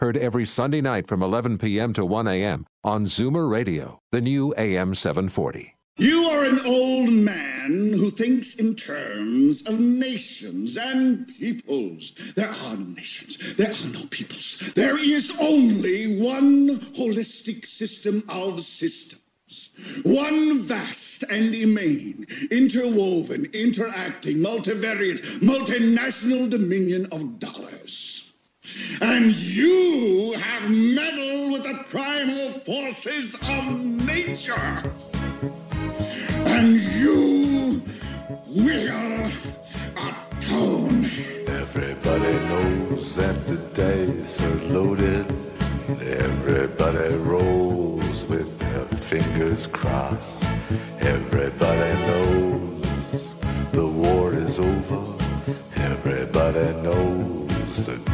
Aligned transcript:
Heard 0.00 0.16
every 0.16 0.44
Sunday 0.44 0.80
night 0.80 1.06
from 1.06 1.22
11 1.22 1.56
p.m. 1.58 1.92
to 1.92 2.04
1 2.04 2.26
a.m. 2.26 2.66
on 2.82 3.04
Zoomer 3.04 3.48
Radio, 3.48 4.00
the 4.10 4.20
new 4.20 4.52
AM 4.58 4.92
740. 4.92 5.76
You 5.98 6.24
are 6.30 6.42
an 6.42 6.58
old 6.66 7.10
man 7.10 7.92
who 7.96 8.10
thinks 8.10 8.56
in 8.56 8.74
terms 8.74 9.62
of 9.62 9.78
nations 9.78 10.76
and 10.76 11.28
peoples. 11.28 12.12
There 12.34 12.48
are 12.50 12.76
no 12.76 12.86
nations. 12.86 13.38
There 13.56 13.70
are 13.70 13.92
no 13.92 14.04
peoples. 14.10 14.72
There 14.74 14.98
is 14.98 15.30
only 15.38 16.20
one 16.20 16.70
holistic 16.98 17.64
system 17.64 18.24
of 18.28 18.64
systems. 18.64 19.20
One 20.02 20.66
vast 20.66 21.22
and 21.30 21.54
immane, 21.54 22.26
interwoven, 22.50 23.48
interacting, 23.52 24.38
multivariate, 24.38 25.20
multinational 25.38 26.50
dominion 26.50 27.06
of 27.12 27.38
dollars. 27.38 28.33
And 29.00 29.34
you 29.34 30.32
have 30.38 30.70
meddled 30.70 31.52
with 31.52 31.62
the 31.64 31.84
primal 31.90 32.52
forces 32.60 33.34
of 33.42 33.84
nature. 33.84 34.82
And 36.46 36.80
you 36.80 37.82
will 38.48 39.30
atone. 39.96 41.04
Everybody 41.46 42.38
knows 42.46 43.16
that 43.16 43.46
the 43.46 43.56
dice 43.74 44.40
are 44.40 44.54
loaded. 44.72 45.26
Everybody 46.00 47.14
rolls 47.16 48.24
with 48.26 48.58
their 48.58 48.84
fingers 48.86 49.66
crossed. 49.66 50.44
Everybody 51.00 51.92
knows 52.06 53.34
the 53.72 53.86
war 53.86 54.32
is 54.32 54.58
over. 54.58 55.04
Everybody 55.76 56.72
knows 56.82 57.86
the 57.86 58.13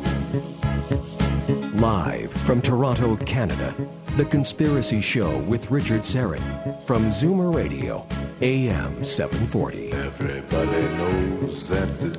Live 1.81 2.31
from 2.31 2.61
Toronto, 2.61 3.17
Canada, 3.17 3.75
The 4.15 4.25
Conspiracy 4.25 5.01
Show 5.01 5.39
with 5.39 5.71
Richard 5.71 6.01
Syrett 6.01 6.83
from 6.83 7.07
Zoomer 7.07 7.51
Radio, 7.51 8.05
AM 8.41 9.03
740. 9.03 9.91
Everybody 9.91 10.81
knows 10.95 11.67
that 11.69 11.99
the 11.99 12.15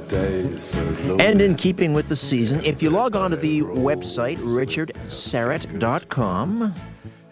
loaded. 1.05 1.25
And 1.25 1.41
in 1.41 1.55
keeping 1.55 1.93
with 1.93 2.09
the 2.09 2.17
season, 2.17 2.61
if 2.65 2.83
you 2.83 2.91
log 2.91 3.15
on 3.15 3.31
to 3.31 3.37
the 3.37 3.61
website 3.61 4.39
richardsyrett.com, 4.39 6.75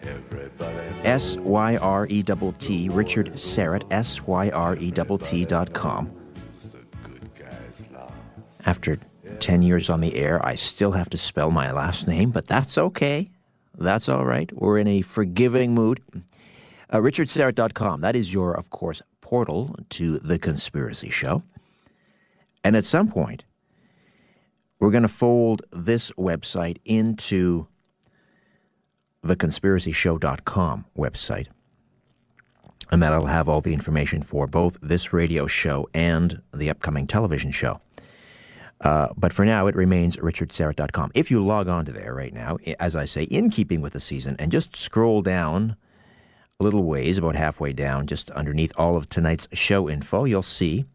Everybody 0.01 0.77
S 1.03 1.35
Y 1.35 1.75
R 1.75 2.07
E 2.07 2.23
T 2.23 2.57
T, 2.59 2.87
Richard 2.87 3.33
Syrett, 3.33 3.83
S 3.91 4.25
Y 4.25 4.49
R 4.51 4.77
E 4.77 4.89
T 4.89 5.03
T 5.21 5.43
dot 5.43 5.73
com. 5.73 6.09
knows 6.61 6.69
the 6.69 6.85
good 7.09 7.29
guys 7.37 7.83
lost. 7.91 8.13
After 8.65 8.97
10 9.39 9.61
years 9.61 9.89
on 9.89 10.01
the 10.01 10.15
air, 10.15 10.43
I 10.45 10.55
still 10.55 10.91
have 10.93 11.09
to 11.11 11.17
spell 11.17 11.51
my 11.51 11.71
last 11.71 12.07
name, 12.07 12.31
but 12.31 12.47
that's 12.47 12.77
okay. 12.77 13.29
That's 13.77 14.09
all 14.09 14.25
right. 14.25 14.51
We're 14.53 14.77
in 14.77 14.87
a 14.87 15.01
forgiving 15.01 15.73
mood. 15.73 16.01
Uh, 16.89 16.97
RichardSyrett.com. 16.97 18.01
That 18.01 18.15
is 18.15 18.33
your, 18.33 18.53
of 18.53 18.69
course, 18.69 19.01
portal 19.21 19.75
to 19.91 20.19
The 20.19 20.37
Conspiracy 20.37 21.09
Show. 21.09 21.43
And 22.63 22.75
at 22.75 22.85
some 22.85 23.09
point, 23.09 23.45
we're 24.79 24.91
going 24.91 25.03
to 25.03 25.07
fold 25.07 25.63
this 25.71 26.11
website 26.11 26.77
into 26.85 27.67
theconspiracyshow.com 29.25 30.85
website. 30.97 31.47
And 32.91 33.01
that'll 33.01 33.27
have 33.27 33.47
all 33.47 33.61
the 33.61 33.73
information 33.73 34.21
for 34.21 34.47
both 34.47 34.77
this 34.81 35.13
radio 35.13 35.47
show 35.47 35.87
and 35.93 36.41
the 36.53 36.69
upcoming 36.69 37.07
television 37.07 37.51
show. 37.51 37.79
Uh, 38.81 39.09
but 39.15 39.31
for 39.31 39.45
now, 39.45 39.67
it 39.67 39.75
remains 39.75 40.17
richardsyrett.com. 40.17 41.11
If 41.13 41.29
you 41.29 41.43
log 41.45 41.67
on 41.67 41.85
to 41.85 41.91
there 41.91 42.15
right 42.15 42.33
now, 42.33 42.57
as 42.79 42.95
I 42.95 43.05
say, 43.05 43.23
in 43.23 43.49
keeping 43.51 43.79
with 43.79 43.93
the 43.93 43.99
season, 43.99 44.35
and 44.39 44.51
just 44.51 44.75
scroll 44.75 45.21
down 45.21 45.75
a 46.59 46.63
little 46.63 46.83
ways, 46.83 47.17
about 47.17 47.35
halfway 47.35 47.73
down, 47.73 48.07
just 48.07 48.31
underneath 48.31 48.73
all 48.77 48.97
of 48.97 49.07
tonight's 49.07 49.47
show 49.53 49.87
info, 49.87 50.25
you'll 50.25 50.41
see 50.41 50.85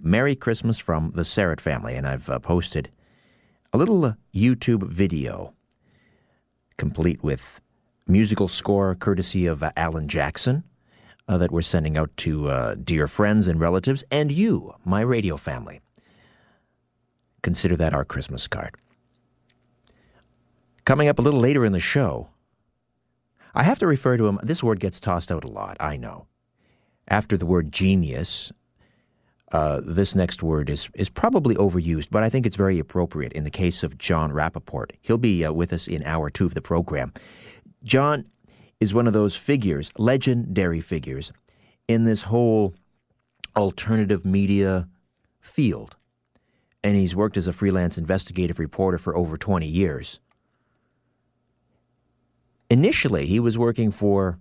Merry 0.00 0.36
Christmas 0.36 0.78
from 0.78 1.12
the 1.16 1.22
Syrett 1.22 1.60
family. 1.60 1.96
And 1.96 2.06
I've 2.06 2.30
uh, 2.30 2.38
posted 2.38 2.90
a 3.72 3.78
little 3.78 4.04
uh, 4.04 4.14
YouTube 4.34 4.84
video 4.84 5.52
complete 6.76 7.22
with 7.24 7.60
musical 8.06 8.48
score 8.48 8.94
courtesy 8.94 9.46
of 9.46 9.62
uh, 9.62 9.70
Alan 9.76 10.06
Jackson 10.06 10.62
uh, 11.26 11.38
that 11.38 11.50
we're 11.50 11.62
sending 11.62 11.96
out 11.96 12.10
to 12.18 12.76
dear 12.84 13.06
friends 13.08 13.48
and 13.48 13.58
relatives 13.58 14.04
and 14.10 14.30
you, 14.30 14.74
my 14.84 15.00
radio 15.00 15.36
family. 15.36 15.80
Consider 17.42 17.76
that 17.76 17.94
our 17.94 18.04
Christmas 18.04 18.46
card. 18.46 18.74
Coming 20.84 21.08
up 21.08 21.18
a 21.18 21.22
little 21.22 21.40
later 21.40 21.64
in 21.64 21.72
the 21.72 21.80
show, 21.80 22.28
I 23.54 23.62
have 23.64 23.78
to 23.80 23.86
refer 23.86 24.16
to 24.16 24.26
him. 24.26 24.40
This 24.42 24.62
word 24.62 24.80
gets 24.80 24.98
tossed 24.98 25.30
out 25.30 25.44
a 25.44 25.48
lot, 25.48 25.76
I 25.78 25.96
know. 25.96 26.26
After 27.06 27.36
the 27.36 27.46
word 27.46 27.70
genius, 27.70 28.50
uh, 29.52 29.80
this 29.84 30.14
next 30.14 30.42
word 30.42 30.70
is, 30.70 30.88
is 30.94 31.10
probably 31.10 31.54
overused, 31.56 32.08
but 32.10 32.22
I 32.22 32.30
think 32.30 32.46
it's 32.46 32.56
very 32.56 32.78
appropriate 32.78 33.32
in 33.32 33.44
the 33.44 33.50
case 33.50 33.82
of 33.82 33.98
John 33.98 34.32
Rappoport. 34.32 34.92
He'll 35.02 35.18
be 35.18 35.44
uh, 35.44 35.52
with 35.52 35.72
us 35.72 35.86
in 35.86 36.02
hour 36.04 36.30
two 36.30 36.46
of 36.46 36.54
the 36.54 36.62
program. 36.62 37.12
John 37.84 38.24
is 38.80 38.94
one 38.94 39.06
of 39.06 39.12
those 39.12 39.36
figures, 39.36 39.92
legendary 39.98 40.80
figures, 40.80 41.32
in 41.86 42.04
this 42.04 42.22
whole 42.22 42.74
alternative 43.54 44.24
media 44.24 44.88
field. 45.40 45.96
And 46.84 46.96
he's 46.96 47.14
worked 47.14 47.36
as 47.36 47.46
a 47.46 47.52
freelance 47.52 47.96
investigative 47.96 48.58
reporter 48.58 48.98
for 48.98 49.16
over 49.16 49.36
20 49.36 49.66
years. 49.66 50.18
Initially, 52.68 53.26
he 53.26 53.38
was 53.38 53.56
working 53.56 53.90
for 53.90 54.38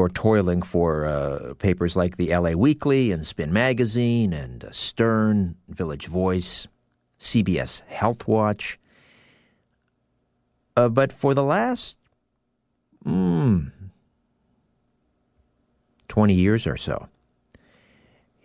or 0.00 0.08
toiling 0.08 0.62
for 0.62 1.04
uh, 1.04 1.54
papers 1.54 1.94
like 1.94 2.16
the 2.16 2.34
LA 2.34 2.52
Weekly 2.52 3.12
and 3.12 3.26
Spin 3.26 3.52
Magazine 3.52 4.32
and 4.32 4.64
uh, 4.64 4.70
Stern, 4.70 5.56
Village 5.68 6.06
Voice, 6.06 6.66
CBS 7.18 7.82
Health 7.82 8.26
Watch. 8.26 8.78
Uh, 10.76 10.88
but 10.88 11.12
for 11.12 11.34
the 11.34 11.44
last 11.44 11.98
mm, 13.04 13.70
20 16.08 16.34
years 16.34 16.66
or 16.66 16.78
so, 16.78 17.08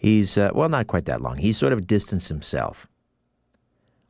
he's, 0.06 0.38
uh, 0.38 0.52
well, 0.54 0.70
not 0.70 0.86
quite 0.86 1.06
that 1.06 1.22
long, 1.22 1.38
he's 1.38 1.58
sort 1.58 1.74
of 1.74 1.88
distanced 1.88 2.30
himself. 2.30 2.88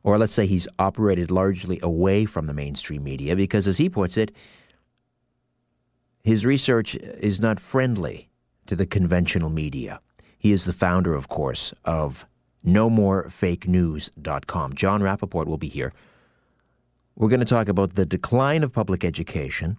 Or 0.02 0.18
let's 0.18 0.34
say 0.34 0.46
he's 0.46 0.68
operated 0.78 1.30
largely 1.30 1.80
away 1.82 2.26
from 2.26 2.46
the 2.46 2.52
mainstream 2.52 3.02
media 3.02 3.34
because, 3.34 3.66
as 3.66 3.78
he 3.78 3.88
puts 3.88 4.18
it, 4.18 4.30
his 6.22 6.44
research 6.44 6.96
is 6.96 7.40
not 7.40 7.58
friendly 7.58 8.28
to 8.66 8.76
the 8.76 8.84
conventional 8.84 9.48
media. 9.48 10.00
He 10.38 10.52
is 10.52 10.66
the 10.66 10.74
founder, 10.74 11.14
of 11.14 11.28
course, 11.28 11.72
of 11.84 12.26
NoMoreFakeNews.com. 12.66 14.74
John 14.74 15.00
Rappoport 15.00 15.46
will 15.46 15.56
be 15.56 15.68
here. 15.68 15.94
We're 17.14 17.30
going 17.30 17.40
to 17.40 17.46
talk 17.46 17.68
about 17.68 17.94
the 17.94 18.04
decline 18.04 18.62
of 18.62 18.70
public 18.72 19.02
education 19.02 19.78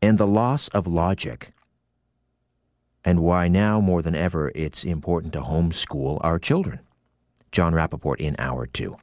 and 0.00 0.16
the 0.16 0.28
loss 0.28 0.68
of 0.68 0.86
logic, 0.86 1.48
and 3.04 3.20
why 3.20 3.48
now 3.48 3.80
more 3.80 4.02
than 4.02 4.14
ever 4.14 4.52
it's 4.54 4.84
important 4.84 5.32
to 5.32 5.40
homeschool 5.40 6.18
our 6.22 6.38
children. 6.38 6.80
John 7.52 7.72
Rappoport 7.72 8.16
in 8.18 8.36
Hour 8.38 8.66
2. 8.66 8.96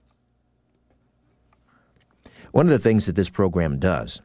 One 2.51 2.67
of 2.67 2.71
the 2.71 2.79
things 2.79 3.05
that 3.05 3.15
this 3.15 3.29
program 3.29 3.79
does, 3.79 4.21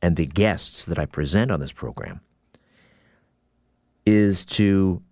and 0.00 0.16
the 0.16 0.26
guests 0.26 0.86
that 0.86 0.98
I 0.98 1.04
present 1.04 1.50
on 1.50 1.60
this 1.60 1.72
program, 1.72 2.20
is 4.06 4.44
to 4.46 5.02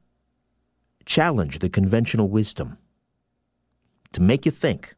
challenge 1.05 1.59
the 1.59 1.69
conventional 1.69 2.29
wisdom, 2.29 2.79
to 4.13 4.23
make 4.23 4.47
you 4.47 4.53
think, 4.53 4.95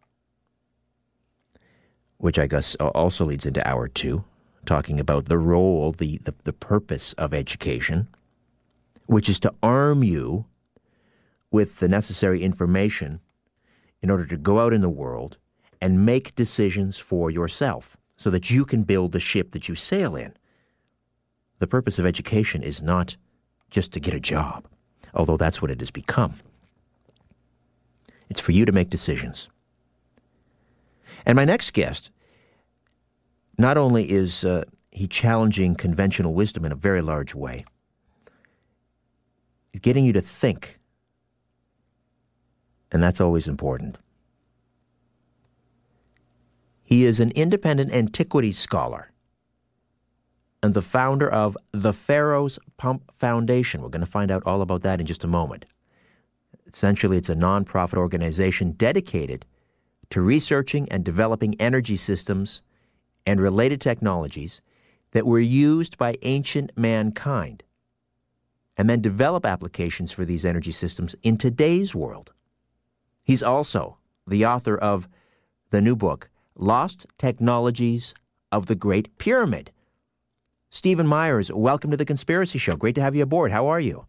which 2.19 2.38
I 2.38 2.47
guess 2.47 2.75
also 2.76 3.25
leads 3.25 3.47
into 3.47 3.67
hour 3.67 3.88
two, 3.88 4.25
talking 4.67 5.00
about 5.00 5.25
the 5.25 5.38
role, 5.38 5.93
the, 5.93 6.19
the, 6.19 6.35
the 6.44 6.52
purpose 6.52 7.12
of 7.14 7.35
education, 7.35 8.08
which 9.11 9.29
is 9.29 9.41
to 9.41 9.53
arm 9.61 10.05
you 10.05 10.47
with 11.51 11.81
the 11.81 11.89
necessary 11.89 12.45
information 12.45 13.19
in 14.01 14.09
order 14.09 14.25
to 14.25 14.37
go 14.37 14.61
out 14.61 14.73
in 14.73 14.83
the 14.83 14.89
world 14.89 15.37
and 15.81 16.07
make 16.07 16.33
decisions 16.37 16.97
for 16.97 17.29
yourself 17.29 17.97
so 18.17 18.31
that 18.31 18.51
you 18.51 18.65
can 18.65 18.85
build 18.85 19.11
the 19.11 19.19
ship 19.19 19.51
that 19.51 19.69
you 19.69 19.75
sail 19.75 20.15
in. 20.15 20.33
The 21.59 21.67
purpose 21.67 21.99
of 21.99 22.07
education 22.07 22.62
is 22.62 22.83
not 22.83 23.17
just 23.69 23.91
to 23.95 24.01
get 24.01 24.15
a 24.15 24.21
job, 24.21 24.69
although 25.12 25.37
that's 25.37 25.61
what 25.61 25.73
it 25.73 25.81
has 25.81 25.91
become. 25.91 26.35
It's 28.29 28.41
for 28.41 28.53
you 28.53 28.65
to 28.65 28.71
make 28.71 28.91
decisions. 28.91 29.49
And 31.27 31.35
my 31.35 31.45
next 31.45 31.73
guest, 31.73 32.12
not 33.59 33.77
only 33.77 34.09
is 34.09 34.45
uh, 34.45 34.62
he 34.93 35.09
challenging 35.09 35.75
conventional 35.75 36.33
wisdom 36.33 36.65
in 36.65 36.71
a 36.71 36.77
very 36.77 37.03
large 37.03 37.35
way, 37.35 37.65
he's 39.72 39.81
getting 39.81 40.05
you 40.05 40.12
to 40.12 40.20
think. 40.20 40.78
And 42.93 43.02
that's 43.02 43.20
always 43.20 43.46
important. 43.46 43.99
He 46.82 47.05
is 47.05 47.20
an 47.20 47.31
independent 47.32 47.93
antiquities 47.93 48.58
scholar 48.58 49.12
and 50.62 50.75
the 50.75 50.82
founder 50.82 51.31
of 51.31 51.56
the 51.72 51.93
Pharaoh's 51.93 52.58
Pump 52.76 53.12
Foundation. 53.14 53.81
We're 53.81 53.88
going 53.88 54.05
to 54.05 54.11
find 54.11 54.31
out 54.31 54.43
all 54.44 54.61
about 54.61 54.82
that 54.82 55.00
in 55.00 55.06
just 55.06 55.25
a 55.25 55.28
moment. 55.28 55.67
Essentially, 56.66 57.16
it's 57.16 57.31
a 57.31 57.34
nonprofit 57.34 57.96
organization 57.96 58.73
dedicated 58.73 59.46
to 60.11 60.20
researching 60.20 60.88
and 60.90 61.05
developing 61.05 61.61
energy 61.61 61.96
systems 61.96 62.62
and 63.25 63.40
related 63.40 63.81
technologies 63.81 64.61
that 65.12 65.26
were 65.26 65.40
used 65.40 65.96
by 65.96 66.16
ancient 66.23 66.73
mankind, 66.76 67.62
and 68.81 68.88
then 68.88 69.03
develop 69.03 69.44
applications 69.44 70.11
for 70.11 70.25
these 70.25 70.43
energy 70.43 70.73
systems 70.73 71.15
in 71.23 71.37
today's 71.37 71.94
world. 71.94 72.32
He's 73.23 73.43
also 73.43 73.99
the 74.27 74.47
author 74.47 74.75
of 74.75 75.06
the 75.69 75.82
new 75.82 75.94
book, 75.94 76.31
Lost 76.56 77.05
Technologies 77.19 78.15
of 78.50 78.65
the 78.65 78.75
Great 78.75 79.19
Pyramid 79.19 79.71
Stephen 80.71 81.06
Myers, 81.06 81.53
welcome 81.53 81.91
to 81.91 81.97
the 81.99 82.06
Conspiracy 82.06 82.56
Show. 82.56 82.75
Great 82.75 82.94
to 82.94 83.03
have 83.03 83.15
you 83.15 83.23
aboard. 83.23 83.53
How 83.53 83.67
are 83.67 83.81
you? 83.81 84.06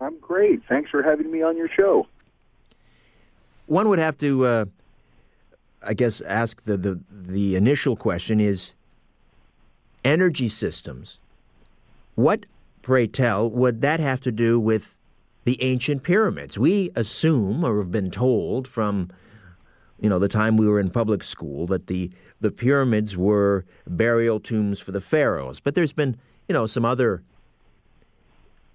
I'm 0.00 0.18
great. 0.20 0.62
Thanks 0.70 0.90
for 0.90 1.02
having 1.02 1.30
me 1.30 1.42
on 1.42 1.58
your 1.58 1.68
show. 1.68 2.06
One 3.66 3.90
would 3.90 3.98
have 3.98 4.16
to, 4.18 4.46
uh, 4.46 4.64
I 5.86 5.92
guess, 5.92 6.22
ask 6.22 6.62
the, 6.62 6.78
the, 6.78 7.00
the 7.10 7.56
initial 7.56 7.96
question 7.96 8.40
is 8.40 8.72
energy 10.02 10.48
systems. 10.48 11.18
What, 12.14 12.46
pray 12.82 13.06
tell, 13.06 13.48
would 13.48 13.80
that 13.80 14.00
have 14.00 14.20
to 14.20 14.32
do 14.32 14.60
with 14.60 14.96
the 15.44 15.62
ancient 15.62 16.02
pyramids? 16.02 16.58
We 16.58 16.90
assume, 16.94 17.64
or 17.64 17.78
have 17.78 17.90
been 17.90 18.10
told 18.10 18.68
from 18.68 19.08
you 20.02 20.08
know, 20.08 20.18
the 20.18 20.28
time 20.28 20.56
we 20.56 20.66
were 20.66 20.80
in 20.80 20.90
public 20.90 21.22
school 21.22 21.68
that 21.68 21.86
the, 21.86 22.10
the 22.40 22.50
pyramids 22.50 23.16
were 23.16 23.64
burial 23.86 24.40
tombs 24.40 24.80
for 24.80 24.90
the 24.90 25.00
pharaohs. 25.00 25.60
But 25.60 25.76
there's 25.76 25.92
been, 25.92 26.16
you 26.48 26.52
know, 26.52 26.66
some 26.66 26.84
other 26.84 27.22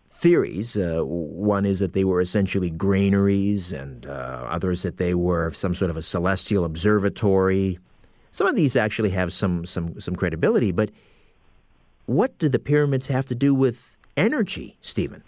theories. 0.10 0.77
Uh, 0.77 1.01
one 1.03 1.65
is 1.65 1.80
that 1.80 1.92
they 1.92 2.06
were 2.06 2.21
essentially 2.21 2.69
granaries, 2.69 3.74
and 3.74 4.06
uh, 4.06 4.48
others 4.48 4.83
that 4.83 4.95
they 4.95 5.13
were 5.13 5.51
some 5.51 5.75
sort 5.75 5.92
of 5.92 5.98
a 5.98 6.01
celestial 6.01 6.63
observatory. 6.63 7.77
Some 8.31 8.48
of 8.48 8.56
these 8.56 8.77
actually 8.77 9.10
have 9.10 9.33
some, 9.33 9.65
some, 9.65 10.00
some 10.00 10.15
credibility, 10.15 10.71
but 10.71 10.92
what 12.06 12.38
do 12.39 12.48
the 12.48 12.57
pyramids 12.57 13.07
have 13.07 13.25
to 13.25 13.36
do 13.36 13.53
with 13.53 13.97
energy, 14.18 14.75
Stephen? 14.81 15.24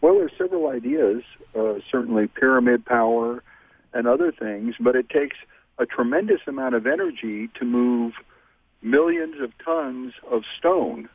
Well, 0.00 0.14
there's 0.14 0.32
several 0.38 0.68
ideas. 0.68 1.22
Uh, 1.54 1.80
certainly, 1.90 2.28
pyramid 2.28 2.86
power 2.86 3.42
and 3.92 4.06
other 4.06 4.30
things, 4.30 4.76
but 4.78 4.94
it 4.94 5.08
takes 5.08 5.36
a 5.78 5.86
tremendous 5.86 6.40
amount 6.46 6.74
of 6.74 6.86
energy 6.86 7.48
to 7.58 7.64
move 7.64 8.12
millions 8.82 9.40
of 9.40 9.52
tons 9.64 10.12
of 10.30 10.44
stone. 10.58 11.08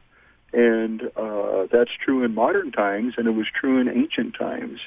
And 0.51 1.09
uh, 1.15 1.67
that's 1.71 1.91
true 2.03 2.23
in 2.23 2.33
modern 2.33 2.71
times, 2.71 3.15
and 3.17 3.27
it 3.27 3.31
was 3.31 3.47
true 3.53 3.79
in 3.79 3.87
ancient 3.87 4.35
times. 4.35 4.79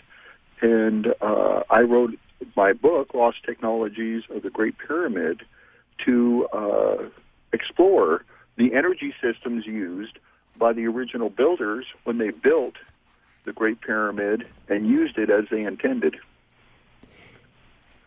And 0.61 1.15
uh, 1.21 1.63
I 1.71 1.81
wrote 1.81 2.19
my 2.57 2.73
book, 2.73 3.15
Lost 3.15 3.39
Technologies 3.45 4.25
of 4.31 4.43
the 4.43 4.51
Great 4.51 4.77
Pyramid, 4.79 5.43
to 6.05 6.47
uh, 6.53 6.97
explore 7.53 8.25
the 8.57 8.75
energy 8.75 9.15
systems 9.21 9.67
used 9.67 10.19
by 10.59 10.73
the 10.73 10.87
original 10.87 11.31
builders 11.31 11.87
when 12.05 12.19
they 12.19 12.31
built 12.31 12.75
the 13.45 13.53
Great 13.53 13.81
Pyramid 13.81 14.47
and 14.69 14.87
used 14.87 15.19
it 15.19 15.31
as 15.31 15.45
they 15.51 15.63
intended. 15.63 16.17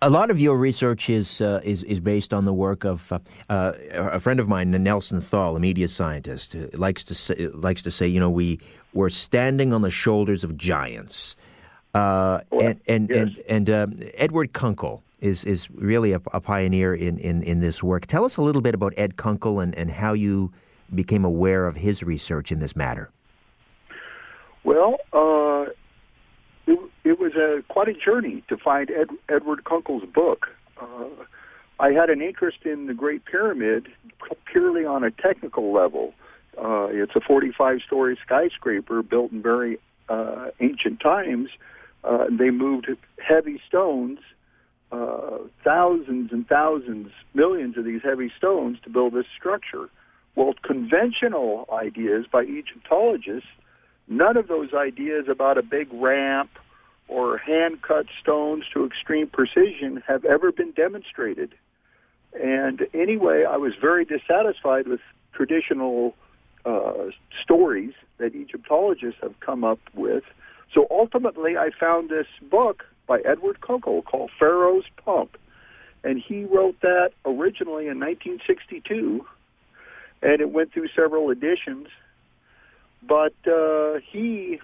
A 0.03 0.09
lot 0.09 0.31
of 0.31 0.39
your 0.39 0.57
research 0.57 1.11
is 1.11 1.41
uh, 1.41 1.61
is 1.63 1.83
is 1.83 1.99
based 1.99 2.33
on 2.33 2.45
the 2.45 2.53
work 2.53 2.83
of 2.83 3.11
uh, 3.11 3.19
uh, 3.49 3.73
a 3.91 4.19
friend 4.19 4.39
of 4.39 4.47
mine, 4.47 4.71
Nelson 4.71 5.21
Thall, 5.21 5.55
a 5.55 5.59
media 5.59 5.87
scientist, 5.87 6.55
likes 6.73 7.03
to 7.03 7.13
say, 7.13 7.47
likes 7.49 7.83
to 7.83 7.91
say, 7.91 8.07
you 8.07 8.19
know, 8.19 8.29
we 8.29 8.59
we're 8.93 9.11
standing 9.11 9.73
on 9.73 9.83
the 9.83 9.91
shoulders 9.91 10.43
of 10.43 10.57
giants, 10.57 11.35
uh, 11.93 12.39
and 12.51 12.81
and 12.87 13.09
yes. 13.11 13.17
and, 13.47 13.69
and 13.69 13.69
um, 13.69 14.09
Edward 14.15 14.53
Kunkel 14.53 15.03
is 15.19 15.43
is 15.45 15.69
really 15.69 16.13
a, 16.13 16.21
a, 16.33 16.41
pioneer 16.41 16.95
in, 16.95 17.19
in 17.19 17.43
in 17.43 17.59
this 17.59 17.83
work. 17.83 18.07
Tell 18.07 18.25
us 18.25 18.37
a 18.37 18.41
little 18.41 18.61
bit 18.61 18.73
about 18.73 18.93
Ed 18.97 19.17
Kunkel 19.17 19.59
and, 19.59 19.75
and 19.75 19.91
how 19.91 20.13
you 20.13 20.51
became 20.93 21.25
aware 21.25 21.65
of 21.65 21.77
his 21.77 22.03
research 22.03 22.51
in 22.51 22.59
this 22.59 22.75
matter. 22.75 23.11
Well, 24.63 24.97
uh, 25.13 25.71
it, 26.67 26.79
it 27.03 27.19
was 27.19 27.33
a 27.35 27.63
quite 27.67 27.87
a 27.87 27.93
journey 27.93 28.43
to 28.47 28.57
find 28.57 28.91
Ed, 28.91 29.09
Edward 29.29 29.63
Kunkel's 29.63 30.05
book. 30.11 30.47
Uh, 30.79 31.05
I 31.79 31.91
had 31.91 32.09
an 32.09 32.21
interest 32.21 32.59
in 32.63 32.85
the 32.85 32.93
Great 32.93 33.25
Pyramid 33.25 33.87
purely 34.45 34.85
on 34.85 35.03
a 35.03 35.11
technical 35.11 35.73
level. 35.73 36.13
Uh, 36.57 36.87
it's 36.91 37.15
a 37.15 37.19
45-story 37.19 38.19
skyscraper 38.23 39.01
built 39.01 39.31
in 39.31 39.41
very 39.41 39.79
uh, 40.09 40.49
ancient 40.59 40.99
times. 40.99 41.49
Uh, 42.03 42.25
they 42.29 42.51
moved 42.51 42.87
heavy 43.17 43.59
stones, 43.67 44.19
uh, 44.91 45.37
thousands 45.63 46.31
and 46.31 46.47
thousands, 46.47 47.11
millions 47.33 47.77
of 47.77 47.85
these 47.85 48.01
heavy 48.03 48.31
stones 48.37 48.77
to 48.83 48.89
build 48.89 49.13
this 49.13 49.25
structure. 49.37 49.89
Well, 50.35 50.53
conventional 50.63 51.67
ideas 51.71 52.25
by 52.31 52.43
Egyptologists 52.43 53.49
None 54.11 54.35
of 54.35 54.49
those 54.49 54.73
ideas 54.73 55.29
about 55.29 55.57
a 55.57 55.61
big 55.61 55.87
ramp 55.93 56.49
or 57.07 57.37
hand 57.37 57.81
cut 57.81 58.07
stones 58.19 58.65
to 58.73 58.85
extreme 58.85 59.27
precision 59.27 60.03
have 60.05 60.25
ever 60.25 60.51
been 60.51 60.71
demonstrated. 60.71 61.55
And 62.33 62.87
anyway, 62.93 63.45
I 63.49 63.55
was 63.55 63.73
very 63.79 64.03
dissatisfied 64.03 64.85
with 64.85 64.99
traditional 65.31 66.13
uh, 66.65 67.11
stories 67.41 67.93
that 68.17 68.35
Egyptologists 68.35 69.21
have 69.21 69.39
come 69.39 69.63
up 69.63 69.79
with. 69.93 70.25
So 70.73 70.87
ultimately, 70.91 71.55
I 71.57 71.69
found 71.77 72.09
this 72.09 72.27
book 72.41 72.83
by 73.07 73.19
Edward 73.19 73.61
Kunkel 73.61 74.01
called 74.01 74.31
Pharaoh's 74.37 74.85
Pump. 74.97 75.37
And 76.03 76.19
he 76.19 76.43
wrote 76.43 76.81
that 76.81 77.13
originally 77.25 77.87
in 77.87 77.97
1962, 77.97 79.25
and 80.21 80.41
it 80.41 80.51
went 80.51 80.73
through 80.73 80.87
several 80.95 81.29
editions. 81.29 81.87
But 83.01 83.33
uh, 83.47 83.99
he 84.11 84.59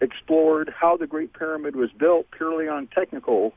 explored 0.00 0.72
how 0.74 0.96
the 0.96 1.06
Great 1.06 1.32
Pyramid 1.32 1.76
was 1.76 1.90
built 1.90 2.26
purely 2.30 2.68
on 2.68 2.86
technical 2.86 3.52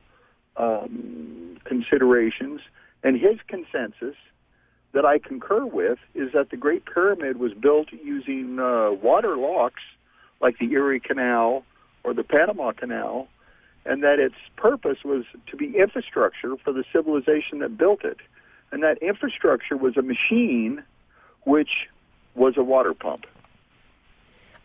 um, 0.57 1.57
considerations, 1.63 2.61
and 3.03 3.19
his 3.19 3.37
consensus 3.47 4.15
that 4.93 5.05
I 5.05 5.17
concur 5.17 5.65
with 5.65 5.99
is 6.13 6.31
that 6.33 6.49
the 6.51 6.57
Great 6.57 6.85
Pyramid 6.85 7.37
was 7.37 7.53
built 7.53 7.87
using 7.91 8.59
uh, 8.59 8.91
water 8.91 9.35
locks 9.37 9.81
like 10.41 10.59
the 10.59 10.71
Erie 10.71 10.99
Canal 10.99 11.63
or 12.03 12.13
the 12.13 12.23
Panama 12.23 12.71
Canal, 12.73 13.27
and 13.85 14.03
that 14.03 14.19
its 14.19 14.35
purpose 14.55 14.99
was 15.03 15.25
to 15.47 15.57
be 15.57 15.77
infrastructure 15.77 16.55
for 16.63 16.73
the 16.73 16.83
civilization 16.93 17.59
that 17.59 17.77
built 17.77 18.03
it. 18.03 18.17
And 18.71 18.83
that 18.83 18.97
infrastructure 19.01 19.77
was 19.77 19.97
a 19.97 20.01
machine 20.01 20.83
which 21.45 21.89
was 22.35 22.55
a 22.57 22.63
water 22.63 22.93
pump 22.93 23.25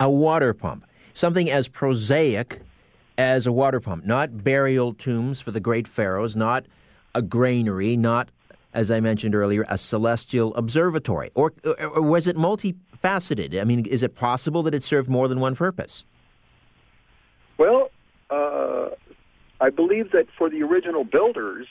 a 0.01 0.11
water 0.11 0.55
pump, 0.55 0.85
something 1.13 1.51
as 1.51 1.69
prosaic 1.69 2.61
as 3.17 3.47
a 3.47 3.53
water 3.53 3.81
pump, 3.81 4.05
not 4.05 4.45
burial 4.45 4.93
tombs 4.93 5.41
for 5.41 5.51
the 5.51 5.61
great 5.61 5.89
pharaohs, 5.89 6.37
not 6.37 6.67
a 7.15 7.23
granary, 7.23 7.97
not, 7.97 8.29
as 8.73 8.91
I 8.91 9.01
mentioned 9.01 9.35
earlier, 9.35 9.65
a 9.69 9.77
celestial 9.77 10.55
observatory. 10.55 11.31
Or, 11.35 11.53
or 11.65 12.03
was 12.03 12.27
it 12.27 12.37
multifaceted? 12.37 13.61
I 13.61 13.65
mean, 13.65 13.87
is 13.87 14.03
it 14.03 14.15
possible 14.15 14.63
that 14.65 14.75
it 14.75 14.83
served 14.83 15.09
more 15.09 15.27
than 15.27 15.41
one 15.41 15.57
purpose? 15.57 16.05
Well, 17.57 17.91
uh, 18.31 18.91
I 19.61 19.71
believe 19.71 20.13
that 20.13 20.27
for 20.37 20.49
the 20.49 20.63
original 20.63 21.03
builders, 21.03 21.67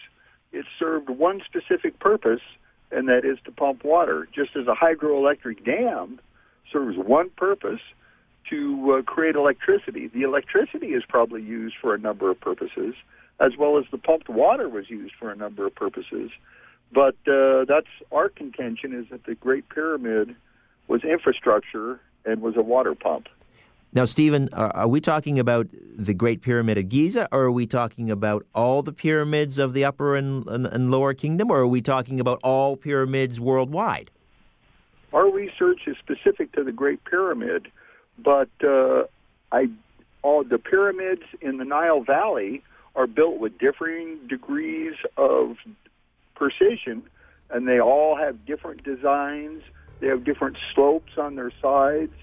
it 0.52 0.66
served 0.78 1.10
one 1.10 1.42
specific 1.46 1.98
purpose, 2.00 2.42
and 2.92 3.08
that 3.10 3.26
is 3.26 3.38
to 3.46 3.52
pump 3.52 3.84
water. 3.84 4.28
Just 4.34 4.56
as 4.56 4.68
a 4.68 4.76
hydroelectric 4.76 5.64
dam 5.66 6.20
serves 6.72 6.98
one 6.98 7.30
purpose 7.32 7.82
to 8.50 9.00
uh, 9.00 9.02
create 9.04 9.36
electricity. 9.36 10.08
The 10.08 10.22
electricity 10.22 10.88
is 10.88 11.04
probably 11.08 11.42
used 11.42 11.76
for 11.82 11.94
a 11.94 11.98
number 11.98 12.30
of 12.30 12.40
purposes, 12.40 12.96
as 13.40 13.58
well 13.58 13.78
as 13.78 13.86
the 13.92 13.98
pumped 13.98 14.30
water 14.30 14.70
was 14.70 14.90
used 14.90 15.16
for 15.20 15.32
a 15.32 15.36
number 15.36 15.68
of 15.68 15.76
purposes. 15.76 16.32
But 16.92 17.16
uh, 17.28 17.66
that's 17.66 17.88
our 18.12 18.30
contention 18.30 18.94
is 18.94 19.10
that 19.12 19.26
the 19.26 19.36
Great 19.36 19.68
Pyramid 19.70 20.36
was 20.88 21.04
infrastructure 21.04 22.00
and 22.26 22.42
was 22.42 22.56
a 22.56 22.62
water 22.62 22.96
pump. 22.96 23.28
Now, 23.94 24.06
Stephen, 24.06 24.50
are 24.54 24.88
we 24.88 25.00
talking 25.00 25.40
about 25.40 25.68
the 25.72 26.14
Great 26.14 26.42
Pyramid 26.42 26.78
of 26.78 26.90
Giza, 26.90 27.28
or 27.32 27.44
are 27.44 27.52
we 27.52 27.66
talking 27.66 28.12
about 28.12 28.46
all 28.54 28.84
the 28.84 28.92
pyramids 28.92 29.58
of 29.58 29.74
the 29.74 29.86
Upper 29.86 30.16
and, 30.16 30.46
and, 30.48 30.68
and 30.68 30.92
Lower 30.92 31.14
Kingdom, 31.14 31.50
or 31.50 31.60
are 31.62 31.68
we 31.68 31.82
talking 31.82 32.20
about 32.20 32.40
all 32.44 32.76
pyramids 32.76 33.40
worldwide? 33.40 34.12
Our 35.14 35.32
research 35.32 35.82
is 35.88 35.96
specific 35.98 36.52
to 36.54 36.64
the 36.64 36.74
Great 36.74 37.04
Pyramid, 37.06 37.70
but 38.20 38.50
uh, 38.62 39.04
I, 39.54 39.70
all 40.22 40.44
the 40.44 40.58
pyramids 40.58 41.24
in 41.40 41.58
the 41.58 41.66
Nile 41.66 42.02
Valley 42.02 42.64
are 42.96 43.08
built 43.08 43.40
with 43.40 43.58
differing 43.58 44.20
degrees 44.28 44.96
of 45.16 45.56
precision, 46.36 47.04
and 47.50 47.66
they 47.68 47.80
all 47.80 48.18
have 48.18 48.46
different 48.46 48.84
designs. 48.84 49.64
They 50.02 50.08
have 50.08 50.26
different 50.26 50.58
slopes 50.76 51.14
on 51.18 51.36
their 51.36 51.52
sides 51.62 52.14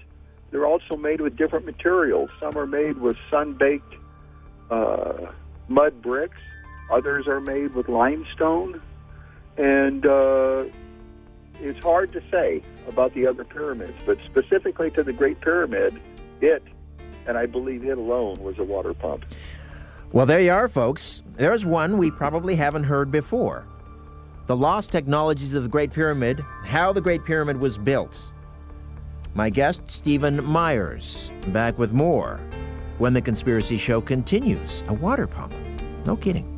they're 0.55 0.65
also 0.65 0.95
made 0.95 1.19
with 1.19 1.35
different 1.35 1.65
materials. 1.65 2.29
Some 2.39 2.57
are 2.57 2.65
made 2.65 2.97
with 2.97 3.17
sun-baked 3.29 3.93
uh, 4.71 5.29
mud 5.67 6.01
bricks. 6.01 6.39
Others 6.89 7.27
are 7.27 7.41
made 7.41 7.75
with 7.75 7.89
limestone. 7.89 8.81
And 9.57 10.05
uh, 10.05 10.63
it's 11.59 11.83
hard 11.83 12.13
to 12.13 12.23
say 12.31 12.63
about 12.87 13.13
the 13.15 13.27
other 13.27 13.43
pyramids, 13.43 14.01
but 14.05 14.17
specifically 14.23 14.89
to 14.91 15.03
the 15.03 15.11
Great 15.11 15.41
Pyramid, 15.41 15.99
it, 16.39 16.63
and 17.27 17.37
I 17.37 17.47
believe 17.47 17.83
it 17.83 17.97
alone, 17.97 18.41
was 18.41 18.57
a 18.57 18.63
water 18.63 18.93
pump. 18.93 19.25
Well, 20.13 20.25
there 20.25 20.39
you 20.39 20.53
are, 20.53 20.69
folks. 20.69 21.21
There's 21.35 21.65
one 21.65 21.97
we 21.97 22.11
probably 22.11 22.55
haven't 22.55 22.85
heard 22.85 23.11
before. 23.11 23.65
The 24.45 24.55
lost 24.55 24.89
technologies 24.89 25.53
of 25.53 25.63
the 25.63 25.69
Great 25.69 25.91
Pyramid, 25.91 26.39
how 26.63 26.93
the 26.93 27.01
Great 27.01 27.25
Pyramid 27.25 27.59
was 27.59 27.77
built. 27.77 28.31
My 29.37 29.49
guest, 29.49 29.91
Stephen 29.91 30.41
Myers, 30.45 31.29
back 31.47 31.77
with 31.77 31.91
more 31.91 32.39
when 32.99 33.13
the 33.13 33.21
conspiracy 33.21 33.75
show 33.75 33.99
continues. 33.99 34.81
A 34.87 34.93
water 34.93 35.27
pump. 35.27 35.53
No 36.05 36.15
kidding. 36.15 36.49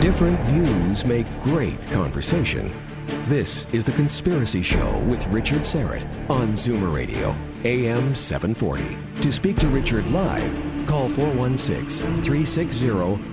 Different 0.00 0.38
views 0.42 1.04
make 1.04 1.26
great 1.40 1.84
conversation. 1.88 2.72
This 3.28 3.68
is 3.72 3.84
The 3.84 3.92
Conspiracy 3.92 4.62
Show 4.62 4.98
with 5.06 5.24
Richard 5.28 5.60
Syrett 5.60 6.02
on 6.28 6.54
Zoomer 6.54 6.92
Radio, 6.92 7.36
AM 7.62 8.16
740. 8.16 8.98
To 9.22 9.30
speak 9.30 9.54
to 9.58 9.68
Richard 9.68 10.10
live, 10.10 10.50
call 10.88 11.08
416 11.08 12.20
360 12.20 12.88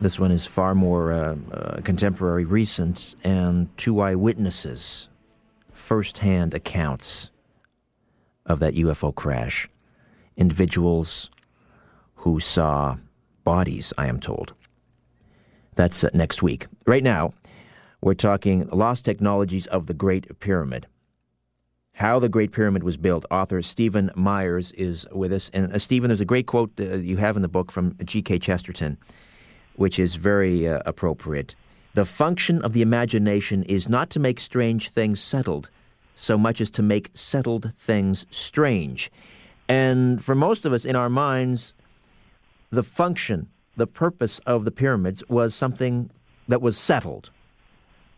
This 0.00 0.20
one 0.20 0.30
is 0.30 0.46
far 0.46 0.76
more 0.76 1.12
uh, 1.12 1.36
uh, 1.52 1.80
contemporary, 1.80 2.44
recent, 2.44 3.16
and 3.24 3.68
two 3.76 4.00
eyewitnesses, 4.00 5.08
first 5.72 6.18
hand 6.18 6.54
accounts 6.54 7.30
of 8.46 8.60
that 8.60 8.74
UFO 8.74 9.12
crash. 9.12 9.68
Individuals 10.36 11.32
who 12.14 12.38
saw 12.38 12.96
bodies, 13.42 13.92
I 13.98 14.06
am 14.06 14.20
told. 14.20 14.54
That's 15.74 16.04
uh, 16.04 16.10
next 16.14 16.44
week. 16.44 16.68
Right 16.86 17.02
now, 17.02 17.32
we're 18.02 18.14
talking 18.14 18.66
Lost 18.68 19.04
Technologies 19.04 19.66
of 19.66 19.86
the 19.86 19.94
Great 19.94 20.40
Pyramid. 20.40 20.86
How 21.94 22.18
the 22.18 22.30
Great 22.30 22.50
Pyramid 22.50 22.82
was 22.82 22.96
built. 22.96 23.26
Author 23.30 23.60
Stephen 23.60 24.10
Myers 24.14 24.72
is 24.72 25.06
with 25.12 25.32
us. 25.32 25.50
And 25.52 25.72
uh, 25.72 25.78
Stephen, 25.78 26.08
there's 26.08 26.20
a 26.20 26.24
great 26.24 26.46
quote 26.46 26.72
uh, 26.80 26.96
you 26.96 27.18
have 27.18 27.36
in 27.36 27.42
the 27.42 27.48
book 27.48 27.70
from 27.70 27.96
G.K. 28.02 28.38
Chesterton, 28.38 28.96
which 29.76 29.98
is 29.98 30.14
very 30.14 30.66
uh, 30.66 30.80
appropriate. 30.86 31.54
The 31.92 32.06
function 32.06 32.62
of 32.62 32.72
the 32.72 32.80
imagination 32.80 33.64
is 33.64 33.88
not 33.88 34.08
to 34.10 34.20
make 34.20 34.40
strange 34.40 34.90
things 34.90 35.20
settled, 35.20 35.68
so 36.14 36.38
much 36.38 36.60
as 36.62 36.70
to 36.72 36.82
make 36.82 37.10
settled 37.12 37.74
things 37.76 38.24
strange. 38.30 39.10
And 39.68 40.24
for 40.24 40.34
most 40.34 40.64
of 40.64 40.72
us 40.72 40.86
in 40.86 40.96
our 40.96 41.10
minds, 41.10 41.74
the 42.70 42.82
function, 42.82 43.50
the 43.76 43.86
purpose 43.86 44.38
of 44.40 44.64
the 44.64 44.70
pyramids 44.70 45.22
was 45.28 45.54
something 45.54 46.10
that 46.48 46.62
was 46.62 46.78
settled 46.78 47.30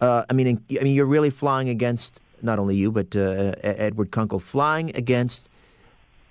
uh, 0.02 0.25
I 0.28 0.32
mean, 0.32 0.61
I 0.78 0.82
mean, 0.82 0.94
you're 0.94 1.06
really 1.06 1.30
flying 1.30 1.68
against 1.68 2.21
not 2.42 2.59
only 2.59 2.75
you 2.76 2.90
but 2.90 3.14
uh, 3.16 3.54
Edward 3.62 4.11
Kunkel, 4.11 4.40
flying 4.40 4.94
against 4.97 5.49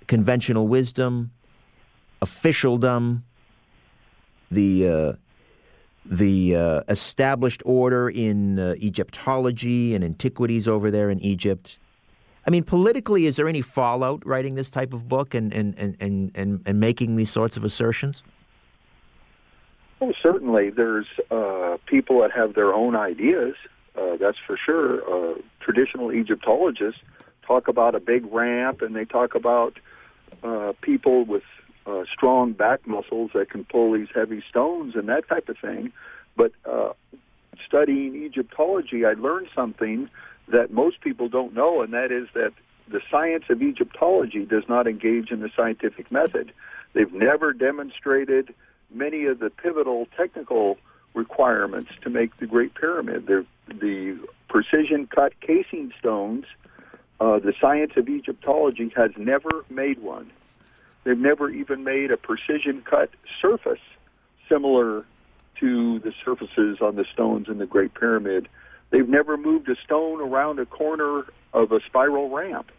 conventional 0.06 0.68
wisdom, 0.68 1.30
officialdom, 2.20 3.24
the 4.50 4.86
uh, 4.86 5.12
the 6.04 6.54
uh, 6.54 6.80
established 6.88 7.62
order 7.64 8.10
in 8.10 8.58
uh, 8.58 8.74
Egyptology 8.82 9.94
and 9.94 10.04
antiquities 10.04 10.68
over 10.68 10.90
there 10.90 11.08
in 11.08 11.18
Egypt. 11.20 11.78
I 12.46 12.50
mean, 12.50 12.64
politically, 12.64 13.24
is 13.24 13.36
there 13.36 13.48
any 13.48 13.62
fallout 13.62 14.26
writing 14.26 14.56
this 14.56 14.68
type 14.68 14.92
of 14.92 15.08
book 15.08 15.32
and 15.32 15.50
and, 15.54 15.74
and, 15.78 15.96
and, 15.98 16.30
and, 16.34 16.60
and 16.66 16.78
making 16.78 17.16
these 17.16 17.30
sorts 17.30 17.56
of 17.56 17.64
assertions? 17.64 18.22
Well, 20.02 20.14
certainly, 20.20 20.70
there's 20.70 21.06
uh, 21.30 21.76
people 21.86 22.22
that 22.22 22.32
have 22.32 22.56
their 22.56 22.74
own 22.74 22.96
ideas. 22.96 23.54
Uh, 23.96 24.16
that's 24.16 24.36
for 24.44 24.56
sure. 24.56 25.00
Uh, 25.00 25.34
traditional 25.60 26.10
Egyptologists 26.10 27.00
talk 27.46 27.68
about 27.68 27.94
a 27.94 28.00
big 28.00 28.26
ramp, 28.32 28.82
and 28.82 28.96
they 28.96 29.04
talk 29.04 29.36
about 29.36 29.78
uh, 30.42 30.72
people 30.80 31.24
with 31.24 31.44
uh, 31.86 32.02
strong 32.12 32.50
back 32.50 32.84
muscles 32.84 33.30
that 33.34 33.48
can 33.48 33.64
pull 33.64 33.92
these 33.92 34.08
heavy 34.12 34.42
stones 34.50 34.96
and 34.96 35.08
that 35.08 35.28
type 35.28 35.48
of 35.48 35.56
thing. 35.58 35.92
But 36.36 36.50
uh, 36.68 36.94
studying 37.64 38.16
Egyptology, 38.24 39.04
I 39.04 39.12
learned 39.12 39.50
something 39.54 40.10
that 40.48 40.72
most 40.72 41.00
people 41.00 41.28
don't 41.28 41.54
know, 41.54 41.80
and 41.80 41.92
that 41.92 42.10
is 42.10 42.26
that 42.34 42.52
the 42.88 43.00
science 43.08 43.44
of 43.50 43.62
Egyptology 43.62 44.46
does 44.46 44.64
not 44.68 44.88
engage 44.88 45.30
in 45.30 45.38
the 45.38 45.50
scientific 45.54 46.10
method. 46.10 46.52
They've 46.92 47.12
never 47.12 47.52
demonstrated 47.52 48.52
many 48.94 49.26
of 49.26 49.38
the 49.38 49.50
pivotal 49.50 50.06
technical 50.16 50.78
requirements 51.14 51.90
to 52.02 52.10
make 52.10 52.36
the 52.38 52.46
Great 52.46 52.74
Pyramid. 52.74 53.26
They're, 53.26 53.44
the 53.68 54.18
precision 54.48 55.06
cut 55.06 55.38
casing 55.40 55.92
stones, 55.98 56.44
uh, 57.20 57.38
the 57.38 57.54
science 57.60 57.92
of 57.96 58.08
Egyptology 58.08 58.92
has 58.96 59.10
never 59.16 59.64
made 59.70 60.00
one. 60.00 60.30
They've 61.04 61.18
never 61.18 61.50
even 61.50 61.84
made 61.84 62.10
a 62.10 62.16
precision 62.16 62.82
cut 62.82 63.10
surface 63.40 63.80
similar 64.48 65.04
to 65.60 65.98
the 66.00 66.12
surfaces 66.24 66.78
on 66.80 66.96
the 66.96 67.04
stones 67.12 67.48
in 67.48 67.58
the 67.58 67.66
Great 67.66 67.94
Pyramid. 67.94 68.48
They've 68.90 69.08
never 69.08 69.36
moved 69.36 69.68
a 69.68 69.76
stone 69.76 70.20
around 70.20 70.58
a 70.58 70.66
corner 70.66 71.24
of 71.52 71.72
a 71.72 71.80
spiral 71.80 72.28
ramp. 72.30 72.70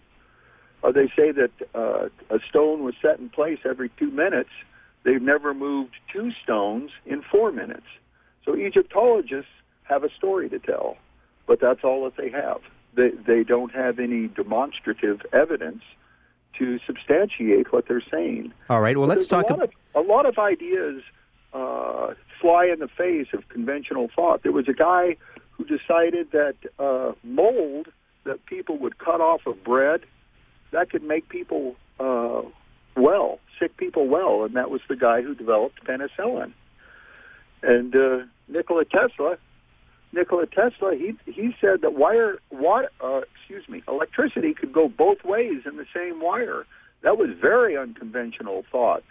Uh, 0.83 0.91
they 0.91 1.07
say 1.15 1.31
that 1.31 1.51
uh, 1.73 2.09
a 2.29 2.39
stone 2.49 2.83
was 2.83 2.93
set 3.01 3.19
in 3.19 3.29
place 3.29 3.59
every 3.63 3.89
two 3.97 4.11
minutes 4.11 4.49
They've 5.03 5.21
never 5.21 5.53
moved 5.53 5.95
two 6.11 6.31
stones 6.43 6.91
in 7.05 7.21
four 7.21 7.51
minutes. 7.51 7.85
So 8.45 8.55
Egyptologists 8.55 9.51
have 9.83 10.03
a 10.03 10.09
story 10.09 10.49
to 10.49 10.59
tell, 10.59 10.97
but 11.47 11.59
that's 11.59 11.83
all 11.83 12.03
that 12.05 12.17
they 12.17 12.29
have. 12.29 12.61
They, 12.95 13.11
they 13.25 13.43
don't 13.43 13.73
have 13.73 13.99
any 13.99 14.27
demonstrative 14.27 15.21
evidence 15.33 15.81
to 16.59 16.79
substantiate 16.85 17.73
what 17.73 17.87
they're 17.87 18.03
saying. 18.11 18.53
All 18.69 18.81
right. 18.81 18.97
Well, 18.97 19.07
let's 19.07 19.25
talk. 19.25 19.49
A 19.49 19.53
lot, 19.53 19.63
of, 19.63 19.71
a 19.95 20.01
lot 20.01 20.25
of 20.25 20.37
ideas 20.37 21.01
uh, 21.53 22.13
fly 22.39 22.65
in 22.65 22.79
the 22.79 22.87
face 22.87 23.27
of 23.33 23.47
conventional 23.49 24.09
thought. 24.15 24.43
There 24.43 24.51
was 24.51 24.67
a 24.67 24.73
guy 24.73 25.17
who 25.51 25.65
decided 25.65 26.31
that 26.31 26.55
uh, 26.77 27.13
mold 27.23 27.87
that 28.25 28.45
people 28.45 28.77
would 28.77 28.99
cut 28.99 29.19
off 29.19 29.45
of 29.47 29.63
bread 29.63 30.01
that 30.71 30.89
could 30.89 31.03
make 31.03 31.29
people 31.29 31.75
uh, 31.99 32.41
well, 32.95 33.39
sick 33.59 33.77
people 33.77 34.07
well, 34.07 34.43
and 34.43 34.55
that 34.55 34.69
was 34.69 34.81
the 34.87 34.95
guy 34.95 35.21
who 35.21 35.35
developed 35.35 35.83
penicillin. 35.83 36.53
And 37.61 37.95
uh, 37.95 38.17
Nikola 38.47 38.85
Tesla, 38.85 39.37
Nikola 40.11 40.45
Tesla, 40.47 40.95
he 40.95 41.15
he 41.25 41.55
said 41.59 41.81
that 41.81 41.93
wire, 41.93 42.39
water, 42.51 42.89
uh, 43.01 43.21
excuse 43.35 43.67
me, 43.67 43.83
electricity 43.87 44.53
could 44.53 44.73
go 44.73 44.87
both 44.87 45.23
ways 45.23 45.63
in 45.65 45.77
the 45.77 45.85
same 45.93 46.21
wire. 46.21 46.65
That 47.01 47.17
was 47.17 47.29
very 47.39 47.77
unconventional 47.77 48.63
thought 48.71 49.03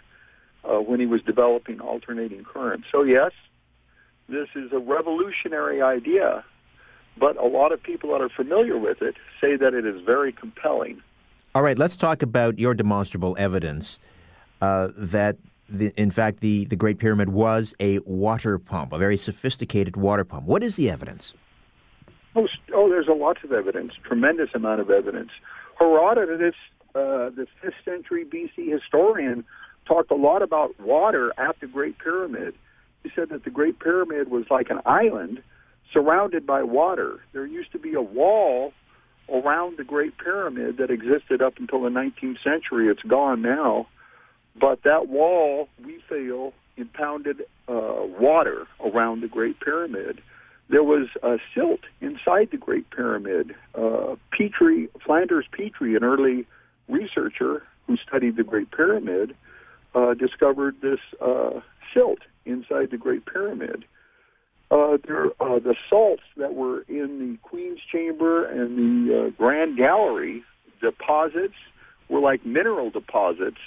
uh, 0.63 0.79
when 0.79 0.99
he 0.99 1.05
was 1.05 1.21
developing 1.21 1.79
alternating 1.79 2.43
current. 2.43 2.85
So 2.91 3.03
yes, 3.03 3.31
this 4.29 4.47
is 4.55 4.71
a 4.71 4.79
revolutionary 4.79 5.81
idea, 5.81 6.43
but 7.17 7.37
a 7.37 7.45
lot 7.45 7.71
of 7.71 7.83
people 7.83 8.11
that 8.11 8.21
are 8.21 8.29
familiar 8.29 8.77
with 8.77 9.01
it 9.01 9.15
say 9.41 9.55
that 9.57 9.73
it 9.73 9.85
is 9.85 10.01
very 10.05 10.31
compelling. 10.31 11.01
All 11.55 11.61
right, 11.61 11.77
let's 11.77 11.95
talk 11.95 12.23
about 12.23 12.57
your 12.57 12.73
demonstrable 12.73 13.35
evidence 13.37 13.99
uh, 14.59 14.87
that, 14.97 15.37
the, 15.69 15.93
in 15.95 16.09
fact, 16.09 16.39
the, 16.39 16.65
the 16.65 16.75
Great 16.75 16.97
Pyramid 16.97 17.29
was 17.29 17.75
a 17.79 17.99
water 17.99 18.57
pump, 18.57 18.91
a 18.91 18.97
very 18.97 19.17
sophisticated 19.17 19.95
water 19.95 20.23
pump. 20.23 20.47
What 20.47 20.63
is 20.63 20.77
the 20.77 20.89
evidence? 20.89 21.35
Oh, 22.35 22.47
oh 22.73 22.89
there's 22.89 23.07
a 23.07 23.13
lot 23.13 23.43
of 23.43 23.51
evidence, 23.51 23.93
tremendous 24.03 24.49
amount 24.55 24.81
of 24.81 24.89
evidence. 24.89 25.29
Herodotus, 25.77 26.55
uh, 26.95 27.29
the 27.29 27.45
5th 27.63 27.73
century 27.85 28.25
BC 28.25 28.73
historian, 28.73 29.45
talked 29.85 30.09
a 30.09 30.15
lot 30.15 30.41
about 30.41 30.79
water 30.79 31.33
at 31.37 31.59
the 31.59 31.67
Great 31.67 31.99
Pyramid. 31.99 32.55
He 33.03 33.11
said 33.15 33.29
that 33.29 33.43
the 33.43 33.51
Great 33.51 33.77
Pyramid 33.77 34.31
was 34.31 34.45
like 34.49 34.71
an 34.71 34.79
island 34.87 35.43
surrounded 35.91 36.47
by 36.47 36.63
water. 36.63 37.19
There 37.31 37.45
used 37.45 37.73
to 37.73 37.79
be 37.79 37.93
a 37.93 38.01
wall 38.01 38.73
around 39.43 39.77
the 39.77 39.83
Great 39.83 40.17
Pyramid 40.17 40.77
that 40.77 40.89
existed 40.89 41.41
up 41.41 41.57
until 41.57 41.81
the 41.81 41.89
19th 41.89 42.41
century. 42.43 42.87
It's 42.87 43.03
gone 43.03 43.41
now. 43.41 43.87
But 44.59 44.83
that 44.83 45.07
wall, 45.07 45.67
we 45.83 45.99
feel, 46.07 46.53
impounded 46.77 47.41
uh, 47.67 48.03
water 48.19 48.67
around 48.83 49.21
the 49.21 49.27
Great 49.27 49.59
Pyramid. 49.59 50.21
There 50.69 50.83
was 50.83 51.07
a 51.21 51.37
silt 51.53 51.81
inside 52.01 52.49
the 52.51 52.57
Great 52.57 52.89
Pyramid. 52.89 53.55
Uh, 53.75 54.15
Petrie, 54.31 54.89
Flinders 55.05 55.45
Petrie, 55.51 55.95
an 55.95 56.03
early 56.03 56.45
researcher 56.87 57.63
who 57.87 57.97
studied 57.97 58.37
the 58.37 58.43
Great 58.43 58.71
Pyramid, 58.71 59.35
uh, 59.93 60.13
discovered 60.13 60.75
this 60.81 60.99
uh, 61.21 61.59
silt 61.93 62.19
inside 62.45 62.91
the 62.91 62.97
Great 62.97 63.25
Pyramid. 63.25 63.85
Uh, 64.73 64.97
there, 65.05 65.27
uh, 65.39 65.59
the 65.59 65.75
salts 65.87 66.23
that 66.35 66.55
were 66.55 66.81
in 66.87 67.19
the 67.19 67.37
Queen's 67.47 67.79
Chamber 67.91 68.43
and 68.43 68.75
the 69.07 69.27
uh, 69.27 69.29
Grand 69.37 69.77
Gallery 69.77 70.43
deposits 70.81 71.53
were 72.09 72.19
like 72.19 72.43
mineral 72.43 72.89
deposits 72.89 73.59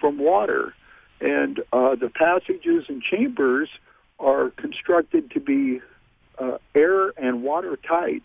from 0.00 0.18
water. 0.18 0.74
And 1.20 1.60
uh, 1.72 1.94
the 1.94 2.10
passages 2.12 2.86
and 2.88 3.00
chambers 3.00 3.68
are 4.18 4.50
constructed 4.56 5.30
to 5.30 5.38
be 5.38 5.80
uh, 6.40 6.58
air 6.74 7.10
and 7.10 7.44
water 7.44 7.76
tight. 7.76 8.24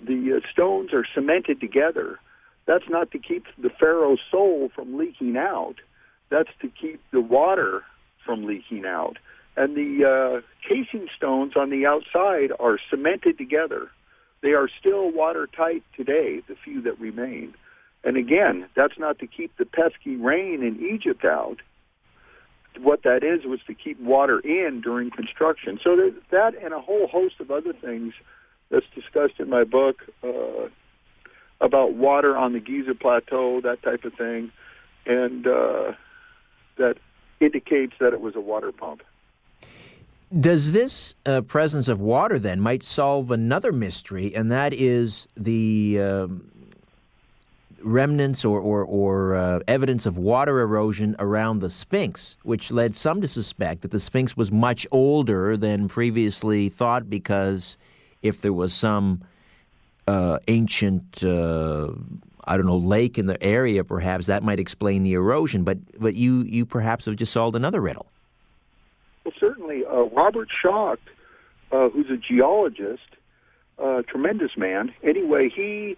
The 0.00 0.36
uh, 0.36 0.48
stones 0.52 0.92
are 0.92 1.04
cemented 1.16 1.58
together. 1.60 2.20
That's 2.66 2.88
not 2.88 3.10
to 3.10 3.18
keep 3.18 3.44
the 3.58 3.70
pharaoh's 3.70 4.20
soul 4.30 4.70
from 4.72 4.96
leaking 4.96 5.36
out. 5.36 5.74
That's 6.30 6.50
to 6.62 6.70
keep 6.80 7.00
the 7.10 7.20
water 7.20 7.82
from 8.24 8.44
leaking 8.46 8.84
out 8.86 9.16
and 9.56 9.74
the 9.74 10.04
uh, 10.04 10.40
casing 10.68 11.08
stones 11.16 11.54
on 11.56 11.70
the 11.70 11.86
outside 11.86 12.52
are 12.60 12.78
cemented 12.90 13.38
together. 13.38 13.90
They 14.42 14.50
are 14.50 14.68
still 14.78 15.10
watertight 15.10 15.82
today, 15.96 16.42
the 16.46 16.56
few 16.62 16.82
that 16.82 17.00
remain. 17.00 17.54
And 18.04 18.16
again, 18.16 18.68
that's 18.76 18.98
not 18.98 19.18
to 19.20 19.26
keep 19.26 19.56
the 19.56 19.64
pesky 19.64 20.16
rain 20.16 20.62
in 20.62 20.84
Egypt 20.94 21.24
out. 21.24 21.56
What 22.78 23.02
that 23.04 23.24
is 23.24 23.46
was 23.46 23.60
to 23.66 23.74
keep 23.74 23.98
water 23.98 24.38
in 24.38 24.82
during 24.82 25.10
construction. 25.10 25.80
So 25.82 25.96
that 26.30 26.54
and 26.62 26.74
a 26.74 26.80
whole 26.80 27.08
host 27.08 27.40
of 27.40 27.50
other 27.50 27.72
things 27.72 28.12
that's 28.70 28.86
discussed 28.94 29.40
in 29.40 29.48
my 29.48 29.64
book 29.64 30.02
uh, 30.22 30.68
about 31.60 31.94
water 31.94 32.36
on 32.36 32.52
the 32.52 32.60
Giza 32.60 32.94
Plateau, 32.94 33.62
that 33.62 33.82
type 33.82 34.04
of 34.04 34.12
thing, 34.14 34.52
and 35.06 35.46
uh, 35.46 35.92
that 36.76 36.96
indicates 37.40 37.94
that 37.98 38.12
it 38.12 38.20
was 38.20 38.36
a 38.36 38.40
water 38.40 38.72
pump. 38.72 39.02
Does 40.34 40.72
this 40.72 41.14
uh, 41.24 41.42
presence 41.42 41.86
of 41.86 42.00
water 42.00 42.38
then 42.38 42.60
might 42.60 42.82
solve 42.82 43.30
another 43.30 43.70
mystery, 43.70 44.34
and 44.34 44.50
that 44.50 44.72
is 44.72 45.28
the 45.36 46.00
um, 46.00 46.50
remnants 47.80 48.44
or, 48.44 48.58
or, 48.58 48.82
or 48.82 49.36
uh, 49.36 49.60
evidence 49.68 50.04
of 50.04 50.18
water 50.18 50.60
erosion 50.60 51.14
around 51.20 51.60
the 51.60 51.70
Sphinx, 51.70 52.36
which 52.42 52.72
led 52.72 52.96
some 52.96 53.20
to 53.20 53.28
suspect 53.28 53.82
that 53.82 53.92
the 53.92 54.00
Sphinx 54.00 54.36
was 54.36 54.50
much 54.50 54.84
older 54.90 55.56
than 55.56 55.86
previously 55.86 56.68
thought 56.68 57.08
because 57.08 57.78
if 58.20 58.40
there 58.40 58.52
was 58.52 58.74
some 58.74 59.22
uh, 60.08 60.40
ancient, 60.48 61.22
uh, 61.22 61.92
I 62.44 62.56
don't 62.56 62.66
know, 62.66 62.76
lake 62.76 63.16
in 63.16 63.26
the 63.26 63.40
area, 63.40 63.84
perhaps 63.84 64.26
that 64.26 64.42
might 64.42 64.58
explain 64.58 65.04
the 65.04 65.14
erosion. 65.14 65.62
But, 65.62 65.78
but 66.00 66.16
you, 66.16 66.42
you 66.42 66.66
perhaps 66.66 67.04
have 67.04 67.14
just 67.14 67.32
solved 67.32 67.54
another 67.54 67.80
riddle. 67.80 68.06
Well, 69.26 69.34
certainly, 69.40 69.82
uh, 69.84 70.02
Robert 70.04 70.48
Schoch, 70.62 70.98
uh, 71.72 71.88
who's 71.88 72.08
a 72.10 72.16
geologist, 72.16 73.02
uh, 73.76 74.02
tremendous 74.02 74.52
man. 74.56 74.94
Anyway, 75.02 75.50
he 75.52 75.96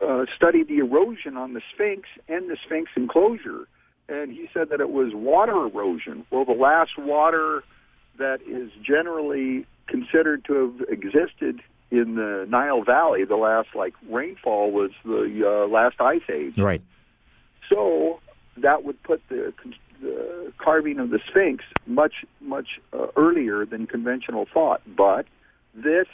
uh, 0.00 0.24
studied 0.34 0.66
the 0.66 0.78
erosion 0.78 1.36
on 1.36 1.52
the 1.52 1.60
Sphinx 1.74 2.08
and 2.28 2.48
the 2.48 2.56
Sphinx 2.64 2.90
enclosure, 2.96 3.68
and 4.08 4.32
he 4.32 4.48
said 4.54 4.70
that 4.70 4.80
it 4.80 4.88
was 4.88 5.12
water 5.12 5.66
erosion. 5.66 6.24
Well, 6.30 6.46
the 6.46 6.52
last 6.52 6.96
water 6.96 7.62
that 8.16 8.40
is 8.48 8.70
generally 8.82 9.66
considered 9.86 10.42
to 10.46 10.54
have 10.54 10.88
existed 10.88 11.60
in 11.90 12.14
the 12.14 12.46
Nile 12.48 12.82
Valley, 12.84 13.26
the 13.26 13.36
last 13.36 13.68
like 13.74 13.92
rainfall 14.08 14.70
was 14.70 14.92
the 15.04 15.42
uh, 15.44 15.68
last 15.68 16.00
ice 16.00 16.22
age. 16.32 16.56
Right. 16.56 16.80
So 17.68 18.20
that 18.56 18.82
would 18.82 19.02
put 19.02 19.20
the 19.28 19.52
the 20.00 20.52
carving 20.58 20.98
of 20.98 21.10
the 21.10 21.20
Sphinx 21.28 21.64
much, 21.86 22.24
much 22.40 22.80
uh, 22.92 23.06
earlier 23.16 23.64
than 23.64 23.86
conventional 23.86 24.46
thought. 24.52 24.82
But 24.86 25.26
this 25.74 26.06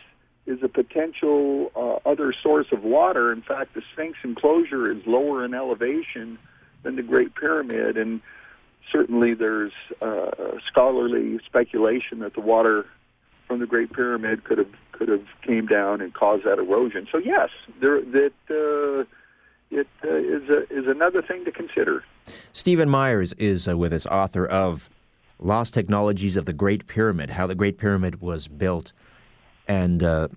is 0.46 0.62
a 0.62 0.68
potential 0.68 1.72
uh, 1.74 2.08
other 2.08 2.32
source 2.42 2.68
of 2.72 2.82
water. 2.82 3.32
In 3.32 3.42
fact, 3.42 3.74
the 3.74 3.82
Sphinx 3.92 4.18
enclosure 4.22 4.90
is 4.90 4.98
lower 5.06 5.44
in 5.44 5.54
elevation 5.54 6.38
than 6.82 6.96
the 6.96 7.02
Great 7.02 7.34
Pyramid, 7.34 7.96
and 7.96 8.20
certainly 8.92 9.34
there's 9.34 9.72
uh, 10.00 10.30
scholarly 10.66 11.40
speculation 11.44 12.20
that 12.20 12.34
the 12.34 12.40
water 12.40 12.86
from 13.48 13.60
the 13.60 13.66
Great 13.66 13.92
Pyramid 13.92 14.44
could 14.44 14.58
have 14.58 14.72
could 14.92 15.08
have 15.08 15.26
came 15.42 15.66
down 15.66 16.00
and 16.00 16.14
caused 16.14 16.44
that 16.44 16.58
erosion. 16.58 17.06
So 17.10 17.18
yes, 17.18 17.50
there 17.80 18.00
that 18.00 18.32
uh, 18.50 19.04
it 19.70 19.86
uh, 20.04 20.08
is 20.08 20.48
a, 20.48 20.62
is 20.70 20.86
another 20.86 21.22
thing 21.22 21.44
to 21.44 21.52
consider. 21.52 22.04
Stephen 22.52 22.88
Myers 22.88 23.32
is 23.34 23.68
uh, 23.68 23.76
with 23.76 23.92
us, 23.92 24.06
author 24.06 24.46
of 24.46 24.88
Lost 25.38 25.74
Technologies 25.74 26.36
of 26.36 26.44
the 26.44 26.52
Great 26.52 26.86
Pyramid, 26.86 27.30
How 27.30 27.46
the 27.46 27.54
Great 27.54 27.78
Pyramid 27.78 28.20
Was 28.20 28.48
Built. 28.48 28.92
And 29.68 30.02
uh, 30.02 30.28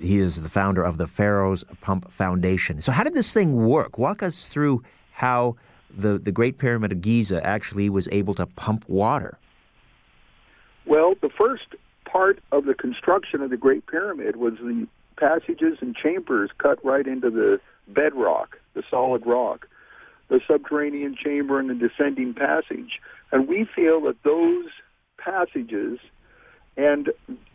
he 0.00 0.18
is 0.18 0.40
the 0.42 0.48
founder 0.48 0.82
of 0.82 0.98
the 0.98 1.06
Pharaoh's 1.06 1.64
Pump 1.80 2.12
Foundation. 2.12 2.80
So, 2.82 2.92
how 2.92 3.04
did 3.04 3.14
this 3.14 3.32
thing 3.32 3.66
work? 3.66 3.98
Walk 3.98 4.22
us 4.22 4.44
through 4.44 4.82
how 5.12 5.56
the, 5.96 6.18
the 6.18 6.32
Great 6.32 6.58
Pyramid 6.58 6.92
of 6.92 7.00
Giza 7.00 7.44
actually 7.44 7.88
was 7.88 8.08
able 8.12 8.34
to 8.34 8.46
pump 8.46 8.88
water. 8.88 9.38
Well, 10.84 11.14
the 11.20 11.30
first 11.30 11.74
part 12.04 12.38
of 12.52 12.66
the 12.66 12.74
construction 12.74 13.40
of 13.40 13.50
the 13.50 13.56
Great 13.56 13.86
Pyramid 13.86 14.36
was 14.36 14.54
the 14.54 14.86
passages 15.16 15.78
and 15.80 15.96
chambers 15.96 16.50
cut 16.58 16.84
right 16.84 17.06
into 17.06 17.30
the 17.30 17.60
bedrock, 17.88 18.58
the 18.76 18.84
solid 18.88 19.26
rock 19.26 19.66
the 20.28 20.40
subterranean 20.46 21.16
chamber 21.16 21.58
and 21.58 21.70
the 21.70 21.74
descending 21.74 22.34
passage. 22.34 23.00
And 23.32 23.48
we 23.48 23.66
feel 23.74 24.00
that 24.02 24.22
those 24.24 24.66
passages, 25.18 25.98
and 26.76 27.10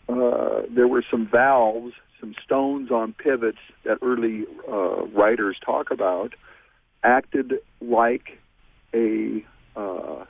uh, 0.10 0.62
there 0.70 0.88
were 0.88 1.04
some 1.10 1.28
valves, 1.28 1.94
some 2.20 2.36
stones 2.44 2.92
on 2.92 3.14
pivots 3.14 3.58
that 3.84 3.98
early 4.02 4.46
uh, 4.70 5.06
writers 5.08 5.58
talk 5.64 5.92
about, 5.92 6.34
acted 7.04 7.56
like 7.82 8.40
a 8.94 9.44
uh, 9.76 10.26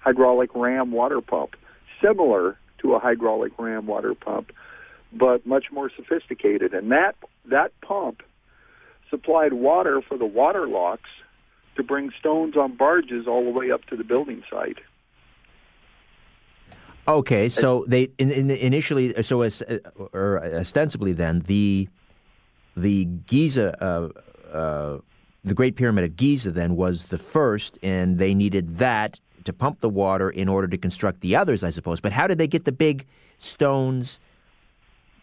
hydraulic 0.00 0.50
ram 0.54 0.92
water 0.92 1.20
pump, 1.20 1.56
similar 2.02 2.56
to 2.82 2.94
a 2.94 2.98
hydraulic 2.98 3.52
ram 3.58 3.86
water 3.86 4.14
pump, 4.14 4.52
but 5.12 5.46
much 5.46 5.66
more 5.72 5.90
sophisticated. 5.94 6.74
And 6.74 6.90
that 6.90 7.14
that 7.46 7.72
pump 7.80 8.22
supplied 9.10 9.52
water 9.52 10.00
for 10.00 10.16
the 10.16 10.24
water 10.24 10.66
locks 10.66 11.10
to 11.76 11.82
bring 11.82 12.10
stones 12.18 12.56
on 12.56 12.76
barges 12.76 13.26
all 13.26 13.44
the 13.44 13.50
way 13.50 13.70
up 13.70 13.84
to 13.86 13.96
the 13.96 14.04
building 14.04 14.42
site. 14.50 14.78
Okay, 17.08 17.48
so 17.48 17.84
they 17.88 18.08
in, 18.18 18.30
in, 18.30 18.50
initially, 18.50 19.20
so 19.22 19.42
as, 19.42 19.62
uh, 19.62 19.78
or 20.12 20.44
ostensibly, 20.54 21.12
then 21.12 21.40
the 21.40 21.88
the 22.76 23.04
Giza, 23.04 23.82
uh, 23.82 24.08
uh, 24.54 24.98
the 25.42 25.54
Great 25.54 25.76
Pyramid 25.76 26.04
of 26.04 26.16
Giza, 26.16 26.52
then 26.52 26.76
was 26.76 27.06
the 27.06 27.18
first, 27.18 27.78
and 27.82 28.18
they 28.18 28.34
needed 28.34 28.76
that 28.78 29.18
to 29.44 29.52
pump 29.52 29.80
the 29.80 29.88
water 29.88 30.30
in 30.30 30.48
order 30.48 30.68
to 30.68 30.78
construct 30.78 31.20
the 31.20 31.34
others, 31.34 31.64
I 31.64 31.70
suppose. 31.70 32.00
But 32.00 32.12
how 32.12 32.26
did 32.26 32.38
they 32.38 32.46
get 32.46 32.64
the 32.64 32.72
big 32.72 33.06
stones 33.38 34.20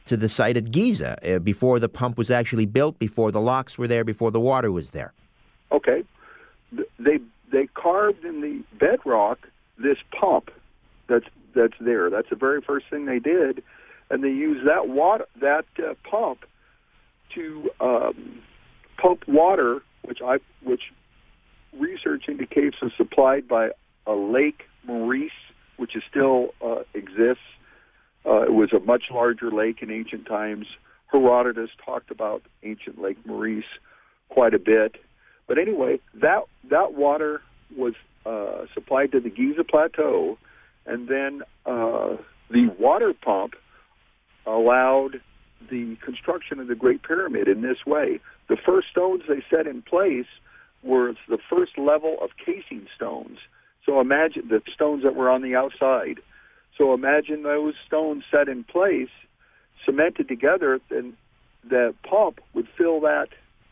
to 0.08 0.18
the 0.18 0.30
site 0.30 0.58
at 0.58 0.72
Giza 0.72 1.36
uh, 1.36 1.40
before 1.40 1.80
the 1.80 1.90
pump 1.90 2.18
was 2.18 2.32
actually 2.32 2.66
built, 2.66 3.00
before 3.00 3.32
the 3.32 3.42
locks 3.42 3.78
were 3.78 3.88
there, 3.88 4.04
before 4.04 4.32
the 4.32 4.40
water 4.40 4.72
was 4.72 4.92
there? 4.92 5.14
Okay, 5.72 6.04
they 7.00 7.20
they 7.52 7.68
carved 7.74 8.24
in 8.24 8.42
the 8.42 8.64
bedrock 8.78 9.48
this 9.78 9.98
pump 10.20 10.52
that's 11.08 11.26
that's 11.56 11.74
there. 11.80 12.10
That's 12.10 12.30
the 12.30 12.36
very 12.36 12.62
first 12.62 12.86
thing 12.90 13.06
they 13.06 13.20
did, 13.20 13.64
and 14.10 14.24
they 14.24 14.30
used 14.30 14.68
that 14.68 14.88
water 14.88 15.26
that 15.42 15.66
uh, 15.80 15.94
pump 16.10 16.46
to 17.36 17.70
um, 17.80 18.42
pump 18.98 19.28
water, 19.28 19.82
which 20.04 20.20
I 20.24 20.38
which 20.64 20.94
research 21.78 22.26
indicates 22.28 22.78
is 22.82 22.92
supplied 22.98 23.48
by 23.48 23.72
a 24.06 24.14
Lake 24.14 24.64
Moeris, 24.88 25.32
which 25.78 25.96
is 25.96 26.04
still 26.10 26.54
uh, 26.64 26.84
exists. 26.94 27.44
Uh, 28.28 28.42
it 28.42 28.54
was 28.54 28.74
a 28.74 28.80
much 28.80 29.06
larger 29.12 29.52
lake 29.52 29.82
in 29.82 29.90
ancient 29.90 30.26
times. 30.26 30.66
Herodotus 31.12 31.70
talked 31.84 32.12
about 32.12 32.44
ancient 32.64 33.02
Lake 33.02 33.18
Moeris 33.26 33.64
quite 34.30 34.54
a 34.54 34.60
bit. 34.60 34.96
But 35.48 35.58
anyway, 35.58 36.00
that 36.16 36.44
that 36.70 36.94
water 36.94 37.42
was 37.76 37.94
uh, 38.26 38.66
supplied 38.74 39.14
to 39.14 39.22
the 39.22 39.30
Giza 39.30 39.64
Plateau, 39.64 40.38
and 40.86 41.08
then 41.08 41.42
uh, 41.66 42.18
the 42.50 42.68
water 42.78 43.14
pump 43.14 43.54
allowed 44.46 45.22
the 45.70 45.98
construction 46.04 46.60
of 46.60 46.68
the 46.68 46.76
Great 46.76 47.04
Pyramid 47.04 47.48
in 47.48 47.62
this 47.62 47.86
way. 47.86 48.20
The 48.50 48.58
first 48.58 48.90
stones 48.90 49.24
they 49.28 49.44
set 49.50 49.68
in 49.68 49.82
place 49.82 50.28
were 50.84 51.14
the 51.28 51.40
first 51.50 51.78
level 51.78 52.18
of 52.22 52.32
casing 52.44 52.88
stones. 52.96 53.40
So 53.86 54.02
imagine 54.02 54.50
the 54.50 54.62
stones 54.74 55.04
that 55.04 55.16
were 55.16 55.30
on 55.30 55.42
the 55.42 55.56
outside. 55.56 56.20
So 56.78 56.94
imagine 56.94 57.44
those 57.44 57.74
stones 57.86 58.24
set 58.30 58.48
in 58.48 58.64
place, 58.64 59.10
cemented 59.86 60.28
together, 60.28 60.80
and 60.90 61.14
the 61.68 61.94
pump 62.08 62.40
would 62.54 62.68
fill 62.78 63.02
that 63.02 63.30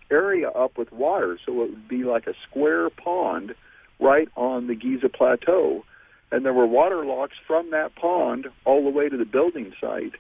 area 0.09 0.49
up 0.49 0.77
with 0.77 0.91
water. 0.91 1.37
So 1.45 1.51
it 1.63 1.69
would 1.71 1.87
be 1.87 2.03
like 2.03 2.27
a 2.27 2.33
square 2.49 2.89
pond 2.89 3.55
right 3.99 4.27
on 4.35 4.67
the 4.67 4.75
Giza 4.75 5.09
Plateau. 5.09 5.83
And 6.31 6.43
there 6.43 6.53
were 6.53 6.67
water 6.67 7.05
locks 7.05 7.35
from 7.47 7.71
that 7.71 7.95
pond 7.95 8.47
all 8.65 8.83
the 8.83 8.89
way 8.89 9.09
to 9.09 9.17
the 9.17 9.25
building 9.25 9.73
site. 9.79 10.13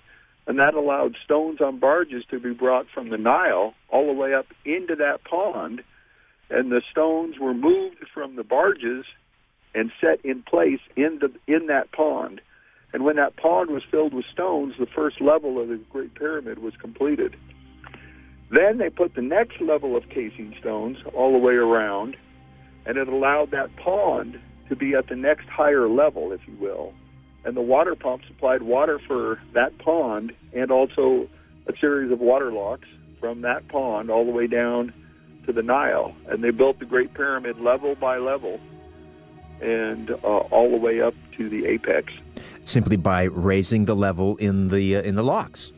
And 0.47 0.59
that 0.59 0.75
allowed 0.75 1.15
stones 1.23 1.59
on 1.59 1.79
barges 1.79 2.23
to 2.29 2.39
be 2.39 2.53
brought 2.53 2.85
from 2.93 3.09
the 3.09 3.17
Nile 3.17 3.73
all 3.89 4.05
the 4.05 4.13
way 4.13 4.33
up 4.33 4.45
into 4.63 4.95
that 4.97 5.23
pond. 5.23 5.83
And 6.49 6.71
the 6.71 6.83
stones 6.91 7.39
were 7.39 7.55
moved 7.55 8.05
from 8.13 8.35
the 8.35 8.43
barges 8.43 9.05
and 9.73 9.91
set 9.99 10.23
in 10.23 10.43
place 10.43 10.79
in 10.95 11.19
the 11.19 11.31
in 11.51 11.67
that 11.67 11.91
pond. 11.91 12.41
And 12.95 13.03
when 13.03 13.17
that 13.17 13.35
pond 13.35 13.71
was 13.71 13.83
filled 13.91 14.13
with 14.13 14.23
stones, 14.31 14.75
the 14.79 14.85
first 14.85 15.19
level 15.19 15.61
of 15.61 15.67
the 15.67 15.75
Great 15.91 16.15
Pyramid 16.15 16.59
was 16.59 16.77
completed. 16.77 17.35
Then 18.49 18.77
they 18.77 18.89
put 18.89 19.15
the 19.15 19.21
next 19.21 19.59
level 19.59 19.97
of 19.97 20.07
casing 20.07 20.55
stones 20.61 20.99
all 21.13 21.33
the 21.33 21.37
way 21.37 21.55
around, 21.55 22.15
and 22.85 22.95
it 22.95 23.09
allowed 23.09 23.51
that 23.51 23.75
pond 23.75 24.39
to 24.69 24.77
be 24.77 24.95
at 24.95 25.09
the 25.09 25.15
next 25.17 25.45
higher 25.49 25.89
level, 25.89 26.31
if 26.31 26.39
you 26.47 26.55
will. 26.55 26.93
And 27.43 27.53
the 27.53 27.61
water 27.61 27.95
pump 27.95 28.21
supplied 28.25 28.63
water 28.63 28.97
for 29.05 29.41
that 29.51 29.77
pond 29.77 30.31
and 30.53 30.71
also 30.71 31.27
a 31.67 31.77
series 31.77 32.13
of 32.13 32.21
water 32.21 32.49
locks 32.49 32.87
from 33.19 33.41
that 33.41 33.67
pond 33.67 34.09
all 34.09 34.23
the 34.23 34.31
way 34.31 34.47
down 34.47 34.93
to 35.47 35.51
the 35.51 35.61
Nile. 35.61 36.15
And 36.29 36.41
they 36.41 36.51
built 36.51 36.79
the 36.79 36.85
Great 36.85 37.13
Pyramid 37.13 37.59
level 37.59 37.95
by 37.95 38.19
level 38.19 38.57
and 39.61 40.11
uh, 40.11 40.17
all 40.17 40.69
the 40.69 40.77
way 40.77 41.01
up 41.01 41.13
to 41.37 41.49
the 41.49 41.65
apex. 41.65 42.13
Simply 42.63 42.97
by 42.97 43.23
raising 43.23 43.85
the 43.85 43.95
level 43.95 44.37
in 44.37 44.69
the 44.69 44.97
uh, 44.97 45.01
in 45.01 45.15
the 45.15 45.23
locks. 45.23 45.71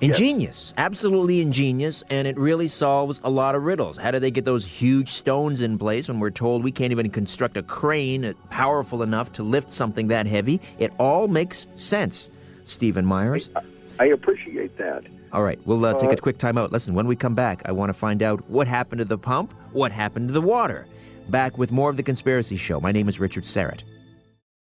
Ingenious, 0.00 0.68
yes. 0.68 0.74
absolutely 0.78 1.42
ingenious, 1.42 2.02
and 2.08 2.26
it 2.26 2.38
really 2.38 2.68
solves 2.68 3.20
a 3.22 3.28
lot 3.28 3.54
of 3.54 3.64
riddles. 3.64 3.98
How 3.98 4.10
do 4.10 4.18
they 4.18 4.30
get 4.30 4.46
those 4.46 4.64
huge 4.64 5.12
stones 5.12 5.60
in 5.60 5.78
place 5.78 6.08
when 6.08 6.20
we're 6.20 6.30
told 6.30 6.64
we 6.64 6.72
can't 6.72 6.90
even 6.90 7.10
construct 7.10 7.58
a 7.58 7.62
crane 7.62 8.34
powerful 8.48 9.02
enough 9.02 9.30
to 9.32 9.42
lift 9.42 9.68
something 9.68 10.08
that 10.08 10.24
heavy? 10.26 10.58
It 10.78 10.90
all 10.98 11.28
makes 11.28 11.66
sense, 11.74 12.30
Stephen 12.64 13.04
Myers. 13.04 13.50
I, 13.54 13.60
I 13.98 14.06
appreciate 14.06 14.78
that. 14.78 15.04
All 15.34 15.42
right, 15.42 15.60
we'll 15.66 15.84
uh, 15.84 15.92
take 15.98 16.10
a 16.10 16.14
uh, 16.14 16.16
quick 16.16 16.38
time 16.38 16.56
out. 16.56 16.72
Listen, 16.72 16.94
when 16.94 17.06
we 17.06 17.14
come 17.14 17.34
back, 17.34 17.60
I 17.66 17.72
want 17.72 17.90
to 17.90 17.94
find 17.94 18.22
out 18.22 18.48
what 18.48 18.66
happened 18.66 19.00
to 19.00 19.04
the 19.04 19.18
pump, 19.18 19.52
what 19.72 19.92
happened 19.92 20.28
to 20.28 20.32
the 20.32 20.40
water. 20.40 20.86
Back 21.30 21.58
with 21.58 21.70
more 21.70 21.90
of 21.90 21.96
The 21.96 22.02
Conspiracy 22.02 22.56
Show. 22.56 22.80
My 22.80 22.90
name 22.90 23.08
is 23.08 23.20
Richard 23.20 23.44
Syrett. 23.44 23.82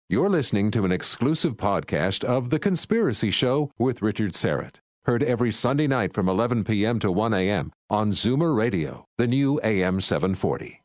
You're 0.09 0.29
listening 0.29 0.73
to 0.73 0.85
an 0.85 0.91
exclusive 0.91 1.57
podcast 1.57 2.25
of 2.25 2.51
The 2.51 2.59
Conspiracy 2.59 3.31
Show 3.31 3.71
with 3.79 4.03
Richard 4.03 4.33
Syrett. 4.33 4.81
Heard 5.05 5.23
every 5.23 5.53
Sunday 5.53 5.87
night 5.87 6.13
from 6.13 6.29
11 6.29 6.65
p.m. 6.65 6.99
to 6.99 7.13
1 7.13 7.33
a.m. 7.35 7.71
on 7.89 8.11
Zoomer 8.11 8.57
Radio, 8.57 9.05
the 9.17 9.29
new 9.29 9.61
AM 9.63 10.01
740. 10.01 10.83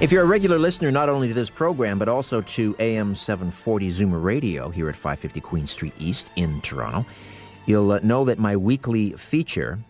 If 0.00 0.12
you're 0.12 0.22
a 0.22 0.26
regular 0.26 0.58
listener 0.58 0.92
not 0.92 1.08
only 1.08 1.26
to 1.26 1.34
this 1.34 1.50
program, 1.50 1.98
but 1.98 2.08
also 2.08 2.42
to 2.42 2.76
AM 2.78 3.16
740 3.16 3.88
Zoomer 3.90 4.22
Radio 4.22 4.68
here 4.68 4.88
at 4.88 4.94
550 4.94 5.40
Queen 5.40 5.66
Street 5.66 5.94
East 5.98 6.30
in 6.36 6.60
Toronto, 6.60 7.04
you'll 7.66 7.90
uh, 7.90 7.98
know 8.04 8.24
that 8.24 8.38
my 8.38 8.56
weekly 8.56 9.14
feature, 9.14 9.80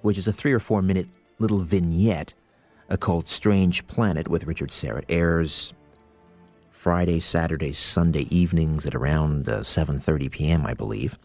which 0.00 0.16
is 0.16 0.26
a 0.26 0.32
three 0.32 0.54
or 0.54 0.60
four 0.60 0.80
minute 0.80 1.08
little 1.38 1.58
vignette 1.58 2.32
called 3.00 3.28
Strange 3.28 3.86
Planet 3.86 4.28
with 4.28 4.46
Richard 4.46 4.70
Syrett, 4.70 5.04
airs 5.08 5.72
Friday, 6.70 7.18
Saturday, 7.18 7.72
Sunday 7.72 8.28
evenings 8.30 8.86
at 8.86 8.94
around 8.94 9.48
uh, 9.48 9.60
7:30 9.60 10.30
p.m., 10.30 10.64
I 10.64 10.74
believe. 10.74 11.18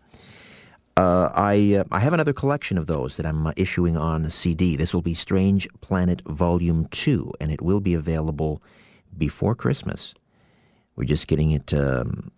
Uh, 0.98 1.30
I 1.34 1.76
uh, 1.76 1.84
I 1.92 2.00
have 2.00 2.14
another 2.14 2.34
collection 2.34 2.78
of 2.78 2.88
those 2.88 3.18
that 3.18 3.26
I'm 3.26 3.48
uh, 3.48 3.54
issuing 3.56 3.96
on 3.96 4.30
CD. 4.30 4.76
This 4.76 4.94
will 4.94 5.02
be 5.02 5.14
Strange 5.14 5.68
Planet 5.80 6.22
Volume 6.26 6.88
Two, 6.90 7.32
and 7.40 7.52
it 7.52 7.62
will 7.62 7.80
be 7.80 7.94
available 7.94 8.62
before 9.18 9.56
Christmas. 9.56 10.14
We're 10.96 11.06
just 11.06 11.28
getting 11.28 11.52
it 11.52 11.74
um, 11.74 12.32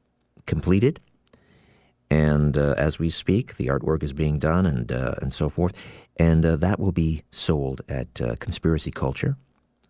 completed, 0.45 0.99
and 2.12 2.57
uh, 2.57 2.75
as 2.77 2.99
we 2.99 3.09
speak, 3.09 3.55
the 3.55 3.67
artwork 3.67 4.03
is 4.03 4.13
being 4.13 4.38
done, 4.38 4.65
and 4.65 4.91
uh, 4.91 5.15
and 5.21 5.33
so 5.33 5.49
forth, 5.49 5.73
and 6.17 6.45
uh, 6.45 6.56
that 6.58 6.80
will 6.80 6.91
be 6.91 7.23
sold 7.32 7.82
at 7.89 8.13
Conspiracy 8.39 8.91
Culture. 8.91 9.38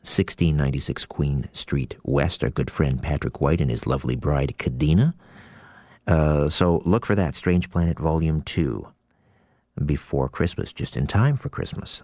1696 0.03 1.05
Queen 1.05 1.47
Street 1.53 1.95
West, 2.03 2.43
our 2.43 2.49
good 2.49 2.69
friend 2.69 3.01
Patrick 3.01 3.39
White 3.39 3.61
and 3.61 3.71
his 3.71 3.87
lovely 3.87 4.17
bride 4.17 4.53
Kadena. 4.57 5.13
Uh, 6.05 6.49
so 6.49 6.81
look 6.85 7.05
for 7.05 7.15
that, 7.15 7.35
Strange 7.37 7.69
Planet 7.69 7.97
Volume 7.97 8.41
2, 8.41 8.85
before 9.85 10.27
Christmas, 10.27 10.73
just 10.73 10.97
in 10.97 11.07
time 11.07 11.37
for 11.37 11.47
Christmas. 11.47 12.03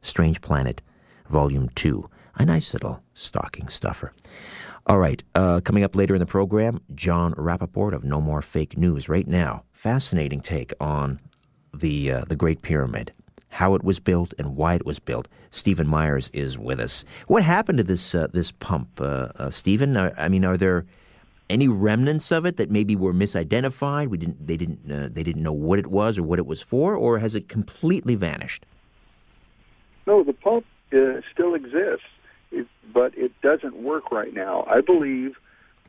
Strange 0.00 0.42
Planet 0.42 0.80
Volume 1.28 1.70
2, 1.74 2.08
a 2.36 2.44
nice 2.44 2.72
little 2.72 3.02
stocking 3.14 3.68
stuffer. 3.68 4.12
All 4.86 4.98
right, 4.98 5.20
uh, 5.34 5.60
coming 5.60 5.82
up 5.82 5.96
later 5.96 6.14
in 6.14 6.20
the 6.20 6.26
program, 6.26 6.80
John 6.94 7.34
Rappoport 7.34 7.94
of 7.94 8.04
No 8.04 8.20
More 8.20 8.42
Fake 8.42 8.78
News. 8.78 9.08
Right 9.08 9.26
now, 9.26 9.64
fascinating 9.72 10.40
take 10.40 10.72
on 10.78 11.18
the 11.72 12.12
uh, 12.12 12.24
the 12.28 12.36
Great 12.36 12.62
Pyramid 12.62 13.12
how 13.54 13.76
it 13.76 13.84
was 13.84 14.00
built 14.00 14.34
and 14.36 14.56
why 14.56 14.74
it 14.74 14.84
was 14.84 14.98
built. 14.98 15.28
Stephen 15.52 15.86
Myers 15.86 16.28
is 16.32 16.58
with 16.58 16.80
us. 16.80 17.04
What 17.28 17.44
happened 17.44 17.78
to 17.78 17.84
this 17.84 18.14
uh, 18.14 18.26
this 18.32 18.50
pump, 18.50 19.00
uh, 19.00 19.28
uh, 19.36 19.50
Stephen? 19.50 19.96
I 19.96 20.28
mean, 20.28 20.44
are 20.44 20.56
there 20.56 20.84
any 21.48 21.68
remnants 21.68 22.32
of 22.32 22.46
it 22.46 22.56
that 22.56 22.68
maybe 22.68 22.96
were 22.96 23.14
misidentified? 23.14 24.08
We 24.08 24.18
didn't 24.18 24.44
they 24.44 24.56
didn't 24.56 24.90
uh, 24.90 25.08
they 25.12 25.22
didn't 25.22 25.42
know 25.42 25.52
what 25.52 25.78
it 25.78 25.86
was 25.86 26.18
or 26.18 26.24
what 26.24 26.40
it 26.40 26.46
was 26.46 26.62
for, 26.62 26.96
or 26.96 27.20
has 27.20 27.36
it 27.36 27.48
completely 27.48 28.16
vanished? 28.16 28.66
No, 30.04 30.24
the 30.24 30.32
pump 30.32 30.66
uh, 30.92 31.20
still 31.32 31.54
exists, 31.54 32.06
it, 32.50 32.66
but 32.92 33.16
it 33.16 33.30
doesn't 33.40 33.76
work 33.76 34.10
right 34.10 34.34
now. 34.34 34.64
I 34.68 34.80
believe, 34.80 35.36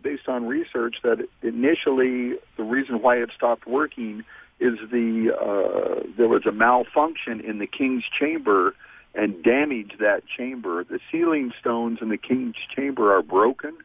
based 0.03 0.29
on 0.29 0.45
research, 0.45 0.97
that 1.01 1.27
initially 1.41 2.35
the 2.57 2.63
reason 2.63 3.01
why 3.01 3.17
it 3.17 3.31
stopped 3.35 3.65
working 3.65 4.23
is 4.59 4.77
the 4.91 5.31
uh, 5.35 6.07
there 6.17 6.27
was 6.27 6.45
a 6.45 6.51
malfunction 6.51 7.41
in 7.41 7.59
the 7.59 7.67
king's 7.67 8.03
chamber 8.17 8.73
and 9.13 9.43
damaged 9.43 9.95
that 9.99 10.23
chamber. 10.25 10.83
The 10.83 10.99
ceiling 11.11 11.51
stones 11.59 11.99
in 12.01 12.09
the 12.09 12.17
king's 12.17 12.55
chamber 12.75 13.15
are 13.15 13.21
broken, 13.21 13.77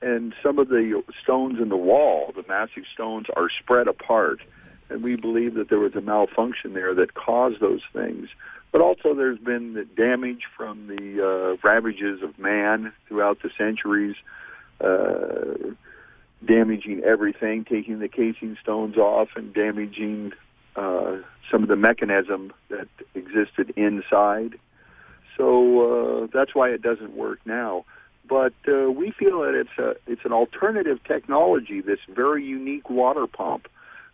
and 0.00 0.34
some 0.42 0.58
of 0.58 0.68
the 0.68 1.02
stones 1.22 1.58
in 1.60 1.68
the 1.68 1.76
wall, 1.76 2.32
the 2.34 2.44
massive 2.48 2.84
stones, 2.92 3.26
are 3.36 3.48
spread 3.50 3.88
apart. 3.88 4.40
And 4.90 5.02
we 5.02 5.16
believe 5.16 5.54
that 5.54 5.70
there 5.70 5.78
was 5.78 5.94
a 5.94 6.02
malfunction 6.02 6.74
there 6.74 6.94
that 6.94 7.14
caused 7.14 7.60
those 7.60 7.80
things. 7.92 8.28
but 8.72 8.80
also 8.80 9.14
there's 9.14 9.38
been 9.38 9.74
the 9.74 9.84
damage 9.84 10.44
from 10.56 10.86
the 10.86 11.22
uh, 11.22 11.56
ravages 11.66 12.22
of 12.22 12.38
man 12.38 12.92
throughout 13.06 13.40
the 13.42 13.50
centuries, 13.56 14.16
uh, 14.80 15.74
damaging 16.46 17.02
everything, 17.04 17.64
taking 17.64 17.98
the 17.98 18.08
casing 18.08 18.56
stones 18.60 18.96
off 18.96 19.28
and 19.36 19.54
damaging 19.54 20.32
uh, 20.76 21.16
some 21.50 21.62
of 21.62 21.68
the 21.68 21.76
mechanism 21.76 22.52
that 22.68 22.88
existed 23.14 23.72
inside. 23.76 24.58
So 25.36 26.22
uh, 26.24 26.26
that's 26.32 26.54
why 26.54 26.70
it 26.70 26.82
doesn't 26.82 27.16
work 27.16 27.40
now. 27.44 27.84
But 28.28 28.54
uh, 28.68 28.90
we 28.90 29.10
feel 29.10 29.40
that 29.42 29.54
it's 29.54 29.78
a 29.78 29.94
it's 30.06 30.24
an 30.24 30.32
alternative 30.32 31.00
technology, 31.04 31.80
this 31.80 31.98
very 32.08 32.44
unique 32.44 32.88
water 32.88 33.26
pump, 33.26 33.68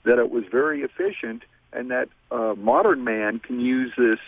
that 0.05 0.19
it 0.19 0.31
was 0.31 0.45
very 0.51 0.83
efficient, 0.83 1.43
and 1.73 1.91
that 1.91 2.09
uh, 2.31 2.55
modern 2.57 3.05
man 3.05 3.39
can 3.39 3.61
use 3.61 3.93
this 3.97 4.19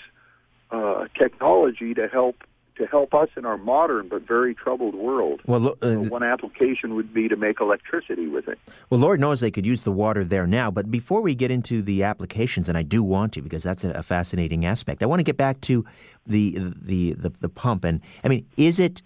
uh, 0.71 1.07
technology 1.19 1.95
to 1.95 2.07
help 2.09 2.37
to 2.81 2.87
help 2.87 3.15
us 3.15 3.29
in 3.37 3.45
our 3.45 3.59
modern 3.59 4.09
but 4.09 4.27
very 4.27 4.55
troubled 4.55 4.95
world. 4.95 5.41
Well, 5.47 5.69
uh, 5.69 5.75
so 5.81 6.01
one 6.01 6.23
application 6.23 6.95
would 6.95 7.15
be 7.15 7.29
to 7.29 7.37
make 7.37 7.61
electricity 7.61 8.27
with 8.27 8.49
it. 8.49 8.59
Well, 8.89 8.99
Lord 8.99 9.21
knows 9.21 9.41
they 9.41 9.51
could 9.51 9.67
use 9.67 9.85
the 9.85 9.93
water 9.93 10.25
there 10.25 10.47
now. 10.47 10.71
But 10.71 10.91
before 10.91 11.21
we 11.21 11.35
get 11.35 11.51
into 11.51 11.83
the 11.83 12.03
applications, 12.03 12.69
and 12.69 12.77
I 12.77 12.83
do 12.83 13.03
want 13.03 13.35
to 13.35 13.43
because 13.43 13.63
that's 13.63 13.85
a, 13.85 14.01
fascinating 14.03 14.65
aspect, 14.65 15.03
I 15.03 15.07
want 15.07 15.21
to 15.21 15.25
get 15.25 15.37
back 15.37 15.61
to 15.63 15.85
the 16.27 16.57
the 16.83 17.13
the, 17.13 17.29
the 17.29 17.49
pump. 17.49 17.85
And 17.85 18.01
I 18.25 18.29
mean, 18.29 18.47
is 18.57 18.81
it 18.81 19.03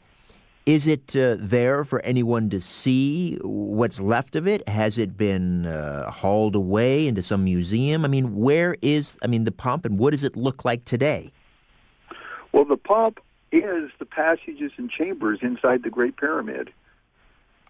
is 0.67 0.87
it 0.87 1.17
uh, 1.17 1.37
there 1.39 1.85
for 1.85 2.01
anyone 2.03 2.49
to 2.51 2.61
see 2.61 3.37
what's 3.43 4.01
left 4.01 4.37
of 4.37 4.47
it? 4.47 4.67
Has 4.69 4.99
it 4.99 5.17
been 5.17 5.67
uh, 5.67 6.11
hauled 6.11 6.55
away 6.55 7.07
into 7.09 7.23
some 7.23 7.45
museum? 7.45 8.05
I 8.05 8.09
mean, 8.09 8.37
where 8.37 8.77
is 8.83 9.19
I 9.23 9.27
mean 9.27 9.45
the 9.45 9.53
pump, 9.53 9.85
and 9.85 9.99
what 9.99 10.13
does 10.13 10.23
it 10.23 10.37
look 10.37 10.65
like 10.65 10.85
today? 10.85 11.33
Well, 12.53 12.65
the 12.65 12.77
pump 12.77 13.19
is 13.59 13.91
the 13.99 14.05
passages 14.05 14.73
and 14.77 14.91
chambers 14.91 15.41
inside 15.43 15.83
the 15.83 15.91
Great 15.91 16.17
Pyramid. 16.17 16.73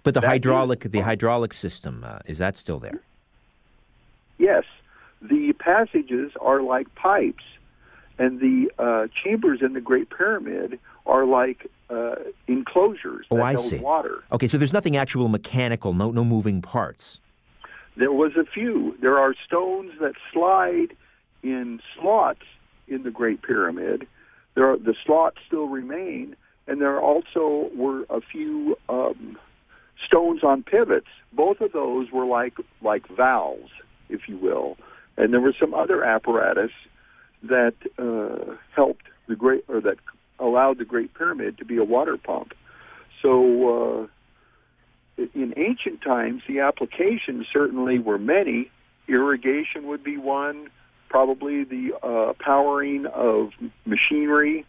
But 0.03 0.15
the 0.15 0.21
that 0.21 0.27
hydraulic, 0.27 0.81
the 0.81 1.01
hydraulic 1.01 1.53
system, 1.53 2.05
uh, 2.05 2.19
is 2.27 2.39
that 2.39 2.57
still 2.57 2.79
there? 2.79 3.01
Yes, 4.39 4.65
the 5.23 5.53
passages 5.55 6.33
are 6.41 6.61
like 6.61 6.95
pipes, 6.95 7.45
and 8.19 8.39
the 8.41 8.71
uh, 8.79 9.07
chambers 9.23 9.63
in 9.63 9.73
the 9.73 9.81
Great 9.81 10.11
Pyramid 10.11 10.79
are 11.07 11.25
like 11.25 11.71
uh, 11.89 12.17
enclosures 12.47 13.27
oh, 13.31 13.41
I 13.41 13.55
see. 13.55 13.79
water. 13.79 14.23
Okay, 14.33 14.47
so 14.47 14.59
there's 14.59 14.73
nothing 14.73 14.97
actual 14.97 15.29
mechanical, 15.29 15.95
no 15.95 16.11
no 16.11 16.25
moving 16.25 16.61
parts. 16.61 17.21
There 17.97 18.13
was 18.13 18.33
a 18.37 18.45
few. 18.45 18.97
There 19.01 19.19
are 19.19 19.35
stones 19.45 19.93
that 20.01 20.15
slide 20.33 20.97
in 21.43 21.81
slots 21.95 22.43
in 22.89 23.03
the 23.03 23.11
Great 23.11 23.43
Pyramid, 23.43 24.07
there 24.55 24.71
are, 24.71 24.77
the 24.77 24.95
slots 25.05 25.39
still 25.47 25.69
remain, 25.69 26.37
and 26.67 26.81
there 26.81 27.01
also 27.01 27.71
were 27.75 28.05
a 28.11 28.21
few 28.21 28.77
um, 28.89 29.37
stones 30.07 30.43
on 30.43 30.63
pivots. 30.63 31.09
Both 31.33 31.61
of 31.61 31.73
those 31.73 32.11
were 32.13 32.27
like 32.27 32.55
like 32.83 33.07
valves, 33.09 33.71
if 34.09 34.29
you 34.29 34.39
will, 34.39 34.77
and 35.17 35.33
there 35.33 35.41
was 35.41 35.55
some 35.59 35.75
other 35.75 36.05
apparatus 36.05 36.71
that 37.43 37.75
uh, 37.99 38.55
helped 38.75 39.05
the 39.29 39.37
great 39.37 39.65
or 39.69 39.81
that 39.81 39.97
allowed 40.39 40.79
the 40.79 40.85
Great 40.85 41.15
Pyramid 41.15 41.59
to 41.59 41.65
be 41.65 41.77
a 41.77 41.85
water 41.85 42.17
pump. 42.17 42.55
So. 43.23 44.03
Uh, 44.03 44.07
in 45.17 45.55
ancient 45.57 46.03
times, 46.03 46.43
the 46.49 46.59
applications 46.59 47.47
certainly 47.53 48.01
were 48.01 48.19
many. 48.19 48.69
Irrigation 49.07 49.87
would 49.87 50.03
be 50.03 50.17
one 50.17 50.71
probably 51.15 51.63
the 51.63 51.93
uh, 52.03 52.33
powering 52.41 53.07
of 53.07 53.53
machinery, 53.85 54.67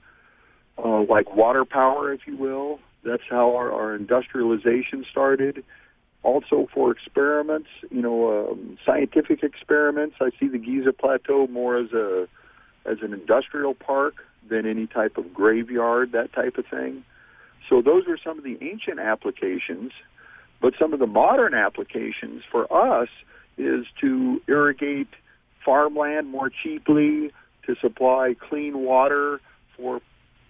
uh, 0.77 1.01
like 1.09 1.35
water 1.35 1.65
power, 1.65 2.13
if 2.13 2.27
you 2.27 2.37
will. 2.37 2.79
That's 3.03 3.23
how 3.27 3.55
our, 3.55 3.71
our 3.73 3.95
industrialization 3.95 5.07
started. 5.09 5.63
Also 6.21 6.67
for 6.71 6.91
experiments, 6.91 7.69
you 7.89 7.99
know, 7.99 8.51
um, 8.51 8.77
scientific 8.85 9.41
experiments. 9.41 10.17
I 10.21 10.29
see 10.39 10.47
the 10.47 10.59
Giza 10.59 10.93
Plateau 10.93 11.47
more 11.47 11.77
as 11.77 11.91
a 11.93 12.27
as 12.85 12.97
an 13.01 13.11
industrial 13.11 13.73
park 13.73 14.13
than 14.47 14.67
any 14.67 14.85
type 14.85 15.17
of 15.17 15.33
graveyard, 15.33 16.11
that 16.11 16.31
type 16.31 16.59
of 16.59 16.67
thing. 16.67 17.03
So 17.67 17.81
those 17.81 18.07
are 18.07 18.19
some 18.23 18.37
of 18.37 18.43
the 18.43 18.59
ancient 18.61 18.99
applications. 18.99 19.93
But 20.61 20.75
some 20.77 20.93
of 20.93 20.99
the 20.99 21.07
modern 21.07 21.55
applications 21.55 22.43
for 22.51 22.71
us 22.71 23.09
is 23.57 23.87
to 24.01 24.43
irrigate 24.47 25.09
farmland 25.65 26.29
more 26.29 26.49
cheaply, 26.49 27.31
to 27.65 27.75
supply 27.81 28.35
clean 28.39 28.77
water 28.77 29.41
for 29.75 30.01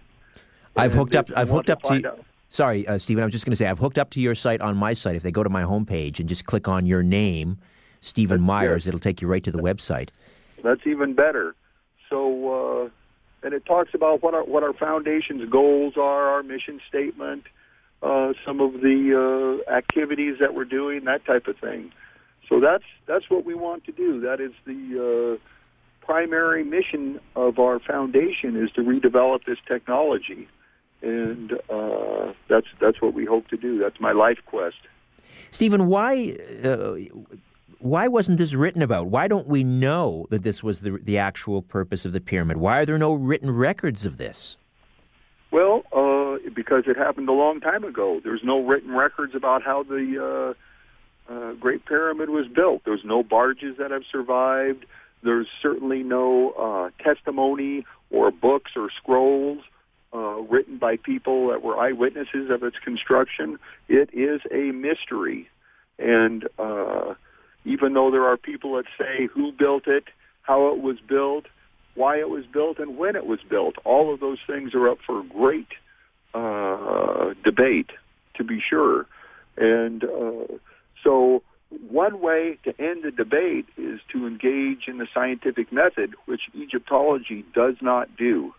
I've 0.75 0.93
hooked 0.93 1.15
up. 1.15 1.29
I've 1.35 1.49
hooked 1.49 1.69
up 1.69 1.81
to. 1.83 2.01
to 2.01 2.17
sorry, 2.49 2.85
uh, 2.85 2.97
Stephen. 2.97 3.23
I 3.23 3.25
was 3.25 3.31
just 3.31 3.45
going 3.45 3.53
to 3.53 3.55
say 3.55 3.67
I've 3.67 3.79
hooked 3.79 3.97
up 3.97 4.09
to 4.11 4.19
your 4.19 4.35
site 4.35 4.59
on 4.59 4.75
my 4.75 4.93
site. 4.93 5.15
If 5.15 5.23
they 5.23 5.31
go 5.31 5.41
to 5.41 5.49
my 5.49 5.63
homepage 5.63 6.19
and 6.19 6.27
just 6.27 6.45
click 6.45 6.67
on 6.67 6.85
your 6.85 7.01
name, 7.01 7.57
Stephen 8.01 8.41
Myers, 8.41 8.83
good. 8.83 8.89
it'll 8.89 8.99
take 8.99 9.21
you 9.21 9.29
right 9.29 9.43
to 9.45 9.51
the 9.51 9.59
website. 9.59 10.09
That's 10.63 10.85
even 10.85 11.13
better. 11.13 11.55
So, 12.09 12.81
uh, 12.83 12.89
and 13.41 13.53
it 13.53 13.65
talks 13.65 13.93
about 13.93 14.21
what 14.21 14.33
our 14.33 14.43
what 14.43 14.63
our 14.63 14.73
foundation's 14.73 15.49
goals 15.49 15.93
are, 15.95 16.27
our 16.27 16.43
mission 16.43 16.81
statement, 16.89 17.45
uh, 18.01 18.33
some 18.45 18.61
of 18.61 18.73
the 18.81 19.61
uh, 19.67 19.71
activities 19.71 20.37
that 20.39 20.53
we're 20.53 20.65
doing, 20.65 21.05
that 21.05 21.25
type 21.25 21.47
of 21.47 21.57
thing. 21.57 21.91
So 22.47 22.59
that's 22.59 22.83
that's 23.07 23.29
what 23.29 23.45
we 23.45 23.55
want 23.55 23.85
to 23.85 23.91
do. 23.91 24.21
That 24.21 24.39
is 24.39 24.51
the 24.65 25.37
uh, 25.37 26.05
primary 26.05 26.63
mission 26.63 27.19
of 27.35 27.59
our 27.59 27.79
foundation 27.79 28.55
is 28.55 28.71
to 28.71 28.81
redevelop 28.81 29.45
this 29.45 29.57
technology, 29.67 30.47
and 31.01 31.53
uh, 31.69 32.33
that's 32.47 32.67
that's 32.79 33.01
what 33.01 33.13
we 33.13 33.25
hope 33.25 33.47
to 33.49 33.57
do. 33.57 33.77
That's 33.77 33.99
my 33.99 34.13
life 34.13 34.39
quest. 34.45 34.77
Stephen, 35.51 35.87
why 35.87 36.37
uh, 36.63 36.95
why 37.79 38.07
wasn't 38.07 38.37
this 38.37 38.53
written 38.53 38.81
about? 38.81 39.07
Why 39.07 39.27
don't 39.27 39.47
we 39.47 39.63
know 39.63 40.27
that 40.29 40.43
this 40.43 40.63
was 40.63 40.81
the 40.81 40.91
the 40.91 41.17
actual 41.17 41.61
purpose 41.61 42.05
of 42.05 42.13
the 42.13 42.21
pyramid? 42.21 42.57
Why 42.57 42.79
are 42.79 42.85
there 42.85 42.97
no 42.97 43.13
written 43.13 43.51
records 43.51 44.05
of 44.05 44.17
this? 44.17 44.57
Well, 45.51 45.83
uh, 45.93 46.06
because 46.53 46.83
it 46.87 46.97
happened 46.97 47.29
a 47.29 47.33
long 47.33 47.59
time 47.59 47.83
ago. 47.83 48.19
There's 48.23 48.43
no 48.43 48.65
written 48.65 48.95
records 48.95 49.35
about 49.35 49.63
how 49.63 49.83
the 49.83 50.55
uh, 51.29 51.33
uh, 51.33 51.53
Great 51.53 51.85
Pyramid 51.85 52.29
was 52.29 52.47
built. 52.47 52.81
There's 52.85 53.03
no 53.03 53.23
barges 53.23 53.77
that 53.77 53.91
have 53.91 54.03
survived. 54.11 54.85
There's 55.23 55.47
certainly 55.61 56.03
no 56.03 56.51
uh, 56.51 57.03
testimony 57.03 57.85
or 58.09 58.31
books 58.31 58.71
or 58.75 58.89
scrolls 58.95 59.59
uh, 60.13 60.41
written 60.41 60.77
by 60.77 60.97
people 60.97 61.49
that 61.49 61.61
were 61.61 61.77
eyewitnesses 61.77 62.49
of 62.49 62.63
its 62.63 62.77
construction. 62.79 63.59
It 63.87 64.09
is 64.13 64.41
a 64.51 64.71
mystery. 64.71 65.49
And 65.99 66.47
uh, 66.57 67.15
even 67.65 67.93
though 67.93 68.11
there 68.11 68.25
are 68.25 68.37
people 68.37 68.75
that 68.75 68.85
say 68.97 69.27
who 69.33 69.51
built 69.51 69.87
it, 69.87 70.05
how 70.43 70.71
it 70.71 70.81
was 70.81 70.97
built, 71.05 71.45
why 71.95 72.19
it 72.19 72.29
was 72.29 72.45
built 72.45 72.79
and 72.79 72.97
when 72.97 73.15
it 73.15 73.25
was 73.25 73.39
built. 73.49 73.75
All 73.83 74.13
of 74.13 74.19
those 74.19 74.37
things 74.47 74.73
are 74.73 74.87
up 74.87 74.99
for 75.05 75.23
great 75.23 75.67
uh, 76.33 77.33
debate, 77.43 77.91
to 78.35 78.43
be 78.43 78.61
sure. 78.61 79.05
And 79.57 80.03
uh, 80.03 80.57
so 81.03 81.41
one 81.89 82.21
way 82.21 82.57
to 82.63 82.79
end 82.79 83.03
the 83.03 83.11
debate 83.11 83.65
is 83.77 83.99
to 84.13 84.27
engage 84.27 84.87
in 84.87 84.97
the 84.97 85.07
scientific 85.13 85.71
method, 85.71 86.13
which 86.25 86.41
Egyptology 86.55 87.43
does 87.53 87.75
not 87.81 88.15
do. 88.15 88.53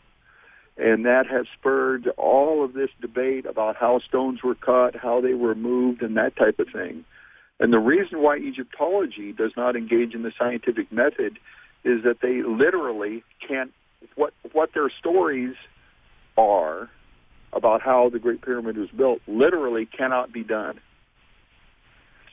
And 0.76 1.06
that 1.06 1.26
has 1.26 1.46
spurred 1.58 2.08
all 2.16 2.64
of 2.64 2.72
this 2.72 2.90
debate 3.00 3.46
about 3.46 3.76
how 3.76 3.98
stones 4.00 4.42
were 4.42 4.54
cut, 4.54 4.94
how 4.94 5.20
they 5.20 5.34
were 5.34 5.54
moved, 5.54 6.02
and 6.02 6.16
that 6.16 6.36
type 6.36 6.58
of 6.60 6.68
thing. 6.68 7.04
And 7.58 7.72
the 7.72 7.80
reason 7.80 8.22
why 8.22 8.36
Egyptology 8.36 9.32
does 9.32 9.52
not 9.56 9.74
engage 9.74 10.14
in 10.14 10.22
the 10.22 10.32
scientific 10.38 10.92
method 10.92 11.38
is 11.84 12.04
that 12.04 12.20
they 12.20 12.42
literally 12.42 13.24
can't 13.46 13.72
what 14.14 14.32
what 14.52 14.70
their 14.74 14.90
stories 14.90 15.56
are 16.36 16.88
about 17.52 17.82
how 17.82 18.08
the 18.08 18.18
Great 18.18 18.42
Pyramid 18.42 18.76
was 18.76 18.90
built 18.90 19.20
literally 19.26 19.86
cannot 19.86 20.32
be 20.32 20.44
done. 20.44 20.78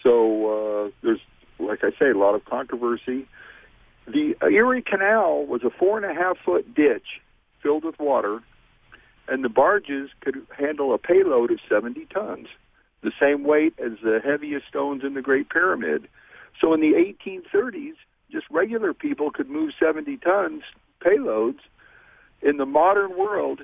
So 0.03 0.85
uh, 0.85 0.91
there's, 1.01 1.19
like 1.59 1.83
I 1.83 1.91
say, 1.97 2.11
a 2.11 2.17
lot 2.17 2.35
of 2.35 2.45
controversy. 2.45 3.27
The 4.07 4.35
Erie 4.43 4.83
Canal 4.83 5.45
was 5.45 5.63
a 5.63 5.69
four 5.69 5.97
and 5.97 6.05
a 6.05 6.13
half 6.13 6.37
foot 6.45 6.75
ditch 6.75 7.21
filled 7.63 7.83
with 7.83 7.99
water, 7.99 8.41
and 9.27 9.43
the 9.43 9.49
barges 9.49 10.11
could 10.21 10.45
handle 10.55 10.93
a 10.93 10.99
payload 10.99 11.49
of 11.49 11.59
70 11.67 12.05
tons, 12.13 12.47
the 13.01 13.11
same 13.19 13.43
weight 13.43 13.73
as 13.79 13.93
the 14.03 14.19
heaviest 14.23 14.67
stones 14.67 15.03
in 15.03 15.15
the 15.15 15.21
Great 15.21 15.49
Pyramid. 15.49 16.07
So 16.61 16.73
in 16.73 16.81
the 16.81 16.93
1830s, 16.93 17.95
just 18.31 18.45
regular 18.51 18.93
people 18.93 19.31
could 19.31 19.49
move 19.49 19.71
70 19.79 20.17
tons 20.17 20.61
payloads. 21.03 21.59
In 22.41 22.57
the 22.57 22.65
modern 22.65 23.17
world, 23.17 23.61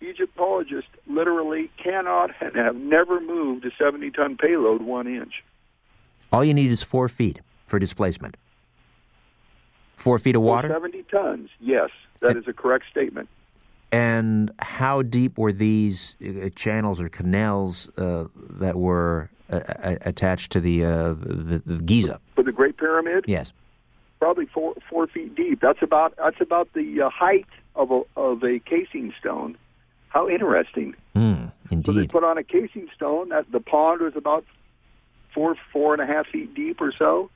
Egyptologists 0.00 0.90
literally 1.06 1.70
cannot 1.82 2.30
and 2.40 2.54
have 2.54 2.76
never 2.76 3.20
moved 3.20 3.64
a 3.64 3.70
70 3.78 4.10
ton 4.10 4.36
payload 4.36 4.82
one 4.82 5.06
inch. 5.06 5.42
All 6.32 6.44
you 6.44 6.54
need 6.54 6.70
is 6.70 6.82
four 6.82 7.08
feet 7.08 7.40
for 7.66 7.78
displacement. 7.78 8.36
Four 9.96 10.18
feet 10.18 10.36
of 10.36 10.42
water? 10.42 10.68
70 10.68 11.02
tons, 11.04 11.50
yes. 11.60 11.90
That 12.20 12.36
is 12.36 12.46
a 12.46 12.52
correct 12.52 12.84
statement. 12.90 13.28
And 13.92 14.50
how 14.58 15.02
deep 15.02 15.38
were 15.38 15.52
these 15.52 16.16
uh, 16.22 16.50
channels 16.54 17.00
or 17.00 17.08
canals 17.08 17.88
uh, 17.96 18.26
that 18.34 18.76
were 18.76 19.30
uh, 19.50 19.60
attached 20.02 20.52
to 20.52 20.60
the, 20.60 20.84
uh, 20.84 21.14
the, 21.14 21.62
the 21.64 21.78
Giza? 21.82 22.20
For 22.34 22.42
the 22.42 22.52
Great 22.52 22.76
Pyramid? 22.76 23.24
Yes. 23.26 23.52
Probably 24.18 24.46
four 24.46 24.74
four 24.88 25.06
feet 25.06 25.34
deep. 25.34 25.60
That's 25.60 25.82
about 25.82 26.14
that's 26.16 26.40
about 26.40 26.72
the 26.72 27.02
uh, 27.02 27.10
height 27.10 27.46
of 27.74 27.90
a 27.90 28.02
of 28.16 28.42
a 28.42 28.58
casing 28.60 29.12
stone. 29.20 29.58
How 30.08 30.28
interesting. 30.28 30.94
Mm, 31.14 31.52
indeed. 31.70 31.86
So 31.86 31.92
they 31.92 32.06
put 32.06 32.24
on 32.24 32.38
a 32.38 32.44
casing 32.44 32.88
stone. 32.94 33.30
That 33.30 33.50
the 33.50 33.60
pond 33.60 34.00
was 34.00 34.14
about 34.16 34.44
four 35.34 35.56
four 35.72 35.92
and 35.92 36.02
a 36.02 36.06
half 36.06 36.26
feet 36.28 36.54
deep 36.54 36.80
or 36.80 36.92
so. 36.92 37.30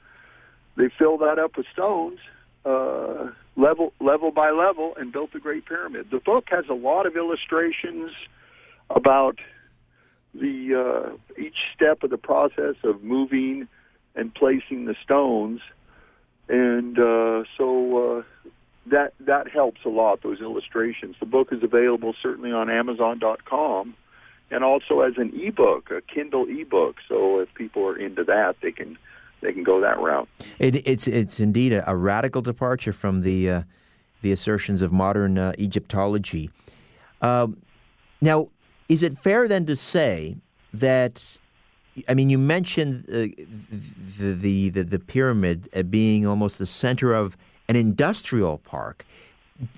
They 0.76 0.88
filled 0.98 1.20
that 1.20 1.38
up 1.38 1.56
with 1.56 1.66
stones, 1.72 2.18
uh, 2.64 3.28
level 3.56 3.92
level 4.00 4.30
by 4.30 4.50
level, 4.50 4.94
and 4.96 5.12
built 5.12 5.33
the 5.33 5.40
Great 5.40 5.66
Pyramid. 5.66 6.11
The 6.11 6.20
book 6.20 6.46
has 6.50 6.64
a 6.68 6.74
lot 6.74 7.06
of 7.06 7.16
illustrations 7.16 8.12
about 8.88 9.38
the 10.35 11.16
uh, 11.16 11.40
each 11.40 11.56
step 11.74 12.02
of 12.02 12.11
the 12.11 12.18
process 12.18 12.76
of 12.85 13.02
moving 13.02 13.68
and 14.14 14.35
placing 14.35 14.87
the 14.87 14.94
stones, 15.02 15.61
and 16.48 16.98
uh, 16.98 17.44
so 17.56 18.18
uh, 18.18 18.22
that 18.90 19.14
that 19.20 19.48
helps 19.50 19.81
a 19.85 19.88
lot. 19.88 20.22
Those 20.22 20.40
illustrations. 20.40 21.16
The 21.20 21.26
book 21.26 21.53
is 21.53 21.62
available 21.62 22.14
certainly 22.22 22.53
on 22.53 22.70
Amazon.com, 22.70 23.94
and 24.50 24.64
also 24.64 25.00
as 25.00 25.14
an 25.16 25.33
ebook, 25.35 25.90
a 25.90 26.00
Kindle 26.03 26.46
ebook. 26.48 26.96
So 27.09 27.40
if 27.40 27.53
people 27.55 27.87
are 27.87 27.96
into 27.96 28.24
that, 28.24 28.57
they 28.62 28.72
can 28.72 28.98
they 29.40 29.53
can 29.53 29.62
go 29.62 29.81
that 29.81 29.98
route. 29.98 30.29
It, 30.59 30.87
it's 30.87 31.07
it's 31.09 31.40
indeed 31.40 31.72
a, 31.72 31.88
a, 31.90 31.96
radical 31.96 32.42
departure 32.42 32.92
from 32.92 33.22
the 33.22 33.50
uh, 33.50 33.62
the 34.22 34.33
assertions 34.33 34.83
of 34.83 34.92
modern 34.92 35.38
uh, 35.38 35.53
Egyptology. 35.59 36.50
Uh, 37.20 37.48
now, 38.20 38.48
is 38.88 39.03
it 39.03 39.18
fair 39.18 39.48
then 39.48 39.66
to 39.66 39.76
say 39.76 40.37
that? 40.72 41.38
I 42.09 42.14
mean, 42.14 42.31
you 42.31 42.38
mentioned 42.38 43.05
uh, 43.09 43.12
the, 44.18 44.33
the, 44.33 44.68
the 44.70 44.83
the 44.83 44.98
pyramid 44.98 45.68
being 45.90 46.26
almost 46.26 46.59
the 46.59 46.66
center 46.66 47.14
of 47.14 47.37
an 47.70 47.76
industrial 47.76 48.59
park. 48.59 49.06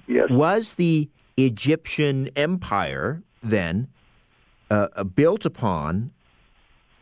Yes. 0.09 0.31
Was 0.31 0.75
the 0.75 1.11
Egyptian 1.37 2.31
empire 2.35 3.23
then 3.43 3.89
uh, 4.71 4.89
uh, 4.97 5.05
built 5.05 5.45
upon 5.45 6.11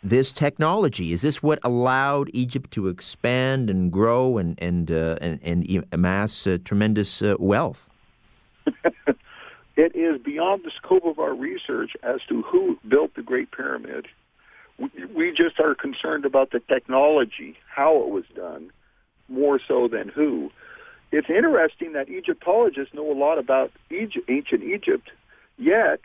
this 0.03 0.33
technology? 0.33 1.12
Is 1.12 1.22
this 1.22 1.40
what 1.44 1.61
allowed 1.62 2.29
Egypt 2.33 2.72
to 2.72 2.88
expand 2.88 3.70
and 3.70 3.92
grow 3.92 4.37
and 4.37 4.59
and 4.61 4.90
uh, 4.90 5.16
and, 5.20 5.38
and, 5.44 5.85
amass 5.92 6.46
uh, 6.46 6.59
tremendous 6.64 7.22
uh, 7.22 7.37
wealth? 7.38 7.88
it 9.76 9.94
is 9.94 10.20
beyond 10.20 10.64
the 10.64 10.72
scope 10.76 11.05
of 11.05 11.20
our 11.20 11.35
research 11.35 11.92
as 12.03 12.20
to 12.29 12.42
who 12.42 12.79
built 12.88 13.14
the 13.14 13.22
Great 13.22 13.53
Pyramid. 13.53 14.09
We, 14.76 14.90
we 15.14 15.33
just 15.33 15.61
are 15.61 15.76
concerned 15.76 16.24
about 16.24 16.50
the 16.50 16.59
technology, 16.59 17.57
how 17.68 18.03
it 18.03 18.09
was 18.09 18.24
done, 18.35 18.72
more 19.29 19.61
so 19.68 19.87
than 19.87 20.09
who. 20.09 20.50
It's 21.12 21.29
interesting 21.29 21.92
that 21.94 22.09
Egyptologists 22.09 22.94
know 22.94 23.11
a 23.11 23.18
lot 23.18 23.38
about 23.38 23.73
Egypt, 23.90 24.29
ancient 24.29 24.62
Egypt, 24.62 25.11
yet 25.59 26.01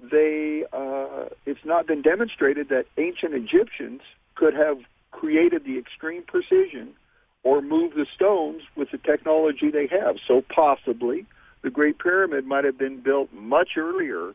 they 0.00 0.64
uh, 0.72 1.28
it's 1.46 1.64
not 1.64 1.86
been 1.86 2.02
demonstrated 2.02 2.68
that 2.68 2.86
ancient 2.98 3.34
Egyptians 3.34 4.02
could 4.34 4.54
have 4.54 4.78
created 5.10 5.64
the 5.64 5.78
extreme 5.78 6.22
precision 6.22 6.94
or 7.42 7.62
moved 7.62 7.96
the 7.96 8.06
stones 8.14 8.62
with 8.76 8.90
the 8.90 8.98
technology 8.98 9.70
they 9.70 9.86
have. 9.86 10.16
So 10.26 10.42
possibly 10.54 11.26
the 11.62 11.70
Great 11.70 11.98
Pyramid 11.98 12.46
might 12.46 12.64
have 12.64 12.78
been 12.78 13.00
built 13.00 13.32
much 13.32 13.70
earlier, 13.76 14.34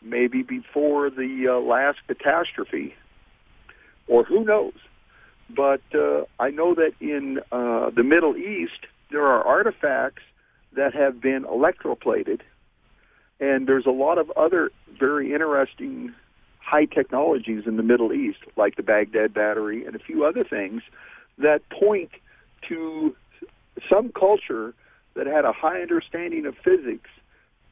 maybe 0.00 0.42
before 0.42 1.10
the 1.10 1.48
uh, 1.48 1.60
last 1.60 1.98
catastrophe, 2.06 2.94
or 4.06 4.24
who 4.24 4.44
knows. 4.44 4.74
But 5.54 5.82
uh, 5.94 6.24
I 6.38 6.50
know 6.50 6.74
that 6.74 6.92
in 7.00 7.40
uh, 7.50 7.90
the 7.90 8.04
Middle 8.04 8.36
East, 8.36 8.86
there 9.12 9.26
are 9.26 9.44
artifacts 9.44 10.22
that 10.72 10.94
have 10.94 11.20
been 11.20 11.44
electroplated, 11.44 12.40
and 13.38 13.66
there's 13.66 13.86
a 13.86 13.90
lot 13.90 14.18
of 14.18 14.30
other 14.32 14.70
very 14.98 15.32
interesting 15.32 16.12
high 16.60 16.86
technologies 16.86 17.64
in 17.66 17.76
the 17.76 17.82
Middle 17.82 18.12
East, 18.12 18.38
like 18.56 18.76
the 18.76 18.82
Baghdad 18.82 19.34
battery 19.34 19.84
and 19.84 19.94
a 19.94 19.98
few 19.98 20.24
other 20.24 20.42
things 20.42 20.82
that 21.38 21.68
point 21.68 22.10
to 22.68 23.14
some 23.88 24.10
culture 24.10 24.74
that 25.14 25.26
had 25.26 25.44
a 25.44 25.52
high 25.52 25.82
understanding 25.82 26.46
of 26.46 26.56
physics 26.56 27.10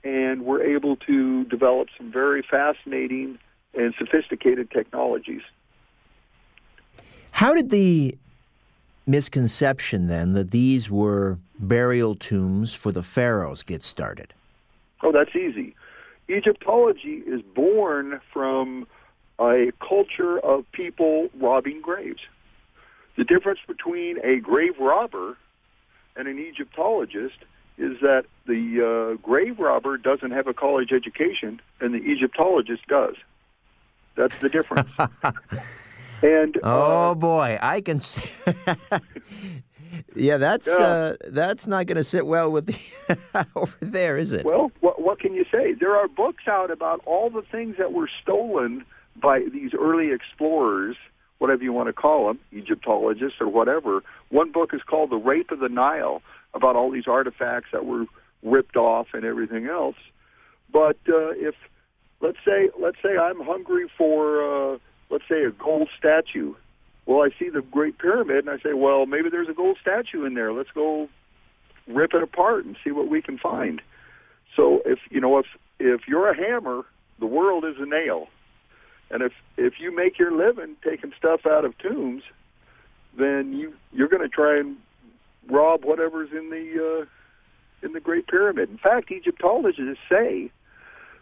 and 0.05 0.45
were 0.45 0.63
able 0.63 0.97
to 0.97 1.45
develop 1.45 1.89
some 1.97 2.11
very 2.13 2.43
fascinating 2.43 3.39
and 3.75 3.95
sophisticated 3.99 4.71
technologies. 4.71 5.43
How 7.31 7.55
did 7.55 7.71
the 7.71 8.19
misconception 9.11 10.07
then 10.07 10.33
that 10.33 10.51
these 10.51 10.91
were 10.91 11.39
burial 11.59 12.15
tombs 12.15 12.75
for 12.75 12.93
the 12.93 13.03
pharaohs 13.03 13.63
get 13.63 13.83
started? 13.83 14.33
Oh, 15.03 15.13
that's 15.13 15.35
easy. 15.35 15.75
Egyptology 16.29 17.23
is 17.27 17.43
born 17.43 18.21
from 18.33 18.87
a 19.41 19.73
culture 19.81 20.39
of 20.39 20.71
people 20.73 21.29
robbing 21.41 21.81
graves. 21.81 22.21
The 23.17 23.25
difference 23.25 23.61
between 23.67 24.19
a 24.25 24.37
grave 24.37 24.79
robber 24.79 25.37
and 26.17 26.29
an 26.29 26.39
Egyptologist 26.39 27.37
is 27.79 27.99
that 28.01 28.27
the 28.47 29.17
uh, 29.17 29.27
grave 29.27 29.59
robber 29.59 29.97
doesn't 29.97 30.31
have 30.31 30.47
a 30.47 30.55
college 30.55 30.93
education 30.93 31.61
and 31.81 31.95
the 31.95 31.99
Egyptologist 31.99 32.87
does. 32.87 33.17
That's 34.15 34.39
the 34.39 34.51
difference. 34.51 34.91
And 36.23 36.59
oh 36.63 37.11
uh, 37.11 37.15
boy, 37.15 37.59
I 37.61 37.81
can 37.81 38.01
see. 38.01 38.29
yeah, 40.15 40.37
that's 40.37 40.67
yeah. 40.67 40.85
Uh, 40.85 41.17
that's 41.29 41.67
not 41.67 41.87
going 41.87 41.97
to 41.97 42.05
sit 42.05 42.27
well 42.27 42.51
with 42.51 42.67
the 42.67 43.47
over 43.57 43.77
there, 43.81 44.19
is 44.19 44.33
it? 44.33 44.45
Well, 44.45 44.71
what, 44.81 45.01
what 45.01 45.19
can 45.19 45.35
you 45.35 45.45
say? 45.51 45.73
There 45.73 45.97
are 45.97 46.09
books 46.09 46.45
out 46.47 46.71
about 46.71 47.01
all 47.07 47.31
the 47.31 47.43
things 47.43 47.77
that 47.79 47.93
were 47.93 48.09
stolen 48.23 48.85
by 49.17 49.41
these 49.53 49.73
early 49.75 50.13
explorers, 50.13 50.97
whatever 51.39 51.63
you 51.63 51.73
want 51.73 51.89
to 51.89 51.93
call 51.93 52.29
them, 52.29 52.39
Egyptologists 52.53 53.41
or 53.41 53.49
whatever. 53.49 54.03
One 54.29 54.53
book 54.53 54.75
is 54.75 54.83
called 54.83 55.11
"The 55.11 55.17
Rape 55.17 55.51
of 55.51 55.61
the 55.61 55.69
Nile," 55.69 56.23
about 56.55 56.77
all 56.77 56.91
these 56.91 57.09
artifacts 57.09 57.71
that 57.73 57.87
were 57.87 58.05
ripped 58.43 58.77
off 58.77 59.09
and 59.15 59.25
everything 59.25 59.67
else. 59.67 59.97
But 60.73 60.99
uh, 61.09 61.31
if 61.33 61.55
let's 62.21 62.39
say 62.45 62.69
let's 62.79 62.99
say 63.03 63.17
I'm 63.17 63.41
hungry 63.41 63.87
for 63.97 64.75
uh, 64.75 64.79
let's 65.11 65.25
say 65.29 65.45
a 65.45 65.51
gold 65.51 65.89
statue. 65.99 66.55
Well, 67.07 67.23
I 67.23 67.31
see 67.39 67.49
the 67.49 67.63
Great 67.63 67.99
Pyramid, 67.99 68.47
and 68.47 68.51
I 68.51 68.59
say, 68.63 68.73
well, 68.75 69.07
maybe 69.07 69.31
there's 69.31 69.49
a 69.49 69.55
gold 69.55 69.79
statue 69.81 70.25
in 70.25 70.35
there. 70.35 70.53
Let's 70.53 70.71
go 70.73 71.09
rip 71.87 72.15
it 72.15 72.23
apart 72.23 72.65
and 72.65 72.77
see 72.85 72.93
what 72.93 73.09
we 73.09 73.21
can 73.21 73.39
find. 73.39 73.83
So 74.57 74.83
if 74.85 74.99
you 75.11 75.21
know 75.21 75.39
if 75.39 75.47
if 75.79 76.03
you're 76.07 76.31
a 76.31 76.37
hammer, 76.37 76.83
the 77.19 77.27
world 77.27 77.65
is 77.65 77.77
a 77.79 77.87
nail, 77.87 78.29
and 79.11 79.23
if 79.23 79.33
if 79.57 79.75
you 79.81 79.95
make 79.95 80.19
your 80.19 80.33
living 80.33 80.77
taking 80.85 81.13
stuff 81.19 81.47
out 81.47 81.65
of 81.65 81.77
tombs, 81.79 82.23
then 83.19 83.53
you 83.53 83.75
you're 83.93 84.09
going 84.09 84.23
to 84.23 84.29
try 84.29 84.59
and 84.59 84.77
rob 85.49 85.85
whatever's 85.85 86.31
in 86.33 86.51
the 86.51 87.03
uh, 87.03 87.87
in 87.87 87.93
the 87.93 88.01
Great 88.01 88.27
Pyramid. 88.27 88.71
In 88.71 88.79
fact, 88.79 89.11
Egyptologists 89.11 89.99
say 90.09 90.51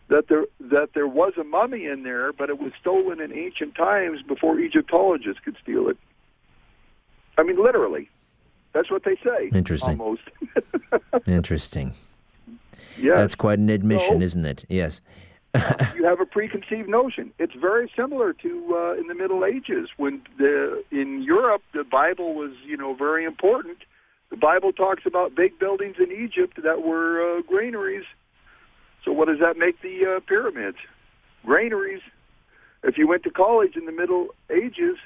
that 0.09 0.29
there 0.29 0.45
that 0.61 0.91
there 0.95 1.07
was 1.07 1.35
a 1.39 1.45
mummy 1.45 1.87
in 1.87 2.03
there, 2.03 2.33
but 2.33 2.51
it 2.51 2.59
was 2.59 2.73
stolen 2.81 3.21
in 3.21 3.33
ancient 3.33 3.75
times 3.75 4.23
before 4.23 4.59
Egyptologists 4.59 5.41
could 5.45 5.57
steal 5.63 5.89
it. 5.89 5.97
I 7.37 7.43
mean, 7.43 7.63
literally. 7.63 8.09
That's 8.75 8.91
what 8.91 9.05
they 9.05 9.17
say. 9.25 9.51
Interesting. 9.53 9.99
Almost. 10.01 10.23
Interesting. 11.27 11.95
yes. 12.99 13.17
That's 13.17 13.35
quite 13.35 13.59
an 13.59 13.71
admission, 13.71 14.21
So- 14.21 14.25
isn't 14.25 14.45
it? 14.45 14.65
Yes. 14.69 15.01
you 15.97 16.05
have 16.05 16.21
a 16.21 16.27
preconceived 16.27 16.89
notion. 16.91 17.33
It's 17.39 17.55
very 17.55 17.91
similar 17.97 18.35
to 18.35 18.75
uh, 18.77 19.01
in 19.01 19.07
the 19.09 19.15
Middle 19.15 19.47
Ages 19.47 19.89
when 19.97 20.21
the 20.37 20.85
in 20.91 21.23
Europe 21.23 21.63
the 21.73 21.85
Bible 21.85 22.35
was 22.35 22.53
you 22.67 22.77
know 22.77 22.95
very 22.95 23.25
important. 23.25 23.79
The 24.31 24.37
Bible 24.37 24.73
talks 24.75 25.05
about 25.07 25.35
big 25.35 25.59
buildings 25.59 25.97
in 25.99 26.13
Egypt 26.13 26.63
that 26.63 26.83
were 26.83 27.39
uh, 27.39 27.43
granaries. 27.43 28.05
So 29.09 29.15
what 29.15 29.29
does 29.29 29.39
that 29.39 29.57
make 29.57 29.81
the 29.81 30.17
uh, 30.17 30.21
pyramids? 30.29 30.77
Granaries. 31.43 32.03
If 32.83 32.99
you 32.99 33.09
went 33.09 33.23
to 33.23 33.31
college 33.31 33.75
in 33.75 33.87
the 33.87 33.93
Middle 33.93 34.29
Ages 34.51 34.99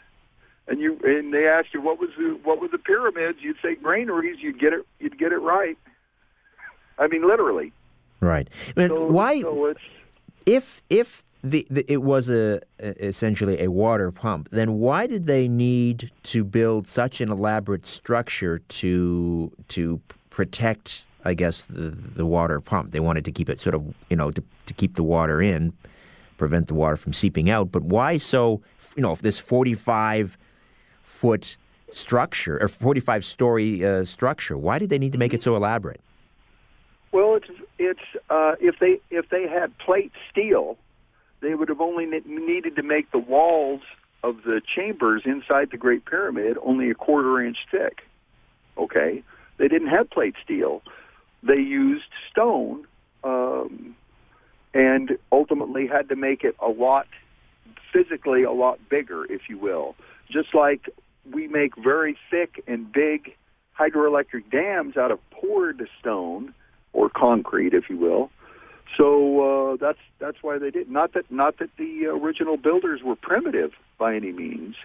and 0.67 0.81
you 0.81 0.99
and 1.05 1.33
they 1.33 1.47
asked 1.47 1.69
you 1.73 1.81
what 1.81 2.01
was 2.01 2.11
the 2.19 2.37
what 2.43 2.61
were 2.61 2.67
the 2.67 2.79
pyramids, 2.79 3.39
you'd 3.43 3.59
say 3.63 3.77
granaries. 3.77 4.41
You'd 4.41 4.59
get 4.59 4.73
it. 4.73 4.85
You'd 4.99 5.21
get 5.21 5.31
it 5.31 5.37
right. 5.37 5.79
I 6.99 7.07
mean, 7.07 7.25
literally. 7.25 7.73
Right. 8.19 8.51
But 8.75 8.89
So, 8.89 9.07
why? 9.07 9.41
So 9.41 9.73
if 10.47 10.83
if 10.91 11.23
the, 11.45 11.65
the 11.71 11.91
it 11.91 12.03
was 12.03 12.29
a, 12.29 12.61
a 12.81 13.07
essentially 13.07 13.63
a 13.63 13.71
water 13.71 14.11
pump, 14.11 14.49
then 14.51 14.81
why 14.81 15.07
did 15.07 15.29
they 15.29 15.47
need 15.47 16.11
to 16.25 16.43
build 16.43 16.89
such 16.89 17.21
an 17.21 17.31
elaborate 17.31 17.87
structure 17.87 18.59
to 18.59 19.53
to 19.69 20.01
protect? 20.29 21.05
I 21.25 21.35
guess 21.35 21.67
the 21.67 21.91
the 21.91 22.27
water 22.27 22.61
pump. 22.61 22.91
They 22.91 23.01
wanted 23.01 23.25
to 23.25 23.33
keep 23.33 23.49
it 23.49 23.61
sort 23.61 23.75
of 23.75 23.95
you 24.11 24.17
know 24.17 24.31
to 24.31 24.43
to 24.67 24.75
keep 24.75 24.97
the 24.97 25.03
water 25.03 25.41
in, 25.41 25.73
prevent 26.37 26.69
the 26.69 26.75
water 26.75 26.97
from 26.97 27.13
seeping 27.13 27.51
out. 27.51 27.71
But 27.71 27.83
why 27.83 28.19
so? 28.19 28.61
You 28.97 29.03
know, 29.03 29.13
if 29.13 29.23
this 29.23 29.39
forty 29.39 29.75
five 29.75 30.37
foot 31.03 31.57
structure 31.91 32.61
or 32.61 32.69
forty 32.69 33.01
five 33.01 33.25
story 33.25 33.85
uh, 33.85 34.05
structure, 34.05 34.57
why 34.57 34.79
did 34.79 34.91
they 34.91 34.99
need 34.99 35.13
to 35.13 35.19
make 35.19 35.35
it 35.35 35.43
so 35.43 35.57
elaborate? 35.57 36.01
Well, 37.13 37.37
it's 37.37 37.51
it's 37.79 38.25
uh, 38.31 38.55
if 38.61 38.79
they 38.79 39.01
if 39.11 39.29
they 39.29 39.47
had 39.47 39.77
plate 39.79 40.13
steel, 40.31 40.77
they 41.41 41.55
would 41.55 41.69
have 41.69 41.81
only 41.81 42.07
needed 42.07 42.77
to 42.77 42.83
make 42.83 43.11
the 43.13 43.19
walls 43.19 43.83
of 44.23 44.43
the 44.45 44.61
chambers 44.75 45.23
inside 45.25 45.71
the 45.71 45.77
Great 45.77 46.05
Pyramid 46.05 46.57
only 46.65 46.91
a 46.91 46.95
quarter 46.95 47.41
inch 47.43 47.59
thick. 47.71 48.03
Okay, 48.79 49.23
they 49.59 49.69
didn't 49.69 49.89
have 49.89 50.09
plate 50.11 50.35
steel; 50.43 50.83
they 51.43 51.57
used 51.57 52.05
stone, 52.31 52.87
um, 53.25 53.97
and 54.75 55.19
ultimately 55.31 55.87
had 55.87 56.09
to 56.09 56.17
make 56.17 56.45
it 56.45 56.57
a 56.61 56.69
lot 56.69 57.07
physically 57.93 58.43
a 58.43 58.53
lot 58.53 58.79
bigger, 58.89 59.25
if 59.31 59.43
you 59.49 59.59
will. 59.59 59.95
Just 60.31 60.55
like 60.55 60.89
we 61.31 61.47
make 61.47 61.77
very 61.77 62.17
thick 62.31 62.63
and 62.67 62.91
big 62.91 63.37
hydroelectric 63.79 64.51
dams 64.51 64.97
out 64.97 65.11
of 65.11 65.19
poured 65.31 65.87
stone 66.01 66.55
or 66.93 67.09
concrete, 67.09 67.75
if 67.75 67.89
you 67.89 67.97
will. 67.97 68.31
So 68.97 69.73
uh, 69.73 69.77
that's 69.81 69.99
that's 70.19 70.39
why 70.43 70.59
they 70.59 70.71
did. 70.71 70.91
Not 70.91 71.15
that 71.15 71.31
not 71.31 71.59
that 71.59 71.71
the 71.79 72.07
original 72.07 72.57
builders 72.57 73.01
were 73.03 73.17
primitive 73.17 73.73
by 73.99 74.15
any 74.15 74.33
means. 74.33 74.77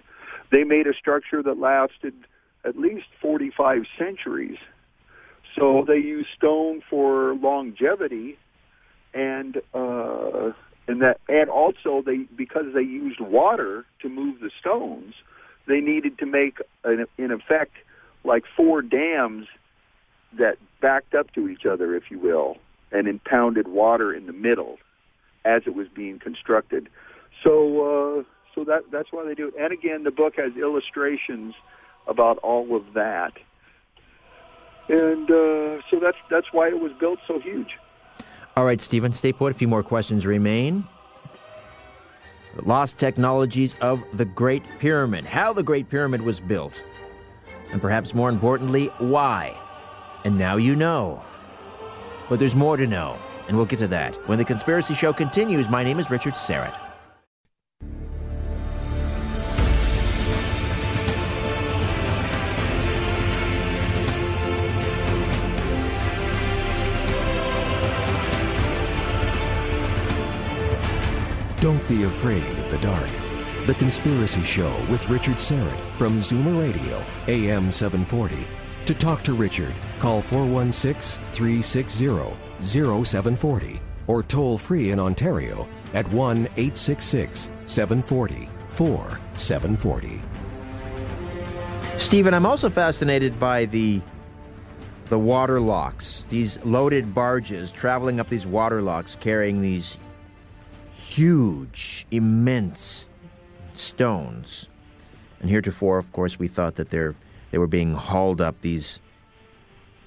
They 0.51 0.63
made 0.63 0.87
a 0.87 0.93
structure 0.93 1.43
that 1.43 1.59
lasted 1.59 2.13
at 2.63 2.77
least 2.77 3.07
45 3.21 3.83
centuries. 3.97 4.57
So 5.57 5.83
they 5.87 5.97
used 5.97 6.29
stone 6.35 6.81
for 6.89 7.35
longevity, 7.35 8.37
and 9.13 9.57
uh, 9.73 10.51
and 10.87 11.01
that 11.01 11.19
and 11.27 11.49
also 11.49 12.03
they 12.05 12.17
because 12.35 12.65
they 12.73 12.81
used 12.81 13.19
water 13.19 13.85
to 14.01 14.09
move 14.09 14.39
the 14.39 14.51
stones, 14.59 15.15
they 15.67 15.79
needed 15.79 16.17
to 16.19 16.25
make 16.25 16.59
in, 16.85 17.05
in 17.17 17.31
effect 17.31 17.73
like 18.23 18.43
four 18.55 18.81
dams 18.81 19.47
that 20.37 20.57
backed 20.81 21.15
up 21.15 21.33
to 21.33 21.47
each 21.47 21.65
other, 21.65 21.95
if 21.95 22.11
you 22.11 22.19
will, 22.19 22.57
and 22.91 23.07
impounded 23.07 23.67
water 23.67 24.13
in 24.13 24.27
the 24.27 24.33
middle 24.33 24.77
as 25.45 25.63
it 25.65 25.73
was 25.73 25.87
being 25.87 26.19
constructed. 26.19 26.89
So, 27.43 28.19
uh, 28.19 28.23
so 28.53 28.63
that 28.65 28.83
that's 28.91 29.11
why 29.11 29.25
they 29.25 29.33
do 29.33 29.47
it. 29.47 29.53
And 29.59 29.71
again, 29.71 30.03
the 30.03 30.11
book 30.11 30.33
has 30.37 30.55
illustrations 30.55 31.55
about 32.07 32.37
all 32.39 32.75
of 32.75 32.93
that, 32.93 33.33
and 34.89 35.29
uh, 35.29 35.81
so 35.89 35.99
that's 36.01 36.17
that's 36.29 36.47
why 36.51 36.67
it 36.67 36.79
was 36.79 36.91
built 36.99 37.19
so 37.27 37.39
huge. 37.39 37.77
All 38.55 38.65
right, 38.65 38.81
Stephen, 38.81 39.13
stay 39.13 39.33
put. 39.33 39.51
A 39.51 39.55
few 39.55 39.67
more 39.67 39.83
questions 39.83 40.25
remain. 40.25 40.87
Lost 42.63 42.97
technologies 42.97 43.75
of 43.81 44.03
the 44.13 44.25
Great 44.25 44.63
Pyramid, 44.79 45.25
how 45.25 45.53
the 45.53 45.61
Great 45.61 45.89
Pyramid 45.89 46.21
was 46.21 46.39
built, 46.39 46.83
and 47.71 47.79
perhaps 47.79 48.15
more 48.15 48.29
importantly, 48.29 48.87
why. 48.97 49.55
And 50.25 50.37
now 50.37 50.57
you 50.57 50.75
know. 50.75 51.23
But 52.29 52.39
there's 52.39 52.55
more 52.55 52.75
to 52.75 52.87
know, 52.87 53.15
and 53.47 53.55
we'll 53.55 53.67
get 53.67 53.79
to 53.79 53.87
that. 53.89 54.15
When 54.27 54.39
the 54.39 54.45
Conspiracy 54.45 54.95
Show 54.95 55.13
continues, 55.13 55.69
my 55.69 55.83
name 55.83 55.99
is 55.99 56.09
Richard 56.09 56.33
Syrett. 56.33 56.86
Don't 71.67 71.89
be 71.89 72.03
afraid 72.03 72.57
of 72.59 72.71
the 72.71 72.77
dark. 72.77 73.09
The 73.65 73.73
Conspiracy 73.73 74.41
Show 74.41 74.73
with 74.89 75.09
Richard 75.09 75.35
Syrett 75.35 75.77
from 75.97 76.17
Zoomer 76.17 76.61
Radio, 76.61 77.03
AM 77.27 77.73
740. 77.73 78.47
To 78.85 78.93
talk 78.93 79.21
to 79.23 79.33
Richard, 79.33 79.73
call 79.99 80.21
416 80.21 81.21
360 81.33 82.07
0740 82.61 83.81
or 84.07 84.23
toll 84.23 84.57
free 84.57 84.91
in 84.91 84.99
Ontario 85.01 85.67
at 85.93 86.07
1 86.13 86.37
866 86.37 87.49
740 87.65 88.49
4740. 88.67 90.21
Stephen, 91.97 92.33
I'm 92.33 92.45
also 92.45 92.69
fascinated 92.69 93.37
by 93.41 93.65
the 93.65 94.01
the 95.09 95.19
water 95.19 95.59
locks. 95.59 96.23
These 96.29 96.63
loaded 96.63 97.13
barges 97.13 97.73
traveling 97.73 98.21
up 98.21 98.29
these 98.29 98.47
water 98.47 98.81
locks 98.81 99.17
carrying 99.19 99.59
these 99.59 99.97
huge, 101.17 102.05
immense 102.11 103.09
stones. 103.73 104.69
And 105.39 105.49
heretofore, 105.49 105.97
of 105.97 106.11
course, 106.11 106.37
we 106.37 106.47
thought 106.47 106.75
that 106.75 106.89
they're, 106.89 107.15
they 107.49 107.57
were 107.57 107.65
being 107.65 107.95
hauled 107.95 108.39
up 108.39 108.61
these 108.61 108.99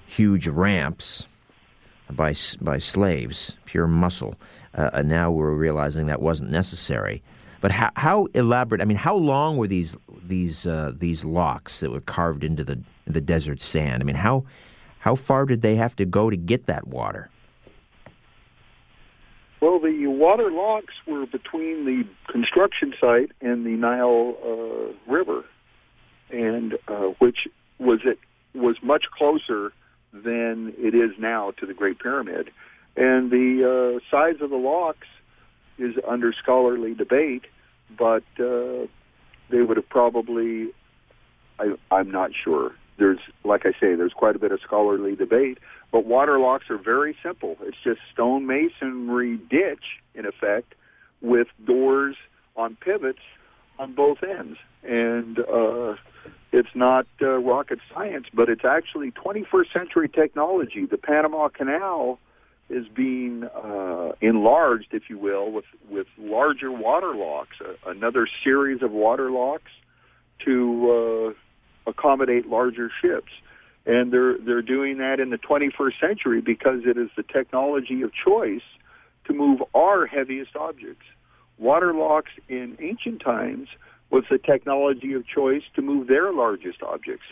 huge 0.05 0.47
ramps 0.47 1.27
by, 2.09 2.33
by 2.61 2.77
slaves, 2.77 3.57
pure 3.65 3.87
muscle. 3.87 4.35
Uh, 4.73 4.89
and 4.93 5.09
now 5.09 5.29
we're 5.29 5.51
realizing 5.51 6.05
that 6.05 6.21
wasn't 6.21 6.49
necessary. 6.49 7.21
But 7.59 7.71
how, 7.71 7.91
how 7.97 8.27
elaborate? 8.33 8.81
I 8.81 8.85
mean, 8.85 8.95
how 8.95 9.15
long 9.15 9.57
were 9.57 9.67
these 9.67 9.97
these 10.23 10.65
uh, 10.65 10.93
these 10.97 11.25
locks 11.25 11.81
that 11.81 11.91
were 11.91 12.01
carved 12.01 12.43
into 12.43 12.63
the 12.63 12.81
the 13.05 13.21
desert 13.21 13.61
sand? 13.61 14.01
I 14.01 14.05
mean, 14.05 14.15
how 14.15 14.45
how 14.99 15.13
far 15.13 15.45
did 15.45 15.61
they 15.61 15.75
have 15.75 15.95
to 15.97 16.05
go 16.05 16.31
to 16.31 16.37
get 16.37 16.65
that 16.65 16.87
water? 16.87 17.29
Well, 19.61 19.79
the 19.79 20.07
water 20.07 20.49
locks 20.51 20.95
were 21.05 21.27
between 21.27 21.85
the 21.85 22.03
construction 22.31 22.95
site 22.99 23.31
and 23.41 23.63
the 23.63 23.77
Nile 23.77 24.35
uh, 24.43 25.11
River, 25.11 25.45
and 26.31 26.73
uh, 26.87 27.13
which 27.19 27.47
was 27.77 27.99
it 28.03 28.17
was 28.55 28.77
much 28.81 29.05
closer 29.15 29.71
than 30.11 30.73
it 30.77 30.95
is 30.95 31.11
now 31.19 31.51
to 31.59 31.67
the 31.67 31.75
Great 31.75 31.99
Pyramid, 31.99 32.49
and 32.97 33.29
the 33.29 33.99
uh, 34.01 34.09
size 34.09 34.41
of 34.41 34.49
the 34.49 34.57
locks 34.57 35.07
is 35.77 35.95
under 36.07 36.33
scholarly 36.33 36.95
debate, 36.95 37.45
but 37.97 38.23
uh, 38.39 38.87
they 39.51 39.61
would 39.61 39.77
have 39.77 39.89
probably. 39.89 40.69
I, 41.59 41.75
I'm 41.91 42.09
not 42.09 42.31
sure. 42.33 42.71
There's, 42.97 43.19
like 43.43 43.65
I 43.65 43.71
say, 43.73 43.93
there's 43.95 44.13
quite 44.13 44.35
a 44.35 44.39
bit 44.39 44.51
of 44.51 44.59
scholarly 44.61 45.15
debate, 45.15 45.59
but 45.91 46.05
water 46.05 46.39
locks 46.39 46.69
are 46.69 46.77
very 46.77 47.15
simple. 47.21 47.57
It's 47.61 47.77
just 47.83 47.99
stone 48.13 48.45
masonry 48.45 49.37
ditch, 49.37 49.99
in 50.15 50.25
effect, 50.25 50.73
with 51.21 51.47
doors 51.65 52.15
on 52.55 52.77
pivots 52.77 53.19
on 53.77 53.93
both 53.93 54.23
ends. 54.23 54.57
And 54.83 55.39
uh, 55.39 55.95
it's 56.51 56.73
not 56.75 57.07
uh, 57.21 57.37
rocket 57.37 57.79
science, 57.93 58.27
but 58.33 58.49
it's 58.49 58.65
actually 58.65 59.11
21st 59.11 59.73
century 59.73 60.09
technology. 60.09 60.85
The 60.85 60.97
Panama 60.97 61.49
Canal 61.49 62.19
is 62.69 62.87
being 62.87 63.43
uh, 63.43 64.13
enlarged, 64.21 64.93
if 64.93 65.09
you 65.09 65.17
will, 65.17 65.51
with, 65.51 65.65
with 65.89 66.07
larger 66.17 66.71
water 66.71 67.13
locks, 67.13 67.57
uh, 67.59 67.73
another 67.89 68.27
series 68.43 68.81
of 68.81 68.91
water 68.91 69.29
locks 69.29 69.71
to 70.45 71.35
uh, 71.85 71.89
accommodate 71.89 72.47
larger 72.47 72.89
ships. 73.01 73.31
And 73.85 74.13
they're 74.13 74.37
they're 74.37 74.61
doing 74.61 74.99
that 74.99 75.19
in 75.19 75.31
the 75.31 75.37
21st 75.37 75.99
century 75.99 76.41
because 76.41 76.81
it 76.85 76.97
is 76.97 77.09
the 77.15 77.23
technology 77.23 78.01
of 78.03 78.11
choice 78.13 78.61
to 79.25 79.33
move 79.33 79.61
our 79.73 80.05
heaviest 80.05 80.55
objects. 80.55 81.05
Water 81.57 81.93
locks 81.93 82.31
in 82.47 82.77
ancient 82.79 83.21
times 83.21 83.69
was 84.09 84.23
the 84.29 84.37
technology 84.37 85.13
of 85.13 85.25
choice 85.25 85.63
to 85.75 85.81
move 85.81 86.07
their 86.07 86.31
largest 86.31 86.83
objects. 86.83 87.25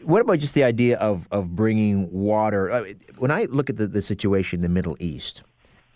What 0.00 0.20
about 0.20 0.38
just 0.38 0.54
the 0.54 0.64
idea 0.64 0.96
of, 0.98 1.26
of 1.30 1.56
bringing 1.56 2.10
water? 2.12 2.94
When 3.18 3.30
I 3.30 3.44
look 3.46 3.68
at 3.68 3.78
the, 3.78 3.86
the 3.86 4.02
situation 4.02 4.58
in 4.58 4.62
the 4.62 4.68
Middle 4.68 4.96
East 5.00 5.42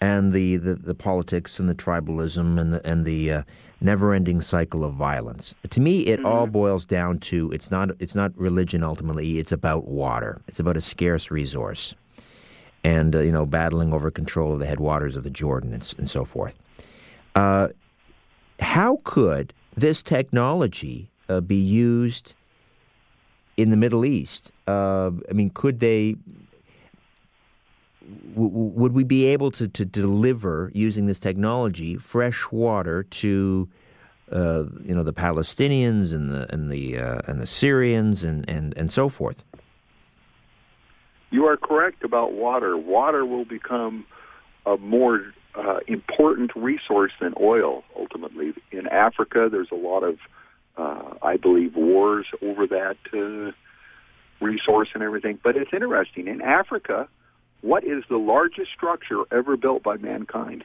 and 0.03 0.33
the, 0.33 0.57
the, 0.57 0.75
the 0.75 0.97
politics 0.97 1.61
and 1.61 1.69
the 1.69 1.77
tribalism 1.77 2.59
and 2.61 2.75
the, 2.75 2.85
and 2.85 3.05
the 3.05 3.31
uh, 3.31 3.43
never 3.81 4.13
ending 4.13 4.41
cycle 4.41 4.85
of 4.85 4.95
violence, 4.95 5.55
to 5.71 5.81
me, 5.81 6.01
it 6.01 6.19
mm-hmm. 6.19 6.27
all 6.27 6.49
boils 6.49 6.85
down 6.85 7.21
to 7.21 7.49
it's 7.53 7.71
not, 7.71 7.91
it's 8.01 8.17
not 8.17 8.37
religion 8.37 8.83
ultimately, 8.83 9.39
it's 9.39 9.53
about 9.53 9.87
water. 9.87 10.41
It's 10.49 10.59
about 10.59 10.77
a 10.77 10.81
scarce 10.81 11.31
resource 11.31 11.95
and, 12.83 13.15
uh, 13.15 13.21
you 13.21 13.31
know, 13.31 13.47
battling 13.47 13.93
over 13.93 14.11
control 14.11 14.53
of 14.53 14.59
the 14.59 14.67
headwaters 14.67 15.17
of 15.17 15.23
the 15.23 15.31
Jordan 15.31 15.73
and, 15.73 15.95
and 15.97 16.11
so 16.11 16.25
forth. 16.25 16.59
Uh, 17.37 17.69
how 18.59 19.01
could 19.05 19.55
this 19.77 20.03
technology 20.03 21.09
uh, 21.29 21.41
be 21.41 21.55
used 21.55 22.35
in 23.57 23.71
the 23.71 23.77
Middle 23.77 24.05
East? 24.05 24.51
Uh, 24.67 25.13
I 25.31 25.33
mean, 25.33 25.51
could 25.51 25.79
they? 25.79 26.17
Would 28.35 28.93
we 28.93 29.05
be 29.05 29.27
able 29.27 29.51
to, 29.53 29.69
to 29.69 29.85
deliver 29.85 30.71
using 30.75 31.07
this 31.07 31.19
technology 31.19 31.97
fresh 31.97 32.51
water 32.51 33.05
to 33.05 33.69
uh, 34.31 34.65
you 34.83 34.95
know 34.95 35.03
the 35.03 35.13
Palestinians 35.13 36.15
and 36.15 36.31
the 36.31 36.53
and 36.53 36.71
the 36.71 36.99
uh, 36.99 37.21
and 37.27 37.41
the 37.41 37.47
Syrians 37.47 38.25
and, 38.25 38.49
and, 38.49 38.75
and 38.77 38.91
so 38.91 39.09
forth? 39.09 39.45
You 41.31 41.47
are 41.47 41.57
correct 41.57 42.05
about 42.05 42.33
water. 42.33 42.77
Water 42.77 43.25
will 43.25 43.45
become 43.45 44.07
a 44.67 44.77
more 44.77 45.33
uh, 45.55 45.81
important 45.87 46.55
resource 46.55 47.13
than 47.21 47.35
oil. 47.41 47.85
Ultimately, 47.97 48.55
in 48.71 48.87
Africa, 48.87 49.49
there's 49.51 49.71
a 49.71 49.77
lot 49.77 50.03
of, 50.03 50.19
uh, 50.77 51.15
I 51.23 51.37
believe, 51.37 51.75
wars 51.75 52.27
over 52.43 52.67
that 52.67 52.97
uh, 53.13 53.53
resource 54.45 54.89
and 54.95 55.03
everything. 55.03 55.39
But 55.43 55.57
it's 55.57 55.73
interesting. 55.73 56.29
In 56.29 56.41
Africa, 56.43 57.09
what 57.63 57.85
is 57.85 58.05
the 58.09 58.19
largest 58.19 58.71
structure 58.73 59.23
ever 59.31 59.57
built 59.57 59.83
by 59.83 59.97
mankind? 59.97 60.65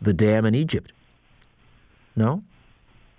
The 0.00 0.12
dam 0.12 0.44
in 0.44 0.54
Egypt. 0.54 0.92
No. 2.16 2.42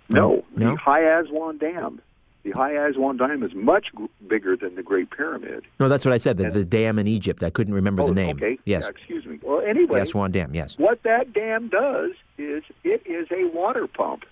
No, 0.08 0.44
no? 0.54 0.70
the 0.70 0.76
High 0.76 1.20
Aswan 1.20 1.58
Dam. 1.58 2.00
The 2.44 2.52
High 2.52 2.72
Aswan 2.72 3.16
Dam 3.16 3.42
is 3.42 3.54
much 3.54 3.88
bigger 4.28 4.56
than 4.56 4.76
the 4.76 4.82
Great 4.82 5.10
Pyramid. 5.10 5.64
No, 5.80 5.88
that's 5.88 6.04
what 6.04 6.14
I 6.14 6.16
said. 6.16 6.36
The, 6.36 6.50
the 6.50 6.64
dam 6.64 6.98
in 6.98 7.08
Egypt. 7.08 7.42
I 7.42 7.50
couldn't 7.50 7.74
remember 7.74 8.02
oh, 8.02 8.06
the 8.06 8.14
name. 8.14 8.36
Okay. 8.36 8.58
Yes. 8.64 8.84
Yeah, 8.84 8.90
excuse 8.90 9.26
me. 9.26 9.40
Well, 9.42 9.60
anyway. 9.60 9.96
The 9.98 10.02
Aswan 10.02 10.30
Dam. 10.30 10.54
Yes. 10.54 10.78
What 10.78 11.02
that 11.02 11.32
dam 11.32 11.68
does 11.68 12.12
is 12.38 12.62
it 12.84 13.02
is 13.04 13.26
a 13.32 13.46
water 13.52 13.88
pump. 13.88 14.24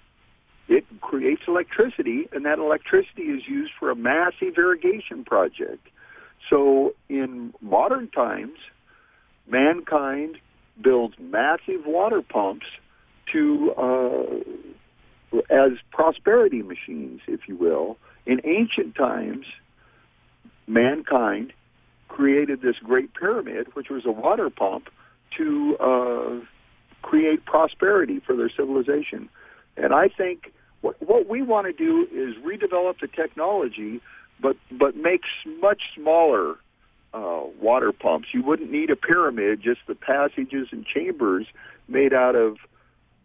It 0.68 0.84
creates 1.00 1.42
electricity, 1.48 2.28
and 2.32 2.44
that 2.46 2.58
electricity 2.58 3.24
is 3.24 3.42
used 3.48 3.72
for 3.78 3.90
a 3.90 3.96
massive 3.96 4.56
irrigation 4.56 5.24
project. 5.24 5.86
So, 6.50 6.94
in 7.08 7.54
modern 7.60 8.08
times, 8.08 8.58
mankind 9.46 10.38
builds 10.80 11.14
massive 11.18 11.86
water 11.86 12.22
pumps 12.22 12.66
to 13.32 13.72
uh, 13.72 15.38
as 15.50 15.72
prosperity 15.90 16.62
machines, 16.62 17.20
if 17.26 17.48
you 17.48 17.56
will. 17.56 17.96
In 18.26 18.40
ancient 18.44 18.94
times, 18.94 19.46
mankind 20.66 21.52
created 22.08 22.62
this 22.62 22.76
great 22.82 23.12
pyramid, 23.14 23.74
which 23.74 23.88
was 23.90 24.04
a 24.06 24.12
water 24.12 24.50
pump, 24.50 24.88
to 25.36 25.76
uh, 25.78 26.44
create 27.02 27.44
prosperity 27.44 28.20
for 28.20 28.36
their 28.36 28.50
civilization. 28.50 29.28
And 29.76 29.92
I 29.92 30.08
think 30.08 30.52
what, 30.80 31.00
what 31.02 31.28
we 31.28 31.42
want 31.42 31.66
to 31.66 31.72
do 31.72 32.06
is 32.12 32.36
redevelop 32.44 33.00
the 33.00 33.08
technology, 33.08 34.00
but 34.44 34.58
but 34.70 34.94
make 34.94 35.22
much 35.62 35.80
smaller 35.94 36.56
uh, 37.14 37.40
water 37.58 37.92
pumps. 37.92 38.28
You 38.34 38.42
wouldn't 38.42 38.70
need 38.70 38.90
a 38.90 38.96
pyramid; 38.96 39.62
just 39.62 39.80
the 39.88 39.94
passages 39.94 40.68
and 40.70 40.84
chambers 40.84 41.46
made 41.88 42.12
out 42.12 42.36
of 42.36 42.58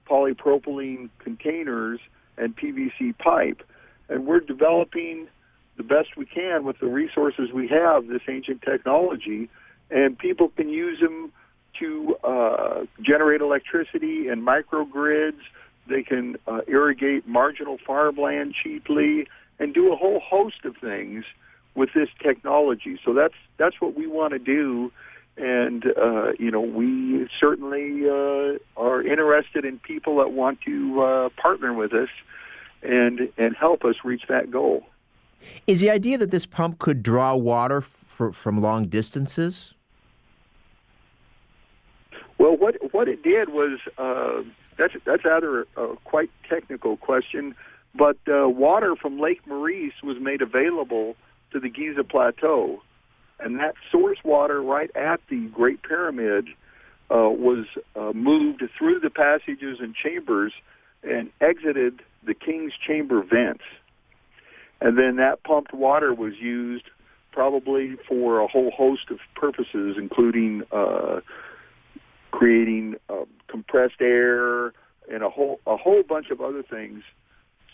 polypropylene 0.10 1.10
containers 1.20 2.00
and 2.38 2.56
PVC 2.56 3.18
pipe. 3.18 3.62
And 4.08 4.26
we're 4.26 4.40
developing 4.40 5.28
the 5.76 5.84
best 5.84 6.16
we 6.16 6.26
can 6.26 6.64
with 6.64 6.80
the 6.80 6.88
resources 6.88 7.52
we 7.54 7.68
have, 7.68 8.08
this 8.08 8.22
ancient 8.30 8.62
technology, 8.62 9.50
and 9.92 10.18
people 10.18 10.50
can 10.50 10.70
use 10.70 11.02
them 11.02 11.34
to 11.80 12.16
uh, 12.24 12.86
generate 13.02 13.42
electricity 13.42 14.30
and 14.30 14.42
microgrids. 14.42 15.42
They 15.88 16.04
can 16.04 16.38
uh, 16.48 16.62
irrigate 16.68 17.28
marginal 17.28 17.78
farmland 17.86 18.56
cheaply 18.64 19.28
and 19.60 19.74
do 19.74 19.92
a 19.92 19.96
whole 19.96 20.20
host 20.20 20.66
of 20.66 20.76
things 20.78 21.26
with 21.76 21.90
this 21.94 22.10
technology. 22.22 23.00
So 23.04 23.14
that's 23.14 23.36
that's 23.58 23.80
what 23.80 23.96
we 23.96 24.08
want 24.08 24.34
to 24.34 24.40
do 24.40 24.92
and 25.40 25.86
uh, 25.98 26.32
you 26.38 26.52
know 26.52 26.62
we 26.62 27.28
certainly 27.40 28.10
uh, 28.10 28.58
are 28.78 29.02
interested 29.02 29.66
in 29.66 29.80
people 29.80 30.18
that 30.18 30.32
want 30.32 30.60
to 30.62 31.02
uh, 31.02 31.30
partner 31.42 31.74
with 31.74 31.94
us 31.94 32.10
and 32.84 33.30
and 33.38 33.56
help 33.56 33.86
us 33.86 33.96
reach 34.04 34.24
that 34.28 34.52
goal. 34.52 34.84
Is 35.66 35.80
the 35.80 35.90
idea 35.90 36.18
that 36.18 36.32
this 36.32 36.46
pump 36.46 36.80
could 36.80 37.02
draw 37.02 37.34
water 37.36 37.80
for, 37.80 38.34
from 38.34 38.62
long 38.62 38.88
distances? 38.88 39.74
Well, 42.38 42.58
what 42.58 42.76
what 42.94 43.08
it 43.08 43.24
did 43.24 43.50
was 43.50 43.80
uh, 43.98 44.44
that's 44.78 44.94
that's 45.06 45.26
either 45.26 45.66
a, 45.78 45.96
quite 46.04 46.30
technical 46.50 46.98
question, 46.98 47.56
but 47.96 48.18
uh, 48.28 48.48
water 48.48 48.96
from 48.96 49.20
Lake 49.20 49.42
Moeris 49.48 50.04
was 50.04 50.18
made 50.20 50.42
available 50.42 51.16
to 51.52 51.60
the 51.60 51.70
Giza 51.70 52.04
Plateau 52.04 52.82
and 53.40 53.60
that 53.60 53.76
source 53.92 54.18
water 54.24 54.62
right 54.62 54.94
at 54.96 55.22
the 55.30 55.48
Great 55.48 55.82
Pyramid 55.82 56.48
uh, 57.10 57.30
was 57.30 57.66
uh, 57.96 58.12
moved 58.14 58.64
through 58.78 59.00
the 59.00 59.10
passages 59.10 59.80
and 59.80 59.96
chambers 59.96 60.54
and 61.04 61.30
exited 61.40 62.02
the 62.26 62.34
King's 62.34 62.74
Chamber 62.86 63.24
vents. 63.24 63.64
And 64.82 64.98
then 64.98 65.16
that 65.16 65.44
pumped 65.44 65.74
water 65.74 66.14
was 66.14 66.34
used 66.40 66.86
probably 67.32 67.96
for 68.08 68.40
a 68.40 68.48
whole 68.48 68.72
host 68.72 69.10
of 69.10 69.20
purposes, 69.36 69.96
including 69.98 70.64
uh, 70.72 71.22
creating 72.32 72.96
uh, 73.10 73.26
compressed 73.48 74.02
air 74.02 74.74
and 75.12 75.24
a 75.24 75.30
whole 75.30 75.60
a 75.66 75.78
whole 75.78 76.04
bunch 76.04 76.30
of 76.30 76.42
other 76.42 76.64
things. 76.64 77.04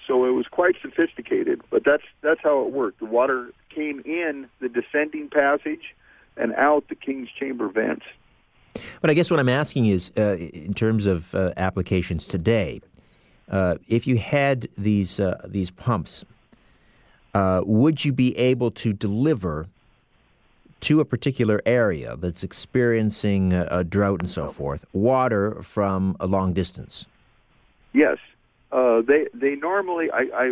So 0.08 0.26
it 0.26 0.32
was 0.32 0.48
quite 0.48 0.76
sophisticated, 0.82 1.62
but 1.70 1.84
that's 1.84 2.04
that's 2.22 2.42
how 2.42 2.66
it 2.66 2.72
worked. 2.72 3.00
The 3.00 3.06
water 3.06 3.52
came 3.70 4.02
in 4.06 4.48
the 4.60 4.70
descending 4.70 5.30
passage 5.30 5.96
and 6.38 6.54
out 6.54 6.88
the 6.90 6.96
king's 6.96 7.30
chamber 7.32 7.68
vents. 7.70 8.06
But 9.02 9.10
I 9.10 9.14
guess 9.14 9.32
what 9.32 9.40
I'm 9.40 9.50
asking 9.50 9.86
is, 9.88 10.12
uh, 10.18 10.36
in 10.38 10.74
terms 10.74 11.06
of 11.06 11.34
uh, 11.34 11.54
applications 11.58 12.26
today, 12.26 12.82
uh, 13.50 13.76
if 13.88 14.06
you 14.06 14.18
had 14.18 14.68
these 14.78 15.20
uh, 15.20 15.42
these 15.48 15.72
pumps, 15.72 16.26
uh, 17.34 17.62
would 17.66 18.04
you 18.04 18.12
be 18.12 18.38
able 18.38 18.72
to 18.72 18.94
deliver 18.94 19.68
to 20.82 21.00
a 21.00 21.06
particular 21.06 21.62
area 21.66 22.16
that's 22.18 22.44
experiencing 22.44 23.54
a, 23.54 23.68
a 23.72 23.84
drought 23.84 24.20
and 24.20 24.30
so 24.30 24.48
forth 24.48 24.86
water 24.94 25.62
from 25.62 26.16
a 26.20 26.28
long 26.28 26.54
distance? 26.54 27.08
Yes, 27.94 28.18
uh, 28.76 29.02
they 29.02 29.28
they 29.34 29.56
normally 29.56 30.12
I, 30.12 30.26
I 30.36 30.52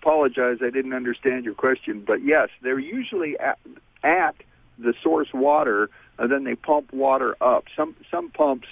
apologize, 0.00 0.58
I 0.62 0.70
didn't 0.70 0.92
understand 0.92 1.44
your 1.44 1.54
question, 1.54 2.04
but 2.06 2.22
yes, 2.22 2.50
they're 2.62 2.78
usually 2.78 3.38
at, 3.38 3.58
at 4.04 4.36
the 4.78 4.94
source 5.02 5.28
water, 5.34 5.88
and 6.18 6.30
then 6.30 6.44
they 6.44 6.54
pump 6.54 6.92
water 6.92 7.36
up. 7.40 7.64
Some 7.76 7.96
some 8.10 8.30
pumps 8.30 8.68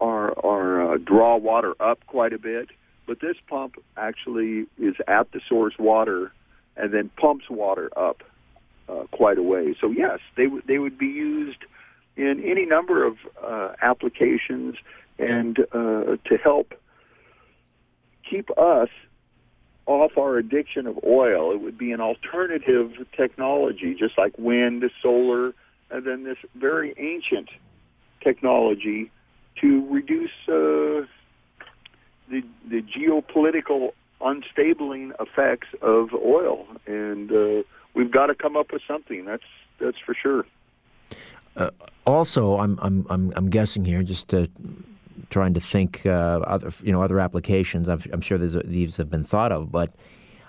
are 0.00 0.32
are 0.38 0.94
uh, 0.94 0.96
draw 0.98 1.36
water 1.36 1.74
up 1.80 1.98
quite 2.06 2.32
a 2.32 2.38
bit, 2.38 2.68
but 3.06 3.20
this 3.20 3.36
pump 3.46 3.76
actually 3.96 4.66
is 4.78 4.94
at 5.06 5.30
the 5.32 5.40
source 5.46 5.74
water 5.78 6.32
and 6.76 6.94
then 6.94 7.10
pumps 7.16 7.50
water 7.50 7.90
up 7.98 8.22
uh, 8.88 9.04
quite 9.10 9.36
a 9.36 9.42
way. 9.42 9.74
So 9.78 9.90
yes, 9.90 10.20
they 10.36 10.46
they 10.66 10.78
would 10.78 10.96
be 10.96 11.06
used 11.06 11.64
in 12.16 12.42
any 12.44 12.64
number 12.64 13.04
of 13.04 13.16
uh, 13.44 13.72
applications 13.82 14.76
and 15.18 15.58
uh, 15.72 16.16
to 16.24 16.36
help 16.42 16.74
keep 18.28 18.50
us 18.58 18.88
off 19.86 20.18
our 20.18 20.36
addiction 20.36 20.86
of 20.86 20.98
oil. 21.04 21.52
It 21.52 21.60
would 21.60 21.78
be 21.78 21.92
an 21.92 22.00
alternative 22.00 22.92
technology, 23.16 23.94
just 23.98 24.18
like 24.18 24.36
wind, 24.38 24.84
solar, 25.02 25.54
and 25.90 26.04
then 26.04 26.24
this 26.24 26.36
very 26.54 26.94
ancient 26.98 27.48
technology 28.22 29.10
to 29.60 29.86
reduce 29.90 30.30
uh, 30.48 31.06
the 32.30 32.42
the 32.68 32.82
geopolitical 32.82 33.92
unstabling 34.20 35.12
effects 35.20 35.68
of 35.80 36.10
oil, 36.12 36.66
and 36.86 37.32
uh, 37.32 37.62
we've 37.94 38.10
got 38.10 38.26
to 38.26 38.34
come 38.34 38.56
up 38.56 38.72
with 38.72 38.82
something. 38.86 39.24
That's 39.24 39.44
that's 39.80 39.98
for 40.04 40.14
sure. 40.14 40.44
Uh, 41.56 41.70
also, 42.06 42.58
I'm 42.58 42.78
I'm 42.82 43.06
I'm 43.08 43.32
I'm 43.36 43.50
guessing 43.50 43.84
here, 43.84 44.02
just 44.02 44.34
uh, 44.34 44.46
trying 45.30 45.54
to 45.54 45.60
think 45.60 46.04
uh, 46.06 46.40
other 46.46 46.72
you 46.82 46.92
know 46.92 47.02
other 47.02 47.20
applications. 47.20 47.88
I'm, 47.88 48.02
I'm 48.12 48.20
sure 48.20 48.38
these 48.38 48.96
have 48.96 49.10
been 49.10 49.24
thought 49.24 49.52
of, 49.52 49.70
but 49.70 49.92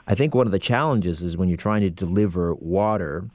I 0.07 0.15
think 0.15 0.33
one 0.33 0.47
of 0.47 0.51
the 0.51 0.59
challenges 0.59 1.21
is 1.21 1.37
when 1.37 1.49
you're 1.49 1.57
trying 1.57 1.81
to 1.81 1.89
deliver 1.89 2.55
water. 2.55 3.25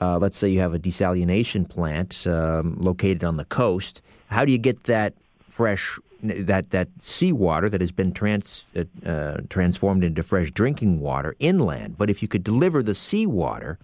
Uh, 0.00 0.18
let's 0.18 0.36
say 0.36 0.48
you 0.48 0.60
have 0.60 0.74
a 0.74 0.78
desalination 0.78 1.68
plant 1.68 2.26
um, 2.26 2.76
located 2.78 3.24
on 3.24 3.36
the 3.36 3.44
coast. 3.44 4.02
How 4.28 4.44
do 4.44 4.52
you 4.52 4.58
get 4.58 4.84
that 4.84 5.14
fresh 5.48 5.98
that 6.22 6.70
that 6.70 6.88
seawater 7.00 7.68
that 7.68 7.80
has 7.80 7.92
been 7.92 8.12
trans, 8.12 8.66
uh, 8.76 8.84
uh, 9.08 9.38
transformed 9.48 10.04
into 10.04 10.22
fresh 10.22 10.50
drinking 10.50 11.00
water 11.00 11.36
inland? 11.38 11.96
But 11.96 12.10
if 12.10 12.22
you 12.22 12.28
could 12.28 12.44
deliver 12.44 12.82
the 12.82 12.94
seawater 12.94 13.78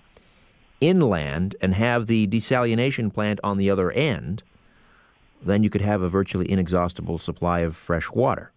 inland 0.80 1.56
and 1.60 1.74
have 1.74 2.06
the 2.06 2.26
desalination 2.26 3.12
plant 3.12 3.40
on 3.44 3.58
the 3.58 3.70
other 3.70 3.90
end, 3.90 4.42
then 5.42 5.62
you 5.62 5.70
could 5.70 5.80
have 5.80 6.02
a 6.02 6.08
virtually 6.08 6.50
inexhaustible 6.50 7.18
supply 7.18 7.60
of 7.60 7.76
fresh 7.76 8.10
water. 8.10 8.52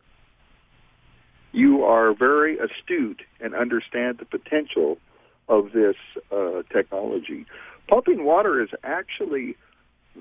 You 1.52 1.84
are 1.84 2.14
very 2.14 2.58
astute 2.58 3.22
and 3.40 3.54
understand 3.54 4.18
the 4.18 4.26
potential 4.26 4.98
of 5.48 5.72
this 5.72 5.96
uh, 6.32 6.64
technology. 6.72 7.46
Pumping 7.88 8.24
water 8.26 8.62
is 8.62 8.70
actually 8.84 9.56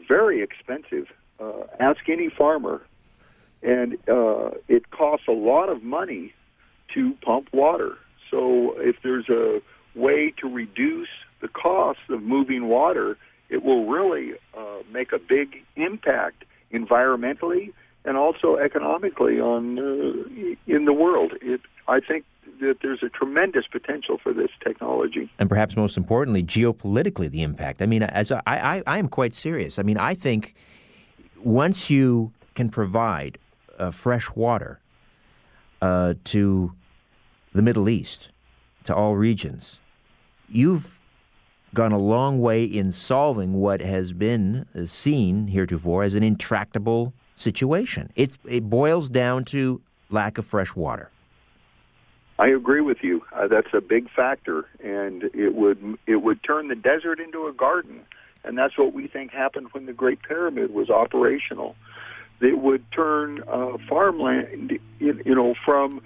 very 0.08 0.42
expensive. 0.42 1.06
Uh, 1.40 1.64
ask 1.80 2.08
any 2.08 2.28
farmer, 2.28 2.82
and 3.62 3.94
uh, 4.08 4.50
it 4.68 4.90
costs 4.90 5.26
a 5.28 5.32
lot 5.32 5.68
of 5.68 5.82
money 5.82 6.34
to 6.94 7.14
pump 7.22 7.48
water. 7.52 7.96
So 8.30 8.74
if 8.78 8.96
there's 9.02 9.28
a 9.28 9.60
way 9.94 10.32
to 10.38 10.48
reduce 10.48 11.08
the 11.40 11.48
cost 11.48 12.00
of 12.08 12.22
moving 12.22 12.68
water, 12.68 13.16
it 13.48 13.62
will 13.62 13.86
really 13.86 14.32
uh, 14.56 14.78
make 14.92 15.12
a 15.12 15.18
big 15.18 15.62
impact 15.76 16.44
environmentally 16.72 17.72
and 18.04 18.16
also 18.16 18.56
economically 18.56 19.40
on 19.40 19.78
uh, 19.78 20.54
in 20.66 20.84
the 20.84 20.92
world. 20.92 21.32
It, 21.40 21.60
I 21.88 22.00
think 22.00 22.24
that 22.60 22.78
there's 22.82 23.02
a 23.02 23.08
tremendous 23.08 23.66
potential 23.66 24.18
for 24.22 24.32
this 24.32 24.50
technology, 24.62 25.30
and 25.38 25.48
perhaps 25.48 25.76
most 25.76 25.96
importantly, 25.96 26.42
geopolitically, 26.42 27.30
the 27.30 27.42
impact. 27.42 27.82
I 27.82 27.86
mean, 27.86 28.02
as 28.02 28.32
I, 28.32 28.42
I, 28.46 28.82
I 28.86 28.98
am 28.98 29.08
quite 29.08 29.34
serious. 29.34 29.78
I 29.78 29.82
mean, 29.82 29.98
I 29.98 30.14
think 30.14 30.54
once 31.42 31.90
you 31.90 32.32
can 32.54 32.68
provide 32.68 33.38
uh, 33.78 33.90
fresh 33.90 34.30
water 34.34 34.80
uh, 35.80 36.14
to 36.24 36.72
the 37.52 37.62
Middle 37.62 37.88
East, 37.88 38.30
to 38.84 38.94
all 38.94 39.16
regions, 39.16 39.80
you've 40.48 41.00
gone 41.74 41.92
a 41.92 41.98
long 41.98 42.40
way 42.40 42.64
in 42.64 42.92
solving 42.92 43.54
what 43.54 43.80
has 43.80 44.12
been 44.12 44.66
uh, 44.76 44.84
seen 44.84 45.46
heretofore 45.46 46.02
as 46.02 46.14
an 46.14 46.22
intractable 46.22 47.12
situation. 47.34 48.10
It's, 48.14 48.38
it 48.46 48.68
boils 48.68 49.08
down 49.08 49.44
to 49.46 49.80
lack 50.10 50.38
of 50.38 50.46
fresh 50.46 50.74
water. 50.74 51.10
I 52.38 52.48
agree 52.48 52.80
with 52.80 52.98
you. 53.02 53.24
Uh, 53.32 53.46
that's 53.46 53.72
a 53.72 53.80
big 53.80 54.10
factor, 54.10 54.66
and 54.82 55.24
it 55.34 55.54
would 55.54 55.98
it 56.06 56.16
would 56.16 56.42
turn 56.42 56.68
the 56.68 56.74
desert 56.74 57.20
into 57.20 57.46
a 57.46 57.52
garden, 57.52 58.00
and 58.42 58.58
that's 58.58 58.76
what 58.76 58.92
we 58.92 59.06
think 59.06 59.30
happened 59.30 59.68
when 59.72 59.86
the 59.86 59.92
Great 59.92 60.22
Pyramid 60.22 60.74
was 60.74 60.90
operational. 60.90 61.76
It 62.40 62.58
would 62.58 62.84
turn 62.90 63.44
uh, 63.46 63.76
farmland, 63.88 64.78
you 64.98 65.34
know, 65.34 65.54
from 65.64 66.02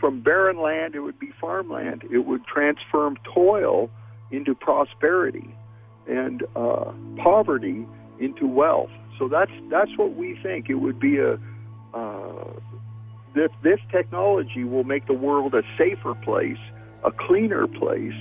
from 0.00 0.20
barren 0.20 0.60
land, 0.60 0.94
it 0.94 1.00
would 1.00 1.18
be 1.18 1.32
farmland. 1.40 2.04
It 2.12 2.26
would 2.26 2.44
transform 2.46 3.16
toil 3.24 3.88
into 4.34 4.54
prosperity 4.54 5.54
and 6.08 6.42
uh, 6.56 6.92
poverty 7.22 7.86
into 8.20 8.46
wealth. 8.46 8.90
So 9.18 9.28
that's 9.28 9.52
that's 9.70 9.90
what 9.96 10.14
we 10.14 10.38
think. 10.42 10.68
It 10.68 10.74
would 10.74 10.98
be 10.98 11.18
a 11.18 11.38
uh, 11.94 12.52
this 13.34 13.50
this 13.62 13.80
technology 13.90 14.64
will 14.64 14.84
make 14.84 15.06
the 15.06 15.14
world 15.14 15.54
a 15.54 15.62
safer 15.78 16.14
place, 16.14 16.58
a 17.04 17.10
cleaner 17.10 17.66
place, 17.66 18.14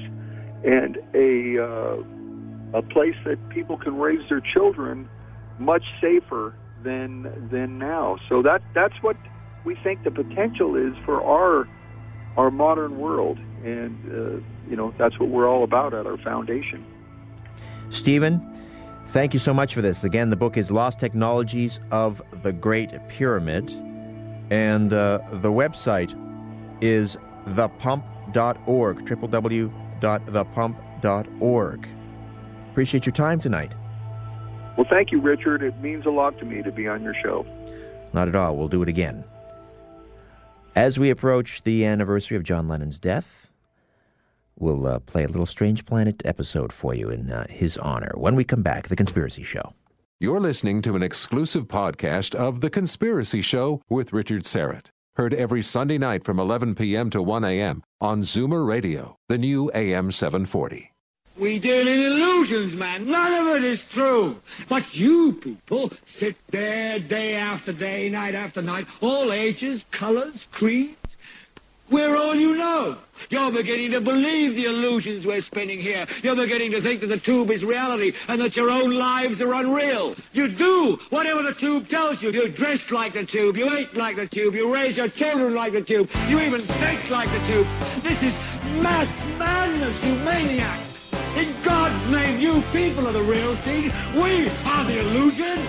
and 0.64 0.98
a 1.14 1.62
uh, 1.62 2.78
a 2.78 2.82
place 2.82 3.16
that 3.26 3.38
people 3.50 3.78
can 3.78 3.98
raise 3.98 4.28
their 4.30 4.42
children 4.42 5.10
much 5.60 5.84
safer 6.02 6.56
than 6.84 7.50
than 7.52 7.78
now. 7.78 8.18
So 8.30 8.42
that 8.44 8.62
that's 8.74 8.96
what 9.02 9.18
we 9.66 9.76
think 9.84 10.04
the 10.04 10.12
potential 10.12 10.76
is 10.76 10.94
for 11.06 11.24
our 11.24 11.68
our 12.38 12.52
modern 12.52 12.98
world, 12.98 13.38
and 13.64 14.12
uh, 14.12 14.42
you 14.70 14.76
know 14.76 14.94
that's 14.98 15.18
what 15.20 15.30
we're 15.30 15.48
all 15.48 15.64
about 15.64 15.94
at 15.94 16.06
our 16.06 16.18
foundation. 16.18 16.86
Stephen, 17.90 18.42
thank 19.08 19.34
you 19.34 19.40
so 19.40 19.54
much 19.54 19.74
for 19.74 19.82
this. 19.82 20.04
Again, 20.04 20.30
the 20.30 20.36
book 20.36 20.58
is 20.58 20.70
Lost 20.72 21.00
Technologies 21.00 21.80
of 21.92 22.22
the 22.42 22.52
Great 22.52 22.92
Pyramid, 23.08 23.72
and 24.50 24.92
uh, 24.94 25.20
the 25.32 25.52
website 25.52 26.14
is 26.82 27.18
thepump.org, 27.48 29.06
www.thepump.org. 29.06 31.88
Appreciate 32.72 33.06
your 33.06 33.14
time 33.14 33.40
tonight. 33.40 33.74
Well, 34.78 34.88
thank 34.90 35.12
you, 35.12 35.22
Richard. 35.22 35.62
It 35.62 35.78
means 35.80 36.08
a 36.08 36.10
lot 36.10 36.40
to 36.40 36.46
me 36.46 36.64
to 36.64 36.72
be 36.72 36.88
on 36.88 37.04
your 37.04 37.14
show. 37.22 37.46
Not 38.12 38.28
at 38.28 38.36
all. 38.36 38.58
We'll 38.58 38.68
do 38.68 38.82
it 38.82 38.90
again. 38.90 39.24
As 40.76 40.98
we 40.98 41.12
approach 41.12 41.62
the 41.62 41.86
anniversary 41.86 42.36
of 42.36 42.42
John 42.42 42.68
Lennon's 42.68 42.98
death, 42.98 43.52
we'll 44.64 44.88
uh, 44.88 45.00
play 45.00 45.24
a 45.24 45.28
little 45.28 45.46
Strange 45.46 45.86
Planet 45.86 46.22
episode 46.26 46.72
for 46.72 46.94
you 46.94 47.10
in 47.10 47.30
uh, 47.30 47.46
his 47.50 47.78
honor 47.78 48.12
when 48.16 48.36
we 48.36 48.44
come 48.44 48.64
back, 48.64 48.88
The 48.88 48.96
Conspiracy 48.96 49.44
Show. 49.44 49.74
You're 50.20 50.40
listening 50.40 50.82
to 50.84 50.96
an 50.96 51.04
exclusive 51.04 51.68
podcast 51.68 52.34
of 52.34 52.62
The 52.62 52.70
Conspiracy 52.70 53.42
Show 53.42 53.82
with 53.90 54.14
Richard 54.14 54.44
Syrett. 54.44 54.88
Heard 55.16 55.34
every 55.34 55.62
Sunday 55.62 55.98
night 55.98 56.24
from 56.24 56.40
11 56.40 56.76
p.m. 56.76 57.10
to 57.10 57.22
1 57.22 57.44
a.m. 57.44 57.84
on 58.00 58.22
Zoomer 58.22 58.66
Radio, 58.66 59.18
the 59.28 59.38
new 59.38 59.70
AM 59.76 60.12
740. 60.12 60.92
We 61.38 61.60
deal 61.60 61.88
in 61.88 62.00
illusions, 62.00 62.76
man. 62.76 63.10
None 63.10 63.34
of 63.34 63.56
it 63.56 63.64
is 63.64 63.88
true. 63.88 64.40
But 64.70 64.98
you 64.98 65.34
people 65.34 65.92
sit 66.06 66.36
there 66.48 67.00
day 67.00 67.36
after 67.36 67.74
day, 67.74 68.10
night 68.10 68.36
after 68.36 68.62
night, 68.62 68.88
all 69.02 69.32
ages, 69.34 69.86
colors, 69.92 70.48
creeds. 70.52 70.98
We're 71.94 72.18
all 72.18 72.34
you 72.34 72.58
know. 72.58 72.98
You're 73.30 73.52
beginning 73.52 73.92
to 73.92 74.02
believe 74.02 74.56
the 74.56 74.66
illusions 74.66 75.28
we're 75.28 75.42
spinning 75.42 75.78
here. 75.78 76.08
You're 76.24 76.36
beginning 76.36 76.72
to 76.72 76.82
think 76.82 77.02
that 77.02 77.08
the 77.08 77.20
tube 77.20 77.52
is 77.52 77.64
reality 77.64 78.14
and 78.28 78.42
that 78.42 78.58
your 78.58 78.72
own 78.72 78.96
lives 78.96 79.44
are 79.44 79.54
unreal. 79.54 80.16
You 80.34 80.48
do 80.48 81.00
whatever 81.12 81.44
the 81.44 81.54
tube 81.54 81.88
tells 81.88 82.24
you. 82.24 82.32
You 82.32 82.50
dress 82.50 82.90
like 82.90 83.14
the 83.14 83.24
tube. 83.24 83.58
You 83.58 83.78
eat 83.78 83.96
like 83.96 84.16
the 84.16 84.26
tube. 84.26 84.56
You 84.56 84.74
raise 84.74 84.98
your 84.98 85.08
children 85.08 85.54
like 85.54 85.74
the 85.74 85.84
tube. 85.84 86.10
You 86.28 86.40
even 86.40 86.62
think 86.62 87.12
like 87.12 87.30
the 87.30 87.46
tube. 87.46 87.68
This 88.02 88.24
is 88.24 88.40
mass 88.82 89.24
madness, 89.38 90.04
you 90.04 90.16
maniacs. 90.16 90.96
In 91.38 91.54
God's 91.62 92.10
name, 92.10 92.40
you 92.40 92.64
people 92.72 93.08
are 93.08 93.14
the 93.14 93.22
real 93.22 93.54
thing. 93.54 93.92
We 94.16 94.48
are 94.66 94.84
the 94.86 95.00
illusion. 95.00 95.60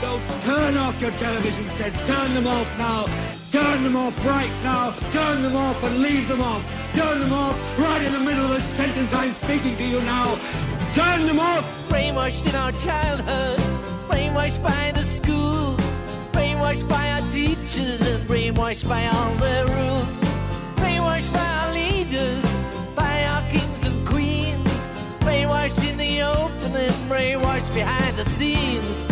So 0.00 0.20
turn 0.40 0.76
off 0.78 1.00
your 1.00 1.12
television 1.12 1.68
sets. 1.68 2.02
Turn 2.02 2.34
them 2.34 2.48
off 2.48 2.76
now. 2.76 3.43
Turn 3.54 3.84
them 3.84 3.94
off 3.94 4.26
right 4.26 4.50
now. 4.64 4.90
Turn 5.12 5.40
them 5.42 5.54
off 5.54 5.80
and 5.84 6.00
leave 6.00 6.26
them 6.26 6.40
off. 6.40 6.66
Turn 6.92 7.20
them 7.20 7.32
off 7.32 7.56
right 7.78 8.02
in 8.02 8.12
the 8.12 8.18
middle 8.18 8.46
of 8.46 8.50
the 8.50 8.60
sentence 8.60 9.14
I'm 9.14 9.32
speaking 9.32 9.76
to 9.76 9.84
you 9.84 10.00
now. 10.00 10.34
Turn 10.92 11.24
them 11.24 11.38
off. 11.38 11.64
Brainwashed 11.88 12.48
in 12.48 12.56
our 12.56 12.72
childhood. 12.72 13.60
Brainwashed 14.10 14.60
by 14.60 14.90
the 14.90 15.04
school. 15.04 15.76
Brainwashed 16.32 16.88
by 16.88 17.12
our 17.12 17.30
teachers 17.30 18.00
and 18.00 18.24
brainwashed 18.24 18.88
by 18.88 19.06
all 19.06 19.36
their 19.36 19.66
rules. 19.66 20.12
Brainwashed 20.74 21.32
by 21.32 21.46
our 21.46 21.72
leaders 21.72 22.42
by 22.96 23.24
our 23.24 23.48
kings 23.52 23.84
and 23.84 24.04
queens. 24.04 24.68
brainwashed 25.20 25.88
in 25.88 25.96
the 25.96 26.22
open 26.22 26.74
and 26.74 26.94
brainwashed 27.08 27.72
behind 27.72 28.16
the 28.16 28.28
scenes. 28.30 29.04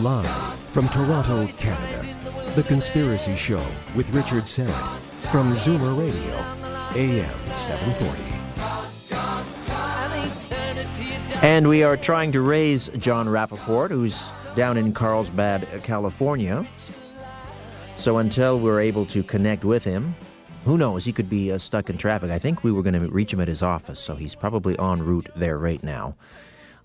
Live 0.00 0.48
from 0.70 0.88
Toronto, 0.90 1.48
Canada, 1.58 2.06
The 2.54 2.64
Conspiracy 2.66 3.36
Show 3.36 3.64
with 3.94 4.10
Richard 4.10 4.44
Syrett 4.44 4.98
from 5.30 5.52
Zoomer 5.52 5.96
Radio, 5.96 6.34
AM 6.96 7.54
740. 7.54 8.22
And 11.46 11.68
we 11.68 11.82
are 11.82 11.96
trying 11.96 12.32
to 12.32 12.40
raise 12.40 12.88
John 12.98 13.28
Rappoport, 13.28 13.90
who's 13.90 14.28
down 14.56 14.76
in 14.76 14.92
Carlsbad, 14.92 15.68
California. 15.84 16.66
So 17.96 18.18
until 18.18 18.58
we're 18.58 18.80
able 18.80 19.06
to 19.06 19.22
connect 19.22 19.64
with 19.64 19.84
him, 19.84 20.16
who 20.64 20.76
knows? 20.76 21.04
He 21.04 21.12
could 21.12 21.30
be 21.30 21.52
uh, 21.52 21.58
stuck 21.58 21.88
in 21.90 21.96
traffic. 21.98 22.30
I 22.30 22.38
think 22.38 22.64
we 22.64 22.72
were 22.72 22.82
going 22.82 23.00
to 23.00 23.08
reach 23.08 23.32
him 23.32 23.40
at 23.40 23.48
his 23.48 23.62
office, 23.62 24.00
so 24.00 24.16
he's 24.16 24.34
probably 24.34 24.76
en 24.78 25.02
route 25.02 25.28
there 25.36 25.58
right 25.58 25.82
now. 25.82 26.16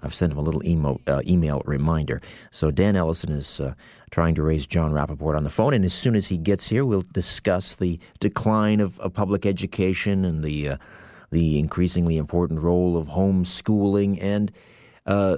I've 0.04 0.14
sent 0.14 0.32
him 0.32 0.38
a 0.38 0.42
little 0.42 0.66
email, 0.66 1.00
uh, 1.08 1.22
email 1.26 1.62
reminder. 1.66 2.22
So 2.52 2.72
Dan 2.72 2.96
Ellison 2.96 3.32
is 3.32 3.60
uh, 3.60 3.74
trying 4.12 4.36
to 4.36 4.44
raise 4.44 4.66
John 4.66 4.92
Rappoport 4.92 5.36
on 5.36 5.44
the 5.44 5.50
phone, 5.50 5.74
and 5.74 5.86
as 5.86 5.94
soon 5.94 6.16
as 6.16 6.28
he 6.28 6.38
gets 6.38 6.68
here, 6.68 6.86
we'll 6.86 7.06
discuss 7.14 7.76
the 7.76 8.00
decline 8.20 8.80
of, 8.80 9.00
of 9.00 9.14
public 9.14 9.46
education 9.46 10.26
and 10.26 10.44
the 10.44 10.70
uh, 10.70 10.78
the 11.32 11.58
increasingly 11.58 12.18
important 12.18 12.62
role 12.62 12.96
of 12.96 13.08
homeschooling. 13.08 14.20
And 14.22 14.52
uh, 15.08 15.38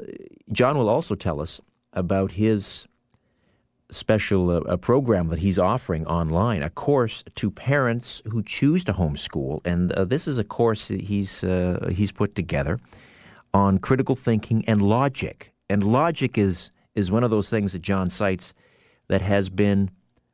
John 0.51 0.77
will 0.77 0.89
also 0.89 1.15
tell 1.15 1.39
us 1.39 1.61
about 1.93 2.33
his 2.33 2.85
special 3.89 4.51
uh, 4.51 4.77
program 4.77 5.29
that 5.29 5.39
he's 5.39 5.57
offering 5.57 6.05
online, 6.05 6.61
a 6.63 6.69
course 6.69 7.23
to 7.35 7.49
parents 7.49 8.21
who 8.29 8.43
choose 8.43 8.83
to 8.83 8.93
homeschool, 8.93 9.61
and 9.65 9.91
uh, 9.93 10.03
this 10.03 10.27
is 10.27 10.37
a 10.37 10.43
course 10.43 10.89
he's 10.89 11.43
uh, 11.43 11.89
he's 11.91 12.11
put 12.11 12.35
together 12.35 12.79
on 13.55 13.79
critical 13.79 14.17
thinking 14.17 14.65
and 14.67 14.81
logic. 14.81 15.53
And 15.69 15.81
logic 15.81 16.37
is 16.37 16.71
is 16.93 17.09
one 17.09 17.23
of 17.23 17.29
those 17.29 17.49
things 17.49 17.71
that 17.71 17.81
John 17.81 18.09
cites 18.09 18.53
that 19.07 19.21
has 19.21 19.49
been 19.49 19.89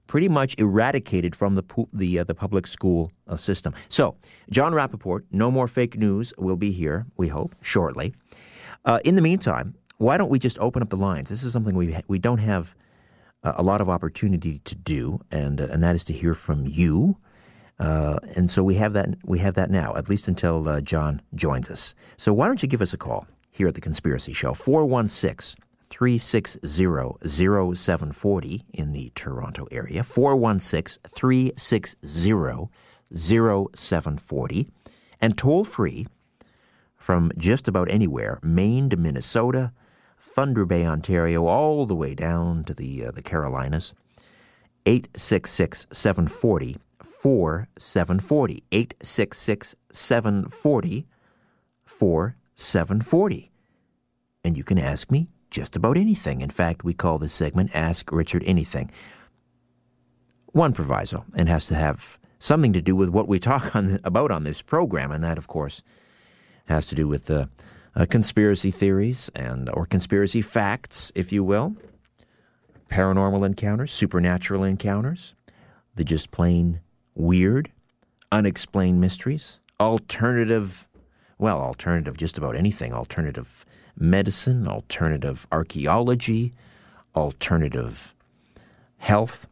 pretty 0.08 0.28
much 0.28 0.56
eradicated 0.58 1.36
from 1.36 1.54
the 1.54 1.64
the 1.94 2.20
uh, 2.20 2.24
the 2.24 2.34
public 2.34 2.66
school 2.66 3.12
uh, 3.28 3.36
system. 3.36 3.76
So, 3.90 4.16
John 4.50 4.74
Rappoport, 4.74 5.22
no 5.32 5.52
more 5.52 5.68
fake 5.68 5.98
news, 5.98 6.34
will 6.40 6.58
be 6.58 6.72
here. 6.72 7.06
We 7.16 7.28
hope 7.28 7.56
shortly. 7.62 8.14
Uh, 8.86 9.00
in 9.06 9.14
the 9.16 9.22
meantime, 9.22 9.76
why 10.00 10.18
don't 10.18 10.32
we 10.32 10.40
just 10.40 10.58
open 10.58 10.82
up 10.82 10.90
the 10.90 10.98
lines? 10.98 11.30
This 11.30 11.44
is 11.44 11.54
something 11.54 11.76
we 11.76 11.96
we 12.08 12.18
don't 12.18 12.40
have 12.40 12.76
a 13.44 13.64
lot 13.64 13.82
of 13.82 13.90
opportunity 13.90 14.60
to 14.66 14.76
do, 14.76 15.20
and 15.30 15.62
uh, 15.62 15.68
and 15.72 15.84
that 15.84 15.96
is 15.96 16.04
to 16.06 16.14
hear 16.14 16.34
from 16.34 16.66
you. 16.66 17.18
Uh, 17.82 18.20
and 18.36 18.50
so 18.50 18.62
we 18.64 18.76
have 18.76 18.94
that 18.94 19.16
we 19.26 19.40
have 19.40 19.56
that 19.56 19.72
now, 19.72 19.96
at 19.96 20.08
least 20.08 20.28
until 20.28 20.70
uh, 20.70 20.80
John 20.82 21.20
joins 21.34 21.72
us. 21.72 21.96
So 22.16 22.32
why 22.32 22.46
don't 22.46 22.62
you 22.62 22.68
give 22.68 22.82
us 22.82 22.94
a 22.94 22.98
call 22.98 23.26
here 23.50 23.68
at 23.68 23.74
the 23.74 23.82
Conspiracy 23.82 24.34
Show, 24.34 24.54
416 24.54 25.60
360 25.86 26.60
0740 27.28 28.64
in 28.74 28.92
the 28.92 29.12
Toronto 29.16 29.68
area, 29.72 30.04
416 30.04 31.02
360 31.10 32.70
0740, 33.14 34.68
and 35.20 35.36
toll 35.36 35.64
free 35.64 36.06
from 36.98 37.32
just 37.36 37.68
about 37.68 37.90
anywhere, 37.90 38.40
Maine 38.44 38.92
to 38.92 38.96
Minnesota, 38.96 39.74
Thunder 40.20 40.66
Bay, 40.66 40.86
Ontario, 40.86 41.48
all 41.48 41.88
the 41.88 41.96
way 41.96 42.14
down 42.14 42.64
to 42.66 42.76
the 42.76 43.08
uh, 43.08 43.12
the 43.12 43.24
Carolinas. 43.24 43.96
866 44.86 45.88
740 45.92 46.78
4740. 47.22 48.64
866 48.72 49.76
740 49.92 51.08
4740. 51.86 53.52
And 54.44 54.58
you 54.58 54.64
can 54.64 54.80
ask 54.80 55.12
me 55.12 55.28
just 55.52 55.76
about 55.76 55.98
anything. 55.98 56.42
In 56.42 56.50
fact, 56.50 56.84
we 56.84 56.96
call 56.96 57.20
this 57.20 57.34
segment 57.34 57.70
Ask 57.76 58.12
Richard 58.12 58.44
Anything. 58.46 58.90
One 60.48 60.74
proviso, 60.74 61.26
and 61.36 61.48
has 61.48 61.68
to 61.68 61.76
have 61.76 62.18
something 62.40 62.74
to 62.74 62.82
do 62.82 62.96
with 62.96 63.10
what 63.10 63.28
we 63.28 63.40
talk 63.40 63.76
on, 63.76 64.00
about 64.04 64.32
on 64.32 64.44
this 64.44 64.64
program, 64.64 65.12
and 65.12 65.24
that, 65.24 65.38
of 65.38 65.48
course, 65.48 65.84
has 66.66 66.86
to 66.88 66.96
do 66.96 67.08
with 67.08 67.26
the. 67.26 67.42
Uh, 67.42 67.46
uh, 67.96 68.06
conspiracy 68.06 68.72
theories 68.72 69.30
and 69.36 69.70
or 69.74 69.86
conspiracy 69.86 70.42
facts, 70.42 71.12
if 71.16 71.32
you 71.32 71.44
will, 71.44 71.76
paranormal 72.90 73.46
encounters, 73.46 73.92
supernatural 73.92 74.64
encounters, 74.64 75.36
the 75.96 76.04
just 76.04 76.32
plain 76.32 76.82
weird, 77.16 77.72
unexplained 78.32 79.01
mysteries, 79.01 79.59
alternative, 79.80 80.88
well, 81.38 81.59
alternative 81.59 82.18
just 82.18 82.38
about 82.38 82.55
anything, 82.55 82.93
alternative 82.93 83.66
medicine, 83.97 84.68
alternative 84.68 85.47
archaeology, 85.51 86.53
alternative 87.16 88.14
health. 88.97 89.47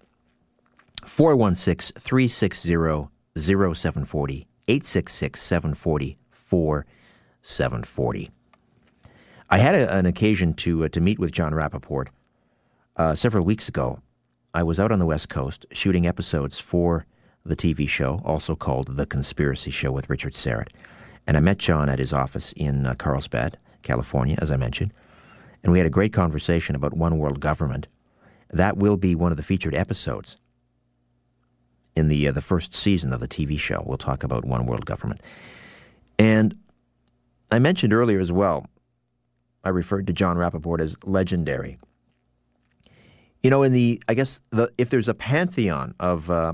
416 1.05 1.99
360 1.99 3.09
0740 3.37 4.47
866 4.67 5.41
740 5.41 6.17
740. 7.41 8.29
I 9.49 9.57
had 9.57 9.75
a, 9.75 9.93
an 9.93 10.05
occasion 10.05 10.53
to, 10.55 10.85
uh, 10.85 10.89
to 10.89 11.01
meet 11.01 11.17
with 11.17 11.31
John 11.31 11.53
Rappoport 11.53 12.09
uh, 12.97 13.15
several 13.15 13.43
weeks 13.43 13.67
ago. 13.67 13.99
I 14.53 14.63
was 14.63 14.79
out 14.79 14.91
on 14.91 14.99
the 14.99 15.05
West 15.05 15.29
Coast 15.29 15.65
shooting 15.71 16.05
episodes 16.05 16.59
for 16.59 17.05
the 17.49 17.55
TV 17.55 17.89
show, 17.89 18.21
also 18.23 18.55
called 18.55 18.95
The 18.95 19.05
Conspiracy 19.05 19.71
Show 19.71 19.91
with 19.91 20.09
Richard 20.09 20.33
Syrett. 20.33 20.69
And 21.27 21.35
I 21.35 21.41
met 21.41 21.57
John 21.57 21.89
at 21.89 21.99
his 21.99 22.13
office 22.13 22.53
in 22.53 22.85
uh, 22.85 22.93
Carlsbad, 22.95 23.57
California, 23.83 24.37
as 24.41 24.51
I 24.51 24.57
mentioned. 24.57 24.93
And 25.63 25.73
we 25.73 25.79
had 25.79 25.87
a 25.87 25.91
great 25.91 26.13
conversation 26.13 26.75
about 26.75 26.93
one 26.93 27.17
world 27.17 27.39
government. 27.39 27.87
That 28.49 28.77
will 28.77 28.97
be 28.97 29.15
one 29.15 29.31
of 29.31 29.37
the 29.37 29.43
featured 29.43 29.75
episodes 29.75 30.37
in 31.95 32.07
the, 32.07 32.27
uh, 32.27 32.31
the 32.31 32.41
first 32.41 32.73
season 32.73 33.11
of 33.11 33.19
the 33.19 33.27
TV 33.27 33.59
show. 33.59 33.83
We'll 33.85 33.97
talk 33.97 34.23
about 34.23 34.45
one 34.45 34.65
world 34.65 34.85
government. 34.85 35.21
And 36.17 36.55
I 37.51 37.59
mentioned 37.59 37.93
earlier 37.93 38.19
as 38.19 38.31
well, 38.31 38.65
I 39.63 39.69
referred 39.69 40.07
to 40.07 40.13
John 40.13 40.37
Rappoport 40.37 40.79
as 40.79 40.95
legendary. 41.03 41.79
You 43.41 43.49
know, 43.49 43.63
in 43.63 43.73
the, 43.73 44.01
I 44.07 44.13
guess, 44.13 44.39
the, 44.51 44.71
if 44.77 44.89
there's 44.89 45.09
a 45.09 45.13
pantheon 45.13 45.95
of 45.99 46.29
uh, 46.29 46.53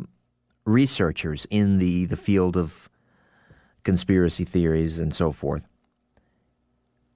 researchers 0.66 1.46
in 1.50 1.78
the, 1.78 2.06
the 2.06 2.18
field 2.18 2.58
of 2.58 2.90
conspiracy 3.84 4.44
theories 4.44 5.00
and 5.00 5.14
so 5.14 5.32
forth, 5.32 5.68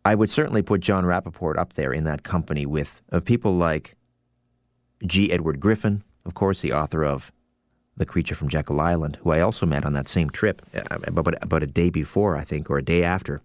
I 0.05 0.15
would 0.15 0.29
certainly 0.29 0.61
put 0.61 0.81
John 0.81 1.03
Rappoport 1.03 1.57
up 1.57 1.73
there 1.73 1.91
in 1.91 2.05
that 2.05 2.23
company 2.23 2.65
with 2.65 3.01
uh, 3.11 3.19
people 3.19 3.55
like 3.55 3.95
G. 5.05 5.31
Edward 5.31 5.59
Griffin, 5.59 6.03
of 6.25 6.33
course, 6.33 6.61
the 6.61 6.73
author 6.73 7.03
of 7.03 7.31
The 7.97 8.05
Creature 8.05 8.35
from 8.35 8.49
Jekyll 8.49 8.79
Island, 8.79 9.17
who 9.21 9.31
I 9.31 9.41
also 9.41 9.65
met 9.65 9.85
on 9.85 9.93
that 9.93 10.07
same 10.07 10.29
trip, 10.29 10.61
uh, 10.73 10.81
about, 11.03 11.43
about 11.43 11.63
a 11.63 11.67
day 11.67 11.89
before, 11.89 12.37
I 12.37 12.43
think, 12.43 12.69
or 12.69 12.77
a 12.77 12.83
day 12.83 13.03
after. 13.03 13.41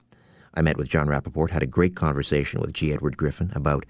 I 0.54 0.62
met 0.62 0.76
with 0.76 0.88
John 0.88 1.08
Rappoport, 1.08 1.50
had 1.50 1.62
a 1.62 1.66
great 1.66 1.96
conversation 1.96 2.60
with 2.60 2.72
G. 2.72 2.92
Edward 2.92 3.16
Griffin 3.16 3.50
about 3.54 3.84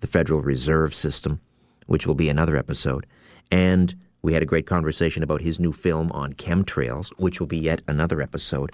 the 0.00 0.06
Federal 0.06 0.42
Reserve 0.42 0.94
System, 0.94 1.40
which 1.86 2.06
will 2.06 2.14
be 2.14 2.28
another 2.28 2.56
episode. 2.56 3.06
And 3.50 3.94
we 4.22 4.32
had 4.32 4.42
a 4.42 4.46
great 4.46 4.66
conversation 4.66 5.22
about 5.22 5.42
his 5.42 5.60
new 5.60 5.72
film 5.72 6.10
on 6.12 6.32
chemtrails, 6.34 7.10
which 7.18 7.40
will 7.40 7.46
be 7.46 7.58
yet 7.58 7.82
another 7.86 8.20
episode. 8.20 8.72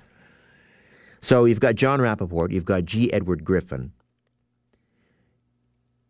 So 1.20 1.44
you've 1.44 1.60
got 1.60 1.74
John 1.74 2.00
Rappoport, 2.00 2.50
you've 2.50 2.64
got 2.64 2.84
G. 2.84 3.12
Edward 3.12 3.44
Griffin. 3.44 3.92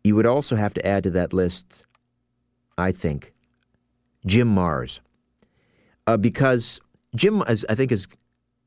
You 0.03 0.15
would 0.15 0.25
also 0.25 0.55
have 0.55 0.73
to 0.75 0.85
add 0.85 1.03
to 1.03 1.09
that 1.11 1.33
list, 1.33 1.83
I 2.77 2.91
think, 2.91 3.33
Jim 4.25 4.53
Marrs. 4.53 4.99
Uh, 6.05 6.17
because 6.17 6.79
Jim, 7.15 7.41
is, 7.47 7.65
I 7.67 7.75
think, 7.75 7.91
is 7.91 8.07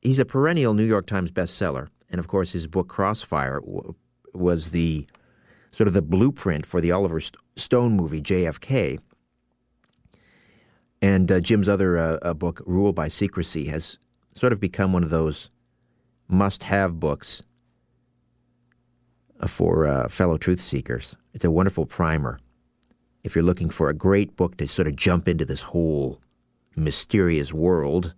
he's 0.02 0.18
a 0.18 0.24
perennial 0.24 0.74
New 0.74 0.84
York 0.84 1.06
Times 1.06 1.30
bestseller. 1.30 1.88
And 2.10 2.18
of 2.18 2.28
course, 2.28 2.52
his 2.52 2.66
book 2.66 2.88
Crossfire 2.88 3.60
w- 3.60 3.94
was 4.34 4.70
the 4.70 5.06
sort 5.70 5.86
of 5.86 5.94
the 5.94 6.02
blueprint 6.02 6.66
for 6.66 6.80
the 6.80 6.90
Oliver 6.90 7.20
Stone 7.56 7.92
movie 7.94 8.22
JFK. 8.22 8.98
And 11.00 11.30
uh, 11.30 11.40
Jim's 11.40 11.68
other 11.68 11.96
uh, 11.96 12.18
uh, 12.22 12.34
book, 12.34 12.62
Rule 12.66 12.92
by 12.92 13.08
Secrecy, 13.08 13.66
has 13.66 13.98
sort 14.34 14.52
of 14.52 14.60
become 14.60 14.92
one 14.92 15.04
of 15.04 15.10
those 15.10 15.50
must 16.28 16.64
have 16.64 17.00
books 17.00 17.42
uh, 19.40 19.46
for 19.46 19.86
uh, 19.86 20.08
fellow 20.08 20.36
truth 20.36 20.60
seekers. 20.60 21.16
It's 21.34 21.44
a 21.44 21.50
wonderful 21.50 21.86
primer 21.86 22.38
if 23.24 23.34
you're 23.34 23.44
looking 23.44 23.70
for 23.70 23.88
a 23.88 23.94
great 23.94 24.36
book 24.36 24.56
to 24.56 24.66
sort 24.66 24.88
of 24.88 24.96
jump 24.96 25.28
into 25.28 25.44
this 25.44 25.62
whole 25.62 26.20
mysterious 26.76 27.52
world 27.52 28.14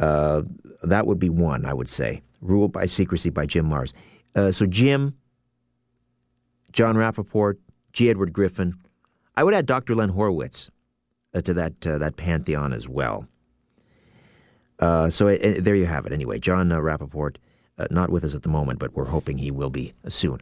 uh, 0.00 0.42
that 0.82 1.06
would 1.06 1.18
be 1.18 1.28
one, 1.28 1.66
I 1.66 1.74
would 1.74 1.88
say. 1.88 2.22
Ruled 2.40 2.72
by 2.72 2.86
Secrecy 2.86 3.28
by 3.28 3.44
Jim 3.44 3.68
Marrs. 3.68 3.92
Uh, 4.34 4.50
so 4.50 4.64
Jim, 4.64 5.14
John 6.72 6.96
Rappoport, 6.96 7.58
G. 7.92 8.08
Edward 8.08 8.32
Griffin. 8.32 8.74
I 9.36 9.44
would 9.44 9.54
add 9.54 9.66
Dr. 9.66 9.94
Len 9.94 10.10
Horowitz 10.10 10.70
to 11.34 11.54
that 11.54 11.86
uh, 11.86 11.98
that 11.98 12.16
pantheon 12.16 12.72
as 12.72 12.88
well. 12.88 13.26
Uh, 14.78 15.10
so 15.10 15.36
there 15.36 15.74
you 15.74 15.86
have 15.86 16.06
it. 16.06 16.12
Anyway, 16.12 16.38
John 16.38 16.70
Rappoport, 16.70 17.36
not 17.90 18.10
with 18.10 18.24
us 18.24 18.34
at 18.34 18.42
the 18.42 18.48
moment, 18.48 18.78
but 18.78 18.94
we're 18.94 19.04
hoping 19.04 19.38
he 19.38 19.50
will 19.50 19.70
be 19.70 19.92
soon 20.08 20.40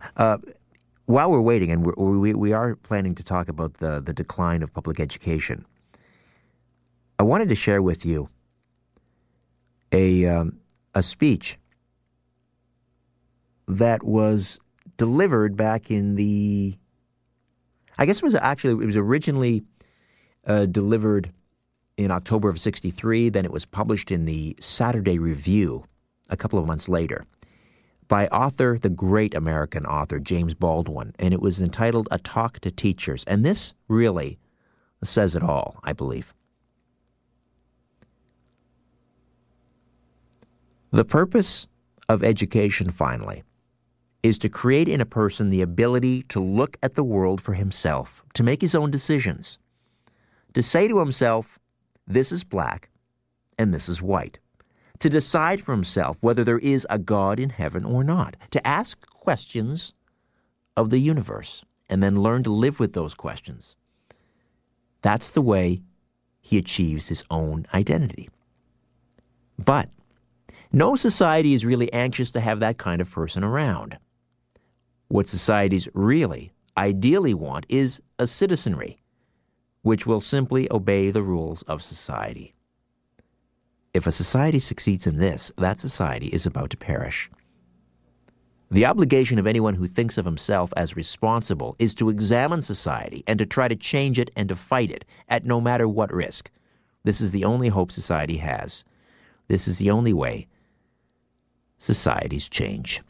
while 1.09 1.31
we're 1.31 1.41
waiting, 1.41 1.71
and 1.71 1.87
we're, 1.87 1.95
we 1.95 2.35
we 2.35 2.53
are 2.53 2.77
planning 2.77 3.15
to 3.15 3.25
talk 3.25 3.49
about 3.49 3.75
the 3.75 3.99
the 3.99 4.13
decline 4.13 4.63
of 4.63 4.73
public 4.75 5.01
education, 5.01 5.65
I 7.19 7.23
wanted 7.23 7.49
to 7.49 7.55
share 7.55 7.81
with 7.81 8.05
you 8.05 8.29
a, 9.91 10.27
um, 10.27 10.61
a 10.95 11.03
speech 11.03 11.59
that 13.67 14.05
was 14.05 14.61
delivered 14.99 15.57
back 15.57 15.91
in 15.91 16.15
the, 16.15 16.77
I 17.97 18.05
guess 18.05 18.19
it 18.19 18.23
was 18.23 18.35
actually, 18.35 18.85
it 18.85 18.87
was 18.87 18.97
originally 18.97 19.65
uh, 20.49 20.67
delivered 20.67 21.31
in 21.97 22.11
October 22.11 22.49
of 22.49 22.61
63. 22.61 23.29
Then 23.29 23.45
it 23.45 23.53
was 23.53 23.67
published 23.67 24.11
in 24.11 24.25
the 24.25 24.57
Saturday 24.61 25.19
Review 25.19 25.85
a 26.29 26.37
couple 26.37 26.59
of 26.59 26.67
months 26.67 26.89
later 26.89 27.23
by 28.09 28.27
author, 28.29 28.79
the 28.81 28.89
great 28.89 29.35
American 29.35 29.87
author 29.87 30.19
James 30.19 30.55
Baldwin, 30.55 31.15
and 31.19 31.33
it 31.33 31.41
was 31.41 31.61
entitled 31.61 32.09
A 32.11 32.19
Talk 32.19 32.59
to 32.61 32.71
Teachers. 32.71 33.23
And 33.25 33.45
this 33.45 33.75
really 33.87 34.39
says 35.05 35.35
it 35.37 35.43
all, 35.43 35.79
I 35.85 35.93
believe. 35.93 36.35
The 40.91 41.05
purpose 41.05 41.67
of 42.09 42.25
education, 42.25 42.91
finally, 42.91 43.45
is 44.23 44.39
to 44.39 44.49
create 44.49 44.89
in 44.89 45.03
a 45.03 45.07
person 45.07 45.51
the 45.51 45.63
ability 45.63 46.23
to 46.25 46.41
look 46.41 46.79
at 46.83 46.95
the 46.95 47.05
world 47.05 47.41
for 47.41 47.53
himself, 47.53 48.23
to 48.33 48.43
make 48.43 48.63
his 48.63 48.75
own 48.75 48.91
decisions, 48.91 49.59
to 50.59 50.63
say 50.63 50.89
to 50.89 50.99
himself, 50.99 51.59
this 52.07 52.33
is 52.33 52.43
black 52.43 52.91
and 53.59 53.73
this 53.73 53.89
is 53.89 54.03
white, 54.03 54.39
to 54.99 55.09
decide 55.09 55.61
for 55.61 55.73
himself 55.73 56.17
whether 56.21 56.43
there 56.43 56.59
is 56.59 56.87
a 56.91 56.99
God 56.99 57.39
in 57.39 57.51
heaven 57.51 57.85
or 57.85 58.03
not, 58.03 58.37
to 58.51 58.67
ask 58.67 59.09
questions 59.09 59.93
of 60.77 60.91
the 60.91 60.99
universe 60.99 61.65
and 61.89 62.03
then 62.03 62.23
learn 62.23 62.43
to 62.43 62.51
live 62.51 62.81
with 62.81 62.93
those 62.93 63.15
questions. 63.15 63.77
That's 65.01 65.29
the 65.29 65.43
way 65.43 65.83
he 66.41 66.59
achieves 66.59 67.07
his 67.09 67.23
own 67.31 67.67
identity. 67.73 68.29
But 69.59 69.89
no 70.73 70.97
society 70.97 71.55
is 71.55 71.65
really 71.65 71.93
anxious 71.93 72.33
to 72.33 72.41
have 72.41 72.59
that 72.61 72.79
kind 72.79 73.01
of 73.01 73.11
person 73.11 73.45
around. 73.45 73.99
What 75.07 75.29
societies 75.29 75.89
really, 75.95 76.51
ideally 76.77 77.35
want 77.35 77.65
is 77.69 78.03
a 78.19 78.27
citizenry 78.27 78.99
which 79.83 80.07
will 80.07 80.21
simply 80.21 80.71
obey 80.71 81.11
the 81.11 81.23
rules 81.23 81.63
of 81.63 81.83
society. 81.83 82.55
If 83.95 84.07
a 84.07 84.13
society 84.13 84.59
succeeds 84.59 85.07
in 85.07 85.17
this, 85.17 85.51
that 85.57 85.79
society 85.79 86.29
is 86.29 86.47
about 86.47 86.71
to 86.71 86.77
perish. 86.77 87.31
The 88.71 88.85
obligation 88.85 89.39
of 89.39 89.47
anyone 89.47 89.75
who 89.75 89.87
thinks 89.87 90.19
of 90.19 90.27
himself 90.27 90.73
as 90.77 90.95
responsible 90.95 91.75
is 91.79 91.95
to 91.95 92.11
examine 92.11 92.61
society 92.61 93.25
and 93.27 93.39
to 93.39 93.47
try 93.47 93.67
to 93.67 93.77
change 93.77 94.19
it 94.19 94.31
and 94.37 94.49
to 94.51 94.55
fight 94.55 94.91
it 94.91 95.07
at 95.29 95.47
no 95.47 95.61
matter 95.61 95.89
what 95.89 96.13
risk. 96.13 96.51
This 97.03 97.23
is 97.23 97.31
the 97.31 97.45
only 97.45 97.69
hope 97.69 97.91
society 97.91 98.37
has. 98.39 98.85
This 99.47 99.67
is 99.67 99.79
the 99.79 99.91
only 99.91 100.13
way 100.13 100.47
societies 101.79 102.49
change. 102.49 103.03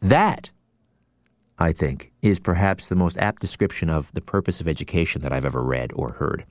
That, 0.00 0.50
I 1.62 1.72
think, 1.72 2.10
is 2.22 2.40
perhaps 2.40 2.88
the 2.88 2.96
most 2.96 3.16
apt 3.18 3.40
description 3.40 3.88
of 3.88 4.10
the 4.14 4.20
purpose 4.20 4.60
of 4.60 4.66
education 4.66 5.22
that 5.22 5.32
I've 5.32 5.44
ever 5.44 5.62
read 5.62 5.92
or 5.94 6.14
heard. 6.14 6.44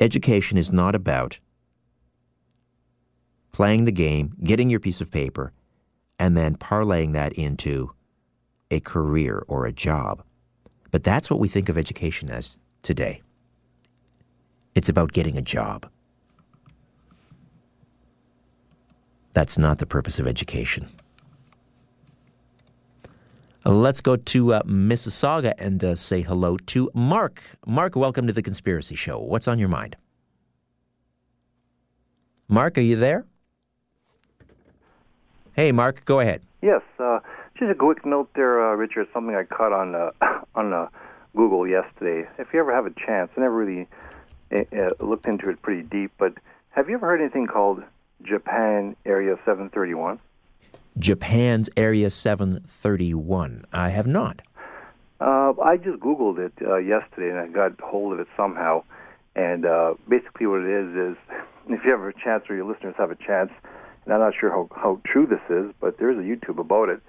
Education 0.00 0.56
is 0.56 0.72
not 0.72 0.94
about 0.94 1.38
playing 3.52 3.84
the 3.84 3.92
game, 3.92 4.34
getting 4.42 4.70
your 4.70 4.80
piece 4.80 5.02
of 5.02 5.10
paper, 5.10 5.52
and 6.18 6.34
then 6.38 6.56
parlaying 6.56 7.12
that 7.12 7.34
into 7.34 7.92
a 8.70 8.80
career 8.80 9.44
or 9.46 9.66
a 9.66 9.72
job. 9.72 10.22
But 10.90 11.04
that's 11.04 11.28
what 11.28 11.38
we 11.38 11.46
think 11.46 11.68
of 11.68 11.76
education 11.76 12.30
as 12.30 12.58
today. 12.82 13.20
It's 14.74 14.88
about 14.88 15.12
getting 15.12 15.36
a 15.36 15.42
job. 15.42 15.86
That's 19.34 19.58
not 19.58 19.78
the 19.78 19.86
purpose 19.86 20.18
of 20.18 20.26
education. 20.26 20.88
Let's 23.66 24.00
go 24.00 24.14
to 24.14 24.54
uh, 24.54 24.62
Mississauga 24.62 25.52
and 25.58 25.82
uh, 25.82 25.96
say 25.96 26.22
hello 26.22 26.56
to 26.56 26.88
Mark. 26.94 27.42
Mark, 27.66 27.96
welcome 27.96 28.28
to 28.28 28.32
the 28.32 28.40
Conspiracy 28.40 28.94
Show. 28.94 29.18
What's 29.18 29.48
on 29.48 29.58
your 29.58 29.68
mind? 29.68 29.96
Mark, 32.46 32.78
are 32.78 32.82
you 32.82 32.94
there? 32.94 33.26
Hey, 35.54 35.72
Mark, 35.72 36.04
go 36.04 36.20
ahead. 36.20 36.42
Yes, 36.62 36.82
uh, 37.00 37.18
just 37.58 37.72
a 37.72 37.74
quick 37.74 38.06
note 38.06 38.30
there, 38.36 38.64
uh, 38.64 38.76
Richard. 38.76 39.08
Something 39.12 39.34
I 39.34 39.42
caught 39.42 39.72
on 39.72 39.96
uh, 39.96 40.10
on 40.54 40.72
uh, 40.72 40.86
Google 41.34 41.66
yesterday. 41.66 42.28
If 42.38 42.46
you 42.52 42.60
ever 42.60 42.72
have 42.72 42.86
a 42.86 42.94
chance, 43.04 43.32
I 43.36 43.40
never 43.40 43.56
really 43.56 43.88
uh, 44.52 44.90
looked 45.04 45.26
into 45.26 45.50
it 45.50 45.60
pretty 45.62 45.82
deep, 45.82 46.12
but 46.18 46.34
have 46.70 46.88
you 46.88 46.94
ever 46.94 47.06
heard 47.08 47.20
anything 47.20 47.48
called 47.48 47.82
Japan 48.22 48.94
Area 49.04 49.34
731? 49.44 50.20
Japan's 50.98 51.68
Area 51.76 52.10
731. 52.10 53.64
I 53.72 53.90
have 53.90 54.06
not. 54.06 54.42
Uh, 55.20 55.52
I 55.62 55.76
just 55.76 56.00
Googled 56.00 56.38
it 56.38 56.52
uh, 56.62 56.76
yesterday 56.76 57.30
and 57.30 57.38
I 57.38 57.46
got 57.48 57.80
hold 57.80 58.14
of 58.14 58.20
it 58.20 58.28
somehow. 58.36 58.84
And 59.34 59.66
uh, 59.66 59.94
basically, 60.08 60.46
what 60.46 60.60
it 60.60 60.70
is 60.70 61.12
is 61.12 61.16
if 61.68 61.84
you 61.84 61.90
have 61.90 62.00
a 62.00 62.12
chance 62.12 62.44
or 62.48 62.56
your 62.56 62.64
listeners 62.64 62.94
have 62.98 63.10
a 63.10 63.16
chance, 63.16 63.50
and 64.04 64.14
I'm 64.14 64.20
not 64.20 64.34
sure 64.38 64.50
how, 64.50 64.68
how 64.74 65.00
true 65.04 65.26
this 65.26 65.40
is, 65.50 65.72
but 65.80 65.98
there's 65.98 66.16
a 66.16 66.22
YouTube 66.22 66.58
about 66.58 66.88
it, 66.88 67.00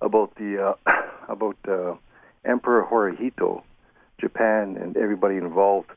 about 0.00 0.34
the 0.36 0.74
uh, 0.86 0.92
about 1.28 1.56
uh, 1.68 1.94
Emperor 2.44 2.86
Hirohito, 2.90 3.62
Japan, 4.18 4.76
and 4.80 4.96
everybody 4.96 5.36
involved 5.36 5.90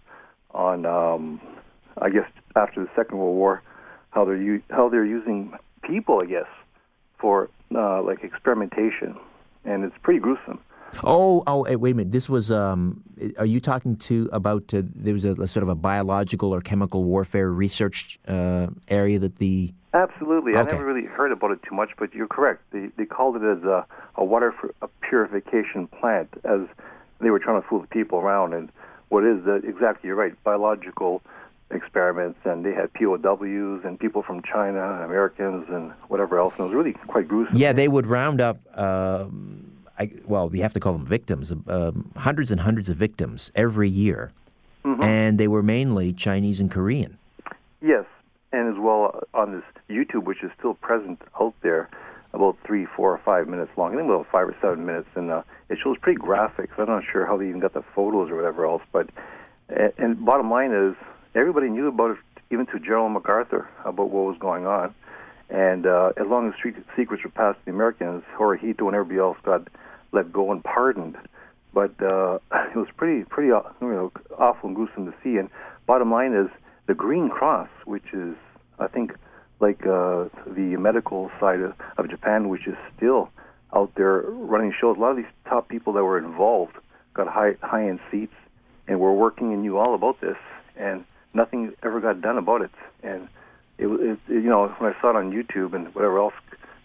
on, 0.51 0.85
um, 0.85 1.39
I 1.97 2.09
guess, 2.09 2.29
after 2.55 2.83
the 2.83 2.89
Second 2.95 3.17
World 3.17 3.35
War 3.37 3.61
how 4.09 4.25
they're 4.25 4.35
u- 4.35 4.63
how 4.69 4.89
they're 4.89 5.05
using 5.05 5.53
people, 5.83 6.19
I 6.21 6.25
guess, 6.25 6.47
for 7.21 7.49
uh, 7.73 8.01
like 8.01 8.23
experimentation, 8.23 9.15
and 9.63 9.83
it's 9.85 9.95
pretty 10.01 10.19
gruesome. 10.19 10.59
Oh, 11.03 11.43
oh, 11.47 11.63
wait 11.77 11.91
a 11.91 11.95
minute. 11.95 12.11
This 12.11 12.27
was. 12.27 12.51
Um, 12.51 13.03
are 13.37 13.45
you 13.45 13.59
talking 13.59 13.95
to 13.97 14.29
about? 14.33 14.73
Uh, 14.73 14.81
there 14.93 15.13
was 15.13 15.25
a, 15.25 15.31
a, 15.33 15.47
sort 15.47 15.63
of 15.63 15.69
a 15.69 15.75
biological 15.75 16.53
or 16.53 16.61
chemical 16.61 17.03
warfare 17.03 17.49
research 17.49 18.19
uh, 18.27 18.67
area 18.87 19.19
that 19.19 19.37
the. 19.37 19.73
Absolutely, 19.93 20.53
okay. 20.53 20.59
I 20.59 20.63
never 20.63 20.85
really 20.85 21.05
heard 21.05 21.31
about 21.31 21.51
it 21.51 21.59
too 21.67 21.75
much, 21.75 21.91
but 21.97 22.13
you're 22.13 22.27
correct. 22.27 22.63
They 22.71 22.89
they 22.97 23.05
called 23.05 23.37
it 23.37 23.43
as 23.43 23.63
a, 23.63 23.85
a 24.15 24.23
water 24.23 24.53
a 24.81 24.87
purification 25.01 25.87
plant, 25.87 26.29
as 26.43 26.61
they 27.19 27.29
were 27.29 27.39
trying 27.39 27.61
to 27.61 27.67
fool 27.67 27.81
the 27.81 27.87
people 27.87 28.19
around. 28.19 28.53
And 28.53 28.69
what 29.09 29.23
is 29.23 29.43
that? 29.45 29.63
Exactly, 29.63 30.07
you're 30.07 30.15
right. 30.15 30.33
Biological 30.43 31.21
experiments, 31.71 32.39
and 32.45 32.65
they 32.65 32.73
had 32.73 32.93
POWs 32.93 33.81
and 33.83 33.99
people 33.99 34.23
from 34.23 34.41
China, 34.43 34.95
and 34.95 35.03
Americans, 35.03 35.65
and 35.69 35.91
whatever 36.07 36.39
else. 36.39 36.53
And 36.57 36.65
it 36.65 36.75
was 36.75 36.75
really 36.75 36.93
quite 37.07 37.27
gruesome. 37.27 37.57
Yeah, 37.57 37.73
they 37.73 37.87
would 37.87 38.07
round 38.07 38.41
up. 38.41 38.59
Um, 38.77 39.71
I, 39.97 40.11
well, 40.25 40.49
you 40.53 40.61
have 40.61 40.73
to 40.73 40.79
call 40.79 40.93
them 40.93 41.05
victims. 41.05 41.51
Um, 41.51 42.11
hundreds 42.15 42.51
and 42.51 42.61
hundreds 42.61 42.89
of 42.89 42.97
victims 42.97 43.51
every 43.55 43.89
year, 43.89 44.31
mm-hmm. 44.83 45.03
and 45.03 45.39
they 45.39 45.47
were 45.47 45.63
mainly 45.63 46.13
Chinese 46.13 46.59
and 46.59 46.71
Korean. 46.71 47.17
Yes, 47.81 48.05
and 48.51 48.71
as 48.71 48.79
well 48.79 49.23
on 49.33 49.53
this 49.53 49.63
YouTube, 49.89 50.23
which 50.23 50.43
is 50.43 50.51
still 50.57 50.73
present 50.75 51.21
out 51.39 51.53
there, 51.61 51.89
about 52.33 52.57
three, 52.65 52.85
four, 52.85 53.11
or 53.11 53.17
five 53.19 53.47
minutes 53.47 53.71
long. 53.77 53.93
I 53.93 53.97
think 53.97 54.09
about 54.09 54.27
five 54.31 54.47
or 54.47 54.55
seven 54.61 54.85
minutes, 54.85 55.09
and 55.15 55.31
uh, 55.31 55.43
it 55.69 55.77
shows 55.83 55.97
pretty 55.97 56.19
graphic. 56.19 56.69
So 56.75 56.83
I'm 56.83 56.89
not 56.89 57.03
sure 57.11 57.25
how 57.25 57.37
they 57.37 57.47
even 57.47 57.59
got 57.59 57.73
the 57.73 57.83
photos 57.95 58.29
or 58.29 58.35
whatever 58.35 58.65
else, 58.65 58.83
but 58.91 59.09
and 59.97 60.23
bottom 60.25 60.49
line 60.49 60.71
is 60.71 60.95
everybody 61.35 61.69
knew 61.69 61.87
about 61.87 62.11
it, 62.11 62.17
even 62.51 62.65
to 62.67 62.79
General 62.79 63.09
MacArthur, 63.09 63.69
about 63.85 64.09
what 64.09 64.25
was 64.25 64.37
going 64.39 64.65
on. 64.65 64.93
And 65.49 65.85
uh, 65.85 66.13
as 66.17 66.27
long 66.27 66.49
as 66.49 66.55
street 66.55 66.75
secrets 66.95 67.23
were 67.23 67.29
passed 67.29 67.59
to 67.59 67.65
the 67.65 67.71
Americans, 67.71 68.23
Hirohito 68.37 68.87
and 68.87 68.95
everybody 68.95 69.19
else 69.19 69.37
got 69.43 69.67
let 70.11 70.31
go 70.31 70.51
and 70.51 70.63
pardoned. 70.63 71.17
But 71.73 72.01
uh, 72.01 72.39
it 72.51 72.75
was 72.75 72.87
pretty, 72.95 73.23
pretty, 73.25 73.51
uh, 73.51 73.61
you 73.81 73.87
know, 73.87 74.11
awful 74.37 74.67
and 74.67 74.75
gruesome 74.75 75.05
to 75.05 75.13
see. 75.23 75.37
And 75.37 75.49
bottom 75.85 76.11
line 76.11 76.33
is 76.33 76.49
the 76.87 76.93
Green 76.93 77.29
Cross, 77.29 77.69
which 77.85 78.13
is, 78.13 78.35
I 78.79 78.87
think, 78.87 79.13
like 79.59 79.85
uh, 79.85 80.25
the 80.47 80.75
medical 80.79 81.31
side 81.39 81.61
of, 81.61 81.73
of 81.97 82.09
Japan, 82.09 82.49
which 82.49 82.67
is 82.67 82.75
still 82.97 83.29
out 83.73 83.93
there 83.95 84.21
running 84.21 84.73
shows. 84.79 84.97
A 84.97 84.99
lot 84.99 85.11
of 85.11 85.17
these 85.17 85.25
top 85.45 85.67
people 85.67 85.93
that 85.93 86.03
were 86.03 86.17
involved 86.17 86.75
got 87.13 87.27
high 87.27 87.55
high 87.61 87.87
end 87.87 87.99
seats 88.09 88.33
and 88.87 88.99
were 88.99 89.13
working 89.13 89.53
and 89.53 89.61
knew 89.61 89.77
all 89.77 89.93
about 89.93 90.19
this. 90.19 90.37
And 90.75 91.05
nothing 91.33 91.73
ever 91.83 91.99
got 91.99 92.21
done 92.21 92.37
about 92.37 92.61
it. 92.61 92.71
And 93.03 93.27
it, 93.77 93.87
it, 93.87 94.19
you 94.27 94.49
know, 94.49 94.67
when 94.77 94.93
I 94.93 95.01
saw 95.01 95.11
it 95.11 95.15
on 95.15 95.31
YouTube 95.31 95.73
and 95.73 95.93
whatever 95.95 96.19
else, 96.19 96.33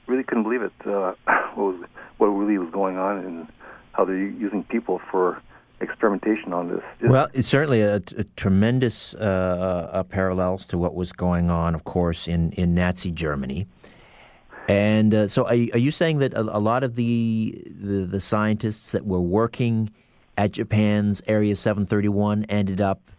really 0.06 0.22
couldn't 0.22 0.44
believe 0.44 0.62
it. 0.62 0.72
Uh, 0.84 1.14
what 1.54 1.56
was 1.56 1.88
what 2.18 2.26
really 2.28 2.58
was 2.58 2.70
going 2.70 2.96
on 2.96 3.18
and 3.18 3.46
how 3.92 4.04
they're 4.04 4.16
using 4.16 4.62
people 4.64 5.00
for 5.10 5.42
experimentation 5.80 6.52
on 6.52 6.68
this. 6.68 6.82
Well, 7.02 7.28
it's 7.34 7.48
certainly 7.48 7.82
a, 7.82 7.96
a 7.96 8.24
tremendous 8.36 9.14
uh, 9.14 9.90
uh, 9.92 10.02
parallels 10.04 10.64
to 10.66 10.78
what 10.78 10.94
was 10.94 11.12
going 11.12 11.50
on, 11.50 11.74
of 11.74 11.84
course, 11.84 12.26
in, 12.26 12.52
in 12.52 12.74
Nazi 12.74 13.10
Germany. 13.10 13.66
And 14.68 15.14
uh, 15.14 15.26
so, 15.26 15.44
are, 15.44 15.50
are, 15.50 15.78
you 15.78 15.90
saying 15.90 16.18
that 16.18 16.32
a, 16.34 16.40
a 16.40 16.58
lot 16.58 16.82
of 16.82 16.96
the, 16.96 17.62
the, 17.66 18.06
the 18.06 18.20
scientists 18.20 18.92
that 18.92 19.06
were 19.06 19.20
working 19.20 19.90
at 20.36 20.52
Japan's 20.52 21.22
Area 21.26 21.54
731 21.54 22.44
ended 22.44 22.80
up 22.80 23.10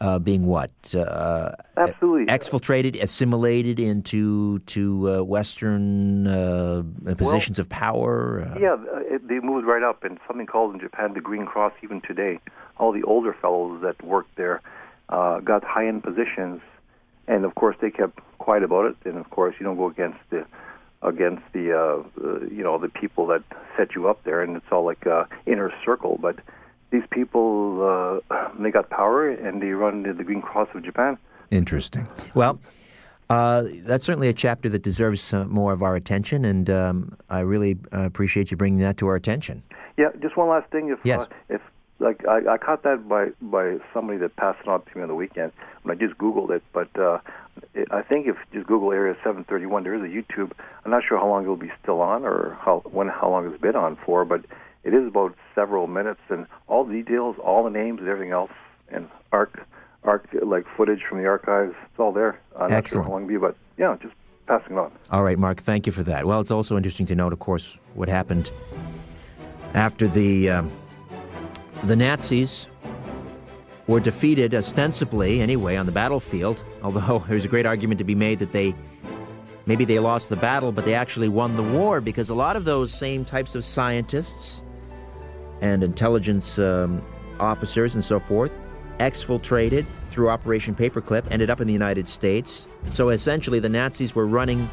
uh, 0.00 0.18
being 0.18 0.46
what? 0.46 0.70
Uh, 0.94 1.52
Absolutely. 1.76 2.26
Exfiltrated, 2.26 3.00
assimilated 3.00 3.78
into 3.78 4.60
to 4.60 5.12
uh, 5.12 5.22
Western 5.22 6.26
uh, 6.26 6.82
positions 7.16 7.58
well, 7.58 7.64
of 7.64 7.68
power? 7.68 8.40
Uh, 8.40 8.58
yeah, 8.58 8.76
it, 9.02 9.26
they 9.28 9.40
moved 9.40 9.66
right 9.66 9.82
up, 9.82 10.04
and 10.04 10.18
something 10.26 10.46
called 10.46 10.74
in 10.74 10.80
Japan 10.80 11.14
the 11.14 11.20
Green 11.20 11.46
Cross 11.46 11.72
even 11.82 12.00
today. 12.00 12.38
All 12.78 12.92
the 12.92 13.02
older 13.02 13.34
fellows 13.34 13.82
that 13.82 14.02
worked 14.02 14.36
there 14.36 14.62
uh, 15.08 15.40
got 15.40 15.64
high-end 15.64 16.02
positions, 16.02 16.60
and 17.28 17.44
of 17.44 17.54
course 17.54 17.76
they 17.80 17.90
kept 17.90 18.18
quiet 18.38 18.62
about 18.62 18.86
it, 18.86 18.96
and 19.04 19.18
of 19.18 19.28
course 19.30 19.54
you 19.58 19.64
don't 19.64 19.76
go 19.76 19.88
against 19.88 20.18
the 20.30 20.46
against 21.02 21.42
the, 21.54 21.72
uh, 21.72 22.02
uh, 22.22 22.40
you 22.50 22.62
know, 22.62 22.76
the 22.76 22.88
people 22.88 23.26
that 23.26 23.42
set 23.74 23.94
you 23.94 24.06
up 24.06 24.22
there, 24.24 24.42
and 24.42 24.56
it's 24.56 24.66
all 24.70 24.84
like 24.84 25.06
uh, 25.06 25.24
inner 25.46 25.72
circle. 25.82 26.18
But 26.20 26.36
these 26.90 27.04
people, 27.10 28.22
uh, 28.30 28.48
they 28.58 28.70
got 28.70 28.90
power, 28.90 29.28
and 29.28 29.62
they 29.62 29.70
run 29.70 30.02
the 30.02 30.24
Green 30.24 30.42
Cross 30.42 30.68
of 30.74 30.82
Japan. 30.82 31.18
Interesting. 31.50 32.08
Well, 32.34 32.60
uh, 33.28 33.64
that's 33.82 34.04
certainly 34.04 34.28
a 34.28 34.32
chapter 34.32 34.68
that 34.68 34.82
deserves 34.82 35.32
more 35.32 35.72
of 35.72 35.82
our 35.82 35.96
attention, 35.96 36.44
and 36.44 36.68
um, 36.68 37.16
I 37.28 37.40
really 37.40 37.78
uh, 37.92 38.02
appreciate 38.02 38.50
you 38.50 38.56
bringing 38.56 38.80
that 38.80 38.96
to 38.98 39.06
our 39.06 39.14
attention. 39.14 39.62
Yeah, 39.96 40.08
just 40.20 40.36
one 40.36 40.48
last 40.48 40.70
thing. 40.70 40.88
If 40.90 41.04
Yes. 41.04 41.22
uh, 41.22 41.26
if 41.48 41.60
like 42.00 42.26
I, 42.26 42.54
I 42.54 42.58
caught 42.58 42.82
that 42.84 43.08
by 43.08 43.28
by 43.40 43.78
somebody 43.92 44.18
that 44.18 44.34
passed 44.36 44.60
it 44.62 44.68
on 44.68 44.82
to 44.82 44.96
me 44.96 45.02
on 45.02 45.08
the 45.08 45.14
weekend 45.14 45.52
when 45.82 45.96
I 45.96 46.00
just 46.00 46.18
Googled 46.18 46.50
it, 46.50 46.62
but 46.72 46.88
uh, 46.98 47.18
it, 47.74 47.88
I 47.92 48.02
think 48.02 48.26
if 48.26 48.36
you 48.52 48.60
just 48.60 48.66
Google 48.66 48.92
Area 48.92 49.14
731, 49.22 49.84
there 49.84 49.94
is 49.94 50.02
a 50.02 50.06
YouTube. 50.06 50.52
I'm 50.84 50.90
not 50.90 51.04
sure 51.06 51.18
how 51.18 51.28
long 51.28 51.42
it'll 51.42 51.56
be 51.56 51.70
still 51.82 52.00
on 52.00 52.24
or 52.24 52.56
how 52.60 52.80
when 52.90 53.08
how 53.08 53.30
long 53.30 53.46
it's 53.46 53.60
been 53.60 53.76
on 53.76 53.96
for, 53.96 54.24
but 54.24 54.44
it 54.84 54.94
is 54.94 55.06
about 55.06 55.34
several 55.54 55.86
minutes 55.86 56.20
and 56.28 56.46
all 56.68 56.84
the 56.84 56.94
details, 56.94 57.36
all 57.42 57.64
the 57.64 57.70
names, 57.70 58.00
and 58.00 58.08
everything 58.08 58.32
else, 58.32 58.52
and 58.88 59.08
arc 59.32 59.66
arc 60.02 60.26
like 60.42 60.64
footage 60.76 61.02
from 61.08 61.18
the 61.18 61.26
archives. 61.26 61.74
It's 61.90 61.98
all 61.98 62.12
there. 62.12 62.40
I'm 62.56 62.70
sure 62.70 62.78
Excellent. 62.78 63.10
long 63.10 63.22
it'll 63.22 63.28
be, 63.28 63.36
but 63.36 63.56
yeah, 63.76 63.96
just 64.00 64.14
passing 64.46 64.78
on. 64.78 64.92
All 65.10 65.22
right, 65.22 65.38
Mark, 65.38 65.60
thank 65.60 65.86
you 65.86 65.92
for 65.92 66.02
that. 66.04 66.26
Well, 66.26 66.40
it's 66.40 66.50
also 66.50 66.76
interesting 66.76 67.06
to 67.06 67.14
note, 67.14 67.32
of 67.32 67.38
course, 67.38 67.76
what 67.94 68.08
happened 68.08 68.50
after 69.74 70.08
the 70.08 70.50
um, 70.50 70.72
the 71.84 71.96
Nazis 71.96 72.66
were 73.86 74.00
defeated 74.00 74.54
ostensibly 74.54 75.40
anyway 75.40 75.76
on 75.76 75.86
the 75.86 75.92
battlefield. 75.92 76.64
Although 76.82 77.24
there's 77.28 77.44
a 77.44 77.48
great 77.48 77.66
argument 77.66 77.98
to 77.98 78.04
be 78.04 78.14
made 78.14 78.38
that 78.38 78.52
they 78.52 78.74
maybe 79.66 79.84
they 79.84 79.98
lost 79.98 80.30
the 80.30 80.36
battle, 80.36 80.72
but 80.72 80.84
they 80.86 80.94
actually 80.94 81.28
won 81.28 81.56
the 81.56 81.62
war 81.62 82.00
because 82.00 82.30
a 82.30 82.34
lot 82.34 82.56
of 82.56 82.64
those 82.64 82.92
same 82.92 83.24
types 83.24 83.54
of 83.54 83.64
scientists 83.64 84.62
and 85.60 85.82
intelligence 85.82 86.58
um, 86.58 87.02
officers 87.38 87.94
and 87.94 88.04
so 88.04 88.18
forth 88.18 88.58
exfiltrated 89.00 89.86
through 90.10 90.28
Operation 90.28 90.74
Paperclip, 90.74 91.24
ended 91.30 91.50
up 91.50 91.60
in 91.60 91.66
the 91.66 91.72
United 91.72 92.08
States. 92.08 92.68
So 92.90 93.08
essentially, 93.08 93.58
the 93.58 93.68
Nazis 93.68 94.14
were 94.14 94.26
running 94.26 94.68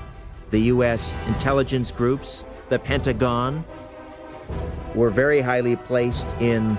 the 0.52 0.60
U.S. 0.62 1.16
intelligence 1.28 1.92
groups, 1.92 2.44
the 2.70 2.80
Pentagon, 2.80 3.64
were 4.96 5.10
very 5.10 5.42
highly 5.42 5.76
placed 5.76 6.30
in 6.40 6.78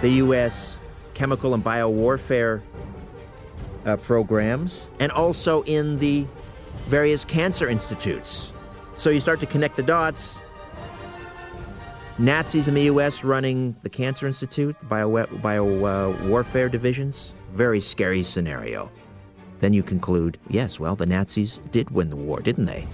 the 0.00 0.10
U.S. 0.10 0.78
chemical 1.14 1.54
and 1.54 1.64
biowarfare 1.64 2.62
uh, 3.86 3.96
programs, 3.96 4.88
and 4.98 5.10
also 5.12 5.62
in 5.62 5.98
the 5.98 6.26
various 6.86 7.24
cancer 7.24 7.68
institutes. 7.68 8.52
So 8.96 9.10
you 9.10 9.20
start 9.20 9.40
to 9.40 9.46
connect 9.46 9.76
the 9.76 9.82
dots. 9.82 10.38
Nazis 12.18 12.68
in 12.68 12.74
the 12.74 12.82
U.S. 12.82 13.24
running 13.24 13.74
the 13.82 13.88
Cancer 13.88 14.26
Institute, 14.26 14.76
bio, 14.88 15.26
bio 15.42 15.84
uh, 15.84 16.16
warfare 16.26 16.68
divisions. 16.68 17.34
Very 17.54 17.80
scary 17.80 18.22
scenario. 18.22 18.90
Then 19.60 19.72
you 19.72 19.82
conclude, 19.82 20.38
yes, 20.48 20.78
well, 20.78 20.94
the 20.94 21.06
Nazis 21.06 21.60
did 21.70 21.90
win 21.90 22.10
the 22.10 22.16
war, 22.16 22.40
didn't 22.40 22.66
they? 22.66 22.86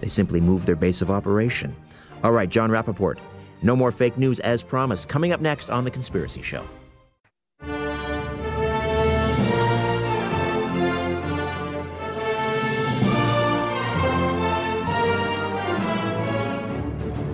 They 0.00 0.08
simply 0.08 0.40
moved 0.40 0.66
their 0.66 0.76
base 0.76 1.00
of 1.00 1.10
operation. 1.10 1.74
All 2.22 2.32
right, 2.32 2.48
John 2.48 2.70
Rappoport. 2.70 3.18
No 3.62 3.74
more 3.74 3.90
fake 3.90 4.18
news 4.18 4.38
as 4.40 4.62
promised. 4.62 5.08
Coming 5.08 5.32
up 5.32 5.40
next 5.40 5.70
on 5.70 5.84
The 5.84 5.90
Conspiracy 5.90 6.42
Show. 6.42 6.64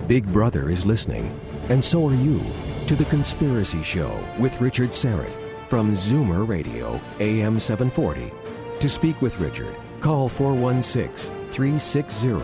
Big 0.07 0.31
Brother 0.31 0.69
is 0.69 0.85
listening, 0.85 1.35
and 1.69 1.83
so 1.83 2.07
are 2.07 2.13
you, 2.13 2.39
to 2.85 2.95
The 2.95 3.05
Conspiracy 3.05 3.81
Show 3.81 4.15
with 4.37 4.61
Richard 4.61 4.91
Syrett 4.91 5.33
from 5.67 5.93
Zoomer 5.93 6.47
Radio, 6.47 7.01
AM 7.19 7.59
740. 7.59 8.31
To 8.79 8.87
speak 8.87 9.19
with 9.23 9.39
Richard, 9.39 9.75
call 10.01 10.29
416 10.29 11.33
360 11.49 12.39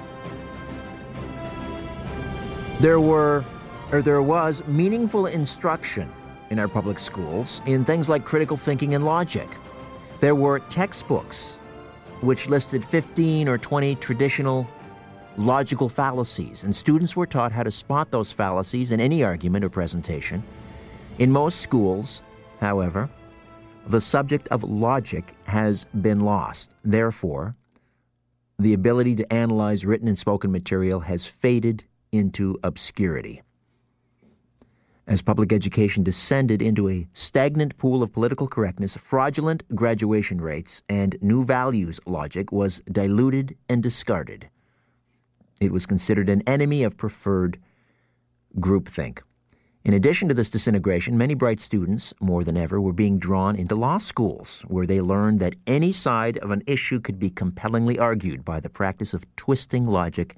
there 2.79 2.99
were 2.99 3.45
or 3.91 4.01
there 4.01 4.21
was 4.21 4.65
meaningful 4.67 5.25
instruction 5.25 6.11
in 6.49 6.59
our 6.59 6.67
public 6.67 6.97
schools 6.97 7.61
in 7.65 7.85
things 7.85 8.09
like 8.09 8.25
critical 8.25 8.57
thinking 8.57 8.95
and 8.95 9.05
logic. 9.05 9.49
There 10.19 10.35
were 10.35 10.59
textbooks 10.59 11.57
which 12.21 12.47
listed 12.47 12.85
15 12.85 13.47
or 13.47 13.57
20 13.57 13.95
traditional 13.95 14.67
logical 15.37 15.89
fallacies, 15.89 16.63
and 16.63 16.75
students 16.75 17.15
were 17.15 17.25
taught 17.25 17.51
how 17.51 17.63
to 17.63 17.71
spot 17.71 18.11
those 18.11 18.31
fallacies 18.31 18.91
in 18.91 18.99
any 18.99 19.23
argument 19.23 19.65
or 19.65 19.69
presentation. 19.69 20.43
In 21.19 21.31
most 21.31 21.61
schools, 21.61 22.21
however, 22.59 23.09
the 23.87 24.01
subject 24.01 24.47
of 24.49 24.63
logic 24.63 25.35
has 25.45 25.85
been 26.01 26.19
lost. 26.19 26.73
Therefore, 26.83 27.55
the 28.61 28.73
ability 28.73 29.15
to 29.15 29.33
analyze 29.33 29.85
written 29.85 30.07
and 30.07 30.17
spoken 30.17 30.51
material 30.51 31.01
has 31.01 31.25
faded 31.25 31.83
into 32.11 32.57
obscurity. 32.63 33.41
As 35.07 35.21
public 35.21 35.51
education 35.51 36.03
descended 36.03 36.61
into 36.61 36.87
a 36.87 37.07
stagnant 37.11 37.75
pool 37.77 38.03
of 38.03 38.13
political 38.13 38.47
correctness, 38.47 38.95
fraudulent 38.95 39.63
graduation 39.75 40.39
rates, 40.39 40.83
and 40.87 41.17
new 41.21 41.43
values 41.43 41.99
logic 42.05 42.51
was 42.51 42.81
diluted 42.91 43.57
and 43.67 43.81
discarded. 43.81 44.47
It 45.59 45.71
was 45.71 45.85
considered 45.85 46.29
an 46.29 46.43
enemy 46.47 46.83
of 46.83 46.97
preferred 46.97 47.59
groupthink. 48.59 49.19
In 49.83 49.95
addition 49.95 50.27
to 50.27 50.35
this 50.35 50.51
disintegration, 50.51 51.17
many 51.17 51.33
bright 51.33 51.59
students, 51.59 52.13
more 52.19 52.43
than 52.43 52.55
ever, 52.55 52.79
were 52.79 52.93
being 52.93 53.17
drawn 53.17 53.55
into 53.55 53.73
law 53.73 53.97
schools, 53.97 54.63
where 54.67 54.85
they 54.85 55.01
learned 55.01 55.39
that 55.39 55.55
any 55.65 55.91
side 55.91 56.37
of 56.37 56.51
an 56.51 56.61
issue 56.67 56.99
could 56.99 57.17
be 57.17 57.31
compellingly 57.31 57.97
argued 57.97 58.45
by 58.45 58.59
the 58.59 58.69
practice 58.69 59.11
of 59.15 59.25
twisting 59.37 59.85
logic 59.85 60.35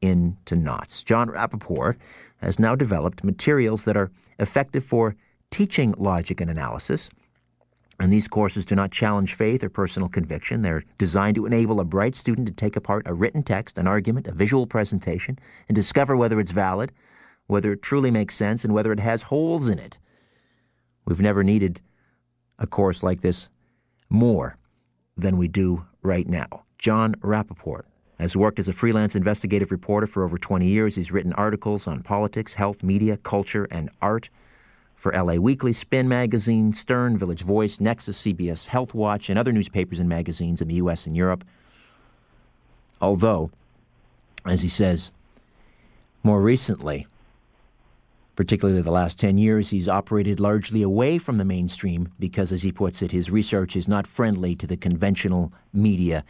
into 0.00 0.54
knots. 0.54 1.02
John 1.02 1.28
Rappoport 1.28 1.96
has 2.36 2.60
now 2.60 2.76
developed 2.76 3.24
materials 3.24 3.82
that 3.82 3.96
are 3.96 4.12
effective 4.38 4.84
for 4.84 5.16
teaching 5.50 5.92
logic 5.98 6.40
and 6.40 6.48
analysis. 6.48 7.10
And 7.98 8.12
these 8.12 8.28
courses 8.28 8.64
do 8.64 8.76
not 8.76 8.92
challenge 8.92 9.34
faith 9.34 9.64
or 9.64 9.68
personal 9.68 10.08
conviction. 10.08 10.62
They're 10.62 10.84
designed 10.98 11.34
to 11.34 11.46
enable 11.46 11.80
a 11.80 11.84
bright 11.84 12.14
student 12.14 12.46
to 12.46 12.54
take 12.54 12.76
apart 12.76 13.02
a 13.06 13.14
written 13.14 13.42
text, 13.42 13.76
an 13.76 13.88
argument, 13.88 14.28
a 14.28 14.32
visual 14.32 14.68
presentation, 14.68 15.36
and 15.68 15.74
discover 15.74 16.16
whether 16.16 16.38
it's 16.38 16.52
valid, 16.52 16.92
whether 17.48 17.72
it 17.72 17.82
truly 17.82 18.12
makes 18.12 18.36
sense, 18.36 18.64
and 18.64 18.72
whether 18.72 18.92
it 18.92 19.00
has 19.00 19.22
holes 19.22 19.68
in 19.68 19.78
it. 19.80 19.98
We've 21.04 21.20
never 21.20 21.42
needed 21.42 21.80
a 22.58 22.66
course 22.66 23.02
like 23.02 23.22
this 23.22 23.48
more 24.08 24.56
than 25.16 25.36
we 25.36 25.48
do 25.48 25.84
right 26.02 26.28
now. 26.28 26.64
John 26.78 27.14
Rappoport 27.16 27.82
has 28.18 28.36
worked 28.36 28.58
as 28.58 28.68
a 28.68 28.72
freelance 28.72 29.14
investigative 29.14 29.70
reporter 29.70 30.06
for 30.06 30.24
over 30.24 30.38
20 30.38 30.66
years. 30.66 30.94
He's 30.94 31.10
written 31.10 31.32
articles 31.32 31.86
on 31.86 32.02
politics, 32.02 32.54
health, 32.54 32.82
media, 32.82 33.16
culture, 33.16 33.66
and 33.70 33.90
art 34.02 34.28
for 34.96 35.12
LA 35.12 35.34
Weekly, 35.34 35.72
Spin 35.72 36.08
Magazine, 36.08 36.72
Stern, 36.72 37.16
Village 37.16 37.42
Voice, 37.42 37.80
Nexus, 37.80 38.20
CBS 38.20 38.66
Health 38.66 38.94
Watch, 38.94 39.30
and 39.30 39.38
other 39.38 39.52
newspapers 39.52 40.00
and 40.00 40.08
magazines 40.08 40.60
in 40.60 40.68
the 40.68 40.74
U.S. 40.74 41.06
and 41.06 41.16
Europe. 41.16 41.44
Although, 43.00 43.50
as 44.44 44.60
he 44.60 44.68
says, 44.68 45.12
more 46.24 46.40
recently, 46.40 47.06
particularly 48.38 48.80
the 48.80 48.92
last 48.92 49.18
10 49.18 49.36
years, 49.36 49.70
he's 49.70 49.88
operated 49.88 50.38
largely 50.38 50.80
away 50.80 51.18
from 51.18 51.38
the 51.38 51.44
mainstream 51.44 52.12
because, 52.20 52.52
as 52.52 52.62
he 52.62 52.70
puts 52.70 53.02
it, 53.02 53.10
his 53.10 53.28
research 53.28 53.74
is 53.74 53.88
not 53.88 54.06
friendly 54.06 54.54
to 54.54 54.64
the 54.64 54.76
conventional 54.76 55.52
media. 55.72 56.24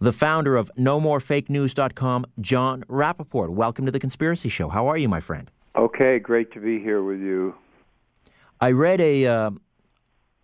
The 0.00 0.12
founder 0.12 0.58
of 0.58 0.70
NoMoreFakeNews.com, 0.76 2.26
John 2.42 2.84
Rappoport. 2.90 3.48
Welcome 3.48 3.86
to 3.86 3.90
the 3.90 3.98
Conspiracy 3.98 4.50
Show. 4.50 4.68
How 4.68 4.86
are 4.86 4.98
you, 4.98 5.08
my 5.08 5.20
friend? 5.20 5.50
Okay, 5.76 6.18
great 6.18 6.52
to 6.52 6.60
be 6.60 6.78
here 6.78 7.02
with 7.02 7.20
you. 7.20 7.54
I 8.60 8.72
read 8.72 9.00
a 9.00 9.26
uh, 9.26 9.50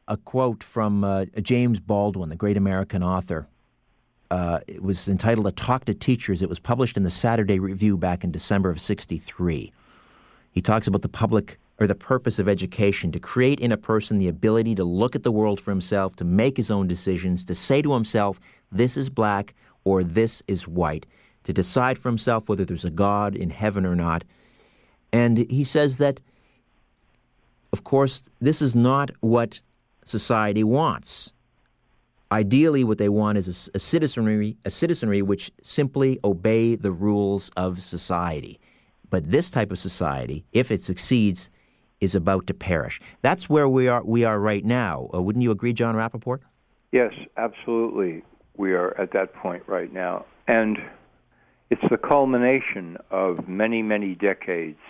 a 0.09 0.16
quote 0.16 0.64
from 0.64 1.05
uh, 1.05 1.26
James 1.42 1.78
Baldwin, 1.78 2.30
the 2.30 2.36
great 2.36 2.57
American 2.57 3.03
author. 3.03 3.47
Uh, 4.30 4.61
it 4.66 4.82
was 4.82 5.11
entitled 5.11 5.47
"A 5.47 5.53
Talk 5.53 5.84
to 5.84 5.92
Teachers." 5.92 6.40
It 6.40 6.49
was 6.49 6.59
published 6.59 6.97
in 6.97 7.03
the 7.03 7.11
Saturday 7.11 7.59
Review 7.59 7.99
back 7.99 8.24
in 8.24 8.30
December 8.30 8.70
of 8.70 8.80
'63. 8.80 9.74
He 10.57 10.62
talks 10.62 10.86
about 10.86 11.02
the 11.02 11.09
public 11.11 11.59
or 11.78 11.86
the 11.86 11.94
purpose 11.94 12.38
of 12.38 12.48
education 12.48 13.12
to 13.12 13.20
create 13.20 13.61
in 13.61 13.72
a 13.72 13.76
person 13.76 14.16
the 14.16 14.26
ability 14.26 14.74
to 14.76 14.84
look 14.84 15.14
at 15.14 15.22
the 15.22 15.30
world 15.30 15.61
for 15.61 15.70
himself, 15.70 16.16
to 16.16 16.24
make 16.24 16.57
his 16.57 16.70
own 16.70 16.88
decisions, 16.88 17.44
to 17.44 17.54
say 17.54 17.82
to 17.82 17.92
himself, 17.92 18.40
this 18.72 18.96
is 18.96 19.11
black 19.11 19.54
or 19.84 20.02
this 20.02 20.42
is 20.48 20.66
white, 20.66 21.04
to 21.44 21.52
decide 21.52 21.98
for 21.98 22.09
himself 22.09 22.48
whether 22.48 22.64
there's 22.64 22.86
a 22.86 22.90
God 22.90 23.36
in 23.36 23.50
heaven 23.50 23.84
or 23.84 23.94
not. 23.94 24.24
And 25.12 25.36
he 25.50 25.62
says 25.62 25.98
that, 25.98 26.22
of 27.70 27.84
course, 27.84 28.30
this 28.40 28.62
is 28.62 28.74
not 28.74 29.11
what 29.20 29.61
society 30.07 30.64
wants. 30.64 31.34
Ideally, 32.32 32.82
what 32.82 32.96
they 32.96 33.11
want 33.11 33.36
is 33.36 33.68
a, 33.68 33.76
a, 33.76 33.78
citizenry, 33.78 34.57
a 34.64 34.70
citizenry 34.70 35.20
which 35.20 35.50
simply 35.62 36.18
obey 36.24 36.76
the 36.76 36.92
rules 36.92 37.50
of 37.59 37.82
society. 37.82 38.59
But 39.16 39.30
this 39.30 39.48
type 39.48 39.72
of 39.72 39.78
society, 39.78 40.44
if 40.52 40.70
it 40.70 40.82
succeeds, 40.82 41.48
is 42.02 42.14
about 42.14 42.46
to 42.48 42.52
perish. 42.52 43.00
That's 43.22 43.48
where 43.48 43.66
we 43.66 43.88
are. 43.88 44.04
We 44.04 44.24
are 44.24 44.38
right 44.38 44.62
now. 44.62 45.08
Uh, 45.14 45.22
wouldn't 45.22 45.42
you 45.42 45.52
agree, 45.52 45.72
John 45.72 45.94
Rappoport? 45.94 46.40
Yes, 46.92 47.14
absolutely. 47.38 48.24
We 48.58 48.74
are 48.74 48.94
at 49.00 49.12
that 49.12 49.32
point 49.32 49.62
right 49.66 49.90
now, 49.90 50.26
and 50.46 50.76
it's 51.70 51.80
the 51.90 51.96
culmination 51.96 52.98
of 53.10 53.48
many, 53.48 53.80
many 53.80 54.14
decades 54.14 54.80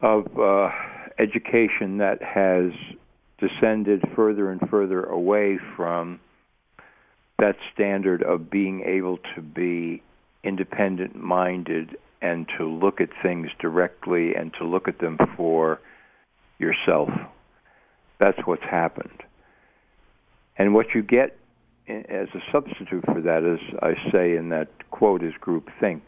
of 0.00 0.38
uh, 0.38 0.70
education 1.18 1.98
that 1.98 2.22
has 2.22 2.70
descended 3.38 4.04
further 4.14 4.48
and 4.52 4.60
further 4.70 5.02
away 5.02 5.58
from 5.74 6.20
that 7.40 7.56
standard 7.74 8.22
of 8.22 8.48
being 8.48 8.82
able 8.82 9.18
to 9.34 9.42
be 9.42 10.04
independent 10.44 11.16
minded 11.16 11.96
and 12.26 12.46
to 12.58 12.64
look 12.68 13.00
at 13.00 13.08
things 13.22 13.48
directly 13.60 14.34
and 14.34 14.52
to 14.54 14.64
look 14.64 14.88
at 14.88 14.98
them 14.98 15.16
for 15.36 15.80
yourself. 16.58 17.08
That's 18.18 18.38
what's 18.44 18.64
happened. 18.64 19.22
And 20.58 20.74
what 20.74 20.86
you 20.94 21.02
get 21.02 21.38
as 21.88 22.28
a 22.34 22.40
substitute 22.50 23.04
for 23.04 23.20
that, 23.20 23.44
as 23.44 23.60
I 23.80 23.94
say 24.10 24.36
in 24.36 24.48
that 24.48 24.68
quote, 24.90 25.22
is 25.22 25.34
groupthink, 25.40 26.00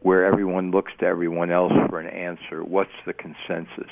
where 0.00 0.24
everyone 0.24 0.70
looks 0.70 0.92
to 1.00 1.06
everyone 1.06 1.50
else 1.50 1.72
for 1.88 2.00
an 2.00 2.06
answer. 2.06 2.64
What's 2.64 2.90
the 3.04 3.12
consensus? 3.12 3.90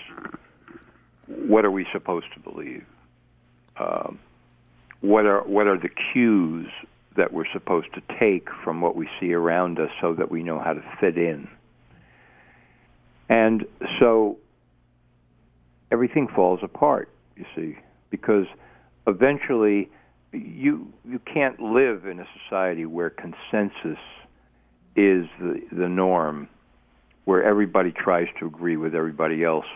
What 1.26 1.64
are 1.64 1.70
we 1.70 1.86
supposed 1.92 2.28
to 2.34 2.40
believe? 2.40 2.84
Um, 3.78 4.18
what 5.00 5.26
are 5.26 5.42
what 5.42 5.66
are 5.66 5.78
the 5.78 5.90
cues 6.12 6.66
that 7.16 7.32
we're 7.32 7.50
supposed 7.52 7.88
to 7.94 8.02
take 8.18 8.48
from 8.62 8.80
what 8.80 8.96
we 8.96 9.08
see 9.20 9.32
around 9.32 9.78
us 9.78 9.90
so 10.00 10.14
that 10.14 10.30
we 10.30 10.42
know 10.42 10.58
how 10.58 10.72
to 10.72 10.82
fit 11.00 11.18
in. 11.18 11.48
And 13.28 13.64
so 13.98 14.38
everything 15.90 16.28
falls 16.28 16.60
apart, 16.62 17.10
you 17.36 17.44
see, 17.54 17.76
because 18.10 18.46
eventually 19.06 19.90
you 20.32 20.92
you 21.08 21.18
can't 21.20 21.60
live 21.60 22.06
in 22.06 22.20
a 22.20 22.26
society 22.42 22.84
where 22.86 23.10
consensus 23.10 23.98
is 24.96 25.26
the 25.40 25.62
the 25.72 25.88
norm, 25.88 26.48
where 27.24 27.42
everybody 27.42 27.92
tries 27.92 28.28
to 28.38 28.46
agree 28.46 28.76
with 28.76 28.94
everybody 28.94 29.42
else. 29.44 29.66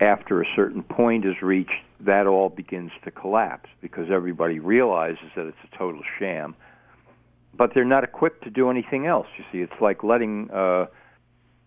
After 0.00 0.42
a 0.42 0.46
certain 0.56 0.82
point 0.82 1.24
is 1.24 1.40
reached, 1.42 1.70
that 2.04 2.26
all 2.26 2.48
begins 2.48 2.90
to 3.04 3.10
collapse 3.10 3.70
because 3.80 4.06
everybody 4.10 4.58
realizes 4.58 5.30
that 5.36 5.46
it's 5.46 5.72
a 5.72 5.78
total 5.78 6.02
sham. 6.18 6.54
But 7.54 7.72
they're 7.74 7.84
not 7.84 8.02
equipped 8.02 8.44
to 8.44 8.50
do 8.50 8.70
anything 8.70 9.06
else. 9.06 9.26
You 9.36 9.44
see, 9.52 9.58
it's 9.58 9.80
like 9.80 10.02
letting, 10.02 10.50
uh, 10.50 10.86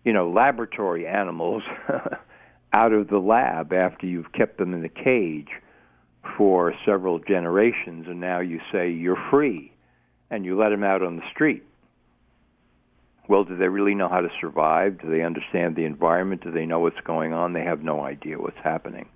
you 0.04 0.12
know, 0.12 0.30
laboratory 0.30 1.06
animals 1.06 1.62
out 2.72 2.92
of 2.92 3.08
the 3.08 3.18
lab 3.18 3.72
after 3.72 4.06
you've 4.06 4.32
kept 4.32 4.58
them 4.58 4.74
in 4.74 4.82
the 4.82 4.88
cage 4.88 5.48
for 6.36 6.74
several 6.84 7.20
generations, 7.20 8.06
and 8.08 8.20
now 8.20 8.40
you 8.40 8.60
say 8.72 8.90
you're 8.90 9.22
free, 9.30 9.72
and 10.28 10.44
you 10.44 10.58
let 10.58 10.70
them 10.70 10.82
out 10.82 11.02
on 11.02 11.16
the 11.16 11.22
street. 11.32 11.62
Well, 13.28 13.44
do 13.44 13.56
they 13.56 13.68
really 13.68 13.94
know 13.94 14.08
how 14.08 14.20
to 14.20 14.28
survive? 14.40 15.00
Do 15.00 15.10
they 15.10 15.22
understand 15.22 15.76
the 15.76 15.84
environment? 15.84 16.42
Do 16.42 16.50
they 16.50 16.66
know 16.66 16.80
what's 16.80 17.00
going 17.04 17.32
on? 17.32 17.52
They 17.52 17.64
have 17.64 17.82
no 17.82 18.04
idea 18.04 18.38
what's 18.38 18.58
happening. 18.62 19.08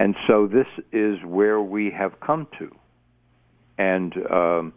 And 0.00 0.16
so 0.26 0.46
this 0.46 0.66
is 0.92 1.18
where 1.22 1.60
we 1.60 1.90
have 1.90 2.18
come 2.20 2.48
to. 2.58 2.74
And 3.76 4.16
um, 4.30 4.72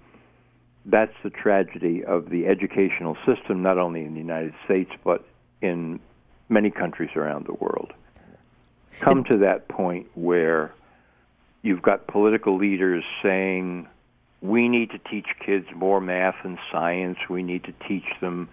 that's 0.86 1.14
the 1.24 1.30
tragedy 1.30 2.04
of 2.04 2.30
the 2.30 2.46
educational 2.46 3.16
system, 3.26 3.64
not 3.64 3.78
only 3.78 4.04
in 4.04 4.16
the 4.16 4.20
United 4.20 4.54
States, 4.66 4.92
but 5.02 5.26
in 5.62 6.02
many 6.50 6.70
countries 6.70 7.12
around 7.16 7.46
the 7.46 7.54
world. 7.54 7.94
Come 9.00 9.24
to 9.32 9.38
that 9.38 9.70
point 9.70 10.08
where 10.14 10.74
you've 11.62 11.82
got 11.82 12.06
political 12.06 12.58
leaders 12.58 13.06
saying, 13.24 13.88
we 14.42 14.68
need 14.68 14.92
to 14.92 14.98
teach 14.98 15.28
kids 15.40 15.68
more 15.74 16.02
math 16.02 16.36
and 16.44 16.60
science, 16.70 17.18
we 17.30 17.44
need 17.44 17.64
to 17.64 17.74
teach 17.88 18.08
them 18.20 18.50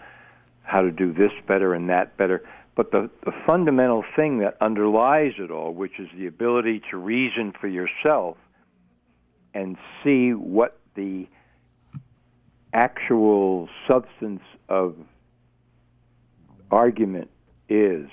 how 0.62 0.82
to 0.82 0.92
do 0.92 1.12
this 1.12 1.32
better 1.48 1.74
and 1.74 1.88
that 1.90 2.16
better. 2.16 2.44
But 2.76 2.92
the, 2.92 3.10
the 3.24 3.32
fundamental 3.46 4.04
thing 4.16 4.38
that 4.38 4.56
underlies 4.60 5.32
it 5.38 5.50
all, 5.50 5.72
which 5.74 5.98
is 5.98 6.08
the 6.16 6.26
ability 6.26 6.82
to 6.90 6.96
reason 6.96 7.52
for 7.60 7.68
yourself 7.68 8.36
and 9.54 9.76
see 10.04 10.30
what 10.30 10.78
the 10.94 11.26
actual 12.72 13.68
substance 13.88 14.42
of 14.68 14.94
argument 16.70 17.28
is, 17.68 18.06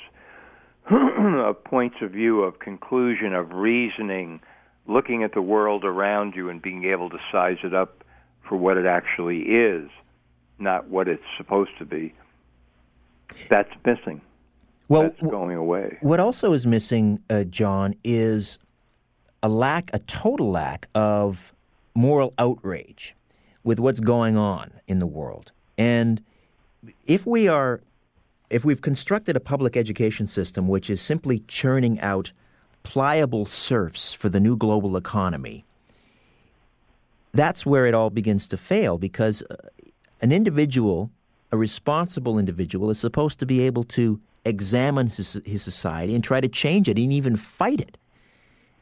of 0.91 1.63
points 1.63 1.97
of 2.01 2.11
view, 2.11 2.41
of 2.41 2.57
conclusion, 2.57 3.33
of 3.33 3.51
reasoning, 3.51 4.39
looking 4.87 5.23
at 5.23 5.33
the 5.33 5.41
world 5.41 5.85
around 5.85 6.33
you 6.35 6.49
and 6.49 6.61
being 6.61 6.85
able 6.85 7.09
to 7.09 7.17
size 7.31 7.57
it 7.63 7.75
up 7.75 8.03
for 8.49 8.57
what 8.57 8.77
it 8.77 8.85
actually 8.85 9.41
is, 9.41 9.89
not 10.57 10.89
what 10.89 11.07
it's 11.07 11.21
supposed 11.37 11.71
to 11.77 11.85
be. 11.85 12.15
That's 13.49 13.69
missing 13.85 14.21
well, 14.87 15.03
that's 15.03 15.21
going 15.21 15.57
away. 15.57 15.97
What 16.01 16.19
also 16.19 16.53
is 16.53 16.65
missing, 16.65 17.21
uh, 17.29 17.43
Jon, 17.43 17.95
is 18.03 18.59
a 19.43 19.49
lack, 19.49 19.89
a 19.93 19.99
total 19.99 20.49
lack 20.49 20.87
of 20.95 21.53
moral 21.93 22.33
outrage 22.37 23.15
with 23.63 23.79
what's 23.79 23.99
going 23.99 24.37
on 24.37 24.71
in 24.87 24.99
the 24.99 25.07
world. 25.07 25.51
And 25.77 26.21
if 27.05 27.25
we 27.25 27.47
are, 27.47 27.81
if 28.49 28.63
we've 28.63 28.81
constructed 28.81 29.35
a 29.35 29.39
public 29.39 29.75
education 29.75 30.25
system 30.27 30.67
which 30.67 30.89
is 30.89 31.01
simply 31.01 31.39
churning 31.47 31.99
out 31.99 32.31
pliable 32.83 33.45
serfs 33.45 34.13
for 34.13 34.29
the 34.29 34.39
new 34.39 34.55
global 34.55 34.95
economy, 34.95 35.65
that's 37.33 37.65
where 37.65 37.85
it 37.85 37.93
all 37.93 38.09
begins 38.09 38.47
to 38.47 38.57
fail 38.57 38.97
because 38.97 39.43
uh, 39.49 39.55
an 40.21 40.31
individual, 40.31 41.11
a 41.51 41.57
responsible 41.57 42.39
individual, 42.39 42.89
is 42.89 42.99
supposed 42.99 43.37
to 43.39 43.45
be 43.45 43.59
able 43.61 43.83
to 43.83 44.19
examine 44.47 45.07
his, 45.07 45.39
his 45.45 45.61
society 45.61 46.15
and 46.15 46.23
try 46.23 46.41
to 46.41 46.47
change 46.47 46.87
it 46.87 46.97
and 46.97 47.11
even 47.11 47.35
fight 47.35 47.79
it. 47.79 47.97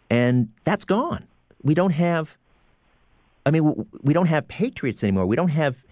And 0.09 0.49
that's 0.63 0.85
gone. 0.85 1.25
We 1.63 1.73
don't 1.73 1.91
have, 1.91 2.37
I 3.45 3.51
mean, 3.51 3.87
we 4.01 4.13
don't 4.13 4.27
have 4.27 4.47
patriots 4.47 5.03
anymore. 5.03 5.25
We 5.25 5.35
don't 5.35 5.49
have 5.49 5.83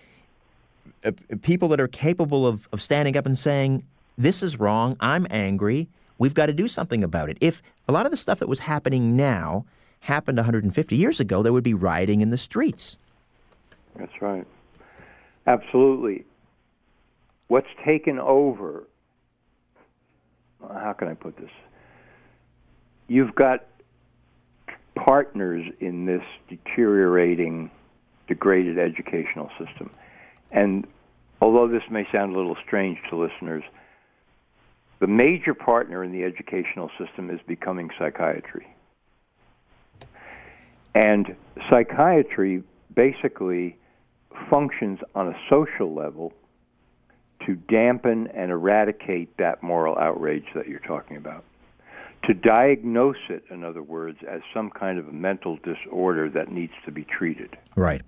uh, 1.04 1.12
people 1.42 1.68
that 1.70 1.80
are 1.80 1.88
capable 1.88 2.46
of, 2.46 2.68
of 2.72 2.82
standing 2.82 3.18
up 3.18 3.26
and 3.26 3.38
saying, 3.38 3.84
this 4.18 4.44
is 4.44 4.60
wrong, 4.60 4.96
I'm 5.00 5.26
angry, 5.32 5.88
we've 6.20 6.34
got 6.34 6.46
to 6.46 6.54
do 6.54 6.68
something 6.68 7.04
about 7.04 7.30
it. 7.30 7.38
If 7.42 7.64
a 7.88 7.92
lot 7.92 8.06
of 8.06 8.12
the 8.12 8.18
stuff 8.18 8.40
that 8.40 8.48
was 8.48 8.60
happening 8.60 9.16
now 9.16 9.66
happened 10.02 10.38
150 10.38 10.96
years 10.96 11.20
ago, 11.20 11.42
there 11.42 11.54
would 11.54 11.64
be 11.64 11.74
rioting 11.74 12.22
in 12.22 12.30
the 12.30 12.38
streets. 12.38 12.98
That's 13.96 14.22
right. 14.22 14.46
Absolutely. 15.48 16.26
What's 17.48 17.68
taken 17.86 18.20
over 18.20 18.88
how 20.72 20.94
can 20.94 21.08
I 21.08 21.14
put 21.14 21.38
this? 21.38 21.50
You've 23.08 23.36
got 23.36 23.66
partners 24.96 25.66
in 25.80 26.06
this 26.06 26.24
deteriorating, 26.50 27.72
degraded 28.28 28.78
educational 28.78 29.50
system. 29.58 29.90
And 30.52 30.88
although 31.42 31.68
this 31.68 31.84
may 31.90 32.08
sound 32.12 32.36
a 32.36 32.38
little 32.38 32.58
strange 32.66 32.98
to 33.10 33.18
listeners, 33.18 33.64
the 35.00 35.08
major 35.08 35.54
partner 35.54 36.04
in 36.04 36.12
the 36.12 36.24
educational 36.24 36.90
system 36.98 37.30
is 37.30 37.40
becoming 37.48 37.90
psychiatry. 38.00 38.68
And 40.96 41.36
psychiatry 41.70 42.64
basically 42.96 43.78
functions 44.50 45.00
on 45.16 45.28
a 45.28 45.36
social 45.50 45.94
level 45.94 46.34
to 47.46 47.56
dampen 47.56 48.28
and 48.28 48.52
eradicate 48.52 49.38
that 49.38 49.64
moral 49.64 49.98
outrage 49.98 50.46
that 50.56 50.68
you're 50.68 50.80
talking 50.80 51.18
about. 51.18 51.44
To 52.26 52.34
diagnose 52.34 53.18
it, 53.30 53.44
in 53.50 53.64
other 53.64 53.84
words, 53.84 54.20
as 54.28 54.42
some 54.54 54.70
kind 54.70 54.98
of 54.98 55.10
a 55.10 55.12
mental 55.12 55.58
disorder 55.58 56.30
that 56.30 56.52
needs 56.52 56.74
to 56.86 56.92
be 56.92 57.04
treated. 57.04 57.58
Right. 57.76 58.02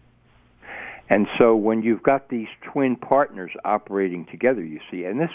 And 1.10 1.28
so 1.38 1.56
when 1.56 1.84
you've 1.84 2.02
got 2.02 2.30
these 2.30 2.48
twin 2.62 2.95
partners 2.95 3.52
operating 3.64 4.26
together, 4.26 4.64
you 4.64 4.80
see, 4.90 5.03
and 5.03 5.20
this 5.20 5.32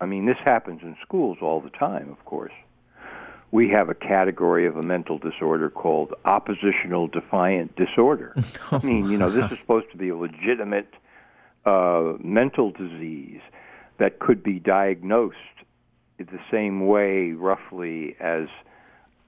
I 0.00 0.06
mean, 0.06 0.26
this 0.26 0.38
happens 0.44 0.82
in 0.82 0.96
schools 1.02 1.38
all 1.40 1.60
the 1.60 1.70
time, 1.70 2.10
of 2.10 2.22
course. 2.24 2.52
We 3.52 3.68
have 3.70 3.88
a 3.88 3.94
category 3.94 4.66
of 4.66 4.76
a 4.76 4.82
mental 4.82 5.18
disorder 5.18 5.70
called 5.70 6.12
oppositional 6.24 7.06
defiant 7.06 7.76
disorder. 7.76 8.34
I 8.72 8.84
mean, 8.84 9.08
you 9.08 9.16
know, 9.16 9.30
this 9.30 9.50
is 9.52 9.58
supposed 9.60 9.90
to 9.92 9.96
be 9.96 10.08
a 10.08 10.16
legitimate 10.16 10.92
uh, 11.66 12.14
mental 12.22 12.70
disease 12.70 13.40
that 13.98 14.18
could 14.18 14.42
be 14.42 14.58
diagnosed 14.58 15.36
the 16.18 16.38
same 16.50 16.86
way, 16.86 17.32
roughly, 17.32 18.16
as 18.20 18.46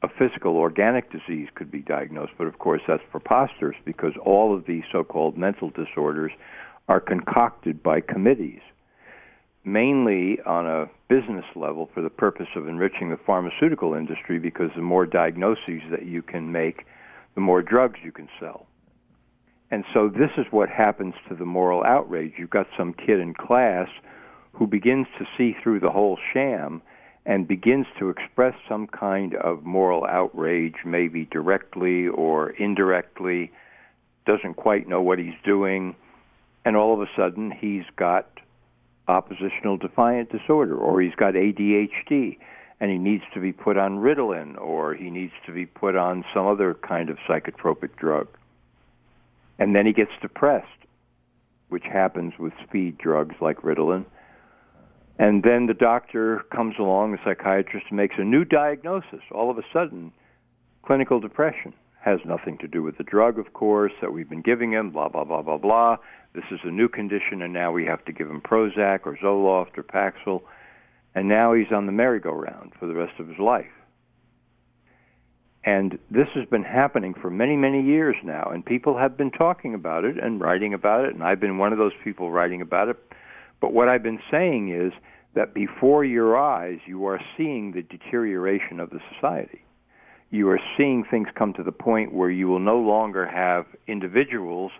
a 0.02 0.08
physical 0.08 0.56
organic 0.56 1.10
disease 1.10 1.48
could 1.54 1.70
be 1.70 1.80
diagnosed. 1.80 2.32
But 2.38 2.46
of 2.46 2.58
course, 2.58 2.82
that's 2.86 3.02
preposterous 3.10 3.76
because 3.84 4.12
all 4.24 4.54
of 4.54 4.66
these 4.66 4.84
so 4.92 5.04
called 5.04 5.36
mental 5.36 5.70
disorders 5.70 6.32
are 6.88 7.00
concocted 7.00 7.82
by 7.82 8.00
committees, 8.00 8.60
mainly 9.64 10.38
on 10.46 10.66
a 10.66 10.88
business 11.08 11.44
level 11.56 11.90
for 11.92 12.02
the 12.02 12.10
purpose 12.10 12.48
of 12.54 12.68
enriching 12.68 13.10
the 13.10 13.18
pharmaceutical 13.26 13.94
industry 13.94 14.38
because 14.38 14.70
the 14.76 14.82
more 14.82 15.06
diagnoses 15.06 15.82
that 15.90 16.06
you 16.06 16.22
can 16.22 16.52
make, 16.52 16.86
the 17.34 17.40
more 17.40 17.62
drugs 17.62 17.98
you 18.04 18.12
can 18.12 18.28
sell. 18.38 18.66
And 19.70 19.84
so 19.93 20.09
this 20.09 20.30
is 20.36 20.47
what 20.51 20.68
happens 20.68 21.14
to 21.28 21.34
the 21.34 21.44
moral 21.44 21.82
outrage. 21.84 22.34
You've 22.38 22.51
got 22.51 22.66
some 22.76 22.93
kid 22.94 23.20
in 23.20 23.34
class 23.34 23.88
who 24.52 24.66
begins 24.66 25.06
to 25.18 25.26
see 25.36 25.56
through 25.62 25.80
the 25.80 25.90
whole 25.90 26.18
sham 26.32 26.82
and 27.24 27.48
begins 27.48 27.86
to 27.98 28.09
express 28.09 28.55
some 28.68 28.86
kind 28.86 29.34
of 29.34 29.64
moral 29.64 30.05
outrage, 30.05 30.76
maybe 30.84 31.24
directly 31.32 32.06
or 32.06 32.51
indirectly, 32.51 33.51
doesn't 34.24 34.55
quite 34.55 34.88
know 34.88 35.02
what 35.02 35.18
he's 35.18 35.34
doing, 35.44 35.97
and 36.64 36.76
all 36.76 36.94
of 36.94 37.01
a 37.01 37.10
sudden 37.16 37.51
he's 37.51 37.84
got 37.97 38.28
oppositional 39.09 39.76
defiant 39.76 40.30
disorder 40.30 40.76
or 40.76 41.01
he's 41.01 41.14
got 41.14 41.34
ADHD 41.34 42.38
and 42.80 42.90
he 42.90 42.98
needs 42.98 43.22
to 43.32 43.40
be 43.40 43.52
put 43.52 43.76
on 43.76 43.98
Ritalin 43.98 44.60
or 44.60 44.94
he 44.94 45.10
needs 45.10 45.32
to 45.47 45.52
be 45.52 45.64
put 45.64 45.97
on 45.97 46.24
some 46.34 46.47
other 46.47 46.74
kind 46.74 47.09
of 47.09 47.18
psychotropic 47.28 47.97
drug. 47.97 48.26
And 49.58 49.74
then 49.74 49.86
he 49.86 49.92
gets 49.92 50.10
depressed, 50.20 50.66
which 51.68 51.84
happens 51.84 52.34
with 52.38 52.52
speed 52.66 52.98
drugs 52.98 53.36
like 53.40 53.62
Ritalin. 53.62 54.04
And 55.18 55.42
then 55.42 55.66
the 55.66 55.74
doctor 55.74 56.42
comes 56.54 56.74
along, 56.78 57.12
the 57.12 57.18
psychiatrist 57.24 57.90
makes 57.90 58.16
a 58.18 58.24
new 58.24 58.44
diagnosis. 58.44 59.22
All 59.32 59.50
of 59.50 59.56
a 59.56 59.62
sudden, 59.72 60.12
clinical 60.84 61.20
depression 61.20 61.72
has 62.04 62.20
nothing 62.24 62.58
to 62.58 62.68
do 62.68 62.82
with 62.82 62.98
the 62.98 63.04
drug, 63.04 63.38
of 63.38 63.52
course, 63.52 63.92
that 64.00 64.12
we've 64.12 64.28
been 64.28 64.42
giving 64.42 64.72
him, 64.72 64.90
blah, 64.90 65.08
blah, 65.08 65.24
blah, 65.24 65.42
blah, 65.42 65.58
blah. 65.58 65.96
This 66.34 66.44
is 66.50 66.60
a 66.64 66.70
new 66.70 66.88
condition, 66.88 67.42
and 67.42 67.52
now 67.52 67.72
we 67.72 67.86
have 67.86 68.04
to 68.04 68.12
give 68.12 68.28
him 68.28 68.42
Prozac 68.42 69.00
or 69.06 69.16
Zoloft 69.16 69.78
or 69.78 69.82
Paxil. 69.82 70.42
And 71.14 71.28
now 71.28 71.54
he's 71.54 71.72
on 71.72 71.86
the 71.86 71.92
merry-go-round 71.92 72.74
for 72.78 72.86
the 72.86 72.94
rest 72.94 73.18
of 73.18 73.26
his 73.26 73.38
life. 73.38 73.64
And 75.66 75.98
this 76.12 76.28
has 76.34 76.48
been 76.48 76.62
happening 76.62 77.12
for 77.12 77.28
many, 77.28 77.56
many 77.56 77.82
years 77.82 78.14
now, 78.22 78.51
and 78.55 78.64
people 78.64 78.97
have 78.97 79.16
been 79.16 79.32
talking 79.32 79.74
about 79.74 80.05
it 80.05 80.16
and 80.16 80.40
writing 80.40 80.72
about 80.72 81.05
it, 81.05 81.12
and 81.12 81.24
I've 81.24 81.40
been 81.40 81.59
one 81.59 81.72
of 81.72 81.78
those 81.78 81.93
people 82.05 82.30
writing 82.30 82.62
about 82.62 82.88
it. 82.88 82.97
But 83.60 83.72
what 83.72 83.88
I've 83.88 84.02
been 84.02 84.20
saying 84.30 84.72
is 84.72 84.93
that 85.34 85.55
before 85.55 86.05
your 86.05 86.38
eyes, 86.38 86.78
you 86.86 87.05
are 87.06 87.20
seeing 87.36 87.72
the 87.72 87.82
deterioration 87.82 88.78
of 88.78 88.90
the 88.90 89.01
society. 89.12 89.64
You 90.30 90.48
are 90.51 90.60
seeing 90.76 91.02
things 91.02 91.26
come 91.34 91.52
to 91.55 91.64
the 91.64 91.72
point 91.72 92.12
where 92.12 92.30
you 92.30 92.47
will 92.47 92.60
no 92.60 92.78
longer 92.78 93.26
have 93.26 93.66
individuals 93.88 94.70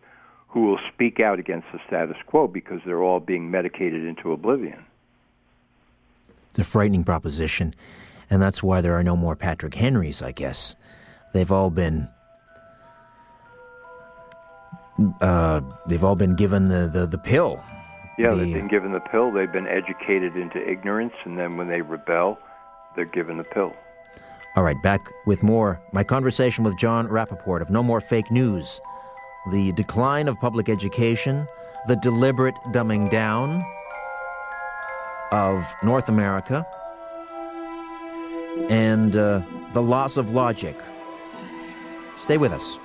who 0.49 0.67
will 0.67 0.79
speak 0.95 1.19
out 1.19 1.41
against 1.41 1.67
the 1.73 1.81
status 1.87 2.17
quo 2.27 2.47
because 2.47 2.81
they're 2.87 3.03
all 3.03 3.21
being 3.21 3.51
medicated 3.51 4.05
into 4.05 4.31
oblivion. 4.31 4.85
It's 6.51 6.61
a 6.61 6.65
frightening 6.65 7.03
proposition, 7.03 7.75
and 8.31 8.41
that's 8.43 8.63
why 8.63 8.81
there 8.81 8.95
are 8.95 9.03
no 9.05 9.17
more 9.17 9.37
Patrick 9.37 9.75
Henrys, 9.75 10.23
I 10.23 10.33
guess. 10.33 10.75
They've 11.33 11.51
all 11.53 11.71
been 11.71 12.09
uh, 15.21 15.61
they've 15.87 16.03
all 16.05 16.17
been 16.17 16.35
given 16.37 16.69
the, 16.69 16.89
the, 16.93 17.07
the 17.07 17.19
pill. 17.19 17.63
Yeah, 18.19 18.31
The- 18.31 18.37
they've 18.37 18.55
been 18.55 18.69
given 18.69 18.93
the 18.93 19.01
pill. 19.01 19.31
They've 19.31 19.51
been 19.53 19.67
educated 19.67 20.37
into 20.37 20.59
ignorance, 20.67 21.13
and 21.25 21.39
then 21.39 21.57
when 21.57 21.69
they 21.69 21.83
rebel, 21.83 22.39
they're 22.95 23.05
given 23.05 23.37
the 23.37 23.45
pill. 23.45 23.75
All 24.57 24.63
right, 24.63 24.81
back 24.83 25.07
with 25.27 25.43
more. 25.43 25.79
My 25.93 26.03
conversation 26.03 26.65
with 26.65 26.79
John 26.79 27.09
Rappoport 27.09 27.61
of 27.61 27.69
No 27.69 27.83
More 27.83 28.01
Fake 28.01 28.31
News. 28.31 28.81
The 29.53 29.73
decline 29.73 30.29
of 30.29 30.41
public 30.41 30.71
education, 30.71 31.47
the 31.89 31.97
deliberate 31.97 32.55
dumbing 32.73 33.11
down 33.11 33.63
of 35.31 35.63
North 35.83 36.09
America, 36.09 36.67
and 38.69 39.17
uh, 39.17 39.43
the 39.73 39.83
loss 39.83 40.17
of 40.17 40.31
logic. 40.31 40.77
Stay 42.19 42.37
with 42.37 42.53
us. 42.53 42.79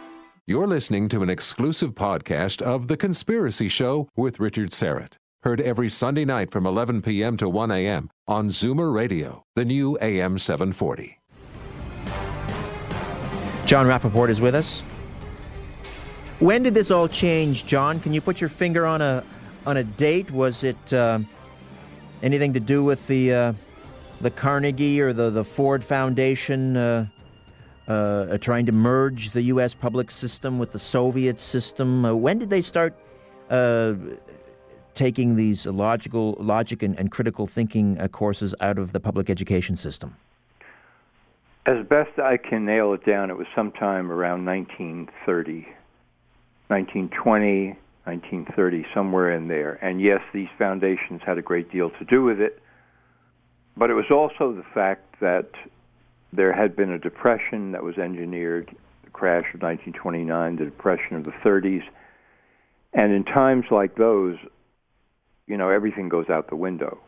You're 0.48 0.68
listening 0.68 1.08
to 1.10 1.22
an 1.22 1.30
exclusive 1.30 1.94
podcast 1.94 2.62
of 2.62 2.88
The 2.88 2.98
Conspiracy 2.98 3.68
Show 3.68 4.10
with 4.16 4.40
Richard 4.40 4.72
Syrett. 4.72 5.14
Heard 5.44 5.62
every 5.62 5.90
Sunday 5.90 6.26
night 6.26 6.52
from 6.52 6.66
11 6.66 7.02
p.m. 7.02 7.38
to 7.38 7.50
1 7.50 7.72
a.m. 7.72 8.10
on 8.28 8.50
Zoomer 8.50 8.94
Radio, 8.94 9.44
the 9.56 9.66
new 9.66 9.98
AM 10.02 10.38
740. 10.38 11.20
John 13.66 13.88
Rappoport 13.88 14.30
is 14.30 14.42
with 14.42 14.54
us. 14.54 14.82
When 16.40 16.64
did 16.64 16.74
this 16.74 16.92
all 16.92 17.08
change, 17.08 17.66
John? 17.66 18.00
Can 18.00 18.14
you 18.14 18.22
put 18.22 18.42
your 18.42 18.50
finger 18.50 18.86
on 18.86 19.02
a 19.02 19.24
on 19.66 19.78
a 19.78 19.84
date? 19.84 20.32
Was 20.32 20.64
it 20.64 20.92
uh, 20.92 21.20
anything 22.24 22.54
to 22.54 22.60
do 22.60 22.84
with 22.84 23.06
the 23.08 23.34
uh, 23.34 23.54
the 24.22 24.32
Carnegie 24.32 25.02
or 25.02 25.14
the 25.14 25.30
the 25.30 25.44
Ford 25.44 25.84
Foundation 25.84 26.78
uh, 26.78 27.08
uh, 27.88 28.38
trying 28.38 28.66
to 28.68 28.72
merge 28.72 29.32
the 29.32 29.42
U.S. 29.44 29.74
public 29.74 30.12
system 30.12 30.60
with 30.60 30.72
the 30.72 30.80
Soviet 30.80 31.40
system? 31.40 32.06
Uh, 32.06 32.14
when 32.14 32.38
did 32.40 32.50
they 32.50 32.62
start 32.62 32.96
uh, 33.50 33.94
taking 34.94 35.36
these 35.36 35.66
logical 35.66 36.38
logic 36.40 36.84
and, 36.84 36.98
and 37.00 37.12
critical 37.12 37.48
thinking 37.48 38.00
uh, 38.00 38.08
courses 38.08 38.54
out 38.62 38.78
of 38.78 38.94
the 38.94 39.00
public 39.00 39.30
education 39.30 39.76
system? 39.76 40.16
As 41.66 41.86
best 41.86 42.18
I 42.20 42.38
can 42.38 42.66
nail 42.66 42.94
it 42.94 43.06
down, 43.06 43.30
it 43.30 43.38
was 43.38 43.48
sometime 43.56 44.12
around 44.12 44.46
1930, 44.46 45.68
1920, 46.68 47.68
1930, 48.06 48.86
somewhere 48.94 49.32
in 49.32 49.48
there. 49.48 49.74
And 49.84 50.02
yes, 50.02 50.22
these 50.34 50.48
foundations 50.58 51.22
had 51.26 51.38
a 51.38 51.42
great 51.42 51.72
deal 51.72 51.92
to 51.92 52.06
do 52.06 52.24
with 52.24 52.40
it, 52.40 52.61
but 53.78 53.90
it 53.90 53.94
was 53.94 54.12
also 54.12 54.54
the 54.54 54.66
fact 54.74 55.20
that 55.22 55.50
there 56.34 56.54
had 56.54 56.76
been 56.76 56.92
a 56.92 57.00
depression 57.00 57.72
that 57.72 57.84
was 57.84 57.98
engineered, 57.98 58.76
the 59.04 59.10
crash 59.10 59.54
of 59.54 59.62
1929, 59.62 60.56
the 60.58 60.66
depression 60.66 61.16
of 61.16 61.24
the 61.24 61.32
30s. 61.32 61.84
And 62.94 63.14
in 63.14 63.24
times 63.24 63.66
like 63.72 63.96
those, 63.96 64.38
you 65.48 65.58
know, 65.58 65.70
everything 65.70 66.10
goes 66.10 66.30
out 66.30 66.50
the 66.50 66.56
window. 66.56 67.00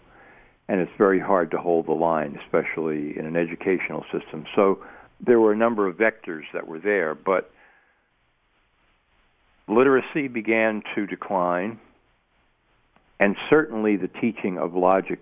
And 0.67 0.79
it's 0.79 0.91
very 0.97 1.19
hard 1.19 1.51
to 1.51 1.57
hold 1.57 1.87
the 1.87 1.93
line, 1.93 2.39
especially 2.43 3.17
in 3.17 3.25
an 3.25 3.35
educational 3.35 4.05
system. 4.11 4.45
So 4.55 4.79
there 5.19 5.39
were 5.39 5.51
a 5.51 5.57
number 5.57 5.87
of 5.87 5.97
vectors 5.97 6.43
that 6.53 6.67
were 6.67 6.79
there, 6.79 7.15
but 7.15 7.51
literacy 9.67 10.27
began 10.27 10.83
to 10.95 11.05
decline, 11.05 11.79
and 13.19 13.35
certainly 13.49 13.95
the 13.95 14.07
teaching 14.07 14.57
of 14.57 14.73
logic 14.73 15.19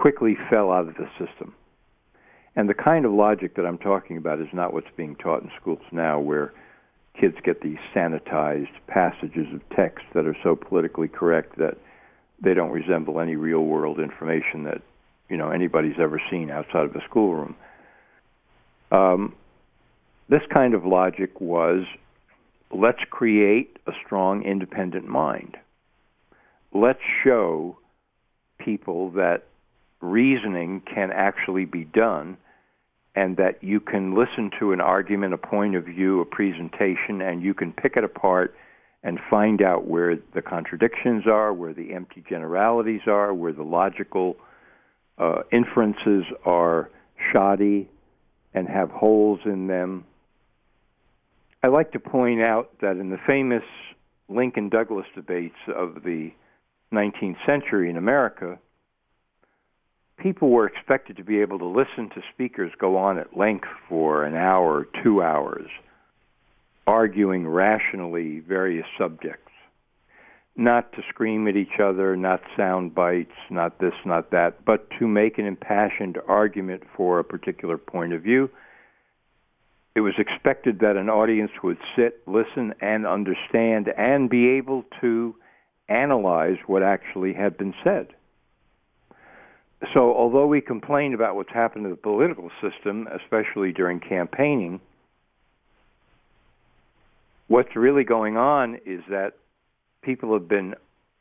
quickly 0.00 0.34
fell 0.48 0.72
out 0.72 0.88
of 0.88 0.94
the 0.94 1.08
system. 1.18 1.54
And 2.56 2.68
the 2.68 2.74
kind 2.74 3.04
of 3.04 3.12
logic 3.12 3.54
that 3.56 3.66
I'm 3.66 3.78
talking 3.78 4.16
about 4.16 4.40
is 4.40 4.48
not 4.52 4.72
what's 4.72 4.90
being 4.96 5.14
taught 5.16 5.42
in 5.42 5.50
schools 5.60 5.82
now, 5.92 6.18
where 6.18 6.52
kids 7.20 7.36
get 7.44 7.60
these 7.60 7.78
sanitized 7.94 8.74
passages 8.86 9.46
of 9.52 9.60
text 9.76 10.04
that 10.14 10.26
are 10.26 10.36
so 10.42 10.56
politically 10.56 11.06
correct 11.06 11.58
that 11.58 11.76
they 12.42 12.54
don't 12.54 12.70
resemble 12.70 13.20
any 13.20 13.36
real 13.36 13.60
world 13.60 14.00
information 14.00 14.64
that 14.64 14.80
you 15.28 15.36
know 15.36 15.50
anybody's 15.50 16.00
ever 16.00 16.20
seen 16.30 16.50
outside 16.50 16.86
of 16.86 16.96
a 16.96 17.04
schoolroom. 17.08 17.54
Um, 18.90 19.34
this 20.30 20.42
kind 20.52 20.74
of 20.74 20.86
logic 20.86 21.40
was 21.40 21.84
let's 22.72 23.02
create 23.10 23.78
a 23.86 23.92
strong 24.04 24.42
independent 24.44 25.06
mind. 25.06 25.56
Let's 26.72 27.02
show 27.22 27.76
people 28.58 29.10
that 29.12 29.44
reasoning 30.00 30.80
can 30.80 31.10
actually 31.12 31.64
be 31.64 31.84
done 31.84 32.36
and 33.14 33.36
that 33.36 33.62
you 33.62 33.80
can 33.80 34.14
listen 34.14 34.50
to 34.58 34.72
an 34.72 34.80
argument, 34.80 35.34
a 35.34 35.38
point 35.38 35.74
of 35.74 35.84
view, 35.84 36.20
a 36.20 36.24
presentation, 36.24 37.20
and 37.20 37.42
you 37.42 37.54
can 37.54 37.72
pick 37.72 37.96
it 37.96 38.04
apart 38.04 38.54
and 39.02 39.18
find 39.28 39.62
out 39.62 39.86
where 39.86 40.16
the 40.34 40.42
contradictions 40.42 41.26
are, 41.26 41.52
where 41.52 41.72
the 41.72 41.92
empty 41.92 42.22
generalities 42.28 43.00
are, 43.06 43.34
where 43.34 43.52
the 43.52 43.62
logical 43.62 44.36
uh, 45.18 45.42
inferences 45.50 46.24
are 46.44 46.90
shoddy 47.32 47.88
and 48.54 48.68
have 48.68 48.90
holes 48.90 49.40
in 49.44 49.66
them. 49.66 50.04
I 51.62 51.68
like 51.68 51.92
to 51.92 52.00
point 52.00 52.42
out 52.42 52.70
that 52.80 52.96
in 52.96 53.10
the 53.10 53.18
famous 53.26 53.64
Lincoln 54.28 54.68
Douglas 54.68 55.06
debates 55.14 55.56
of 55.66 56.02
the 56.04 56.32
19th 56.92 57.44
century 57.44 57.90
in 57.90 57.96
America, 57.96 58.58
people 60.20 60.50
were 60.50 60.66
expected 60.66 61.16
to 61.16 61.24
be 61.24 61.40
able 61.40 61.58
to 61.58 61.66
listen 61.66 62.10
to 62.10 62.22
speakers 62.32 62.72
go 62.78 62.96
on 62.96 63.18
at 63.18 63.36
length 63.36 63.68
for 63.88 64.24
an 64.24 64.34
hour, 64.34 64.86
two 65.02 65.22
hours, 65.22 65.68
arguing 66.86 67.46
rationally 67.48 68.40
various 68.40 68.86
subjects. 68.98 69.50
Not 70.56 70.92
to 70.92 71.02
scream 71.08 71.48
at 71.48 71.56
each 71.56 71.80
other, 71.82 72.16
not 72.16 72.42
sound 72.56 72.94
bites, 72.94 73.30
not 73.50 73.78
this, 73.78 73.94
not 74.04 74.30
that, 74.32 74.64
but 74.64 74.88
to 74.98 75.08
make 75.08 75.38
an 75.38 75.46
impassioned 75.46 76.18
argument 76.28 76.82
for 76.96 77.18
a 77.18 77.24
particular 77.24 77.78
point 77.78 78.12
of 78.12 78.22
view. 78.22 78.50
It 79.94 80.00
was 80.00 80.14
expected 80.18 80.80
that 80.80 80.96
an 80.96 81.08
audience 81.08 81.50
would 81.62 81.78
sit, 81.96 82.20
listen, 82.26 82.74
and 82.80 83.06
understand 83.06 83.88
and 83.96 84.28
be 84.28 84.50
able 84.50 84.84
to 85.00 85.34
analyze 85.88 86.58
what 86.66 86.82
actually 86.82 87.32
had 87.32 87.56
been 87.56 87.74
said. 87.82 88.08
So, 89.94 90.14
although 90.14 90.46
we 90.46 90.60
complain 90.60 91.14
about 91.14 91.36
what's 91.36 91.52
happened 91.52 91.84
to 91.84 91.90
the 91.90 91.96
political 91.96 92.50
system, 92.60 93.08
especially 93.22 93.72
during 93.72 93.98
campaigning, 93.98 94.80
what's 97.48 97.74
really 97.74 98.04
going 98.04 98.36
on 98.36 98.76
is 98.84 99.00
that 99.08 99.32
people 100.02 100.34
have 100.34 100.48
been 100.48 100.74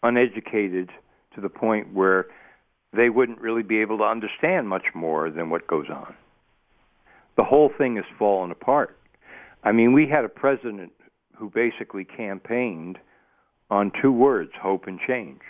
uneducated 0.04 0.90
to 1.36 1.42
the 1.42 1.50
point 1.50 1.94
where 1.94 2.28
they 2.94 3.10
wouldn't 3.10 3.40
really 3.40 3.64
be 3.64 3.80
able 3.80 3.98
to 4.00 4.04
understand 4.04 4.68
much 4.68 4.86
more 4.94 5.30
than 5.30 5.50
what 5.50 5.66
goes 5.68 5.88
on. 5.90 6.14
The 7.38 7.44
whole 7.44 7.72
thing 7.78 7.96
has 7.96 8.06
fallen 8.18 8.52
apart. 8.52 8.98
I 9.64 9.72
mean, 9.72 9.94
we 9.94 10.08
had 10.08 10.26
a 10.26 10.30
president 10.30 10.92
who 11.36 11.50
basically 11.50 12.04
campaigned 12.04 12.98
on 13.70 13.92
two 14.02 14.12
words, 14.12 14.52
hope 14.62 14.88
and 14.88 15.00
change. 15.08 15.42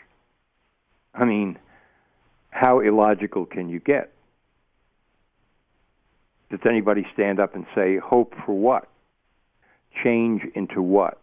I 1.14 1.26
mean, 1.26 1.58
how 2.50 2.80
illogical 2.80 3.46
can 3.46 3.70
you 3.70 3.80
get? 3.80 4.12
Does 6.50 6.60
anybody 6.68 7.06
stand 7.14 7.40
up 7.40 7.56
and 7.56 7.66
say, 7.76 7.98
hope 7.98 8.34
for 8.46 8.54
what? 8.54 8.90
Change 10.04 10.42
into 10.56 10.82
what? 10.82 11.20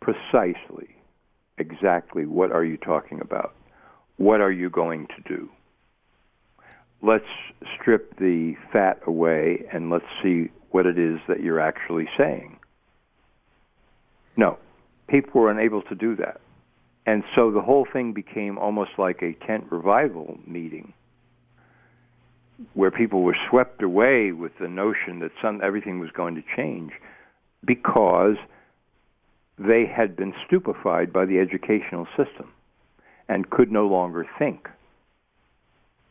Precisely. 0.00 0.96
Exactly 1.58 2.26
what 2.26 2.52
are 2.52 2.64
you 2.64 2.76
talking 2.76 3.20
about? 3.20 3.54
What 4.16 4.40
are 4.40 4.52
you 4.52 4.70
going 4.70 5.08
to 5.08 5.36
do? 5.36 5.50
Let's 7.02 7.24
strip 7.80 8.16
the 8.18 8.54
fat 8.72 9.00
away 9.06 9.64
and 9.72 9.90
let's 9.90 10.04
see 10.22 10.50
what 10.70 10.86
it 10.86 10.98
is 10.98 11.18
that 11.28 11.42
you're 11.42 11.60
actually 11.60 12.08
saying. 12.16 12.58
No, 14.36 14.58
people 15.08 15.40
were 15.40 15.50
unable 15.50 15.82
to 15.82 15.94
do 15.94 16.16
that. 16.16 16.40
And 17.06 17.24
so 17.34 17.50
the 17.50 17.60
whole 17.60 17.86
thing 17.90 18.12
became 18.12 18.58
almost 18.58 18.92
like 18.96 19.22
a 19.22 19.32
tent 19.46 19.64
revival 19.70 20.38
meeting 20.46 20.92
where 22.74 22.90
people 22.90 23.22
were 23.22 23.36
swept 23.50 23.82
away 23.82 24.30
with 24.30 24.52
the 24.60 24.68
notion 24.68 25.18
that 25.20 25.32
some, 25.40 25.60
everything 25.62 25.98
was 25.98 26.10
going 26.10 26.36
to 26.36 26.42
change 26.56 26.92
because 27.64 28.36
they 29.58 29.84
had 29.84 30.16
been 30.16 30.32
stupefied 30.46 31.12
by 31.12 31.24
the 31.24 31.38
educational 31.38 32.06
system 32.16 32.52
and 33.28 33.50
could 33.50 33.72
no 33.72 33.86
longer 33.86 34.26
think. 34.38 34.68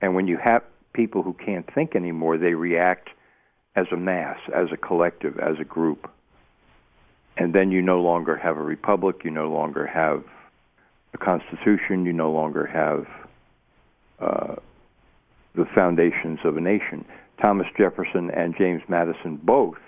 And 0.02 0.16
when 0.16 0.28
you 0.28 0.38
have 0.44 0.64
people 0.94 1.24
who 1.24 1.34
can't 1.34 1.66
think 1.74 1.96
anymore, 1.96 2.38
they 2.38 2.54
react 2.54 3.10
as 3.76 3.86
a 3.92 3.98
mass, 3.98 4.38
as 4.54 4.68
a 4.74 4.78
collective, 4.78 5.38
as 5.40 5.56
a 5.60 5.64
group. 5.64 6.10
And 7.38 7.54
then 7.56 7.72
you 7.72 7.82
no 7.82 8.02
longer 8.02 8.36
have 8.36 8.58
a 8.58 8.62
republic, 8.62 9.22
you 9.24 9.32
no 9.32 9.50
longer 9.50 9.88
have 9.88 10.24
a 11.14 11.18
constitution, 11.18 12.06
you 12.06 12.14
no 12.14 12.32
longer 12.32 12.66
have 12.66 13.08
uh, 14.20 14.56
the 15.56 15.66
foundations 15.76 16.40
of 16.44 16.58
a 16.58 16.62
nation. 16.62 17.06
Thomas 17.42 17.68
Jefferson 17.78 18.30
and 18.32 18.56
James 18.58 18.82
Madison 18.88 19.38
both 19.38 19.80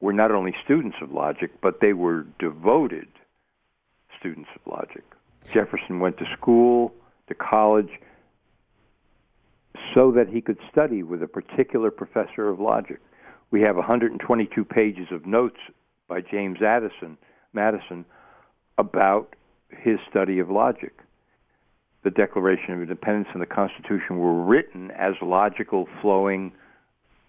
were 0.00 0.12
not 0.12 0.30
only 0.30 0.54
students 0.64 0.96
of 1.00 1.12
logic, 1.12 1.50
but 1.62 1.80
they 1.80 1.92
were 1.92 2.26
devoted 2.38 3.08
students 4.18 4.50
of 4.54 4.72
logic. 4.72 5.04
Jefferson 5.52 6.00
went 6.00 6.18
to 6.18 6.24
school, 6.36 6.92
to 7.28 7.34
college, 7.34 8.00
so 9.94 10.10
that 10.12 10.28
he 10.28 10.40
could 10.40 10.58
study 10.70 11.02
with 11.02 11.22
a 11.22 11.26
particular 11.26 11.90
professor 11.90 12.48
of 12.48 12.60
logic. 12.60 13.00
We 13.50 13.60
have 13.62 13.76
122 13.76 14.64
pages 14.64 15.08
of 15.10 15.26
notes 15.26 15.58
by 16.08 16.20
James 16.20 16.60
Addison, 16.60 17.16
Madison 17.52 18.04
about 18.76 19.34
his 19.80 19.98
study 20.10 20.38
of 20.38 20.50
logic. 20.50 20.92
The 22.02 22.10
Declaration 22.10 22.74
of 22.74 22.82
Independence 22.82 23.28
and 23.32 23.40
the 23.40 23.46
Constitution 23.46 24.18
were 24.18 24.44
written 24.44 24.90
as 24.90 25.14
logical, 25.22 25.88
flowing, 26.02 26.52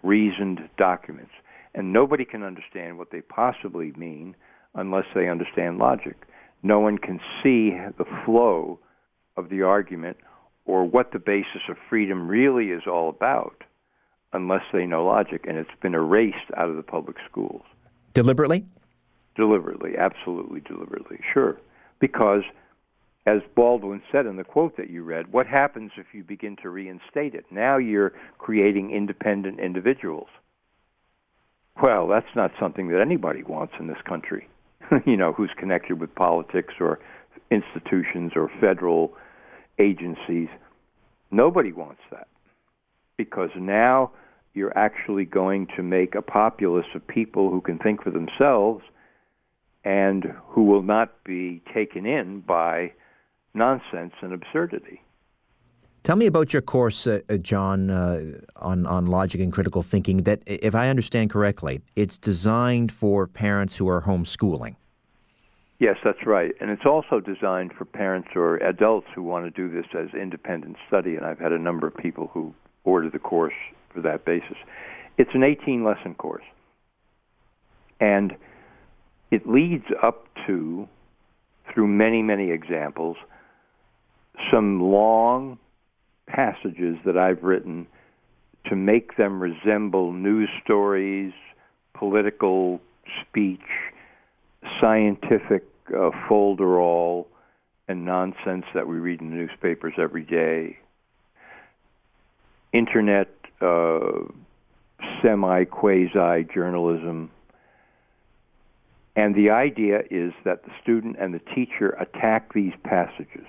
reasoned 0.02 0.68
documents. 0.76 1.32
And 1.74 1.92
nobody 1.92 2.24
can 2.24 2.42
understand 2.42 2.98
what 2.98 3.10
they 3.10 3.22
possibly 3.22 3.92
mean 3.96 4.36
unless 4.74 5.06
they 5.14 5.28
understand 5.28 5.78
logic. 5.78 6.26
No 6.62 6.80
one 6.80 6.98
can 6.98 7.20
see 7.42 7.70
the 7.96 8.04
flow 8.24 8.78
of 9.36 9.48
the 9.48 9.62
argument 9.62 10.18
or 10.66 10.84
what 10.84 11.12
the 11.12 11.18
basis 11.18 11.62
of 11.68 11.76
freedom 11.88 12.28
really 12.28 12.66
is 12.70 12.82
all 12.86 13.08
about 13.08 13.62
unless 14.32 14.62
they 14.72 14.84
know 14.84 15.04
logic. 15.04 15.46
And 15.48 15.56
it's 15.56 15.70
been 15.80 15.94
erased 15.94 16.50
out 16.56 16.68
of 16.68 16.76
the 16.76 16.82
public 16.82 17.16
schools. 17.30 17.62
Deliberately? 18.12 18.64
Deliberately, 19.36 19.96
absolutely 19.98 20.60
deliberately, 20.60 21.20
sure 21.32 21.58
because, 22.00 22.42
as 23.26 23.40
Baldwin 23.54 24.02
said 24.12 24.26
in 24.26 24.36
the 24.36 24.44
quote 24.44 24.76
that 24.76 24.90
you 24.90 25.02
read, 25.02 25.32
what 25.32 25.46
happens 25.46 25.92
if 25.96 26.06
you 26.12 26.22
begin 26.24 26.56
to 26.62 26.70
reinstate 26.70 27.34
it? 27.34 27.46
Now 27.50 27.78
you're 27.78 28.12
creating 28.38 28.90
independent 28.90 29.60
individuals. 29.60 30.28
Well, 31.82 32.08
that's 32.08 32.34
not 32.34 32.52
something 32.58 32.88
that 32.88 33.00
anybody 33.00 33.42
wants 33.42 33.74
in 33.78 33.86
this 33.86 34.00
country, 34.08 34.48
you 35.06 35.16
know, 35.16 35.32
who's 35.32 35.50
connected 35.58 36.00
with 36.00 36.14
politics 36.14 36.74
or 36.80 36.98
institutions 37.50 38.32
or 38.34 38.50
federal 38.60 39.12
agencies. 39.78 40.48
Nobody 41.30 41.72
wants 41.72 42.00
that 42.10 42.28
because 43.16 43.50
now 43.56 44.10
you're 44.54 44.76
actually 44.76 45.24
going 45.24 45.66
to 45.76 45.82
make 45.82 46.14
a 46.14 46.22
populace 46.22 46.86
of 46.94 47.06
people 47.06 47.50
who 47.50 47.60
can 47.60 47.78
think 47.78 48.02
for 48.02 48.10
themselves 48.10 48.82
and 49.86 50.34
who 50.48 50.64
will 50.64 50.82
not 50.82 51.22
be 51.22 51.62
taken 51.72 52.04
in 52.04 52.40
by 52.40 52.92
nonsense 53.54 54.12
and 54.20 54.32
absurdity. 54.32 55.00
Tell 56.02 56.16
me 56.16 56.26
about 56.26 56.52
your 56.52 56.60
course, 56.60 57.06
uh, 57.06 57.20
uh, 57.30 57.36
John, 57.36 57.88
uh, 57.88 58.40
on, 58.56 58.84
on 58.84 59.06
logic 59.06 59.40
and 59.40 59.52
critical 59.52 59.82
thinking. 59.82 60.24
That, 60.24 60.42
if 60.44 60.74
I 60.74 60.88
understand 60.88 61.30
correctly, 61.30 61.82
it's 61.94 62.18
designed 62.18 62.90
for 62.90 63.28
parents 63.28 63.76
who 63.76 63.88
are 63.88 64.02
homeschooling. 64.02 64.74
Yes, 65.78 65.96
that's 66.04 66.26
right. 66.26 66.52
And 66.60 66.70
it's 66.70 66.86
also 66.86 67.20
designed 67.20 67.72
for 67.72 67.84
parents 67.84 68.28
or 68.34 68.56
adults 68.56 69.06
who 69.14 69.22
want 69.22 69.44
to 69.44 69.50
do 69.50 69.72
this 69.72 69.86
as 69.96 70.08
independent 70.20 70.76
study. 70.88 71.14
And 71.14 71.24
I've 71.24 71.38
had 71.38 71.52
a 71.52 71.58
number 71.58 71.86
of 71.86 71.96
people 71.96 72.30
who 72.34 72.54
order 72.82 73.08
the 73.08 73.18
course 73.20 73.54
for 73.94 74.00
that 74.00 74.24
basis. 74.24 74.56
It's 75.16 75.30
an 75.34 75.44
18 75.44 75.84
lesson 75.84 76.14
course. 76.14 76.44
And 78.00 78.36
it 79.30 79.48
leads 79.48 79.86
up 80.02 80.26
to, 80.46 80.88
through 81.72 81.86
many, 81.88 82.22
many 82.22 82.50
examples, 82.50 83.16
some 84.50 84.80
long 84.80 85.58
passages 86.26 86.96
that 87.04 87.16
I've 87.16 87.42
written 87.42 87.86
to 88.66 88.76
make 88.76 89.16
them 89.16 89.40
resemble 89.40 90.12
news 90.12 90.48
stories, 90.62 91.32
political 91.94 92.80
speech, 93.22 93.60
scientific 94.80 95.64
uh, 95.88 96.10
folderol, 96.28 97.26
and 97.88 98.04
nonsense 98.04 98.64
that 98.74 98.86
we 98.86 98.96
read 98.96 99.20
in 99.20 99.30
the 99.30 99.36
newspapers 99.36 99.94
every 99.96 100.24
day, 100.24 100.76
internet 102.72 103.28
uh, 103.60 104.22
semi 105.22 105.64
quasi 105.64 106.44
journalism, 106.52 107.30
and 109.16 109.34
the 109.34 109.50
idea 109.50 110.00
is 110.10 110.34
that 110.44 110.64
the 110.64 110.70
student 110.82 111.16
and 111.18 111.32
the 111.32 111.40
teacher 111.54 111.90
attack 111.98 112.52
these 112.52 112.74
passages. 112.84 113.46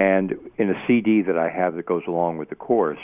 And 0.00 0.34
in 0.58 0.70
a 0.70 0.86
CD 0.86 1.22
that 1.22 1.38
I 1.38 1.48
have 1.48 1.76
that 1.76 1.86
goes 1.86 2.02
along 2.06 2.38
with 2.38 2.50
the 2.50 2.56
course, 2.56 2.98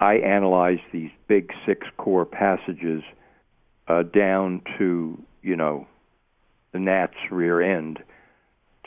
I 0.00 0.16
analyze 0.16 0.80
these 0.92 1.10
big 1.28 1.50
six 1.66 1.86
core 1.96 2.26
passages 2.26 3.02
uh, 3.88 4.02
down 4.02 4.60
to, 4.78 5.18
you 5.42 5.56
know, 5.56 5.86
the 6.72 6.78
gnat's 6.78 7.14
rear 7.30 7.62
end 7.62 8.00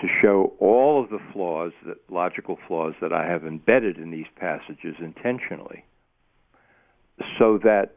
to 0.02 0.08
show 0.22 0.54
all 0.60 1.04
of 1.04 1.10
the 1.10 1.20
flaws, 1.34 1.72
that, 1.88 1.98
logical 2.10 2.60
flaws 2.68 2.94
that 3.02 3.12
I 3.12 3.26
have 3.26 3.46
embedded 3.46 3.98
in 3.98 4.12
these 4.12 4.28
passages 4.36 4.96
intentionally 5.00 5.84
so 7.40 7.58
that 7.64 7.96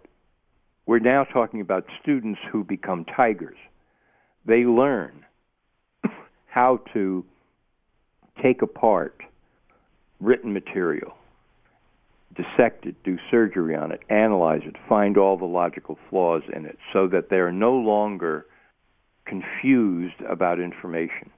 we're 0.91 0.99
now 0.99 1.23
talking 1.23 1.61
about 1.61 1.85
students 2.03 2.41
who 2.51 2.65
become 2.65 3.05
tigers. 3.05 3.57
They 4.45 4.65
learn 4.65 5.25
how 6.47 6.81
to 6.93 7.25
take 8.43 8.61
apart 8.61 9.23
written 10.19 10.53
material, 10.53 11.13
dissect 12.35 12.87
it, 12.87 12.97
do 13.05 13.19
surgery 13.31 13.77
on 13.77 13.93
it, 13.93 14.01
analyze 14.11 14.63
it, 14.65 14.75
find 14.89 15.17
all 15.17 15.37
the 15.37 15.45
logical 15.45 15.97
flaws 16.11 16.43
in 16.53 16.67
it, 16.67 16.77
so 16.93 17.07
that 17.07 17.31
they 17.31 17.37
are 17.37 17.53
no 17.53 17.75
longer 17.75 18.47
confused 19.27 20.21
about 20.29 20.59
information. 20.59 21.31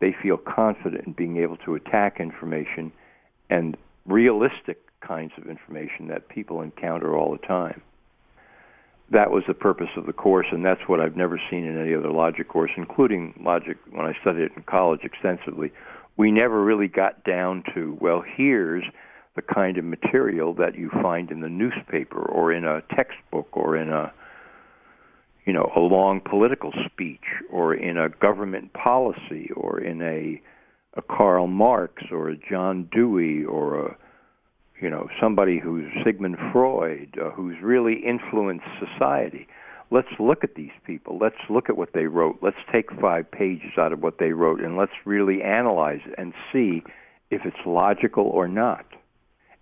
They 0.00 0.16
feel 0.20 0.36
confident 0.36 1.06
in 1.06 1.12
being 1.12 1.36
able 1.36 1.58
to 1.58 1.76
attack 1.76 2.18
information 2.18 2.90
and 3.50 3.76
realistic 4.04 4.80
kinds 5.00 5.30
of 5.38 5.46
information 5.46 6.08
that 6.08 6.28
people 6.28 6.60
encounter 6.60 7.16
all 7.16 7.30
the 7.30 7.46
time. 7.46 7.82
That 9.10 9.30
was 9.30 9.44
the 9.46 9.54
purpose 9.54 9.90
of 9.96 10.06
the 10.06 10.12
course, 10.12 10.46
and 10.50 10.64
that's 10.64 10.80
what 10.88 11.00
I've 11.00 11.16
never 11.16 11.40
seen 11.50 11.64
in 11.64 11.80
any 11.80 11.94
other 11.94 12.10
logic 12.10 12.48
course, 12.48 12.72
including 12.76 13.40
logic 13.44 13.78
when 13.90 14.04
I 14.04 14.14
studied 14.20 14.42
it 14.42 14.52
in 14.56 14.64
college 14.64 15.00
extensively. 15.04 15.72
We 16.16 16.32
never 16.32 16.62
really 16.62 16.88
got 16.88 17.22
down 17.24 17.62
to, 17.74 17.96
well, 18.00 18.24
here's 18.36 18.84
the 19.36 19.42
kind 19.42 19.78
of 19.78 19.84
material 19.84 20.54
that 20.54 20.76
you 20.76 20.90
find 21.02 21.30
in 21.30 21.40
the 21.40 21.48
newspaper 21.48 22.20
or 22.20 22.52
in 22.52 22.64
a 22.64 22.82
textbook 22.94 23.48
or 23.52 23.76
in 23.76 23.90
a 23.90 24.12
you 25.44 25.52
know 25.52 25.70
a 25.76 25.80
long 25.80 26.20
political 26.20 26.72
speech 26.86 27.20
or 27.50 27.74
in 27.74 27.96
a 27.96 28.08
government 28.08 28.72
policy 28.72 29.50
or 29.54 29.78
in 29.78 30.02
a 30.02 30.40
a 30.96 31.02
Karl 31.02 31.46
Marx 31.46 32.02
or 32.10 32.30
a 32.30 32.36
John 32.36 32.88
Dewey 32.90 33.44
or 33.44 33.86
a 33.86 33.96
you 34.80 34.90
know 34.90 35.08
somebody 35.20 35.58
who's 35.58 35.86
Sigmund 36.04 36.36
Freud 36.52 37.16
uh, 37.20 37.30
who's 37.30 37.56
really 37.62 38.02
influenced 38.06 38.66
society. 38.78 39.46
Let's 39.90 40.08
look 40.18 40.42
at 40.42 40.56
these 40.56 40.72
people. 40.84 41.18
Let's 41.20 41.36
look 41.48 41.68
at 41.68 41.76
what 41.76 41.92
they 41.92 42.06
wrote. 42.06 42.38
Let's 42.42 42.56
take 42.72 42.90
five 43.00 43.30
pages 43.30 43.72
out 43.78 43.92
of 43.92 44.02
what 44.02 44.18
they 44.18 44.32
wrote 44.32 44.60
and 44.60 44.76
let's 44.76 44.92
really 45.04 45.42
analyze 45.42 46.00
it 46.04 46.14
and 46.18 46.32
see 46.52 46.82
if 47.30 47.42
it's 47.44 47.56
logical 47.64 48.24
or 48.24 48.48
not. 48.48 48.86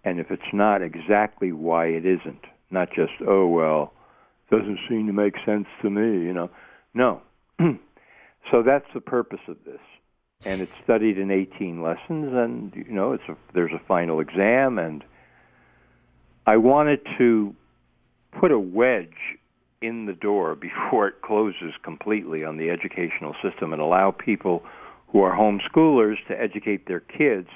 And 0.05 0.21
if 0.21 0.31
it's 0.31 0.43
not, 0.53 0.83
exactly 0.83 1.53
why 1.53 1.87
it 1.87 2.07
isn't. 2.07 2.45
Not 2.71 2.89
just, 2.95 3.13
oh, 3.27 3.47
well, 3.47 3.93
doesn't 4.51 4.79
seem 4.89 5.07
to 5.07 5.13
make 5.13 5.35
sense 5.45 5.67
to 5.83 5.91
me, 5.91 6.25
you 6.25 6.33
know. 6.33 6.51
No. 6.93 7.23
so 8.51 8.63
that's 8.65 8.87
the 8.95 9.01
purpose 9.01 9.41
of 9.49 9.57
this. 9.65 9.81
And 10.45 10.61
it's 10.61 10.73
studied 10.83 11.19
in 11.19 11.31
18 11.31 11.83
lessons, 11.83 12.33
and, 12.35 12.75
you 12.75 12.93
know, 12.93 13.13
it's 13.13 13.25
a, 13.29 13.37
there's 13.55 13.73
a 13.73 13.81
final 13.87 14.21
exam, 14.21 14.79
and 14.79 15.03
I 16.47 16.59
wanted 16.59 17.01
to 17.19 17.55
put 18.33 18.53
a 18.53 18.59
wedge 18.59 19.39
in 19.81 20.07
the 20.07 20.13
door 20.13 20.55
before 20.55 21.09
it 21.09 21.23
closes 21.23 21.73
completely 21.83 22.45
on 22.45 22.57
the 22.57 22.71
educational 22.71 23.35
system 23.43 23.73
and 23.73 23.81
allow 23.81 24.11
people 24.11 24.63
who 25.09 25.23
are 25.23 25.35
homeschoolers 25.35 26.17
to 26.27 26.39
educate 26.41 26.87
their 26.87 27.01
kids 27.01 27.49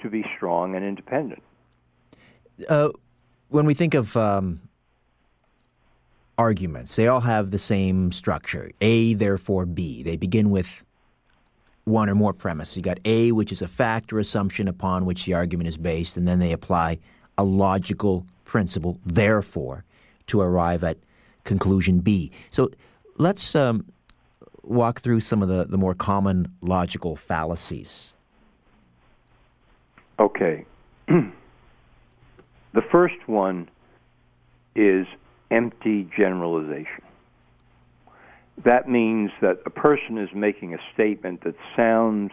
to 0.00 0.08
be 0.08 0.24
strong 0.36 0.74
and 0.74 0.84
independent. 0.84 1.42
Uh, 2.68 2.90
when 3.48 3.66
we 3.66 3.74
think 3.74 3.94
of 3.94 4.16
um, 4.16 4.60
arguments, 6.38 6.96
they 6.96 7.08
all 7.08 7.20
have 7.20 7.50
the 7.50 7.58
same 7.58 8.12
structure 8.12 8.70
A, 8.80 9.14
therefore 9.14 9.66
B. 9.66 10.02
They 10.02 10.16
begin 10.16 10.50
with 10.50 10.84
one 11.84 12.08
or 12.08 12.14
more 12.14 12.32
premises. 12.32 12.76
You 12.76 12.82
got 12.82 12.98
A, 13.04 13.32
which 13.32 13.52
is 13.52 13.62
a 13.62 13.68
fact 13.68 14.12
or 14.12 14.18
assumption 14.18 14.68
upon 14.68 15.04
which 15.04 15.24
the 15.24 15.34
argument 15.34 15.68
is 15.68 15.76
based, 15.76 16.16
and 16.16 16.26
then 16.26 16.38
they 16.38 16.52
apply 16.52 16.98
a 17.36 17.44
logical 17.44 18.26
principle, 18.44 18.98
therefore, 19.04 19.84
to 20.28 20.40
arrive 20.40 20.84
at 20.84 20.98
conclusion 21.44 22.00
B. 22.00 22.30
So 22.50 22.70
let's 23.18 23.54
um, 23.54 23.86
walk 24.62 25.00
through 25.00 25.20
some 25.20 25.42
of 25.42 25.48
the, 25.48 25.64
the 25.64 25.78
more 25.78 25.94
common 25.94 26.52
logical 26.60 27.16
fallacies. 27.16 28.12
Okay. 30.18 30.64
The 32.74 32.82
first 32.90 33.28
one 33.28 33.68
is 34.74 35.06
empty 35.50 36.08
generalization. 36.16 37.02
That 38.64 38.88
means 38.88 39.30
that 39.40 39.60
a 39.66 39.70
person 39.70 40.18
is 40.18 40.28
making 40.34 40.74
a 40.74 40.78
statement 40.94 41.44
that 41.44 41.54
sounds 41.76 42.30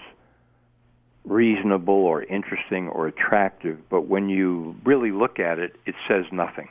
reasonable 1.25 1.93
or 1.93 2.23
interesting 2.23 2.87
or 2.87 3.07
attractive, 3.07 3.77
but 3.89 4.07
when 4.07 4.29
you 4.29 4.75
really 4.85 5.11
look 5.11 5.39
at 5.39 5.59
it, 5.59 5.75
it 5.85 5.95
says 6.07 6.25
nothing. 6.31 6.69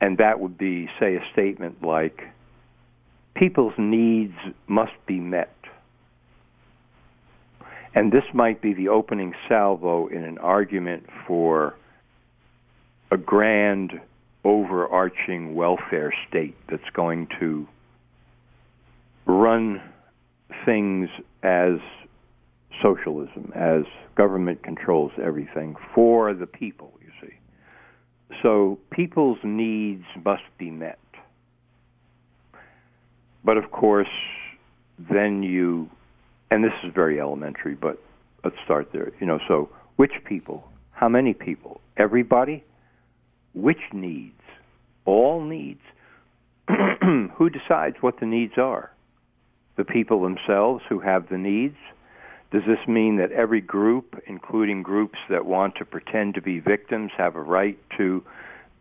And 0.00 0.18
that 0.18 0.40
would 0.40 0.58
be, 0.58 0.88
say, 1.00 1.16
a 1.16 1.24
statement 1.32 1.82
like, 1.82 2.22
people's 3.34 3.74
needs 3.78 4.34
must 4.66 4.92
be 5.06 5.18
met. 5.18 5.54
And 7.94 8.12
this 8.12 8.24
might 8.32 8.60
be 8.60 8.74
the 8.74 8.88
opening 8.88 9.34
salvo 9.48 10.08
in 10.08 10.24
an 10.24 10.38
argument 10.38 11.06
for 11.26 11.74
a 13.10 13.16
grand 13.16 14.00
overarching 14.44 15.54
welfare 15.54 16.12
state 16.28 16.56
that's 16.68 16.90
going 16.92 17.28
to 17.40 17.66
run 19.26 19.80
things 20.64 21.08
as 21.42 21.74
socialism, 22.82 23.52
as 23.54 23.82
government 24.16 24.62
controls 24.62 25.12
everything 25.22 25.74
for 25.94 26.34
the 26.34 26.46
people, 26.46 26.92
you 27.00 27.10
see. 27.20 27.34
So 28.42 28.78
people's 28.90 29.38
needs 29.42 30.04
must 30.24 30.42
be 30.58 30.70
met. 30.70 30.98
But 33.44 33.58
of 33.58 33.70
course, 33.70 34.08
then 34.98 35.42
you, 35.42 35.90
and 36.50 36.64
this 36.64 36.72
is 36.82 36.92
very 36.94 37.20
elementary, 37.20 37.74
but 37.74 38.02
let's 38.42 38.56
start 38.64 38.90
there. 38.92 39.12
You 39.20 39.26
know, 39.26 39.38
so 39.46 39.68
which 39.96 40.12
people? 40.26 40.64
How 40.92 41.08
many 41.08 41.34
people? 41.34 41.80
Everybody? 41.96 42.64
Which 43.54 43.80
needs? 43.92 44.40
All 45.04 45.42
needs? 45.42 45.80
who 46.68 47.50
decides 47.50 47.96
what 48.00 48.20
the 48.20 48.26
needs 48.26 48.54
are? 48.56 48.90
The 49.76 49.84
people 49.84 50.22
themselves 50.22 50.82
who 50.88 51.00
have 51.00 51.28
the 51.28 51.38
needs? 51.38 51.76
Does 52.52 52.62
this 52.66 52.86
mean 52.86 53.16
that 53.16 53.32
every 53.32 53.60
group, 53.60 54.22
including 54.26 54.82
groups 54.82 55.18
that 55.28 55.44
want 55.44 55.74
to 55.76 55.84
pretend 55.84 56.34
to 56.34 56.42
be 56.42 56.60
victims, 56.60 57.10
have 57.16 57.34
a 57.34 57.42
right 57.42 57.78
to 57.96 58.22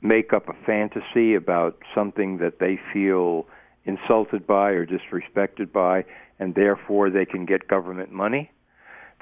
make 0.02 0.34
up 0.34 0.50
a 0.50 0.66
fantasy 0.66 1.34
about 1.34 1.78
something 1.96 2.38
that 2.38 2.60
they 2.60 2.80
feel 2.92 3.48
insulted 3.86 4.46
by 4.46 4.72
or 4.72 4.86
disrespected 4.86 5.72
by, 5.72 6.06
and 6.40 6.54
therefore 6.54 7.10
they 7.10 7.26
can 7.26 7.46
get 7.46 7.68
government 7.68 8.12
money? 8.12 8.52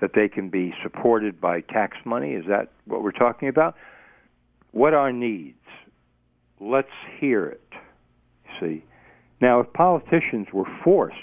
That 0.01 0.11
they 0.13 0.27
can 0.27 0.49
be 0.49 0.73
supported 0.83 1.39
by 1.39 1.61
tax 1.61 1.95
money? 2.03 2.33
Is 2.33 2.45
that 2.47 2.71
what 2.85 3.03
we're 3.03 3.11
talking 3.11 3.47
about? 3.47 3.75
What 4.71 4.93
are 4.93 5.13
needs? 5.13 5.55
Let's 6.59 6.89
hear 7.19 7.45
it. 7.45 7.69
See? 8.59 8.83
Now, 9.39 9.61
if 9.61 9.71
politicians 9.73 10.47
were 10.51 10.67
forced 10.83 11.17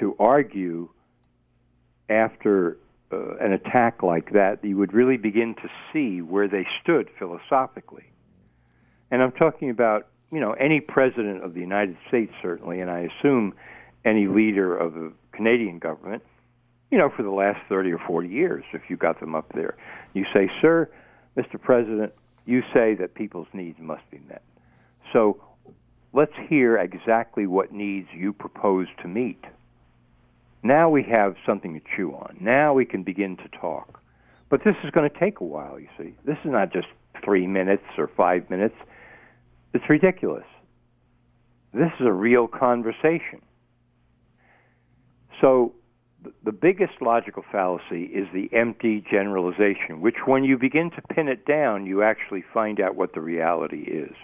to 0.00 0.16
argue 0.18 0.88
after 2.08 2.78
uh, 3.12 3.36
an 3.36 3.52
attack 3.52 4.02
like 4.02 4.32
that, 4.32 4.64
you 4.64 4.76
would 4.76 4.92
really 4.92 5.16
begin 5.16 5.54
to 5.54 5.68
see 5.92 6.20
where 6.20 6.48
they 6.48 6.66
stood 6.82 7.08
philosophically. 7.18 8.04
And 9.10 9.22
I'm 9.22 9.32
talking 9.32 9.70
about, 9.70 10.08
you 10.32 10.40
know, 10.40 10.52
any 10.52 10.80
president 10.80 11.44
of 11.44 11.54
the 11.54 11.60
United 11.60 11.96
States, 12.08 12.32
certainly, 12.42 12.80
and 12.80 12.90
I 12.90 13.08
assume 13.18 13.54
any 14.04 14.26
leader 14.26 14.76
of 14.76 14.94
the 14.94 15.12
Canadian 15.32 15.78
government, 15.78 16.22
you 16.90 16.98
know, 16.98 17.10
for 17.14 17.22
the 17.22 17.30
last 17.30 17.60
30 17.68 17.92
or 17.92 17.98
40 18.06 18.28
years, 18.28 18.64
if 18.72 18.82
you 18.88 18.96
got 18.96 19.20
them 19.20 19.34
up 19.34 19.52
there. 19.54 19.76
You 20.12 20.24
say, 20.32 20.50
Sir, 20.60 20.90
Mr. 21.36 21.60
President, 21.60 22.12
you 22.46 22.62
say 22.72 22.94
that 22.94 23.14
people's 23.14 23.48
needs 23.52 23.78
must 23.80 24.08
be 24.10 24.20
met. 24.28 24.42
So 25.12 25.40
let's 26.12 26.32
hear 26.48 26.76
exactly 26.76 27.46
what 27.46 27.72
needs 27.72 28.08
you 28.14 28.32
propose 28.32 28.86
to 29.02 29.08
meet. 29.08 29.42
Now 30.64 30.88
we 30.88 31.02
have 31.04 31.36
something 31.46 31.74
to 31.74 31.80
chew 31.94 32.12
on. 32.12 32.38
Now 32.40 32.72
we 32.72 32.86
can 32.86 33.02
begin 33.02 33.36
to 33.36 33.48
talk. 33.60 34.00
But 34.48 34.64
this 34.64 34.74
is 34.82 34.90
going 34.90 35.08
to 35.08 35.20
take 35.20 35.40
a 35.40 35.44
while, 35.44 35.78
you 35.78 35.88
see. 35.98 36.16
This 36.24 36.38
is 36.42 36.50
not 36.50 36.72
just 36.72 36.86
three 37.22 37.46
minutes 37.46 37.84
or 37.98 38.10
five 38.16 38.48
minutes. 38.48 38.74
It's 39.74 39.84
ridiculous. 39.90 40.46
This 41.74 41.90
is 42.00 42.06
a 42.06 42.12
real 42.12 42.48
conversation. 42.48 43.42
So 45.40 45.74
the 46.44 46.52
biggest 46.52 46.94
logical 47.02 47.44
fallacy 47.52 48.04
is 48.04 48.26
the 48.32 48.48
empty 48.56 49.04
generalization, 49.10 50.00
which 50.00 50.26
when 50.26 50.44
you 50.44 50.56
begin 50.56 50.90
to 50.92 51.02
pin 51.14 51.28
it 51.28 51.44
down, 51.44 51.84
you 51.84 52.02
actually 52.02 52.44
find 52.54 52.80
out 52.80 52.94
what 52.94 53.12
the 53.12 53.20
reality 53.20 53.82
is. 53.82 54.14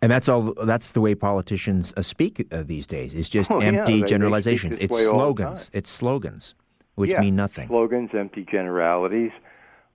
And 0.00 0.12
that's 0.12 0.28
all. 0.28 0.54
That's 0.64 0.92
the 0.92 1.00
way 1.00 1.14
politicians 1.14 1.92
uh, 1.96 2.02
speak 2.02 2.46
uh, 2.52 2.62
these 2.64 2.86
days. 2.86 3.14
It's 3.14 3.28
just 3.28 3.50
Oh, 3.50 3.58
empty 3.60 4.02
they 4.02 4.06
generalizations. 4.08 4.78
it's 4.78 4.92
this 4.94 5.06
way 5.06 5.06
all 5.06 5.18
the 5.34 5.42
slogans. 5.42 5.70
It's 5.72 5.90
slogans, 5.90 6.54
which 6.94 7.10
Yeah, 7.12 7.20
mean 7.20 7.34
nothing. 7.36 7.68
Slogans, 7.68 8.10
empty 8.14 8.46
generalities. 8.48 9.32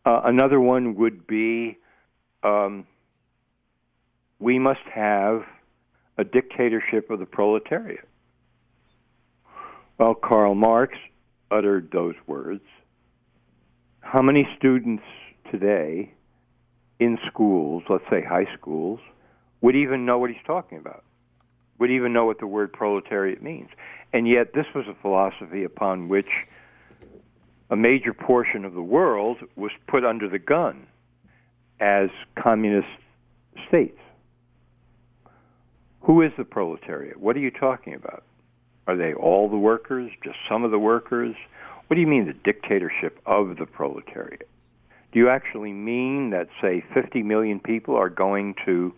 Uh, 0.06 0.22
another 0.26 0.60
one 0.60 0.96
would 0.96 1.26
be 1.26 1.78
um, 2.44 2.86
we 4.40 4.60
must 4.60 4.86
have 4.94 5.44
a 6.18 6.26
dictatorship 6.26 7.10
of 7.10 7.20
the 7.20 7.26
proletariat. 7.26 8.08
Well, 9.98 10.16
Karl 10.16 10.54
Marx 10.56 10.98
uttered 11.50 11.90
those 11.92 12.16
words 12.28 12.64
how 14.02 14.22
many 14.22 14.48
students 14.58 15.04
today 15.50 16.12
in 17.00 17.18
schools, 17.28 17.84
let's 17.90 18.04
say 18.10 18.22
high 18.22 18.48
schools, 18.54 19.00
would 19.64 19.76
even 19.78 20.06
know 20.06 20.20
what 20.20 20.30
he's 20.30 20.44
talking 20.46 20.78
about? 20.78 21.04
Would 21.80 21.90
even 21.90 22.14
know 22.14 22.26
what 22.26 22.40
the 22.40 22.46
word 22.46 22.72
proletariat 22.72 23.42
means? 23.42 23.70
And 24.12 24.28
yet, 24.28 24.54
this 24.54 24.68
was 24.76 24.86
a 24.88 24.94
philosophy 25.02 25.64
upon 25.64 26.10
which 26.10 26.28
a 27.72 27.76
major 27.76 28.14
portion 28.14 28.66
of 28.66 28.74
the 28.74 28.82
world 28.84 29.38
was 29.56 29.72
put 29.88 30.04
under 30.04 30.30
the 30.30 30.38
gun 30.38 30.86
as 31.80 32.10
communist 32.38 32.90
states. 33.68 34.00
Who 36.02 36.22
is 36.22 36.34
the 36.38 36.44
proletariat? 36.44 37.18
What 37.18 37.38
are 37.38 37.40
you 37.40 37.50
talking 37.50 37.94
about? 37.94 38.24
Are 38.86 38.98
they 38.98 39.14
all 39.14 39.50
the 39.50 39.58
workers? 39.58 40.12
Just 40.24 40.38
some 40.48 40.66
of 40.66 40.72
the 40.72 40.80
workers? 40.80 41.36
What 41.88 41.96
do 41.96 42.02
you 42.02 42.08
mean 42.08 42.28
the 42.28 42.34
dictatorship 42.34 43.20
of 43.26 43.56
the 43.58 43.66
proletariat? 43.66 44.50
Do 45.14 45.20
you 45.20 45.30
actually 45.30 45.72
mean 45.72 46.32
that, 46.32 46.50
say, 46.62 46.84
50 46.94 47.24
million 47.24 47.62
people 47.62 47.96
are 47.96 48.10
going 48.10 48.56
to 48.66 48.94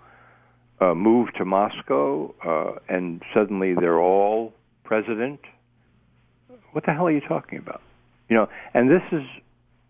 uh, 0.81 0.93
move 0.93 1.29
to 1.37 1.45
Moscow 1.45 2.33
uh, 2.45 2.79
and 2.89 3.21
suddenly 3.33 3.73
they're 3.73 3.99
all 3.99 4.53
president? 4.83 5.39
What 6.71 6.85
the 6.85 6.91
hell 6.91 7.07
are 7.07 7.11
you 7.11 7.21
talking 7.21 7.59
about? 7.59 7.81
You 8.29 8.35
know, 8.35 8.49
and 8.73 8.89
this 8.89 9.03
is 9.11 9.23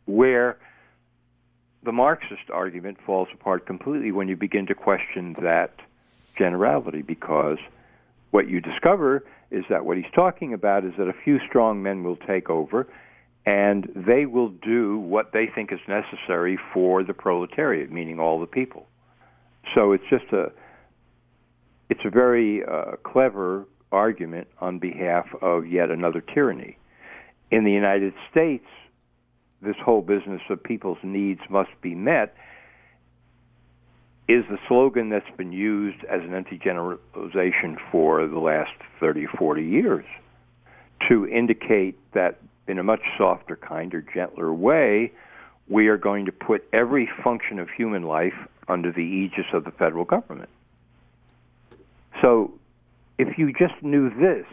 where 0.06 0.58
the 1.84 1.92
Marxist 1.92 2.50
argument 2.54 2.98
falls 3.06 3.28
apart 3.34 3.66
completely 3.66 4.12
when 4.12 4.28
you 4.28 4.36
begin 4.36 4.66
to 4.68 4.76
question 4.76 5.36
that 5.42 5.72
generality 6.38 7.02
because 7.02 7.58
what 8.32 8.50
you 8.50 8.60
discover 8.60 9.24
is 9.52 9.64
that 9.70 9.86
what 9.86 9.98
he's 9.98 10.06
talking 10.14 10.54
about 10.54 10.84
is 10.84 10.94
that 10.98 11.08
a 11.08 11.14
few 11.24 11.40
strong 11.48 11.82
men 11.82 12.04
will 12.04 12.18
take 12.18 12.50
over 12.50 12.88
and 13.46 13.88
they 13.96 14.26
will 14.26 14.50
do 14.50 14.98
what 14.98 15.32
they 15.32 15.46
think 15.54 15.72
is 15.72 15.80
necessary 15.88 16.58
for 16.74 17.04
the 17.04 17.14
proletariat, 17.14 17.92
meaning 17.92 18.20
all 18.20 18.40
the 18.40 18.48
people. 18.48 18.88
So 19.76 19.92
it's 19.92 20.04
just 20.10 20.26
a 20.34 20.52
it's 21.90 22.02
a 22.06 22.10
very 22.10 22.64
uh, 22.64 22.96
clever 23.04 23.66
argument 23.92 24.48
on 24.60 24.80
behalf 24.80 25.28
of 25.42 25.68
yet 25.68 25.90
another 25.90 26.22
tyranny. 26.22 26.78
In 27.52 27.64
the 27.64 27.72
United 27.72 28.14
States, 28.32 28.66
this 29.62 29.76
whole 29.84 30.02
business 30.02 30.42
of 30.50 30.62
people's 30.64 30.98
needs 31.04 31.42
must 31.50 31.70
be 31.82 31.96
met 31.96 32.36
is 34.28 34.44
the 34.50 34.58
slogan 34.68 35.10
that's 35.10 35.30
been 35.38 35.52
used 35.52 36.04
as 36.06 36.22
an 36.22 36.34
anti-generalization 36.34 37.78
for 37.92 38.28
the 38.28 38.40
last 38.40 38.72
30 39.00 39.28
40 39.38 39.64
years 39.64 40.06
to 41.08 41.28
indicate 41.28 41.98
that 42.14 42.40
in 42.68 42.80
a 42.80 42.84
much 42.84 43.02
softer, 43.18 43.56
kinder, 43.56 44.02
gentler 44.02 44.52
way, 44.52 45.12
we 45.68 45.88
are 45.88 45.98
going 45.98 46.26
to 46.26 46.32
put 46.32 46.68
every 46.74 47.10
function 47.24 47.60
of 47.60 47.70
human 47.70 48.04
life 48.04 48.34
under 48.68 48.92
the 48.92 49.02
aegis 49.02 49.46
of 49.54 49.64
the 49.64 49.72
federal 49.72 50.06
government. 50.06 50.50
So, 52.22 52.54
if 53.18 53.38
you 53.38 53.52
just 53.52 53.82
knew 53.82 54.10
this 54.10 54.46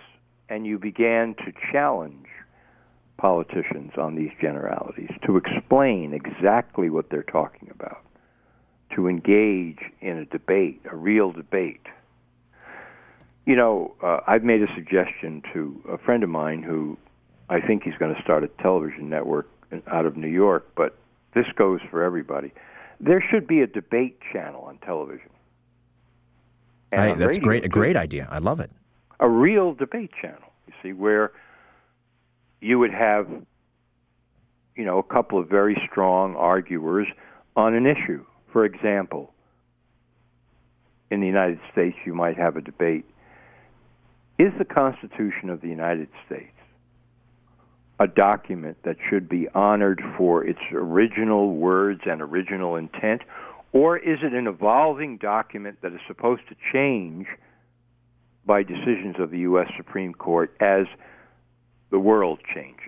and 0.48 0.66
you 0.66 0.78
began 0.78 1.34
to 1.44 1.52
challenge 1.72 2.26
politicians 3.16 3.92
on 3.96 4.16
these 4.16 4.30
generalities, 4.40 5.10
to 5.26 5.36
explain 5.36 6.12
exactly 6.12 6.90
what 6.90 7.08
they're 7.10 7.22
talking 7.22 7.70
about, 7.72 8.04
to 8.94 9.08
engage 9.08 9.78
in 10.00 10.18
a 10.18 10.24
debate, 10.24 10.82
a 10.90 10.96
real 10.96 11.32
debate. 11.32 11.86
You 13.46 13.56
know, 13.56 13.94
uh, 14.02 14.18
I've 14.26 14.44
made 14.44 14.62
a 14.62 14.72
suggestion 14.74 15.42
to 15.52 15.82
a 15.88 15.98
friend 15.98 16.22
of 16.22 16.28
mine 16.28 16.62
who 16.62 16.96
I 17.48 17.60
think 17.60 17.82
he's 17.84 17.96
going 17.98 18.14
to 18.14 18.22
start 18.22 18.44
a 18.44 18.48
television 18.62 19.08
network 19.08 19.48
out 19.86 20.06
of 20.06 20.16
New 20.16 20.28
York, 20.28 20.68
but 20.76 20.96
this 21.34 21.46
goes 21.56 21.80
for 21.90 22.02
everybody. 22.02 22.52
There 23.00 23.22
should 23.30 23.46
be 23.46 23.60
a 23.60 23.66
debate 23.66 24.18
channel 24.32 24.62
on 24.62 24.78
television. 24.78 25.30
I, 26.92 27.14
that's 27.14 27.38
great. 27.38 27.64
A 27.64 27.68
great 27.68 27.96
idea. 27.96 28.28
I 28.30 28.38
love 28.38 28.60
it. 28.60 28.70
A 29.20 29.28
real 29.28 29.74
debate 29.74 30.10
channel. 30.20 30.52
You 30.66 30.74
see, 30.82 30.92
where 30.92 31.32
you 32.60 32.78
would 32.78 32.92
have, 32.92 33.28
you 34.76 34.84
know, 34.84 34.98
a 34.98 35.02
couple 35.02 35.38
of 35.38 35.48
very 35.48 35.80
strong 35.90 36.36
arguers 36.36 37.06
on 37.56 37.74
an 37.74 37.86
issue. 37.86 38.24
For 38.52 38.64
example, 38.64 39.32
in 41.10 41.20
the 41.20 41.26
United 41.26 41.60
States, 41.72 41.96
you 42.04 42.14
might 42.14 42.36
have 42.36 42.56
a 42.56 42.60
debate: 42.60 43.04
Is 44.38 44.52
the 44.58 44.64
Constitution 44.64 45.50
of 45.50 45.60
the 45.60 45.68
United 45.68 46.08
States 46.26 46.52
a 48.02 48.08
document 48.08 48.76
that 48.84 48.96
should 49.08 49.28
be 49.28 49.46
honored 49.54 50.02
for 50.16 50.44
its 50.44 50.58
original 50.72 51.54
words 51.54 52.00
and 52.04 52.20
original 52.20 52.74
intent, 52.74 53.22
or 53.72 53.96
is 53.96 54.18
it 54.22 54.32
an 54.34 54.46
evolving 54.46 55.16
document 55.16 55.78
that 55.82 55.92
is 55.92 56.00
supposed 56.06 56.42
to 56.48 56.56
change 56.72 57.26
by 58.44 58.62
decisions 58.62 59.16
of 59.18 59.30
the 59.30 59.38
U.S. 59.40 59.68
Supreme 59.76 60.12
Court 60.12 60.54
as 60.60 60.86
the 61.90 61.98
world 61.98 62.40
changes? 62.54 62.78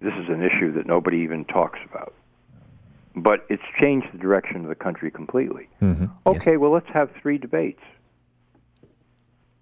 This 0.00 0.14
is 0.14 0.28
an 0.28 0.42
issue 0.42 0.72
that 0.74 0.86
nobody 0.86 1.18
even 1.18 1.44
talks 1.44 1.78
about. 1.88 2.14
But 3.16 3.46
it's 3.48 3.62
changed 3.80 4.06
the 4.12 4.18
direction 4.18 4.62
of 4.62 4.68
the 4.68 4.76
country 4.76 5.10
completely. 5.10 5.68
Mm-hmm. 5.82 6.06
Okay, 6.26 6.56
well, 6.56 6.70
let's 6.70 6.88
have 6.92 7.10
three 7.20 7.38
debates. 7.38 7.82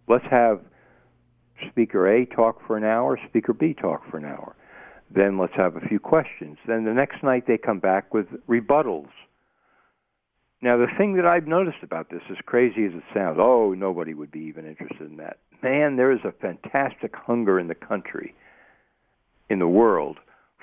Let's 0.08 0.26
have 0.30 0.60
Speaker 1.70 2.06
A 2.06 2.26
talk 2.26 2.64
for 2.66 2.76
an 2.76 2.84
hour, 2.84 3.18
Speaker 3.28 3.54
B 3.54 3.74
talk 3.74 4.08
for 4.10 4.18
an 4.18 4.26
hour. 4.26 4.54
Then 5.10 5.38
let's 5.38 5.54
have 5.56 5.76
a 5.76 5.80
few 5.80 6.00
questions. 6.00 6.58
Then 6.66 6.84
the 6.84 6.92
next 6.92 7.22
night 7.22 7.46
they 7.46 7.58
come 7.58 7.78
back 7.78 8.12
with 8.12 8.26
rebuttals. 8.48 9.08
Now, 10.62 10.78
the 10.78 10.88
thing 10.98 11.16
that 11.16 11.26
I've 11.26 11.46
noticed 11.46 11.82
about 11.82 12.10
this, 12.10 12.22
as 12.30 12.38
crazy 12.46 12.86
as 12.86 12.92
it 12.92 13.02
sounds, 13.14 13.38
oh, 13.40 13.74
nobody 13.74 14.14
would 14.14 14.30
be 14.30 14.40
even 14.40 14.66
interested 14.66 15.10
in 15.10 15.18
that. 15.18 15.38
Man, 15.62 15.96
there 15.96 16.10
is 16.10 16.20
a 16.24 16.32
fantastic 16.32 17.14
hunger 17.14 17.60
in 17.60 17.68
the 17.68 17.74
country, 17.74 18.34
in 19.48 19.58
the 19.58 19.68
world, 19.68 20.18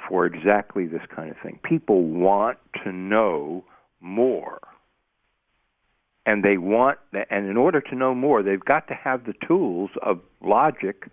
for 0.09 0.25
exactly 0.25 0.87
this 0.87 1.03
kind 1.15 1.29
of 1.29 1.37
thing. 1.41 1.59
People 1.63 2.03
want 2.03 2.57
to 2.83 2.91
know 2.91 3.63
more 4.01 4.59
and 6.25 6.43
they 6.43 6.57
want 6.57 6.97
and 7.29 7.49
in 7.49 7.57
order 7.57 7.81
to 7.81 7.95
know 7.95 8.15
more 8.15 8.43
they've 8.43 8.63
got 8.63 8.87
to 8.87 8.93
have 8.93 9.25
the 9.25 9.33
tools 9.47 9.89
of 10.01 10.19
logic 10.41 11.09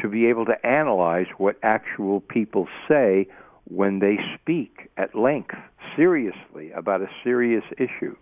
to 0.00 0.08
be 0.08 0.26
able 0.26 0.44
to 0.46 0.66
analyze 0.66 1.26
what 1.38 1.56
actual 1.62 2.20
people 2.20 2.68
say 2.88 3.26
when 3.64 3.98
they 3.98 4.16
speak 4.40 4.90
at 4.96 5.14
length 5.14 5.54
seriously 5.96 6.70
about 6.72 7.02
a 7.02 7.08
serious 7.22 7.64
issue 7.76 8.16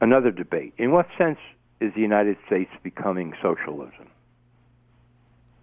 another 0.00 0.30
debate 0.30 0.72
in 0.78 0.90
what 0.92 1.06
sense 1.18 1.38
is 1.80 1.92
the 1.94 2.00
united 2.00 2.36
states 2.46 2.70
becoming 2.82 3.34
socialism 3.42 4.08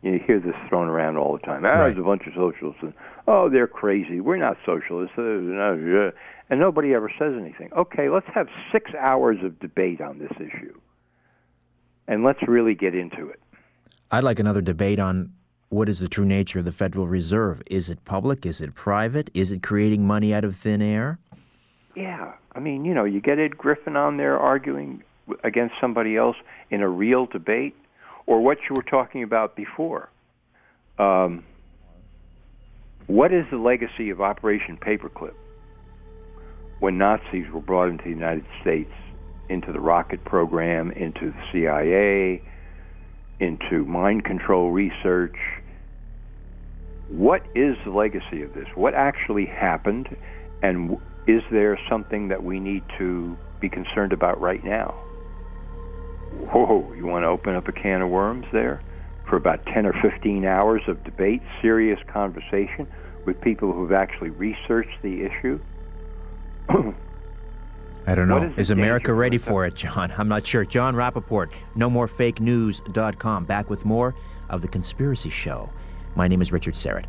you 0.06 0.20
hear 0.26 0.40
this 0.40 0.56
thrown 0.70 0.88
around 0.88 1.18
all 1.18 1.34
the 1.34 1.40
time. 1.40 1.66
Ah, 1.66 1.70
right. 1.70 1.84
there's 1.88 1.98
a 1.98 2.04
bunch 2.04 2.28
of 2.28 2.34
socialists. 2.36 2.84
And, 2.84 2.94
oh, 3.28 3.50
they're 3.50 3.68
crazy. 3.68 4.20
We're 4.22 4.38
not 4.38 4.58
socialists. 4.64 5.16
Uh, 5.18 5.24
uh, 5.24 6.12
and 6.50 6.60
nobody 6.60 6.94
ever 6.94 7.12
says 7.18 7.34
anything. 7.40 7.72
Okay, 7.76 8.10
let's 8.10 8.28
have 8.36 8.48
six 8.72 8.92
hours 8.94 9.38
of 9.44 9.60
debate 9.60 10.02
on 10.02 10.20
this 10.20 10.32
issue. 10.36 10.80
And 12.08 12.24
let's 12.24 12.40
really 12.48 12.76
get 12.76 12.94
into 12.94 13.30
it. 13.30 13.40
I'd 14.12 14.24
like 14.24 14.40
another 14.40 14.62
debate 14.62 15.00
on 15.00 15.34
what 15.70 15.90
is 15.90 16.00
the 16.00 16.08
true 16.08 16.26
nature 16.26 16.60
of 16.60 16.66
the 16.66 16.72
Federal 16.72 17.08
Reserve. 17.08 17.62
Is 17.68 17.90
it 17.90 18.06
public? 18.06 18.46
Is 18.46 18.62
it 18.62 18.76
private? 18.76 19.30
Is 19.34 19.52
it 19.52 19.64
creating 19.64 20.06
money 20.06 20.34
out 20.34 20.44
of 20.44 20.56
thin 20.56 20.82
air? 20.82 21.20
Yeah. 21.96 22.34
I 22.54 22.60
mean, 22.60 22.86
you 22.86 22.94
know, 22.94 23.04
you 23.04 23.20
get 23.20 23.40
Ed 23.40 23.58
Griffin 23.58 23.98
on 23.98 24.18
there 24.18 24.40
arguing 24.40 25.04
against 25.44 25.76
somebody 25.82 26.16
else 26.16 26.38
in 26.70 26.82
a 26.82 26.88
real 26.88 27.26
debate 27.26 27.76
or 28.26 28.42
what 28.42 28.60
you 28.70 28.76
were 28.76 28.84
talking 28.84 29.24
about 29.24 29.56
before. 29.56 30.10
Um, 30.98 31.44
what 33.08 33.34
is 33.34 33.46
the 33.52 33.58
legacy 33.58 34.10
of 34.10 34.22
Operation 34.22 34.78
Paperclip 34.78 35.36
when 36.80 36.98
Nazis 36.98 37.50
were 37.52 37.62
brought 37.62 37.90
into 37.90 38.04
the 38.04 38.10
United 38.10 38.46
States, 38.62 38.92
into 39.50 39.72
the 39.72 39.80
rocket 39.80 40.24
program, 40.26 40.92
into 40.92 41.32
the 41.32 41.44
CIA, 41.52 42.42
into 43.40 43.86
mind 43.86 44.24
control 44.24 44.72
research? 44.72 45.36
What 47.10 47.44
is 47.56 47.76
the 47.86 47.92
legacy 47.92 48.42
of 48.42 48.54
this? 48.54 48.68
What 48.76 48.94
actually 48.94 49.46
happened? 49.46 50.16
And 50.64 50.98
is 51.28 51.42
there 51.52 51.80
something 51.90 52.30
that 52.30 52.44
we 52.44 52.60
need 52.60 52.84
to 52.98 53.38
be 53.60 53.70
concerned 53.70 54.14
about 54.14 54.40
right 54.42 54.64
now? 54.64 54.96
whoa, 56.38 56.94
you 56.96 57.06
want 57.06 57.24
to 57.24 57.28
open 57.28 57.56
up 57.56 57.68
a 57.68 57.72
can 57.72 58.02
of 58.02 58.10
worms 58.10 58.46
there 58.52 58.82
for 59.30 59.38
about 59.38 59.66
10 59.66 59.86
or 59.86 59.94
15 60.02 60.46
hours 60.46 60.82
of 60.88 61.04
debate, 61.04 61.42
serious 61.62 62.00
conversation 62.12 62.88
with 63.26 63.40
people 63.42 63.74
who've 63.74 63.92
actually 63.92 64.30
researched 64.30 65.02
the 65.02 65.24
issue? 65.24 65.60
I 68.08 68.16
don't 68.16 68.28
know. 68.28 68.44
Is, 68.44 68.58
is 68.58 68.70
America 68.70 69.14
ready 69.14 69.38
for 69.38 69.66
it, 69.66 69.76
John? 69.76 70.14
I'm 70.18 70.28
not 70.28 70.46
sure. 70.46 70.64
Jon 70.64 70.96
Rappoport, 70.96 71.52
nomorefakenews.com, 71.76 73.46
back 73.46 73.70
with 73.70 73.86
more 73.86 74.16
of 74.50 74.62
The 74.62 74.68
Conspiracy 74.68 75.30
Show 75.30 75.72
My 76.16 76.28
name 76.28 76.42
is 76.42 76.52
Richard 76.52 76.76
Syrett. 76.76 77.06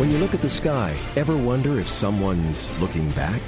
When 0.00 0.10
you 0.10 0.16
look 0.16 0.32
at 0.32 0.40
the 0.40 0.48
sky, 0.48 0.96
ever 1.14 1.36
wonder 1.36 1.78
if 1.78 1.86
someone's 1.86 2.72
looking 2.80 3.10
back? 3.10 3.42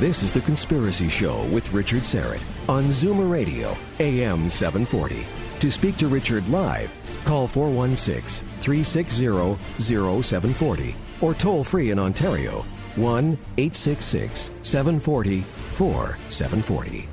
This 0.00 0.24
is 0.24 0.32
The 0.32 0.40
Conspiracy 0.40 1.08
Show 1.08 1.44
with 1.44 1.72
Richard 1.72 2.00
Syrett 2.00 2.42
on 2.68 2.86
Zoomer 2.86 3.30
Radio, 3.30 3.76
AM 4.00 4.50
740. 4.50 5.24
To 5.60 5.70
speak 5.70 5.96
to 5.98 6.08
Richard 6.08 6.48
live, 6.48 6.92
call 7.24 7.46
416 7.46 8.48
360 8.58 9.56
0740 9.78 10.96
or 11.20 11.34
toll 11.34 11.62
free 11.62 11.92
in 11.92 12.00
Ontario 12.00 12.66
1 12.96 13.38
866 13.56 14.50
740 14.62 15.42
4740. 15.42 17.08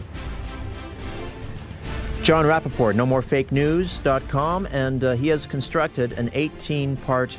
John 2.24 2.46
Rappoport, 2.46 2.96
nomorefakenews.com, 2.96 4.66
and 4.72 5.04
uh, 5.04 5.12
he 5.12 5.28
has 5.28 5.46
constructed 5.46 6.14
an 6.14 6.32
18 6.34 6.98
part 6.98 7.38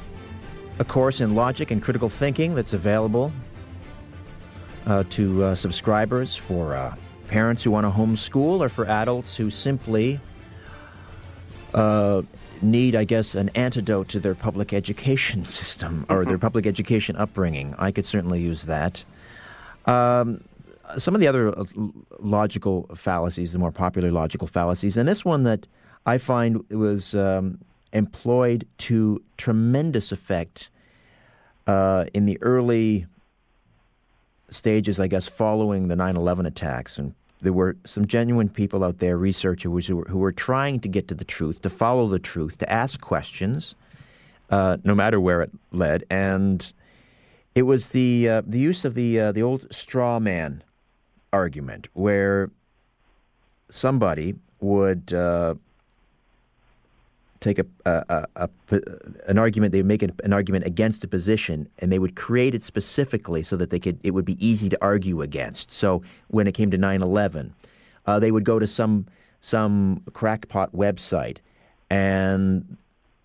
a 0.78 0.84
course 0.84 1.20
in 1.20 1.34
logic 1.34 1.70
and 1.70 1.82
critical 1.82 2.08
thinking 2.08 2.54
that's 2.54 2.72
available 2.72 3.32
uh, 4.86 5.04
to 5.10 5.44
uh, 5.44 5.54
subscribers 5.54 6.34
for 6.34 6.74
uh, 6.74 6.94
parents 7.28 7.62
who 7.62 7.70
want 7.70 7.86
to 7.86 7.90
homeschool 7.90 8.60
or 8.60 8.68
for 8.68 8.86
adults 8.86 9.36
who 9.36 9.50
simply 9.50 10.20
uh, 11.72 12.22
need, 12.60 12.94
I 12.94 13.04
guess, 13.04 13.34
an 13.34 13.50
antidote 13.50 14.08
to 14.08 14.20
their 14.20 14.34
public 14.34 14.72
education 14.72 15.44
system 15.60 16.06
or 16.08 16.24
their 16.24 16.38
public 16.38 16.66
education 16.66 17.16
upbringing. 17.16 17.74
I 17.78 17.90
could 17.90 18.04
certainly 18.04 18.40
use 18.40 18.64
that. 18.64 19.04
Um, 19.86 20.44
some 20.98 21.14
of 21.14 21.20
the 21.20 21.28
other 21.28 21.58
uh, 21.58 21.64
logical 22.20 22.88
fallacies, 22.94 23.52
the 23.52 23.58
more 23.58 23.72
popular 23.72 24.10
logical 24.10 24.46
fallacies, 24.46 24.96
and 24.96 25.08
this 25.08 25.24
one 25.24 25.44
that 25.44 25.66
I 26.06 26.18
find 26.18 26.68
was 26.70 27.14
um, 27.14 27.58
employed 27.94 28.66
to 28.78 29.22
tremendous 29.38 30.12
effect 30.12 30.68
uh, 31.66 32.04
in 32.12 32.26
the 32.26 32.36
early 32.42 33.06
stages, 34.50 35.00
I 35.00 35.06
guess, 35.06 35.28
following 35.28 35.88
the 35.88 35.96
9 35.96 36.16
11 36.16 36.46
attacks. 36.46 36.98
And 36.98 37.14
there 37.40 37.52
were 37.52 37.76
some 37.84 38.06
genuine 38.06 38.48
people 38.48 38.84
out 38.84 38.98
there, 38.98 39.16
researchers, 39.16 39.86
who 39.86 39.96
were, 39.96 40.04
who 40.04 40.18
were 40.18 40.32
trying 40.32 40.80
to 40.80 40.88
get 40.88 41.08
to 41.08 41.14
the 41.14 41.24
truth, 41.24 41.62
to 41.62 41.70
follow 41.70 42.08
the 42.08 42.18
truth, 42.18 42.58
to 42.58 42.70
ask 42.70 43.00
questions, 43.00 43.74
uh, 44.50 44.76
no 44.84 44.94
matter 44.94 45.20
where 45.20 45.42
it 45.42 45.50
led. 45.72 46.04
And 46.10 46.72
it 47.54 47.62
was 47.62 47.90
the, 47.90 48.28
uh, 48.28 48.42
the 48.46 48.58
use 48.58 48.84
of 48.84 48.94
the, 48.94 49.20
uh, 49.20 49.32
the 49.32 49.42
old 49.42 49.72
straw 49.72 50.18
man 50.18 50.62
argument, 51.32 51.88
where 51.94 52.50
somebody 53.68 54.34
would 54.60 55.12
uh, 55.12 55.54
take 57.44 57.58
a, 57.58 57.66
a, 57.84 58.26
a, 58.36 58.48
a, 58.70 58.80
an 59.26 59.38
argument, 59.38 59.72
they 59.72 59.78
would 59.78 59.86
make 59.86 60.02
an 60.02 60.32
argument 60.32 60.64
against 60.64 61.04
a 61.04 61.08
position, 61.08 61.68
and 61.78 61.92
they 61.92 61.98
would 61.98 62.16
create 62.16 62.54
it 62.54 62.62
specifically 62.62 63.42
so 63.42 63.56
that 63.56 63.70
they 63.70 63.78
could 63.78 63.98
it 64.02 64.12
would 64.12 64.24
be 64.24 64.44
easy 64.44 64.68
to 64.68 64.78
argue 64.80 65.22
against. 65.22 65.70
So 65.70 66.02
when 66.28 66.46
it 66.46 66.52
came 66.52 66.70
to 66.70 66.78
9/11, 66.78 67.52
uh, 68.06 68.18
they 68.18 68.32
would 68.32 68.44
go 68.44 68.58
to 68.58 68.66
some 68.66 69.06
some 69.40 70.02
crackpot 70.12 70.72
website, 70.72 71.38
and 71.90 72.76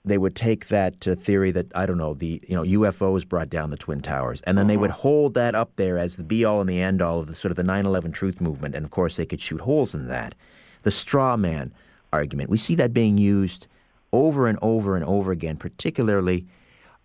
they 0.03 0.17
would 0.17 0.35
take 0.35 0.67
that 0.67 1.07
uh, 1.07 1.15
theory 1.15 1.51
that 1.51 1.67
I 1.73 1.85
don't 1.85 1.97
know 1.97 2.13
the 2.13 2.41
you 2.47 2.55
know 2.55 2.63
UFOs 2.63 3.27
brought 3.27 3.49
down 3.49 3.69
the 3.69 3.77
twin 3.77 4.01
towers, 4.01 4.41
and 4.41 4.57
then 4.57 4.67
they 4.67 4.77
would 4.77 4.91
hold 4.91 5.33
that 5.35 5.55
up 5.55 5.71
there 5.77 5.97
as 5.97 6.17
the 6.17 6.23
be 6.23 6.43
all 6.43 6.61
and 6.61 6.69
the 6.69 6.81
end 6.81 7.01
all 7.01 7.19
of 7.19 7.27
the 7.27 7.35
sort 7.35 7.51
of 7.51 7.55
the 7.55 7.63
9/11 7.63 8.13
truth 8.13 8.41
movement, 8.41 8.75
and 8.75 8.85
of 8.85 8.91
course 8.91 9.15
they 9.15 9.25
could 9.25 9.41
shoot 9.41 9.61
holes 9.61 9.95
in 9.95 10.07
that. 10.07 10.35
The 10.83 10.91
straw 10.91 11.35
man 11.37 11.71
argument, 12.11 12.49
we 12.49 12.57
see 12.57 12.75
that 12.75 12.93
being 12.93 13.17
used 13.17 13.67
over 14.11 14.47
and 14.47 14.57
over 14.61 14.95
and 14.95 15.05
over 15.05 15.31
again, 15.31 15.57
particularly 15.57 16.45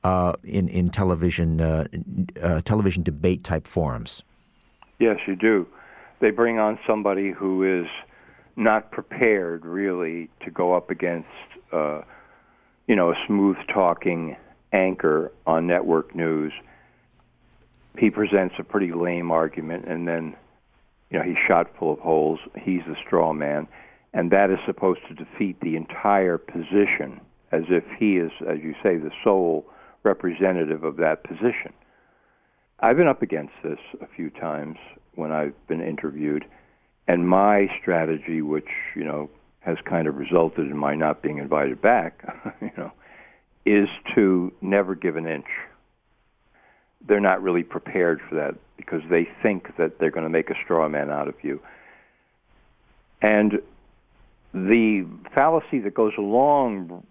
uh, 0.02 0.35
in 0.44 0.68
in 0.68 0.90
television 0.90 1.60
uh, 1.60 1.86
uh, 2.43 2.60
television 2.62 3.02
debate 3.02 3.44
type 3.44 3.66
forums. 3.66 4.22
Yes, 4.98 5.18
you 5.26 5.36
do. 5.36 5.66
They 6.20 6.31
bring 6.31 6.59
on 6.59 6.78
somebody 6.86 7.32
who 7.32 7.82
is 7.82 7.89
not 8.56 8.90
prepared 8.93 9.64
really 9.64 10.31
to 10.44 10.51
go 10.51 10.74
up 10.74 10.90
against 10.90 11.28
uh, 11.72 12.02
you 12.86 12.94
know 12.94 13.10
a 13.10 13.16
smooth 13.26 13.56
talking 13.72 14.36
anchor 14.72 15.32
on 15.47 15.66
network 15.66 16.14
news. 16.14 16.52
He 17.98 18.10
presents 18.10 18.56
a 18.59 18.64
pretty 18.64 18.93
lame 18.93 19.31
argument, 19.31 19.86
and 19.86 20.06
then 20.06 20.36
you 21.10 21.18
know 21.18 21.24
he's 21.24 21.39
shot 21.47 21.70
full 21.78 21.94
of 21.94 21.98
holes. 22.01 22.40
He's 22.59 22.82
the 22.86 22.97
straw 23.05 23.32
man 23.32 23.68
and 24.15 24.31
that 24.31 24.49
is 24.49 24.59
supposed 24.65 25.01
to 25.09 25.15
defeat 25.15 25.61
the 25.61 25.77
entire 25.77 26.39
position 26.39 27.20
as 27.51 27.65
if 27.69 27.85
he 27.99 28.16
is, 28.16 28.31
as 28.49 28.59
you 28.62 28.73
say, 28.82 28.97
the 28.97 29.11
sole 29.23 29.66
representative 30.05 30.85
of 30.85 30.97
that 30.97 31.24
position. 31.24 31.73
I've 32.81 32.97
been 32.97 33.09
up 33.09 33.23
against 33.23 33.53
this 33.62 33.78
a 34.01 34.07
few 34.07 34.31
times 34.31 34.77
when 35.16 35.32
I've 35.32 35.55
been 35.66 35.81
interviewed, 35.81 36.45
and 37.09 37.28
my 37.28 37.66
strategy, 37.81 38.41
which 38.41 38.69
you 38.95 39.05
know 39.05 39.31
has 39.61 39.78
kind 39.85 40.07
of 40.07 40.16
resulted 40.16 40.70
in 40.70 40.77
my 40.77 40.95
not 40.95 41.23
being 41.23 41.39
invited 41.39 41.81
back, 41.81 42.23
you 42.61 42.73
know, 42.77 42.93
is 43.65 43.89
to 44.15 44.53
never 44.61 44.95
give 44.95 45.16
an 45.16 45.27
inch. 45.27 45.47
They're 47.07 47.20
not 47.20 47.43
really 47.43 47.62
prepared 47.62 48.20
for 48.28 48.35
that 48.36 48.55
because 48.77 49.03
they 49.11 49.28
think 49.43 49.77
that 49.77 49.99
they're 49.99 50.11
going 50.11 50.24
to 50.24 50.31
make 50.31 50.51
a 50.51 50.55
straw 50.65 50.89
man 50.89 51.11
out 51.11 51.28
of 51.28 51.35
you. 51.43 51.61
And 53.23 53.61
the 54.55 55.05
fallacy 55.35 55.81
that 55.81 55.94
goes 55.94 56.12
along 56.16 57.05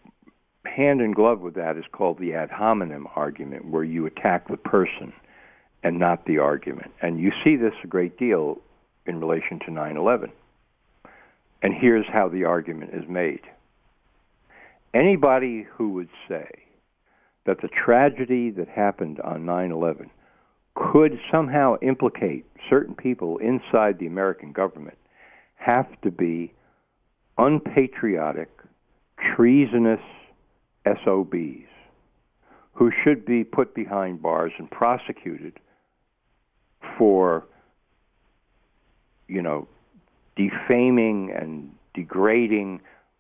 hand 0.66 1.02
in 1.02 1.12
glove 1.12 1.42
with 1.42 1.56
that 1.56 1.78
is 1.78 1.84
called 1.92 2.18
the 2.18 2.34
ad 2.34 2.50
hominem 2.50 3.06
argument, 3.16 3.66
where 3.66 3.84
you 3.84 4.06
attack 4.06 4.48
the 4.48 4.58
person 4.58 5.12
and 5.84 6.00
not 6.00 6.26
the 6.26 6.38
argument. 6.38 6.92
And 7.02 7.20
you 7.20 7.32
see 7.44 7.58
this 7.58 7.74
a 7.84 7.88
great 7.88 8.18
deal 8.18 8.60
in 9.06 9.20
relation 9.20 9.60
to 9.66 9.72
9 9.72 9.98
11. 9.98 10.32
And 11.62 11.74
here's 11.74 12.06
how 12.12 12.30
the 12.30 12.46
argument 12.46 12.92
is 12.94 13.08
made. 13.10 13.42
Anybody 14.94 15.68
who 15.76 15.90
would 15.90 16.10
say 16.30 16.48
that 17.46 17.62
the 17.62 17.68
tragedy 17.68 18.52
that 18.52 18.70
happened 18.70 19.20
on 19.20 19.46
9 19.46 19.72
11 19.72 20.10
could 20.76 21.20
somehow 21.30 21.76
implicate 21.82 22.46
certain 22.70 22.96
people 22.96 23.38
inside 23.40 24.00
the 24.00 24.08
American 24.08 24.54
government 24.54 24.98
have 25.58 25.90
to 26.02 26.10
be 26.10 26.54
unpatriotic, 27.38 28.50
treasonous 29.36 30.02
SOBs 30.86 31.68
who 32.74 32.92
should 33.04 33.26
be 33.26 33.44
put 33.44 33.74
behind 33.76 34.22
bars 34.22 34.52
and 34.58 34.70
prosecuted 34.70 35.60
for, 36.98 37.46
you 39.28 39.42
know, 39.42 39.68
defaming 40.36 41.32
and 41.32 41.72
degrading 41.94 42.80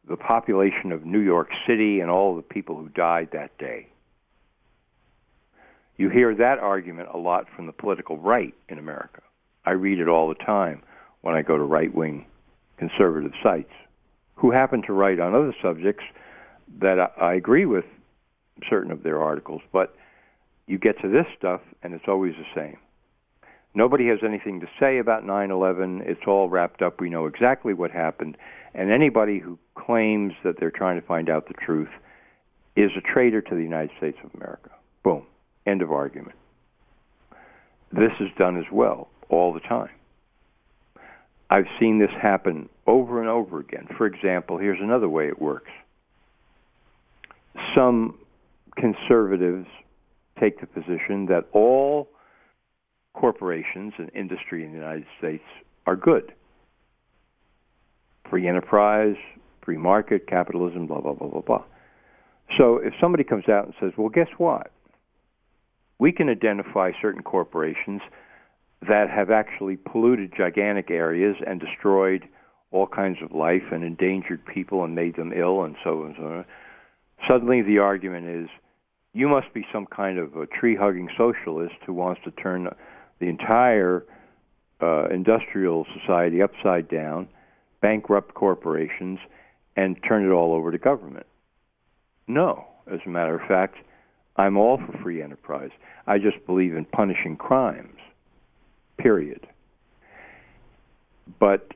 the 0.10 0.18
population 0.18 0.92
of 0.92 1.06
New 1.06 1.20
York 1.20 1.50
City 1.68 2.00
and 2.00 2.10
all 2.10 2.36
the 2.36 2.42
people 2.42 2.76
who 2.76 2.90
died 2.90 3.30
that 3.32 3.58
day. 3.58 3.88
You 5.96 6.10
hear 6.10 6.34
that 6.36 6.58
argument 6.60 7.10
a 7.14 7.18
lot 7.18 7.46
from 7.56 7.68
the 7.68 7.72
political 7.72 8.18
right 8.18 8.54
in 8.68 8.80
America. 8.80 9.22
I 9.66 9.72
read 9.72 10.00
it 10.00 10.08
all 10.08 10.28
the 10.28 10.44
time 10.44 10.82
when 11.22 11.36
I 11.36 11.44
go 11.44 11.56
to 11.56 11.64
right 11.64 11.94
wing 11.94 12.26
conservative 12.78 13.32
sites 13.42 13.72
who 14.36 14.52
happen 14.52 14.82
to 14.84 14.94
write 14.94 15.20
on 15.20 15.34
other 15.34 15.56
subjects 15.62 16.04
that 16.82 17.00
I, 17.00 17.10
I 17.22 17.34
agree 17.36 17.66
with 17.66 17.86
certain 18.70 18.92
of 18.92 19.04
their 19.04 19.22
articles, 19.22 19.62
but 19.72 19.96
you 20.68 20.78
get 20.78 21.00
to 21.02 21.10
this 21.10 21.26
stuff 21.38 21.62
and 21.82 21.94
it's 21.94 22.08
always 22.08 22.34
the 22.36 22.46
same. 22.56 22.78
Nobody 23.76 24.08
has 24.08 24.20
anything 24.24 24.60
to 24.60 24.68
say 24.80 25.00
about 25.00 25.24
9/11. 25.24 26.02
It's 26.06 26.28
all 26.28 26.48
wrapped 26.48 26.82
up. 26.82 27.02
We 27.02 27.10
know 27.10 27.26
exactly 27.26 27.74
what 27.74 27.90
happened, 27.90 28.38
and 28.76 28.92
anybody 28.92 29.40
who 29.40 29.58
claims 29.76 30.34
that 30.44 30.60
they're 30.60 30.72
trying 30.72 31.00
to 31.02 31.08
find 31.08 31.30
out 31.30 31.48
the 31.48 31.56
truth 31.56 31.90
is 32.76 32.92
a 32.96 33.02
traitor 33.02 33.42
to 33.42 33.56
the 33.56 33.64
United 33.64 33.90
States 33.98 34.18
of 34.24 34.34
America. 34.36 34.70
Boom. 35.04 35.26
End 35.66 35.82
of 35.82 35.92
argument. 35.92 36.36
This 37.92 38.12
is 38.20 38.30
done 38.38 38.58
as 38.58 38.72
well 38.72 39.10
all 39.30 39.54
the 39.54 39.60
time. 39.60 39.90
I've 41.50 41.68
seen 41.80 42.00
this 42.00 42.12
happen 42.20 42.70
over 42.88 43.20
and 43.20 43.30
over 43.30 43.60
again. 43.60 43.88
For 43.98 44.06
example, 44.06 44.58
here's 44.58 44.80
another 44.82 45.10
way 45.10 45.28
it 45.28 45.42
works. 45.42 45.72
Some 47.76 48.18
conservatives 48.78 49.68
take 50.40 50.60
the 50.60 50.68
position 50.68 51.28
that 51.28 51.46
all 51.54 52.10
corporations 53.14 53.94
and 53.98 54.10
industry 54.16 54.66
in 54.66 54.72
the 54.72 54.78
United 54.78 55.06
States 55.18 55.44
are 55.86 55.96
good. 55.96 56.34
Free 58.30 58.48
enterprise, 58.48 59.16
free 59.64 59.78
market, 59.78 60.28
capitalism, 60.28 60.88
blah, 60.88 61.02
blah, 61.02 61.14
blah, 61.14 61.28
blah, 61.28 61.42
blah. 61.42 61.64
So 62.58 62.78
if 62.78 62.94
somebody 63.00 63.24
comes 63.24 63.48
out 63.48 63.66
and 63.66 63.74
says, 63.80 63.92
well, 63.98 64.10
guess 64.10 64.28
what? 64.38 64.72
We 66.00 66.12
can 66.12 66.30
identify 66.30 66.92
certain 67.02 67.22
corporations 67.22 68.02
that 68.88 69.10
have 69.10 69.32
actually 69.32 69.78
polluted 69.78 70.34
gigantic 70.36 70.92
areas 70.92 71.38
and 71.46 71.60
destroyed 71.60 72.28
all 72.74 72.88
kinds 72.88 73.20
of 73.22 73.32
life 73.32 73.64
and 73.72 73.84
endangered 73.84 74.44
people 74.46 74.84
and 74.84 74.96
made 74.96 75.16
them 75.16 75.32
ill 75.32 75.64
and 75.64 75.76
so 75.84 76.02
on 76.02 76.08
and 76.08 76.16
so 76.18 76.24
on. 76.24 76.46
Suddenly 77.30 77.62
the 77.62 77.78
argument 77.78 78.28
is 78.28 78.50
you 79.14 79.30
must 79.30 79.54
be 79.54 79.66
some 79.72 79.86
kind 79.86 80.18
of 80.18 80.36
a 80.36 80.48
tree 80.48 80.76
hugging 80.76 81.08
socialist 81.16 81.76
who 81.86 81.94
wants 81.94 82.20
to 82.26 82.32
turn 82.32 82.68
the 83.20 83.28
entire 83.28 84.04
uh, 84.82 85.08
industrial 85.10 85.86
society 86.00 86.42
upside 86.42 86.90
down, 86.90 87.30
bankrupt 87.82 88.34
corporations, 88.34 89.20
and 89.78 89.98
turn 90.08 90.26
it 90.26 90.32
all 90.32 90.54
over 90.54 90.72
to 90.72 90.78
government. 90.80 91.28
No, 92.28 92.66
as 92.92 93.00
a 93.06 93.10
matter 93.10 93.36
of 93.40 93.48
fact, 93.48 93.76
I'm 94.36 94.58
all 94.58 94.78
for 94.78 94.98
free 95.04 95.22
enterprise. 95.22 95.70
I 96.08 96.18
just 96.18 96.44
believe 96.48 96.76
in 96.76 96.86
punishing 96.86 97.38
crimes, 97.38 98.00
period. 98.98 99.48
But 101.40 101.72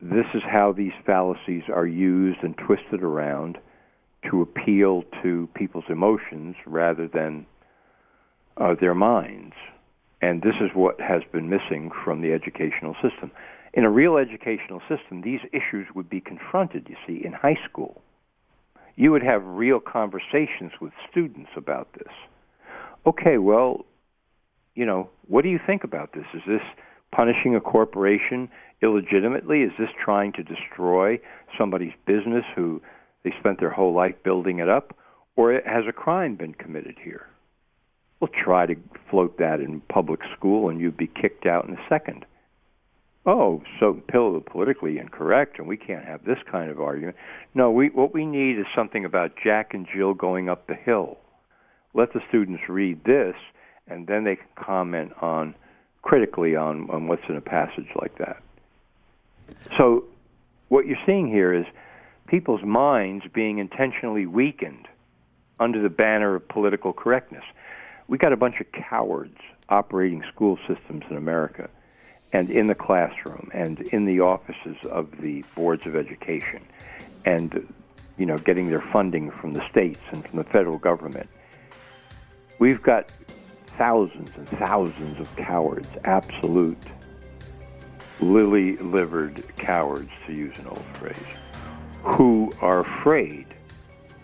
this 0.00 0.26
is 0.34 0.42
how 0.48 0.72
these 0.72 0.92
fallacies 1.04 1.64
are 1.74 1.86
used 1.86 2.38
and 2.42 2.56
twisted 2.56 3.02
around 3.02 3.58
to 4.30 4.42
appeal 4.42 5.04
to 5.22 5.48
people's 5.54 5.84
emotions 5.88 6.56
rather 6.66 7.08
than 7.08 7.46
uh, 8.56 8.74
their 8.80 8.94
minds. 8.94 9.54
And 10.20 10.42
this 10.42 10.54
is 10.60 10.70
what 10.74 11.00
has 11.00 11.22
been 11.32 11.48
missing 11.48 11.90
from 12.04 12.20
the 12.20 12.32
educational 12.32 12.94
system. 12.94 13.30
In 13.72 13.84
a 13.84 13.90
real 13.90 14.16
educational 14.16 14.80
system, 14.88 15.22
these 15.22 15.40
issues 15.52 15.86
would 15.94 16.08
be 16.08 16.20
confronted, 16.20 16.86
you 16.88 16.96
see, 17.06 17.24
in 17.24 17.32
high 17.32 17.58
school. 17.68 18.02
You 18.96 19.12
would 19.12 19.22
have 19.22 19.44
real 19.44 19.78
conversations 19.78 20.72
with 20.80 20.92
students 21.08 21.50
about 21.56 21.92
this. 21.92 22.12
Okay, 23.06 23.38
well, 23.38 23.84
you 24.74 24.84
know, 24.84 25.10
what 25.28 25.42
do 25.42 25.48
you 25.48 25.60
think 25.64 25.84
about 25.84 26.12
this? 26.12 26.24
Is 26.34 26.42
this 26.46 26.62
punishing 27.12 27.54
a 27.54 27.60
corporation 27.60 28.48
illegitimately? 28.82 29.62
Is 29.62 29.72
this 29.78 29.88
trying 30.02 30.32
to 30.32 30.42
destroy 30.42 31.18
somebody's 31.56 31.94
business 32.06 32.44
who 32.54 32.80
they 33.24 33.32
spent 33.38 33.60
their 33.60 33.70
whole 33.70 33.94
life 33.94 34.14
building 34.24 34.58
it 34.58 34.68
up? 34.68 34.96
Or 35.36 35.52
has 35.52 35.84
a 35.88 35.92
crime 35.92 36.36
been 36.36 36.54
committed 36.54 36.96
here? 37.02 37.26
We'll 38.20 38.30
try 38.44 38.66
to 38.66 38.76
float 39.10 39.38
that 39.38 39.60
in 39.60 39.80
public 39.82 40.20
school 40.36 40.68
and 40.68 40.80
you'd 40.80 40.96
be 40.96 41.06
kicked 41.06 41.46
out 41.46 41.66
in 41.66 41.74
a 41.74 41.88
second. 41.88 42.24
Oh, 43.26 43.62
so 43.78 44.00
politically 44.06 44.98
incorrect, 44.98 45.58
and 45.58 45.68
we 45.68 45.76
can't 45.76 46.06
have 46.06 46.24
this 46.24 46.38
kind 46.50 46.70
of 46.70 46.80
argument. 46.80 47.14
No, 47.54 47.70
we, 47.70 47.88
what 47.88 48.14
we 48.14 48.24
need 48.24 48.58
is 48.58 48.64
something 48.74 49.04
about 49.04 49.32
Jack 49.44 49.74
and 49.74 49.86
Jill 49.94 50.14
going 50.14 50.48
up 50.48 50.66
the 50.66 50.74
hill. 50.74 51.18
Let 51.92 52.14
the 52.14 52.20
students 52.28 52.62
read 52.70 53.04
this, 53.04 53.34
and 53.86 54.06
then 54.06 54.24
they 54.24 54.36
can 54.36 54.46
comment 54.56 55.12
on 55.20 55.54
critically 56.08 56.56
on, 56.56 56.88
on 56.88 57.06
what's 57.06 57.28
in 57.28 57.36
a 57.36 57.40
passage 57.42 57.88
like 58.00 58.16
that. 58.16 58.42
So, 59.76 60.04
what 60.68 60.86
you're 60.86 60.96
seeing 61.04 61.28
here 61.28 61.52
is 61.52 61.66
people's 62.26 62.62
minds 62.62 63.26
being 63.34 63.58
intentionally 63.58 64.24
weakened 64.24 64.88
under 65.60 65.82
the 65.82 65.90
banner 65.90 66.34
of 66.34 66.48
political 66.48 66.94
correctness. 66.94 67.44
We 68.06 68.16
got 68.16 68.32
a 68.32 68.38
bunch 68.38 68.58
of 68.58 68.72
cowards 68.72 69.36
operating 69.68 70.24
school 70.32 70.58
systems 70.66 71.04
in 71.10 71.18
America 71.18 71.68
and 72.32 72.48
in 72.48 72.68
the 72.68 72.74
classroom 72.74 73.50
and 73.52 73.80
in 73.80 74.06
the 74.06 74.20
offices 74.20 74.78
of 74.90 75.10
the 75.20 75.44
boards 75.54 75.84
of 75.84 75.94
education 75.94 76.62
and 77.26 77.70
you 78.16 78.24
know 78.24 78.38
getting 78.38 78.70
their 78.70 78.84
funding 78.94 79.30
from 79.30 79.52
the 79.52 79.68
states 79.68 80.00
and 80.10 80.26
from 80.26 80.38
the 80.38 80.44
federal 80.44 80.78
government. 80.78 81.28
We've 82.58 82.82
got 82.82 83.10
thousands 83.78 84.30
and 84.36 84.48
thousands 84.58 85.18
of 85.20 85.36
cowards, 85.36 85.88
absolute 86.04 86.76
lily 88.20 88.76
livered 88.78 89.44
cowards, 89.56 90.10
to 90.26 90.32
use 90.32 90.56
an 90.58 90.66
old 90.66 90.84
phrase, 90.98 91.16
who 92.02 92.52
are 92.60 92.80
afraid 92.80 93.46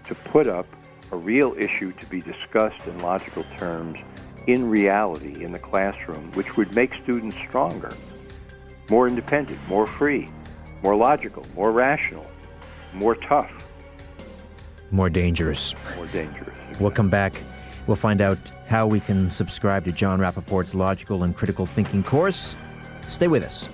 to 0.05 0.15
put 0.15 0.49
up 0.49 0.67
a 1.13 1.17
real 1.17 1.55
issue 1.57 1.93
to 1.93 2.07
be 2.07 2.21
discussed 2.21 2.85
in 2.87 2.99
logical 2.99 3.45
terms 3.57 4.01
in 4.49 4.69
reality 4.69 5.45
in 5.45 5.53
the 5.53 5.59
classroom, 5.59 6.31
which 6.33 6.57
would 6.57 6.75
make 6.75 6.93
students 7.03 7.37
stronger, 7.49 7.93
more 8.91 9.07
independent, 9.07 9.59
more 9.69 9.87
free, 9.87 10.29
more 10.83 10.97
logical, 10.97 11.47
more 11.55 11.73
rational, 11.73 12.27
more 12.93 13.15
tough. 13.15 13.51
More 14.91 15.09
dangerous. 15.09 15.75
More 15.97 16.07
dangerous. 16.09 16.57
We'll 16.79 16.91
come 16.91 17.09
back. 17.09 17.41
We'll 17.87 17.97
find 17.97 18.21
out 18.21 18.39
how 18.67 18.87
we 18.87 19.01
can 19.01 19.29
subscribe 19.31 19.85
to 19.85 19.93
John 19.93 20.19
Rappoport's 20.19 20.75
logical 20.75 21.23
and 21.23 21.37
critical 21.37 21.67
thinking 21.67 22.03
course. 22.03 22.57
Stay 23.09 23.29
with 23.29 23.43
us. 23.43 23.69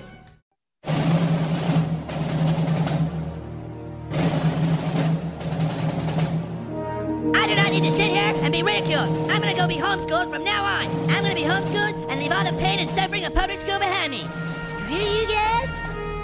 I 7.32 7.46
do 7.46 7.54
not 7.54 7.70
need 7.70 7.84
to 7.84 7.92
sit 7.92 8.10
here 8.10 8.34
and 8.42 8.52
be 8.52 8.64
ridiculed. 8.64 9.30
I'm 9.30 9.40
gonna 9.40 9.54
go 9.54 9.68
be 9.68 9.76
homeschooled 9.76 10.30
from 10.30 10.42
now 10.42 10.64
on. 10.64 10.86
I'm 11.10 11.22
gonna 11.22 11.36
be 11.36 11.42
homeschooled 11.42 12.10
and 12.10 12.20
leave 12.20 12.32
all 12.32 12.44
the 12.44 12.52
pain 12.58 12.80
and 12.80 12.90
suffering 12.90 13.24
of 13.24 13.32
public 13.34 13.60
school 13.60 13.78
behind 13.78 14.10
me. 14.10 14.26
Screw 14.66 14.96
you 14.96 15.28
guys. 15.28 15.68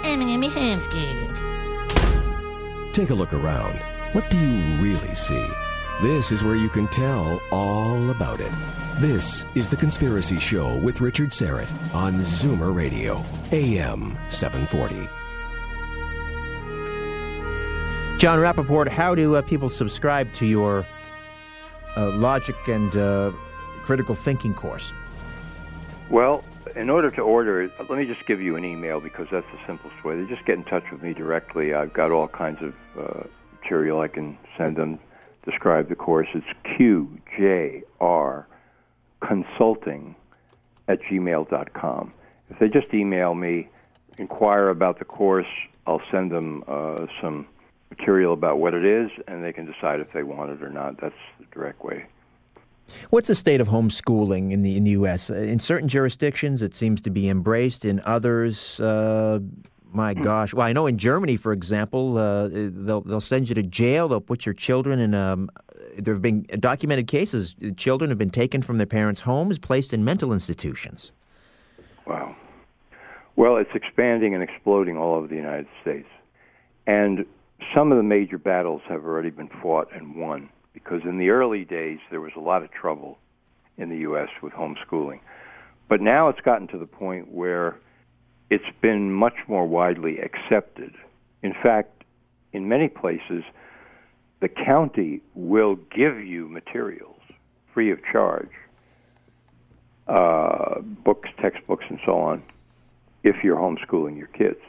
I'm 0.03 0.19
gonna 0.19 0.39
be 0.39 0.49
homeschooled. 0.49 1.35
Take 2.91 3.11
a 3.11 3.13
look 3.13 3.33
around. 3.33 3.79
What 4.13 4.29
do 4.29 4.37
you 4.37 4.75
really 4.81 5.15
see? 5.15 5.47
This 5.99 6.31
is 6.31 6.43
where 6.43 6.55
you 6.55 6.69
can 6.69 6.87
tell 6.89 7.41
all 7.51 8.11
about 8.11 8.39
it. 8.39 8.51
This 8.99 9.47
is 9.55 9.67
The 9.67 9.75
Conspiracy 9.75 10.39
Show 10.39 10.77
with 10.77 11.01
Richard 11.01 11.29
Syrett 11.29 11.67
on 11.91 12.13
Zoomer 12.17 12.75
Radio, 12.75 13.23
AM 13.51 14.15
740. 14.29 15.07
John 18.19 18.37
Rappoport, 18.37 18.87
how 18.87 19.15
do 19.15 19.33
uh, 19.33 19.41
people 19.41 19.69
subscribe 19.69 20.31
to 20.33 20.45
your 20.45 20.85
uh, 21.95 22.11
logic 22.11 22.55
and 22.67 22.95
uh, 22.95 23.31
critical 23.81 24.13
thinking 24.13 24.53
course? 24.53 24.93
Well, 26.11 26.43
in 26.75 26.91
order 26.91 27.09
to 27.09 27.21
order 27.21 27.63
it, 27.63 27.71
let 27.89 27.97
me 27.97 28.05
just 28.05 28.23
give 28.27 28.39
you 28.39 28.55
an 28.55 28.63
email 28.63 28.99
because 28.99 29.25
that's 29.31 29.47
the 29.51 29.59
simplest 29.65 30.03
way. 30.03 30.21
They 30.21 30.29
just 30.29 30.45
get 30.45 30.59
in 30.59 30.63
touch 30.65 30.83
with 30.91 31.01
me 31.01 31.15
directly. 31.15 31.73
I've 31.73 31.93
got 31.93 32.11
all 32.11 32.27
kinds 32.27 32.59
of 32.61 32.75
uh, 32.95 33.23
material 33.59 33.99
I 33.99 34.09
can 34.09 34.37
send 34.59 34.75
them. 34.75 34.99
Describe 35.47 35.87
the 35.87 35.95
course. 35.95 36.27
It's 36.33 36.45
QJR 36.77 38.45
Consulting 39.25 40.15
at 40.89 40.99
gmail.com. 41.03 42.13
If 42.49 42.59
they 42.59 42.67
just 42.67 42.93
email 42.93 43.33
me, 43.33 43.69
inquire 44.17 44.67
about 44.67 44.99
the 44.99 45.05
course, 45.05 45.47
I'll 45.85 46.01
send 46.11 46.31
them 46.31 46.65
uh, 46.67 47.05
some 47.21 47.47
material 47.89 48.33
about 48.33 48.59
what 48.59 48.73
it 48.73 48.83
is, 48.83 49.09
and 49.27 49.41
they 49.41 49.53
can 49.53 49.65
decide 49.65 50.01
if 50.01 50.11
they 50.11 50.23
want 50.23 50.51
it 50.51 50.61
or 50.61 50.69
not. 50.69 50.99
That's 50.99 51.15
the 51.39 51.45
direct 51.53 51.81
way. 51.81 52.05
What's 53.09 53.29
the 53.29 53.35
state 53.35 53.61
of 53.61 53.69
homeschooling 53.69 54.51
in 54.51 54.63
the 54.63 54.75
in 54.75 54.83
the 54.83 54.91
U.S. 54.91 55.29
In 55.29 55.59
certain 55.59 55.87
jurisdictions, 55.87 56.61
it 56.61 56.75
seems 56.75 57.01
to 57.01 57.09
be 57.09 57.29
embraced. 57.29 57.85
In 57.85 58.01
others, 58.01 58.79
uh, 58.81 59.39
my 59.91 60.13
hmm. 60.13 60.21
gosh, 60.21 60.53
well, 60.53 60.67
I 60.67 60.73
know 60.73 60.87
in 60.87 60.97
Germany, 60.97 61.37
for 61.37 61.53
example, 61.53 62.17
uh, 62.17 62.47
they'll 62.51 63.01
they'll 63.01 63.21
send 63.21 63.49
you 63.49 63.55
to 63.55 63.63
jail. 63.63 64.07
They'll 64.07 64.21
put 64.21 64.45
your 64.45 64.53
children 64.53 64.99
in. 64.99 65.13
Um, 65.13 65.49
there 65.97 66.13
have 66.13 66.21
been 66.21 66.43
documented 66.59 67.07
cases. 67.07 67.55
Children 67.75 68.09
have 68.09 68.17
been 68.17 68.29
taken 68.29 68.61
from 68.61 68.77
their 68.77 68.87
parents' 68.87 69.21
homes, 69.21 69.57
placed 69.57 69.93
in 69.93 70.03
mental 70.03 70.31
institutions. 70.31 71.11
Wow. 72.05 72.35
Well, 73.35 73.57
it's 73.57 73.69
expanding 73.73 74.33
and 74.33 74.43
exploding 74.43 74.97
all 74.97 75.15
over 75.15 75.27
the 75.27 75.35
United 75.35 75.67
States, 75.81 76.07
and 76.85 77.25
some 77.75 77.91
of 77.91 77.97
the 77.97 78.03
major 78.03 78.37
battles 78.37 78.81
have 78.87 79.05
already 79.05 79.29
been 79.29 79.49
fought 79.61 79.89
and 79.93 80.15
won 80.15 80.49
because 80.73 81.01
in 81.03 81.17
the 81.17 81.29
early 81.29 81.65
days 81.65 81.99
there 82.11 82.21
was 82.21 82.31
a 82.35 82.39
lot 82.39 82.63
of 82.63 82.71
trouble 82.71 83.17
in 83.77 83.89
the 83.89 83.97
U.S. 83.97 84.29
with 84.41 84.53
homeschooling. 84.53 85.19
But 85.89 86.01
now 86.01 86.29
it's 86.29 86.41
gotten 86.41 86.67
to 86.69 86.77
the 86.77 86.85
point 86.85 87.31
where 87.31 87.77
it's 88.49 88.63
been 88.81 89.11
much 89.11 89.35
more 89.47 89.67
widely 89.67 90.19
accepted. 90.19 90.93
In 91.43 91.53
fact, 91.61 92.03
in 92.53 92.67
many 92.67 92.87
places, 92.87 93.43
the 94.41 94.47
county 94.47 95.21
will 95.35 95.75
give 95.75 96.19
you 96.19 96.47
materials 96.47 97.19
free 97.73 97.91
of 97.91 97.99
charge, 98.11 98.49
uh, 100.07 100.79
books, 101.03 101.29
textbooks, 101.41 101.85
and 101.89 101.99
so 102.05 102.13
on, 102.13 102.41
if 103.23 103.35
you're 103.43 103.57
homeschooling 103.57 104.17
your 104.17 104.27
kids. 104.27 104.59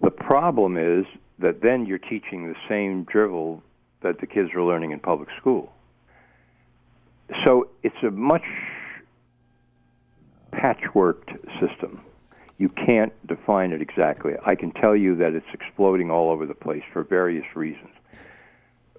The 0.00 0.10
problem 0.10 0.76
is 0.76 1.04
that 1.38 1.60
then 1.62 1.86
you're 1.86 1.98
teaching 1.98 2.48
the 2.48 2.54
same 2.68 3.04
drivel 3.04 3.62
that 4.02 4.20
the 4.20 4.26
kids 4.26 4.50
are 4.54 4.62
learning 4.62 4.92
in 4.92 5.00
public 5.00 5.28
school. 5.38 5.72
So 7.44 7.68
it's 7.82 8.02
a 8.06 8.10
much 8.10 8.44
patchworked 10.52 11.30
system. 11.60 12.00
You 12.62 12.68
can't 12.68 13.12
define 13.26 13.72
it 13.72 13.82
exactly. 13.82 14.34
I 14.46 14.54
can 14.54 14.70
tell 14.70 14.94
you 14.94 15.16
that 15.16 15.34
it's 15.34 15.52
exploding 15.52 16.12
all 16.12 16.30
over 16.30 16.46
the 16.46 16.54
place 16.54 16.84
for 16.92 17.02
various 17.02 17.56
reasons. 17.56 17.90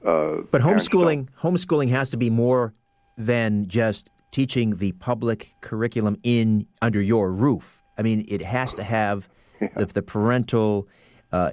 Uh, 0.06 0.42
But 0.52 0.62
homeschooling 0.62 1.30
homeschooling 1.40 1.88
has 1.88 2.10
to 2.10 2.18
be 2.18 2.30
more 2.30 2.74
than 3.18 3.70
just 3.70 4.10
teaching 4.32 4.76
the 4.76 4.92
public 5.10 5.56
curriculum 5.62 6.18
in 6.24 6.68
under 6.82 7.02
your 7.02 7.32
roof. 7.32 7.82
I 7.98 8.02
mean, 8.02 8.26
it 8.28 8.42
has 8.42 8.74
to 8.74 8.84
have 8.84 9.30
the, 9.78 9.86
the 9.86 10.02
parental 10.02 10.90
uh, 11.32 11.52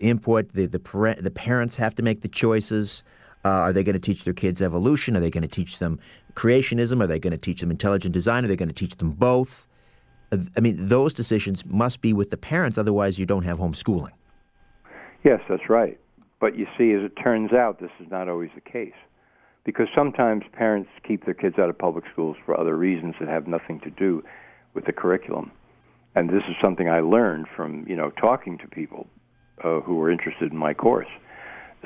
input. 0.00 0.54
The 0.54 0.64
the, 0.64 0.78
parent, 0.78 1.22
the 1.22 1.30
parents 1.30 1.76
have 1.76 1.94
to 1.96 2.02
make 2.02 2.22
the 2.22 2.28
choices. 2.28 3.04
Uh, 3.44 3.66
are 3.66 3.72
they 3.74 3.84
going 3.84 3.92
to 3.92 4.06
teach 4.10 4.24
their 4.24 4.32
kids 4.32 4.62
evolution? 4.62 5.14
Are 5.18 5.20
they 5.20 5.30
going 5.30 5.42
to 5.42 5.56
teach 5.60 5.80
them 5.80 6.00
creationism? 6.34 7.02
Are 7.02 7.06
they 7.06 7.18
going 7.18 7.32
to 7.32 7.44
teach 7.48 7.60
them 7.60 7.70
intelligent 7.70 8.14
design? 8.14 8.42
Are 8.42 8.48
they 8.48 8.56
going 8.56 8.70
to 8.70 8.80
teach 8.86 8.96
them 8.96 9.10
both? 9.10 9.65
I 10.32 10.60
mean, 10.60 10.88
those 10.88 11.14
decisions 11.14 11.64
must 11.64 12.00
be 12.00 12.12
with 12.12 12.30
the 12.30 12.36
parents. 12.36 12.78
Otherwise, 12.78 13.18
you 13.18 13.26
don't 13.26 13.44
have 13.44 13.58
homeschooling. 13.58 14.12
Yes, 15.24 15.40
that's 15.48 15.68
right. 15.68 15.98
But 16.40 16.56
you 16.56 16.66
see, 16.76 16.92
as 16.92 17.02
it 17.02 17.14
turns 17.22 17.52
out, 17.52 17.80
this 17.80 17.90
is 18.00 18.10
not 18.10 18.28
always 18.28 18.50
the 18.54 18.60
case. 18.60 18.94
Because 19.64 19.88
sometimes 19.94 20.44
parents 20.52 20.90
keep 21.02 21.24
their 21.24 21.34
kids 21.34 21.58
out 21.58 21.68
of 21.68 21.78
public 21.78 22.04
schools 22.12 22.36
for 22.44 22.58
other 22.58 22.76
reasons 22.76 23.14
that 23.18 23.28
have 23.28 23.46
nothing 23.46 23.80
to 23.80 23.90
do 23.90 24.22
with 24.74 24.84
the 24.84 24.92
curriculum. 24.92 25.50
And 26.14 26.30
this 26.30 26.44
is 26.48 26.54
something 26.60 26.88
I 26.88 27.00
learned 27.00 27.46
from, 27.54 27.84
you 27.88 27.96
know, 27.96 28.10
talking 28.10 28.58
to 28.58 28.68
people 28.68 29.06
uh, 29.64 29.80
who 29.80 29.96
were 29.96 30.10
interested 30.10 30.52
in 30.52 30.56
my 30.56 30.74
course. 30.74 31.08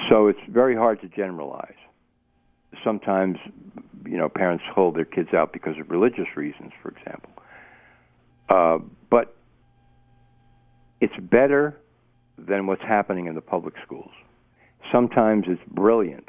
So 0.08 0.28
it's 0.28 0.40
very 0.48 0.76
hard 0.76 1.00
to 1.00 1.08
generalize. 1.08 1.74
Sometimes, 2.84 3.38
you 4.06 4.16
know, 4.16 4.28
parents 4.28 4.64
hold 4.72 4.94
their 4.96 5.04
kids 5.04 5.34
out 5.34 5.52
because 5.52 5.78
of 5.78 5.90
religious 5.90 6.36
reasons, 6.36 6.72
for 6.82 6.90
example. 6.90 7.30
Uh, 8.51 8.78
but 9.09 9.36
it's 11.01 11.16
better 11.20 11.78
than 12.36 12.66
what's 12.66 12.82
happening 12.82 13.27
in 13.27 13.35
the 13.35 13.40
public 13.40 13.74
schools. 13.85 14.10
Sometimes 14.93 15.44
it's 15.47 15.62
brilliant. 15.70 16.28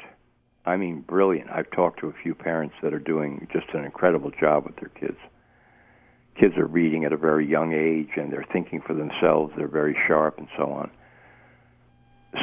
I 0.64 0.76
mean, 0.76 1.00
brilliant. 1.00 1.50
I've 1.50 1.70
talked 1.72 2.00
to 2.00 2.06
a 2.06 2.12
few 2.22 2.34
parents 2.34 2.76
that 2.82 2.94
are 2.94 3.00
doing 3.00 3.48
just 3.52 3.66
an 3.74 3.84
incredible 3.84 4.30
job 4.30 4.64
with 4.64 4.76
their 4.76 4.90
kids. 4.90 5.18
Kids 6.38 6.56
are 6.56 6.66
reading 6.66 7.04
at 7.04 7.12
a 7.12 7.16
very 7.16 7.46
young 7.46 7.72
age 7.72 8.10
and 8.16 8.32
they're 8.32 8.46
thinking 8.52 8.80
for 8.80 8.94
themselves. 8.94 9.52
They're 9.56 9.68
very 9.68 9.96
sharp 10.06 10.38
and 10.38 10.48
so 10.56 10.64
on. 10.70 10.90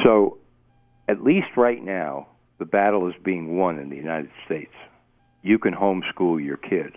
So, 0.04 0.38
at 1.08 1.24
least 1.24 1.48
right 1.56 1.82
now, 1.82 2.28
the 2.58 2.66
battle 2.66 3.08
is 3.08 3.14
being 3.24 3.56
won 3.56 3.78
in 3.78 3.88
the 3.88 3.96
United 3.96 4.30
States. 4.44 4.74
You 5.42 5.58
can 5.58 5.74
homeschool 5.74 6.44
your 6.44 6.58
kid. 6.58 6.96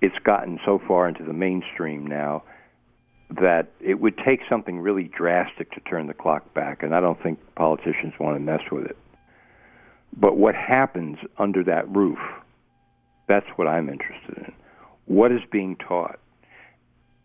It's 0.00 0.18
gotten 0.24 0.58
so 0.64 0.80
far 0.86 1.08
into 1.08 1.24
the 1.24 1.32
mainstream 1.32 2.06
now 2.06 2.42
that 3.30 3.68
it 3.80 4.00
would 4.00 4.16
take 4.18 4.40
something 4.48 4.80
really 4.80 5.04
drastic 5.04 5.70
to 5.72 5.80
turn 5.80 6.06
the 6.06 6.14
clock 6.14 6.52
back, 6.54 6.82
and 6.82 6.94
I 6.94 7.00
don't 7.00 7.22
think 7.22 7.38
politicians 7.54 8.14
want 8.18 8.36
to 8.36 8.40
mess 8.40 8.62
with 8.72 8.86
it. 8.86 8.96
But 10.16 10.36
what 10.36 10.54
happens 10.54 11.18
under 11.38 11.62
that 11.64 11.88
roof, 11.88 12.18
that's 13.28 13.46
what 13.56 13.68
I'm 13.68 13.88
interested 13.88 14.38
in. 14.38 14.52
What 15.06 15.30
is 15.30 15.40
being 15.52 15.76
taught? 15.76 16.18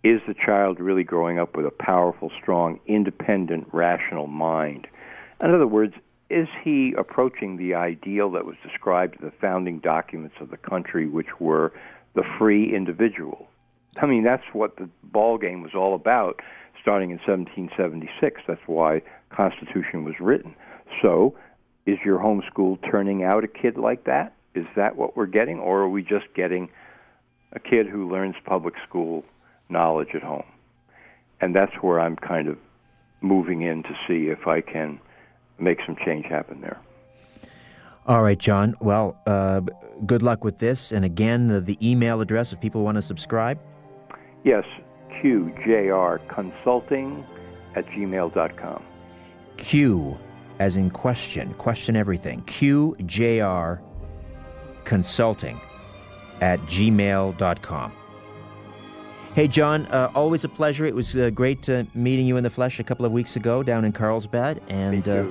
Is 0.04 0.22
the 0.28 0.36
child 0.36 0.80
really 0.80 1.04
growing 1.04 1.40
up 1.40 1.56
with 1.56 1.66
a 1.66 1.72
powerful, 1.72 2.32
strong, 2.40 2.80
independent, 2.86 3.68
rational 3.72 4.28
mind? 4.28 4.88
In 5.42 5.54
other 5.54 5.66
words, 5.66 5.96
is 6.30 6.48
he 6.64 6.94
approaching 6.98 7.58
the 7.58 7.74
ideal 7.74 8.32
that 8.32 8.46
was 8.46 8.56
described 8.64 9.18
in 9.20 9.26
the 9.26 9.34
founding 9.42 9.80
documents 9.80 10.36
of 10.40 10.52
the 10.52 10.58
country, 10.58 11.08
which 11.08 11.40
were 11.40 11.74
the 12.16 12.24
free 12.40 12.76
individual? 12.76 13.48
I 13.98 14.06
mean, 14.06 14.24
that's 14.24 14.44
what 14.54 14.78
the 14.78 14.90
ball 15.04 15.38
game 15.38 15.62
was 15.62 15.72
all 15.76 15.96
about 15.96 16.42
starting 16.82 17.10
in 17.10 17.18
1776. 17.18 18.42
That's 18.48 18.62
why 18.68 19.02
Constitution 19.30 20.04
was 20.04 20.16
written. 20.20 20.56
So, 21.02 21.36
is 21.86 21.98
your 22.04 22.20
homeschool 22.20 22.80
turning 22.90 23.24
out 23.24 23.44
a 23.44 23.48
kid 23.48 23.78
like 23.78 24.06
that? 24.06 24.34
Is 24.54 24.66
that 24.76 24.96
what 24.96 25.16
we're 25.16 25.26
getting, 25.26 25.60
or 25.60 25.82
are 25.82 25.90
we 25.90 26.02
just 26.02 26.26
getting 26.36 26.70
a 27.54 27.60
kid 27.60 27.88
who 27.88 28.10
learns 28.12 28.36
public 28.46 28.76
school 28.88 29.24
knowledge 29.70 30.10
at 30.14 30.24
home? 30.24 30.46
And 31.42 31.56
that's 31.56 31.74
where 31.82 32.00
I'm 32.00 32.16
kind 32.16 32.48
of 32.48 32.58
moving 33.22 33.62
in 33.62 33.84
to 33.84 33.90
see 34.08 34.30
if 34.30 34.48
I 34.48 34.62
can 34.62 35.00
make 35.60 35.80
some 35.86 35.96
change 36.06 36.26
happen 36.26 36.62
there. 36.62 36.80
All 38.08 38.22
right, 38.22 38.38
John. 38.38 38.76
Well, 38.80 39.18
uh, 39.26 39.62
good 40.06 40.22
luck 40.22 40.44
with 40.44 40.60
this. 40.60 40.92
And 40.92 41.04
again, 41.04 41.48
the, 41.48 41.60
the 41.60 41.78
email 41.82 42.22
address 42.22 42.54
if 42.54 42.62
people 42.62 42.84
want 42.84 42.96
to 42.96 43.02
subscribe. 43.02 43.60
Yes, 44.44 44.64
QJR 45.10 46.28
Consulting 46.28 47.26
at 47.76 47.86
gmail.com. 47.88 48.84
Q 49.58 50.18
as 50.60 50.76
in 50.76 50.90
question, 50.90 51.54
question 51.56 51.96
everything. 51.96 52.42
QJR 52.44 53.82
Consulting 54.84 55.60
at 56.42 56.60
gmail.com. 56.62 57.92
Hey, 59.34 59.48
John, 59.50 59.86
uh, 59.88 60.12
always 60.16 60.46
a 60.46 60.50
pleasure. 60.50 60.86
It 60.86 60.96
was 60.96 61.16
uh, 61.16 61.30
great 61.30 61.68
uh, 61.68 61.84
meeting 61.94 62.26
you 62.26 62.38
in 62.38 62.44
the 62.44 62.50
flesh 62.50 62.80
a 62.80 62.84
couple 62.84 63.06
of 63.06 63.12
weeks 63.12 63.36
ago 63.36 63.64
down 63.64 63.84
in 63.84 63.92
Carlsbad. 63.92 64.62
And 64.70 65.10
uh, 65.10 65.26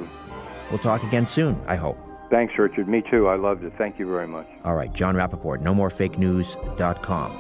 we'll 0.70 0.78
talk 0.80 1.02
again 1.04 1.24
soon, 1.24 1.58
I 1.66 1.76
hope. 1.76 2.03
Thanks, 2.30 2.58
Richard. 2.58 2.88
Me 2.88 3.02
too. 3.10 3.28
I 3.28 3.36
loved 3.36 3.64
it. 3.64 3.72
Thank 3.78 3.98
you 3.98 4.06
very 4.06 4.26
much. 4.26 4.46
All 4.64 4.74
right, 4.74 4.92
John 4.92 5.14
Rappoport, 5.14 5.62
nomorefakenews.com. 5.62 7.30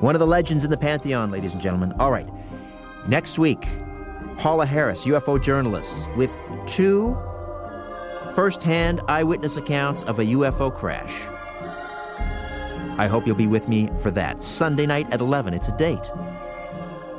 One 0.00 0.14
of 0.14 0.18
the 0.18 0.26
legends 0.26 0.64
in 0.64 0.70
the 0.70 0.76
Pantheon, 0.76 1.30
ladies 1.30 1.52
and 1.52 1.62
gentlemen. 1.62 1.92
All 1.98 2.10
right, 2.10 2.28
next 3.08 3.38
week, 3.38 3.66
Paula 4.36 4.66
Harris, 4.66 5.04
UFO 5.04 5.42
journalist, 5.42 6.08
with 6.16 6.36
two 6.66 7.16
first-hand 8.34 9.00
eyewitness 9.08 9.56
accounts 9.56 10.02
of 10.02 10.18
a 10.18 10.24
UFO 10.24 10.74
crash. 10.74 11.14
I 12.98 13.06
hope 13.06 13.26
you'll 13.26 13.36
be 13.36 13.46
with 13.46 13.68
me 13.68 13.88
for 14.02 14.10
that. 14.12 14.42
Sunday 14.42 14.86
night 14.86 15.10
at 15.12 15.20
11. 15.20 15.54
It's 15.54 15.68
a 15.68 15.76
date. 15.76 16.10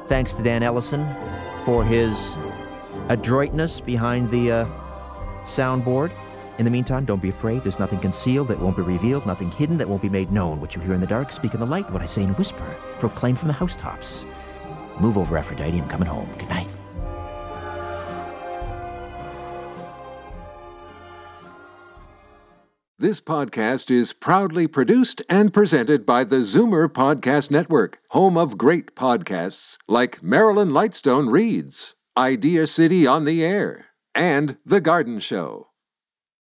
Thanks 0.08 0.34
to 0.34 0.44
Dan 0.44 0.64
Ellison 0.64 1.08
for 1.66 1.84
his 1.84 2.36
adroitness 3.10 3.82
behind 3.82 4.30
the 4.32 4.52
uh, 4.52 4.66
soundboard. 5.44 6.12
In 6.58 6.66
the 6.66 6.72
meantime, 6.72 7.06
don't 7.06 7.22
be 7.22 7.30
afraid. 7.30 7.62
There's 7.62 7.78
nothing 7.78 8.00
concealed 8.00 8.48
that 8.48 8.60
won't 8.60 8.76
be 8.76 8.82
revealed, 8.82 9.28
nothing 9.28 9.52
hidden 9.52 9.78
that 9.78 9.88
won't 9.88 10.02
be 10.02 10.10
made 10.10 10.32
known. 10.32 10.60
What 10.60 10.76
you 10.76 10.82
hear 10.82 10.94
in 10.94 11.02
the 11.02 11.08
dark, 11.08 11.32
speak 11.32 11.54
in 11.54 11.60
the 11.60 11.66
light. 11.68 11.90
What 11.92 12.02
I 12.02 12.08
say 12.08 12.24
in 12.24 12.32
a 12.32 12.34
whisper, 12.34 12.76
proclaim 13.00 13.36
from 13.36 13.48
the 13.48 13.54
housetops. 13.54 14.26
Move 15.00 15.18
over, 15.20 15.38
Aphrodite. 15.38 15.78
I'm 15.78 15.88
coming 15.88 16.08
home. 16.08 16.28
Good 16.40 16.50
night. 16.50 16.68
This 23.00 23.22
podcast 23.22 23.92
is 23.92 24.12
proudly 24.12 24.66
produced 24.66 25.22
and 25.30 25.54
presented 25.54 26.04
by 26.04 26.24
the 26.24 26.38
Zoomer 26.38 26.88
Podcast 26.88 27.52
Network, 27.52 28.00
home 28.10 28.36
of 28.36 28.58
great 28.58 28.96
podcasts 28.96 29.78
like 29.88 30.24
Marilyn 30.24 30.70
Lightstone 30.72 31.32
Reads, 31.32 31.94
Idea 32.18 32.66
City 32.66 33.06
on 33.06 33.26
the 33.26 33.46
Air, 33.46 33.90
and 34.16 34.58
The 34.66 34.82
Garden 34.82 35.20
Show. 35.20 35.68